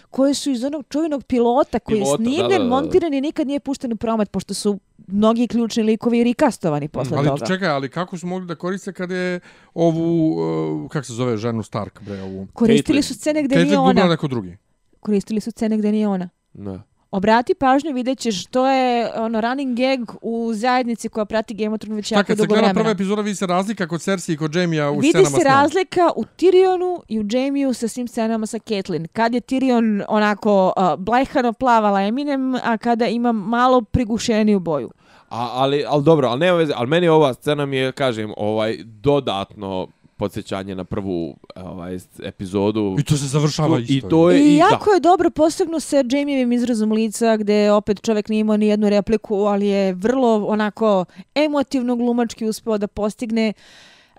koje 0.10 0.34
su 0.34 0.52
iz 0.52 0.64
onog 0.64 0.86
čuvenog 0.90 1.24
pilota 1.24 1.80
koji. 1.80 2.00
Pilota, 2.00 2.24
je 2.24 2.30
snimljen, 2.30 2.62
da, 2.62 2.64
da. 2.64 2.70
montiran 2.70 3.14
i 3.14 3.22
nikad 3.22 3.48
nije 3.48 3.60
pušten 3.60 3.94
u 3.94 3.96
promet, 3.96 4.32
pošto 4.32 4.54
su 4.54 4.80
mnogi 5.08 5.48
ključni 5.48 5.84
likovi 5.84 6.24
rikastovani 6.24 6.88
posle 6.88 7.18
Ali 7.18 7.28
toga. 7.28 7.46
čekaj, 7.46 7.70
ali 7.70 7.90
kako 7.90 8.18
su 8.18 8.28
mogli 8.28 8.48
da 8.48 8.56
koriste 8.56 8.94
kad 8.94 9.12
je 9.12 9.40
ovu, 9.74 10.36
uh, 10.84 10.90
kako 10.90 11.06
se 11.06 11.14
zove, 11.14 11.38
ženu 11.38 11.64
Stark, 11.64 12.02
bre, 12.02 12.22
ovu? 12.22 12.48
Koristili 12.54 13.00
Caitlyn. 13.00 13.08
su 13.08 13.14
scene 13.14 13.44
gde 13.44 13.56
Caitlyn 13.56 13.66
nije 13.66 13.80
ona. 13.80 14.06
neko 14.06 14.28
drugi. 14.28 14.58
Koristili 15.00 15.42
su 15.42 15.52
scene 15.52 15.78
gde 15.78 15.92
nije 15.92 16.08
ona. 16.08 16.30
Ne. 16.54 16.80
Obrati 17.14 17.54
pažnju, 17.54 17.94
vidjet 17.94 18.20
ćeš, 18.20 18.46
to 18.46 18.68
je 18.68 19.12
ono 19.16 19.42
running 19.42 19.78
gag 19.78 20.16
u 20.22 20.52
zajednici 20.54 21.10
koja 21.10 21.26
prati 21.26 21.54
Game 21.54 21.76
of 21.76 21.80
Thrones 21.80 21.98
već 21.98 22.06
Šta 22.06 22.16
jako 22.16 22.28
kad 22.28 22.38
se 22.38 22.44
dugo 22.44 22.48
gleda 22.54 22.62
vremena. 22.62 22.80
prva 22.80 22.92
epizoda, 22.92 23.22
vidi 23.22 23.36
se 23.36 23.48
razlika 23.48 23.88
kod 23.88 24.02
Cersei 24.02 24.34
i 24.34 24.38
kod 24.38 24.56
Jamie-a 24.56 24.92
u 24.92 24.96
Vidi 25.00 25.10
scenama 25.10 25.30
se 25.30 25.36
s 25.36 25.38
njom. 25.38 25.54
razlika 25.54 26.12
u 26.16 26.24
Tyrionu 26.38 27.02
i 27.08 27.20
u 27.20 27.24
Jamieu 27.32 27.74
sa 27.74 27.88
svim 27.88 28.08
scenama 28.08 28.46
sa 28.46 28.58
Caitlyn. 28.58 29.08
Kad 29.08 29.34
je 29.34 29.42
Tyrion 29.42 30.04
onako 30.08 30.74
uh, 30.78 30.84
blejhano 30.98 31.54
plavala 31.54 32.02
Eminem, 32.02 32.56
a 32.56 32.78
kada 32.78 33.08
ima 33.08 33.32
malo 33.32 33.82
prigušeniju 33.82 34.60
boju. 34.60 34.92
A, 35.30 35.50
ali, 35.54 35.86
ali 35.88 36.04
dobro, 36.04 36.28
ali 36.28 36.40
nema 36.40 36.58
veze, 36.58 36.74
ali 36.76 36.88
meni 36.88 37.08
ova 37.08 37.34
scena 37.34 37.66
mi 37.66 37.78
je, 37.78 37.92
kažem, 37.92 38.34
ovaj, 38.38 38.78
dodatno 38.84 39.88
podsjećanje 40.18 40.76
na 40.76 40.84
prvu 40.84 41.36
ovaj 41.56 41.98
epizodu. 42.24 42.96
I 43.00 43.04
to 43.04 43.18
se 43.18 43.28
završava 43.28 43.80
I 43.80 43.84
isto. 43.84 44.10
to 44.10 44.30
je 44.30 44.40
I 44.40 44.54
i 44.54 44.58
jako 44.58 44.92
je 44.92 45.00
dobro 45.00 45.30
postignu 45.30 45.80
se 45.80 46.04
Jamieovim 46.12 46.52
izrazom 46.52 46.92
lica 46.92 47.38
gdje 47.38 47.72
opet 47.72 48.02
čovjek 48.02 48.30
nije 48.30 48.40
imao 48.40 48.58
ni 48.58 48.68
jednu 48.68 48.90
repliku, 48.90 49.36
ali 49.36 49.68
je 49.68 49.94
vrlo 49.94 50.46
onako 50.48 51.06
emotivno 51.36 51.96
glumački 51.96 52.46
uspeo 52.46 52.78
da 52.78 52.88
postigne 52.88 53.54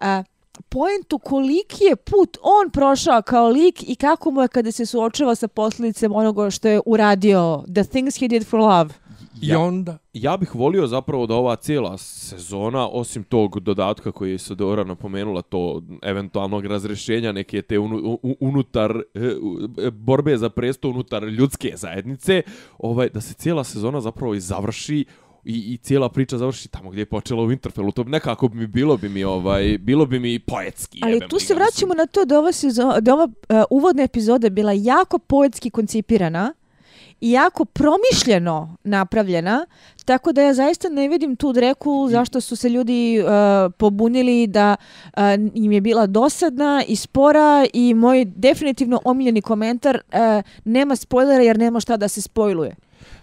a, 0.01 0.23
poentu 0.69 1.19
koliki 1.19 1.85
je 1.85 1.97
put 1.97 2.39
on 2.43 2.71
prošao 2.71 3.23
kao 3.23 3.49
lik 3.49 3.89
i 3.89 3.95
kako 3.95 4.31
mu 4.31 4.43
je 4.43 4.49
kada 4.49 4.73
se 4.73 4.87
suočava 4.87 5.35
sa 5.35 5.49
posljedicama 5.49 6.17
onoga 6.17 6.51
što 6.51 6.69
je 6.69 6.81
uradio 6.87 7.65
The 7.75 7.85
Things 7.85 8.21
He 8.21 8.29
Did 8.29 8.47
For 8.47 8.61
Love. 8.61 8.95
I 9.43 9.49
Ja- 9.49 9.61
onda... 9.61 9.99
Ja 10.12 10.37
bih 10.37 10.55
volio 10.55 10.87
zapravo 10.87 11.26
da 11.26 11.35
ova 11.35 11.57
cijela 11.57 11.99
sezona, 11.99 12.89
osim 12.89 13.24
tog 13.24 13.61
dodatka 13.61 14.12
koji 14.12 14.30
je 14.30 14.39
Sodora 14.39 14.85
napomenula, 14.85 15.43
to 15.43 15.82
eventualnog 16.03 16.66
razrešenja 16.66 17.32
neke 17.32 17.62
te 17.62 17.78
unu, 17.78 18.18
u, 18.22 18.37
unutar 18.41 19.03
e, 19.14 19.20
e, 19.87 19.91
borbe 19.91 20.37
za 20.37 20.49
presto 20.49 20.89
unutar 20.89 21.22
ljudske 21.24 21.72
zajednice, 21.76 22.43
ovaj 22.78 23.09
da 23.09 23.20
se 23.20 23.35
cijela 23.35 23.64
sezona 23.64 24.01
zapravo 24.01 24.35
i 24.35 24.41
završi 24.41 25.05
i, 25.45 25.72
i 25.74 25.76
cijela 25.76 26.09
priča 26.09 26.39
završi 26.39 26.68
tamo 26.68 26.91
gdje 26.91 27.01
je 27.01 27.07
počela 27.07 27.43
u 27.43 27.47
Winterfellu. 27.47 27.93
To 27.93 28.05
nekako 28.05 28.49
bi 28.49 28.59
mi 28.59 28.66
bilo 28.66 28.97
bi 28.97 29.09
mi 29.09 29.24
ovaj 29.24 29.78
bilo 29.78 30.07
bi 30.07 30.18
mi 30.18 30.39
poetski. 30.39 31.01
Ali 31.03 31.28
tu 31.28 31.39
se 31.39 31.55
vraćamo 31.55 31.95
na 31.95 32.07
to 32.07 32.24
da 32.24 32.39
ova, 32.39 32.53
sezo, 32.53 33.01
da 33.01 33.14
ova 33.14 33.24
uh, 33.24 33.62
uvodna 33.70 34.03
epizoda 34.03 34.51
bila 34.51 34.72
jako 34.72 35.18
poetski 35.18 35.70
koncipirana 35.70 36.55
i 37.21 37.31
jako 37.31 37.65
promišljeno 37.65 38.77
napravljena, 38.85 39.67
tako 40.05 40.33
da 40.33 40.43
ja 40.43 40.55
zaista 40.55 40.89
ne 40.89 41.09
vidim 41.09 41.37
tu 41.37 41.53
dreku 41.53 42.09
zašto 42.11 42.41
su 42.41 42.57
se 42.57 42.69
ljudi 42.69 43.23
uh, 43.23 43.29
pobunili 43.79 44.47
da 44.47 44.77
uh, 45.17 45.23
im 45.55 45.73
je 45.73 45.81
bila 45.81 46.07
dosadna 46.07 46.85
i 46.89 46.97
spora 46.97 47.67
i 47.73 47.95
moj 47.95 48.25
definitivno 48.25 49.01
omiljeni 49.05 49.43
komentar 49.43 49.97
uh, 49.97 50.21
nema 50.65 50.97
spoilera 50.97 51.43
jer 51.43 51.59
nema 51.59 51.81
šta 51.81 51.97
da 51.97 52.09
se 52.09 52.23
spojluje. 52.23 52.75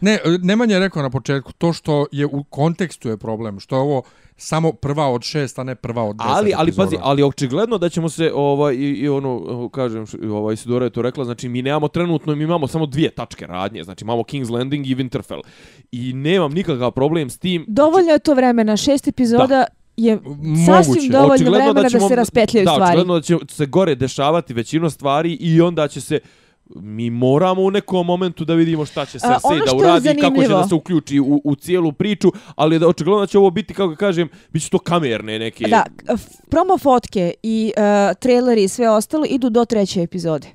Ne, 0.02 0.20
Nemanja 0.42 0.74
je 0.74 0.80
rekao 0.80 1.02
na 1.02 1.10
početku, 1.10 1.52
to 1.54 1.74
što 1.74 2.06
je 2.12 2.26
u 2.26 2.44
kontekstu 2.44 3.10
je 3.10 3.18
problem, 3.18 3.60
što 3.60 3.76
je 3.76 3.82
ovo 3.82 4.02
samo 4.38 4.72
prva 4.74 5.08
od 5.08 5.22
šest, 5.24 5.60
a 5.60 5.64
ne 5.64 5.76
prva 5.76 6.04
od 6.04 6.16
deset 6.16 6.32
Ali, 6.32 6.54
ali 6.54 6.68
epizoda. 6.68 6.86
pazi, 6.86 6.98
ali 7.02 7.24
očigledno 7.24 7.78
da 7.78 7.90
ćemo 7.90 8.10
se 8.10 8.32
ovaj 8.36 8.74
i, 8.76 8.92
i 8.92 9.10
ono 9.10 9.70
kažem 9.70 10.06
ovaj 10.32 10.56
Sidora 10.56 10.86
je 10.86 10.90
to 10.90 11.02
rekla, 11.02 11.26
znači 11.26 11.50
mi 11.50 11.62
nemamo 11.62 11.88
trenutno 11.88 12.36
mi 12.36 12.44
imamo 12.44 12.68
samo 12.68 12.86
dvije 12.86 13.10
tačke 13.12 13.48
radnje, 13.48 13.84
znači 13.84 14.04
imamo 14.04 14.22
King's 14.22 14.52
Landing 14.52 14.88
i 14.88 14.96
Winterfell. 14.96 15.42
I 15.92 16.14
nemam 16.14 16.52
nikakav 16.52 16.92
problem 16.92 17.30
s 17.30 17.38
tim. 17.38 17.66
Dovoljno 17.68 18.12
je 18.12 18.20
to 18.20 18.34
vremena, 18.34 18.78
šest 18.78 19.08
epizoda 19.08 19.66
je 19.98 20.16
Moguće. 20.16 20.66
sasvim 20.66 21.12
dovoljno 21.12 21.34
Očigledno 21.34 21.58
vremena 21.58 21.82
da, 21.82 21.90
ćemo- 21.90 22.08
se 22.08 22.16
raspetljaju 22.16 22.66
da, 22.66 22.72
stvari. 22.72 22.90
očigledno 22.90 23.14
da 23.14 23.22
će 23.22 23.56
se 23.56 23.66
gore 23.66 23.96
dešavati 23.96 24.54
većina 24.54 24.90
stvari 24.90 25.34
i 25.34 25.62
onda 25.62 25.88
će 25.88 26.02
se 26.02 26.20
mi 26.76 27.10
moramo 27.10 27.62
u 27.62 27.72
nekom 27.72 28.06
momentu 28.06 28.46
da 28.46 28.54
vidimo 28.54 28.86
šta 28.86 29.06
će 29.06 29.18
A, 29.18 29.20
Cersei 29.20 29.52
ono 29.52 29.66
da 29.66 29.76
uradi 29.76 30.10
i 30.18 30.22
kako 30.22 30.42
će 30.42 30.48
da 30.48 30.68
se 30.68 30.76
uključi 30.76 31.20
u, 31.20 31.42
u 31.44 31.56
cijelu 31.56 31.92
priču, 31.92 32.32
ali 32.56 32.80
da 32.80 32.88
očigledno 32.88 33.20
da 33.20 33.28
će 33.28 33.38
ovo 33.38 33.50
biti, 33.50 33.74
kako 33.74 33.96
kažem, 33.96 34.30
bit 34.50 34.64
će 34.64 34.70
to 34.70 34.80
kamerne 34.80 35.40
neke... 35.40 35.68
Da, 35.68 35.86
promo 36.50 36.78
fotke 36.78 37.34
i 37.44 37.74
uh, 37.78 37.84
traileri 38.20 38.64
i 38.64 38.68
sve 38.68 38.90
ostalo 38.90 39.26
idu 39.30 39.50
do 39.50 39.66
treće 39.66 40.02
epizode. 40.02 40.48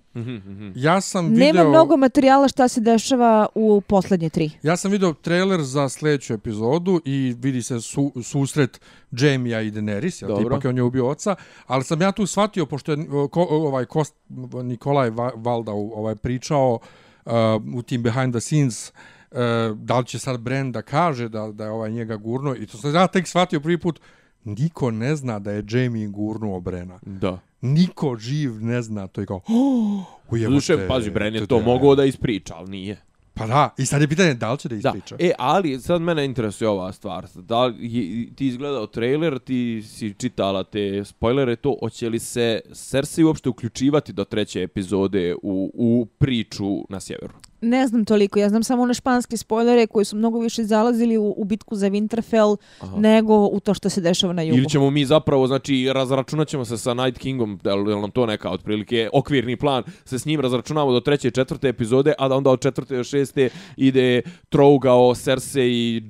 Ja 0.75 1.01
sam 1.01 1.29
video... 1.29 1.53
Nema 1.53 1.69
mnogo 1.69 1.97
materijala 1.97 2.49
šta 2.49 2.69
se 2.69 2.81
dešava 2.81 3.47
u 3.55 3.81
poslednje 3.81 4.31
tri. 4.31 4.51
Ja 4.63 4.77
sam 4.77 4.91
video 4.91 5.13
trailer 5.13 5.63
za 5.63 5.89
sljedeću 5.89 6.35
epizodu 6.35 7.01
i 7.05 7.35
vidi 7.39 7.63
se 7.63 7.81
su, 7.81 8.13
susret 8.23 8.81
Jamie-a 9.11 9.61
i 9.61 9.71
Daenerys, 9.71 10.23
jel, 10.23 10.43
ipak 10.47 10.65
je 10.65 10.71
on 10.71 10.77
je 10.77 10.83
ubio 10.83 11.09
oca, 11.09 11.35
ali 11.67 11.85
sam 11.85 12.03
ja 12.03 12.13
tu 12.13 12.27
shvatio, 12.27 12.67
pošto 12.67 12.93
je 12.93 13.07
ko, 13.31 13.47
ovaj 13.51 13.85
Kost, 13.85 14.15
Nikolaj 14.63 15.11
Va- 15.11 15.33
Valda 15.37 15.73
ovaj, 15.73 16.15
pričao 16.15 16.79
uh, 17.25 17.33
u 17.75 17.83
tim 17.83 18.03
behind 18.03 18.33
the 18.35 18.41
scenes, 18.41 18.93
uh, 19.31 19.39
da 19.77 19.99
li 19.99 20.07
će 20.07 20.19
sad 20.19 20.41
Bran 20.41 20.73
da 20.73 20.83
kaže 20.83 21.29
da, 21.29 21.53
da 21.53 21.65
je 21.65 21.71
ovaj 21.71 21.91
njega 21.91 22.17
gurno, 22.17 22.57
i 22.57 22.67
to 22.67 22.79
sam 22.79 22.95
ja 22.95 23.07
tek 23.07 23.27
shvatio 23.27 23.61
prvi 23.61 23.79
put, 23.79 24.01
niko 24.47 24.91
ne 24.91 25.17
zna 25.17 25.39
da 25.39 25.51
je 25.53 25.65
Jamie 25.71 26.09
gurnuo 26.09 26.61
Brena. 26.61 26.99
Da. 27.03 27.39
Niko 27.61 28.17
živ 28.19 28.63
ne 28.65 28.83
zna, 28.83 29.07
to 29.07 29.21
je 29.21 29.27
kao, 29.27 29.41
oh, 29.49 30.05
ujebote. 30.31 30.55
Duše, 30.55 30.89
pazi, 30.89 31.11
Bren 31.11 31.35
je 31.35 31.47
to 31.47 31.61
mogao 31.61 31.95
da 31.95 32.05
ispriča, 32.05 32.55
ali 32.57 32.71
nije. 32.71 33.03
Pa 33.35 33.47
da, 33.47 33.75
i 33.79 33.87
sad 33.87 34.01
je 34.01 34.09
pitanje 34.09 34.35
da 34.35 34.53
li 34.53 34.59
će 34.59 34.69
da 34.69 34.77
Da. 34.77 34.89
ispriča. 34.89 35.17
E, 35.19 35.33
ali 35.39 35.81
sad 35.81 36.03
mene 36.03 36.25
interesuje 36.25 36.69
ova 36.69 36.93
stvar. 36.93 37.27
Da 37.35 37.65
li 37.67 38.33
ti 38.37 38.47
izgledao 38.47 38.87
trailer, 38.87 39.39
ti 39.39 39.83
si 39.87 40.15
čitala 40.15 40.65
te 40.65 41.05
spoilere, 41.05 41.57
to 41.57 41.77
hoće 41.81 42.09
li 42.09 42.19
se 42.19 42.61
Cersei 42.75 43.25
uopšte 43.25 43.49
uključivati 43.49 44.13
do 44.13 44.25
treće 44.25 44.63
epizode 44.63 45.35
u, 45.43 45.71
u 45.75 46.07
priču 46.19 46.85
na 46.89 47.01
sjeveru? 47.01 47.35
Ne 47.61 47.87
znam 47.87 48.05
toliko, 48.05 48.39
ja 48.39 48.49
znam 48.49 48.63
samo 48.63 48.83
one 48.83 48.95
španske 48.95 49.37
spoilere 49.37 49.87
koji 49.87 50.05
su 50.05 50.17
mnogo 50.17 50.39
više 50.39 50.65
zalazili 50.65 51.19
u, 51.19 51.35
u 51.37 51.45
bitku 51.45 51.77
za 51.77 51.91
Winterfell 51.91 52.57
Aha. 52.81 52.97
nego 52.97 53.47
u 53.47 53.61
to 53.61 53.75
što 53.75 53.89
se 53.89 54.01
dešava 54.01 54.33
na 54.33 54.43
jugu. 54.43 54.59
Ili 54.59 54.69
ćemo 54.69 54.91
mi 54.91 55.05
zapravo, 55.05 55.47
znači, 55.47 55.89
razračunat 55.93 56.49
ćemo 56.49 56.65
se 56.65 56.79
sa 56.79 56.95
Night 56.95 57.19
Kingom, 57.19 57.61
je 57.65 57.75
li 57.75 58.01
nam 58.01 58.11
to 58.11 58.27
neka 58.27 58.51
otprilike 58.51 59.09
okvirni 59.13 59.57
plan, 59.57 59.83
se 60.05 60.19
s 60.19 60.27
njim 60.27 60.41
razračunamo 60.41 60.93
do 60.93 61.01
treće 61.01 61.29
i 61.29 61.31
četvrte 61.31 61.69
epizode, 61.69 62.13
a 62.19 62.29
da 62.29 62.37
onda 62.37 62.51
od 62.51 62.61
četvrte 62.61 62.97
do 62.97 63.05
šeste 63.05 63.49
ide 63.77 64.23
trougao 64.49 65.15
Cersei 65.15 65.71
i 65.71 66.03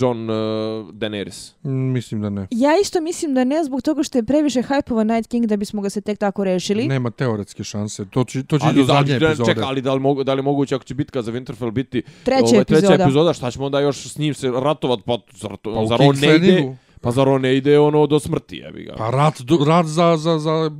John 0.00 0.30
uh, 0.30 0.36
Daenerys. 0.92 1.52
Mm, 1.62 1.92
Mislim 1.92 2.22
da 2.22 2.30
ne. 2.30 2.46
Ja 2.50 2.70
isto 2.82 3.00
mislim 3.00 3.34
da 3.34 3.44
ne 3.44 3.64
zbog 3.64 3.82
toga 3.82 4.02
što 4.02 4.18
je 4.18 4.22
previše 4.22 4.62
hajpova 4.62 5.04
Night 5.04 5.30
King 5.30 5.46
da 5.46 5.56
bismo 5.56 5.82
ga 5.82 5.90
se 5.90 6.00
tek 6.00 6.18
tako 6.18 6.44
rešili. 6.44 6.88
Nema 6.88 7.10
teoretske 7.10 7.64
šanse. 7.64 8.04
To 8.10 8.24
će, 8.24 8.42
to 8.44 8.58
će 8.58 8.64
Ali, 8.66 8.76
do 8.76 8.84
zadnje 8.84 9.16
epizode. 9.16 9.44
čekaj, 9.50 9.64
ali 9.66 9.82
da 9.82 9.94
li, 9.94 10.00
mogu, 10.00 10.24
da 10.24 10.34
li 10.34 10.38
je 10.38 10.42
moguće 10.70 10.74
ako 10.74 10.84
će 10.84 10.94
bitka 10.94 11.22
za 11.22 11.32
Winterfell 11.32 11.70
biti 11.70 12.02
Treća 12.24 12.44
ovaj, 12.52 12.64
treća 12.64 12.86
epizoda. 12.86 13.04
epizoda, 13.04 13.32
šta 13.32 13.50
ćemo 13.50 13.66
onda 13.66 13.80
još 13.80 14.06
s 14.12 14.18
njim 14.18 14.34
se 14.34 14.50
ratovat, 14.50 15.00
pa 15.04 15.18
zar, 15.34 15.56
to, 15.62 15.74
Pa 15.74 15.86
zar 15.86 16.02
on 16.02 16.16
ne 16.16 16.36
ide, 16.36 16.76
pa 17.00 17.10
zar 17.10 17.28
on 17.28 17.42
ne 17.42 17.56
ide 17.56 17.78
ono 17.78 18.06
do 18.06 18.18
smrti, 18.20 18.56
jebi 18.56 18.84
ga. 18.84 18.94
Pa 18.96 19.10
rat, 19.10 19.34
rat 19.66 19.86
za, 19.86 20.16
za, 20.16 20.38
za 20.38 20.70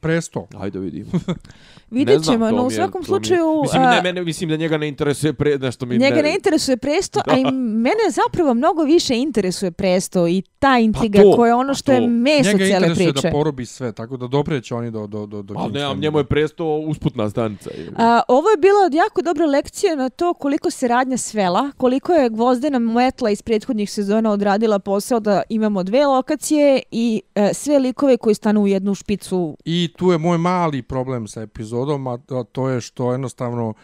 presto. 0.00 0.46
Ajde 0.58 0.78
vidimo. 0.78 1.10
Vidjet 1.94 2.18
Ne 2.18 2.24
ćemo, 2.24 2.50
no 2.50 2.62
u 2.62 2.66
mi 2.66 2.72
je- 2.72 2.76
svakom 2.76 2.98
mi 2.98 3.04
je- 3.04 3.06
slučaju... 3.06 3.60
Mislim, 3.62 3.82
a, 3.82 3.90
ne, 3.90 4.02
mene, 4.02 4.22
mislim 4.22 4.50
da 4.50 4.56
njega 4.56 4.78
ne 4.78 4.88
interesuje 4.88 5.32
pre, 5.32 5.58
nešto 5.58 5.86
mi 5.86 5.98
Njega 5.98 6.22
ne 6.22 6.34
interesuje 6.34 6.76
presto, 6.76 7.20
a 7.26 7.38
i 7.38 7.44
mene 7.54 8.10
zapravo 8.10 8.54
mnogo 8.54 8.82
više 8.82 9.16
interesuje 9.16 9.70
presto 9.70 10.28
i 10.28 10.42
ta 10.58 10.78
intriga 10.78 11.22
to, 11.22 11.36
koja 11.36 11.48
je 11.48 11.54
ono 11.54 11.68
pa 11.68 11.74
što 11.74 11.92
je 11.92 12.00
meso 12.00 12.48
Njega 12.48 12.58
cijele 12.58 12.74
interesuje 12.76 13.12
priče. 13.12 13.28
da 13.28 13.32
porobi 13.32 13.66
sve, 13.66 13.92
tako 13.92 14.16
da 14.16 14.26
dopreće 14.26 14.74
oni 14.74 14.90
do, 14.90 15.06
do, 15.06 15.26
do, 15.26 15.42
do 15.42 15.54
Ali 15.56 15.72
King's 15.72 15.94
ne, 15.94 16.00
njemu 16.00 16.18
je 16.18 16.24
presto 16.24 16.64
usputna 16.66 17.30
stanica. 17.30 17.70
A, 17.96 18.20
ovo 18.28 18.50
je 18.50 18.56
bila 18.56 18.86
od 18.86 18.94
jako 18.94 19.22
dobra 19.22 19.46
lekcija 19.46 19.96
na 19.96 20.08
to 20.08 20.34
koliko 20.34 20.70
se 20.70 20.88
radnja 20.88 21.16
svela, 21.16 21.70
koliko 21.72 22.12
je 22.12 22.30
Gvozdena 22.30 22.78
Metla 22.78 23.30
iz 23.30 23.42
prethodnih 23.42 23.90
sezona 23.90 24.30
odradila 24.30 24.78
posao 24.78 25.20
da 25.20 25.42
imamo 25.48 25.82
dve 25.82 26.06
lokacije 26.06 26.54
i 26.90 27.22
e, 27.34 27.50
sve 27.54 27.78
likove 27.78 28.16
koji 28.16 28.34
stanu 28.34 28.62
u 28.62 28.66
jednu 28.66 28.94
špicu. 28.94 29.56
I 29.64 29.90
tu 29.96 30.12
je 30.12 30.18
moj 30.18 30.38
mali 30.38 30.82
problem 30.82 31.28
sa 31.28 31.42
epizodom, 31.42 31.83
a 31.90 32.18
a 32.30 32.44
to 32.52 32.68
je 32.68 32.80
što 32.80 33.12
jednostavno 33.12 33.74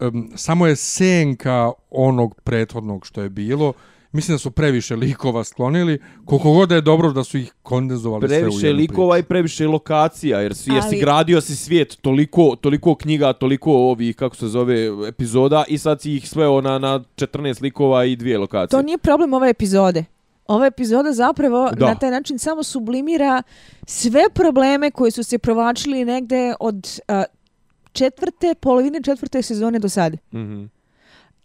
um, 0.00 0.30
samo 0.36 0.66
je 0.66 0.76
senka 0.76 1.72
onog 1.90 2.40
prethodnog 2.44 3.06
što 3.06 3.22
je 3.22 3.28
bilo. 3.28 3.72
Mislim 4.12 4.34
da 4.34 4.38
su 4.38 4.50
previše 4.50 4.96
likova 4.96 5.44
sklonili. 5.44 5.98
Koliko 6.24 6.52
god 6.52 6.70
je 6.70 6.80
dobro 6.80 7.12
da 7.12 7.24
su 7.24 7.38
ih 7.38 7.54
kondenzovali 7.62 8.28
sve 8.28 8.38
u 8.38 8.40
previše 8.40 8.72
likova 8.72 9.18
i 9.18 9.22
previše 9.22 9.66
lokacija, 9.66 10.40
jer, 10.40 10.54
si, 10.54 10.70
jer 10.70 10.82
si 10.82 10.88
Ali- 10.88 11.00
gradio 11.00 11.40
si 11.40 11.56
svijet 11.56 11.98
toliko, 12.00 12.56
toliko 12.60 12.94
knjiga, 12.94 13.32
toliko 13.32 13.72
ovih, 13.72 14.16
kako 14.16 14.36
se 14.36 14.48
zove, 14.48 15.08
epizoda 15.08 15.64
i 15.68 15.78
sad 15.78 16.00
si 16.00 16.14
ih 16.16 16.28
sveo 16.28 16.60
na, 16.60 16.78
na 16.78 17.00
14 17.16 17.62
likova 17.62 18.04
i 18.04 18.16
dvije 18.16 18.38
lokacije. 18.38 18.78
To 18.78 18.82
nije 18.82 18.98
problem 18.98 19.32
ove 19.32 19.50
epizode. 19.50 20.04
Ova 20.52 20.66
epizoda 20.66 21.12
zapravo 21.12 21.70
Da. 21.76 21.86
na 21.86 21.94
taj 21.94 22.10
način 22.10 22.38
samo 22.38 22.62
sublimira 22.62 23.42
sve 23.86 24.24
probleme 24.34 24.90
koji 24.90 25.10
su 25.10 25.22
se 25.22 25.38
provlačili 25.38 26.04
negde 26.04 26.54
od 26.60 27.00
a, 27.08 27.24
četvrte, 27.92 28.54
polovine 28.54 29.02
četvrte 29.02 29.42
sezone 29.42 29.78
do 29.78 29.88
sada. 29.88 30.16
Mhm. 30.34 30.64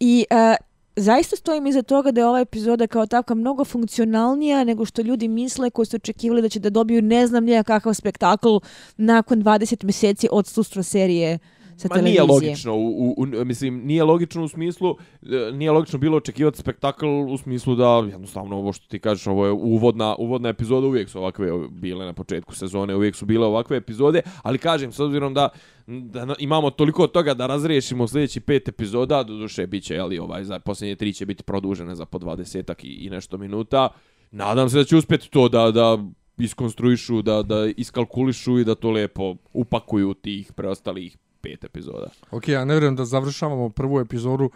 I 0.00 0.24
a, 0.30 0.54
zaista 0.96 1.36
stojim 1.36 1.66
iza 1.66 1.82
toga 1.82 2.10
da 2.10 2.20
je 2.20 2.26
ova 2.26 2.40
epizoda 2.40 2.86
kao 2.86 3.06
takva 3.06 3.34
mnogo 3.34 3.64
funkcionalnija 3.64 4.64
nego 4.64 4.84
što 4.84 5.02
ljudi 5.02 5.28
misle 5.28 5.70
koji 5.70 5.86
su 5.86 5.96
očekivali 5.96 6.42
da 6.42 6.48
će 6.48 6.60
da 6.60 6.70
dobiju 6.70 7.02
ne 7.02 7.26
znam 7.26 7.44
nija 7.44 7.62
kakav 7.62 7.94
spektakl 7.94 8.56
nakon 8.96 9.42
20 9.42 9.84
mjeseci 9.84 10.28
odsustva 10.32 10.82
serije 10.82 11.38
sa 11.78 11.88
Ma 11.90 11.94
televizije. 11.94 12.10
nije 12.10 12.32
logično, 12.32 12.74
u, 12.74 12.88
u, 12.88 13.14
u, 13.22 13.44
mislim, 13.44 13.80
nije 13.84 14.04
logično 14.04 14.44
u 14.44 14.48
smislu, 14.48 14.96
e, 15.22 15.52
nije 15.52 15.70
logično 15.70 15.98
bilo 15.98 16.16
očekivati 16.16 16.58
spektakl 16.58 17.06
u 17.06 17.38
smislu 17.38 17.74
da, 17.74 18.08
jednostavno, 18.10 18.56
ovo 18.56 18.72
što 18.72 18.88
ti 18.88 18.98
kažeš, 18.98 19.26
ovo 19.26 19.46
je 19.46 19.52
uvodna, 19.52 20.16
uvodna 20.18 20.48
epizoda, 20.48 20.86
uvijek 20.86 21.08
su 21.08 21.18
ovakve 21.18 21.68
bile 21.70 22.06
na 22.06 22.12
početku 22.12 22.54
sezone, 22.54 22.96
uvijek 22.96 23.16
su 23.16 23.26
bile 23.26 23.46
ovakve 23.46 23.76
epizode, 23.76 24.22
ali 24.42 24.58
kažem, 24.58 24.92
s 24.92 25.00
obzirom 25.00 25.34
da, 25.34 25.48
da 25.86 26.34
imamo 26.38 26.70
toliko 26.70 27.06
toga 27.06 27.34
da 27.34 27.46
razriješimo 27.46 28.08
sljedeći 28.08 28.40
pet 28.40 28.68
epizoda, 28.68 29.22
do 29.22 29.34
duše, 29.36 29.66
bit 29.66 29.84
će, 29.84 29.94
jeli, 29.94 30.18
ovaj, 30.18 30.44
za 30.44 30.58
posljednje 30.58 30.96
tri 30.96 31.12
će 31.12 31.26
biti 31.26 31.42
produžene 31.42 31.94
za 31.94 32.06
po 32.06 32.18
dvadesetak 32.18 32.84
i, 32.84 32.88
i 32.88 33.10
nešto 33.10 33.38
minuta, 33.38 33.88
nadam 34.30 34.70
se 34.70 34.76
da 34.76 34.84
će 34.84 34.96
uspjeti 34.96 35.30
to 35.30 35.48
da, 35.48 35.70
da 35.70 35.98
iskonstruišu, 36.38 37.22
da, 37.22 37.42
da 37.42 37.66
iskalkulišu 37.76 38.58
i 38.58 38.64
da 38.64 38.74
to 38.74 38.90
lepo 38.90 39.36
upakuju 39.52 40.14
tih 40.14 40.52
preostalih 40.52 41.16
pet 41.40 41.64
epizoda. 41.64 42.10
Ok, 42.30 42.48
ja 42.48 42.64
ne 42.64 42.74
vjerujem 42.74 42.96
da 42.96 43.04
završavamo 43.04 43.68
prvu 43.70 44.00
epizodu 44.00 44.50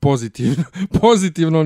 pozitivno, 0.00 0.64
pozitivno, 1.00 1.60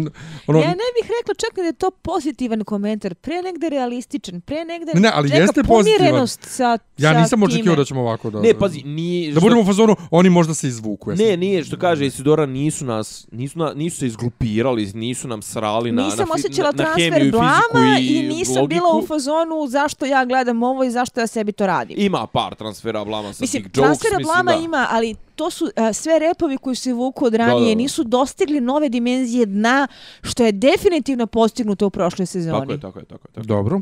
ono, 0.47 0.59
Ja 0.61 0.69
ne 0.69 0.89
bih 1.03 1.11
rekla 1.21 1.35
čak 1.35 1.57
da 1.57 1.63
je 1.63 1.73
to 1.73 1.91
pozitivan 1.91 2.65
komentar, 2.65 3.15
pre 3.15 3.43
negde 3.43 3.69
realističan, 3.69 4.41
pre 4.41 4.65
negde 4.65 4.93
Ne, 4.95 5.01
ne, 5.01 5.11
ali 5.15 5.29
neka 5.29 5.41
jeste 5.41 5.63
pozitivan. 5.63 5.99
pomirenost 5.99 6.41
sa, 6.45 6.79
ja 6.99 7.13
sa 7.13 7.21
nisam 7.21 7.41
time. 7.41 7.45
očekivao 7.47 7.77
da 7.77 7.85
ćemo 7.85 8.01
ovako 8.01 8.31
da... 8.31 8.41
Ne, 8.41 8.55
pazi, 8.55 8.83
nije... 8.83 9.33
Da 9.33 9.41
budemo 9.41 9.61
u 9.61 9.65
fazonu, 9.65 9.97
oni 10.11 10.31
možda 10.31 10.55
se 10.55 10.69
izvuku. 10.69 11.11
jesam. 11.11 11.27
Ne, 11.27 11.37
nije, 11.37 11.65
što 11.65 11.79
kaže 11.79 12.07
Isidora, 12.07 12.47
nisu 12.47 12.85
nas, 12.85 13.27
nisu, 13.33 13.59
na, 13.59 13.73
nisu 13.75 13.97
se 13.99 14.07
izgrupirali, 14.07 14.93
nisu 14.95 15.29
nam 15.29 15.43
srali 15.43 15.93
na, 15.93 16.03
Nisam 16.05 16.29
na, 16.29 16.35
osjećala 16.35 16.73
na, 16.73 16.83
na 16.85 16.91
hemiju 16.95 17.11
transfer 17.11 17.23
i 17.23 17.25
fiziku 17.25 17.39
blama 17.39 17.99
i, 18.01 18.07
i 18.07 18.23
nisam 18.23 18.55
logiku. 18.55 18.69
bila 18.69 18.97
u 18.97 19.07
fazonu 19.07 19.67
zašto 19.69 20.07
ja 20.07 20.25
gledam 20.25 20.63
ovo 20.63 20.85
i 20.85 20.91
zašto 20.91 21.21
ja 21.21 21.27
sebi 21.27 21.53
to 21.53 21.67
radim. 21.67 21.97
Ima 21.99 22.27
par 22.27 22.55
transfera 22.55 23.05
blama 23.05 23.33
sa 23.33 23.43
Mislim, 23.45 23.63
tih 23.63 23.71
jokes, 23.71 23.81
transfera 23.87 24.19
mislim, 24.19 24.25
blama 24.35 24.53
da. 24.53 24.65
ima, 24.65 24.87
ali 24.91 25.15
to 25.41 25.51
su 25.51 25.65
uh, 25.65 25.71
sve 25.93 26.19
repovi 26.19 26.59
koji 26.59 26.77
se 26.77 26.93
vuku 26.93 27.25
od 27.25 27.35
ranije, 27.35 27.75
da, 27.75 27.75
da. 27.75 27.83
nisu 27.83 28.05
dostigli 28.05 28.61
nove 28.61 28.89
dimenzije 28.89 29.47
dna, 29.47 29.87
što 30.23 30.45
je 30.45 30.53
definitivno 30.53 31.27
postignuto 31.27 31.87
u 31.87 31.91
prošloj 31.91 32.27
sezoni. 32.27 32.61
Tako 32.61 32.73
je, 32.73 32.81
tako 32.81 32.99
je, 32.99 33.05
tako 33.05 33.29
je. 33.29 33.33
Tako 33.33 33.41
je. 33.41 33.47
Dobro. 33.47 33.81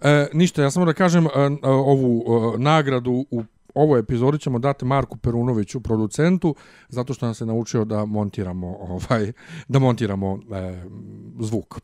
E, 0.00 0.28
ništa, 0.32 0.62
ja 0.62 0.70
samo 0.70 0.86
da 0.86 0.92
kažem, 0.92 1.26
e, 1.26 1.28
e, 1.62 1.68
ovu 1.68 2.24
e, 2.54 2.58
nagradu 2.58 3.24
u 3.30 3.42
ovoj 3.74 4.00
epizodi 4.00 4.38
ćemo 4.38 4.58
dati 4.58 4.84
Marku 4.84 5.16
Perunoviću, 5.16 5.80
producentu, 5.80 6.54
zato 6.88 7.14
što 7.14 7.26
nam 7.26 7.34
se 7.34 7.46
naučio 7.46 7.84
da 7.84 8.04
montiramo 8.04 8.76
ovaj 8.80 9.32
da 9.68 9.78
montiramo 9.78 10.38
e, 10.52 10.82
zvuk. 11.40 11.80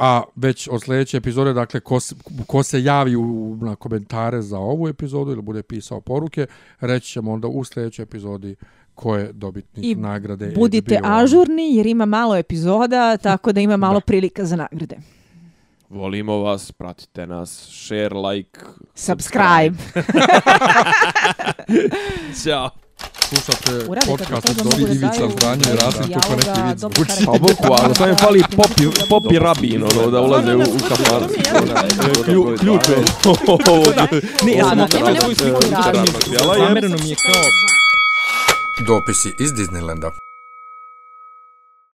A 0.00 0.22
već 0.36 0.68
od 0.70 0.82
sljedeće 0.82 1.16
epizode, 1.16 1.52
dakle, 1.52 1.80
ko 1.80 2.00
se, 2.00 2.14
ko 2.46 2.62
se 2.62 2.82
javi 2.82 3.16
u, 3.16 3.58
na 3.60 3.76
komentare 3.76 4.42
za 4.42 4.58
ovu 4.58 4.88
epizodu 4.88 5.32
ili 5.32 5.42
bude 5.42 5.62
pisao 5.62 6.00
poruke, 6.00 6.46
reći 6.80 7.12
ćemo 7.12 7.32
onda 7.32 7.48
u 7.48 7.64
sljedećoj 7.64 8.02
epizodi 8.02 8.56
ko 8.94 9.16
je 9.16 9.32
dobitnik 9.32 9.86
I 9.86 9.94
nagrade. 9.94 10.52
Budite 10.56 10.98
HBO. 10.98 11.08
ažurni 11.08 11.76
jer 11.76 11.86
ima 11.86 12.06
malo 12.06 12.36
epizoda, 12.36 13.16
tako 13.16 13.52
da 13.52 13.60
ima 13.60 13.76
malo 13.76 14.00
prilika 14.00 14.44
za 14.44 14.56
nagrade. 14.56 14.96
Volimo 15.88 16.38
vas, 16.38 16.72
pratite 16.72 17.26
nas, 17.26 17.68
share, 17.70 18.14
like, 18.14 18.60
Subscribe. 18.94 19.76
Ćao. 22.44 22.70
Slušate 23.30 23.86
kako 23.86 24.06
podcast 24.06 24.48
od 24.50 24.56
da 24.56 24.92
Ivica 24.92 25.28
Zdranje 25.30 25.62
i 25.64 25.76
Rasim, 25.76 26.12
kako 26.14 26.36
neki 26.36 26.60
vid 26.62 26.78
dobro 26.78 27.04
zvuči. 27.06 27.24
Pa 27.26 27.32
bukvalno, 27.32 27.94
to 27.94 28.06
je 28.06 28.14
fali 28.16 28.42
popi, 28.56 28.82
popi 29.08 29.38
rabin, 29.38 29.82
ono, 29.84 30.10
da 30.10 30.20
ulaze 30.20 30.56
u. 30.56 30.60
Klju- 32.24 32.58
Ključ 32.58 32.88
je. 32.88 32.96
Ne, 34.42 34.52
ja 34.52 34.64
sam 34.64 34.78
nema- 34.78 35.10
nema. 35.10 36.58
Zamereno 36.58 36.96
mi 36.96 37.08
je 37.08 37.16
kao... 37.16 37.42
Dopisi 38.86 39.34
iz 39.38 39.52
Disneylanda. 39.52 40.10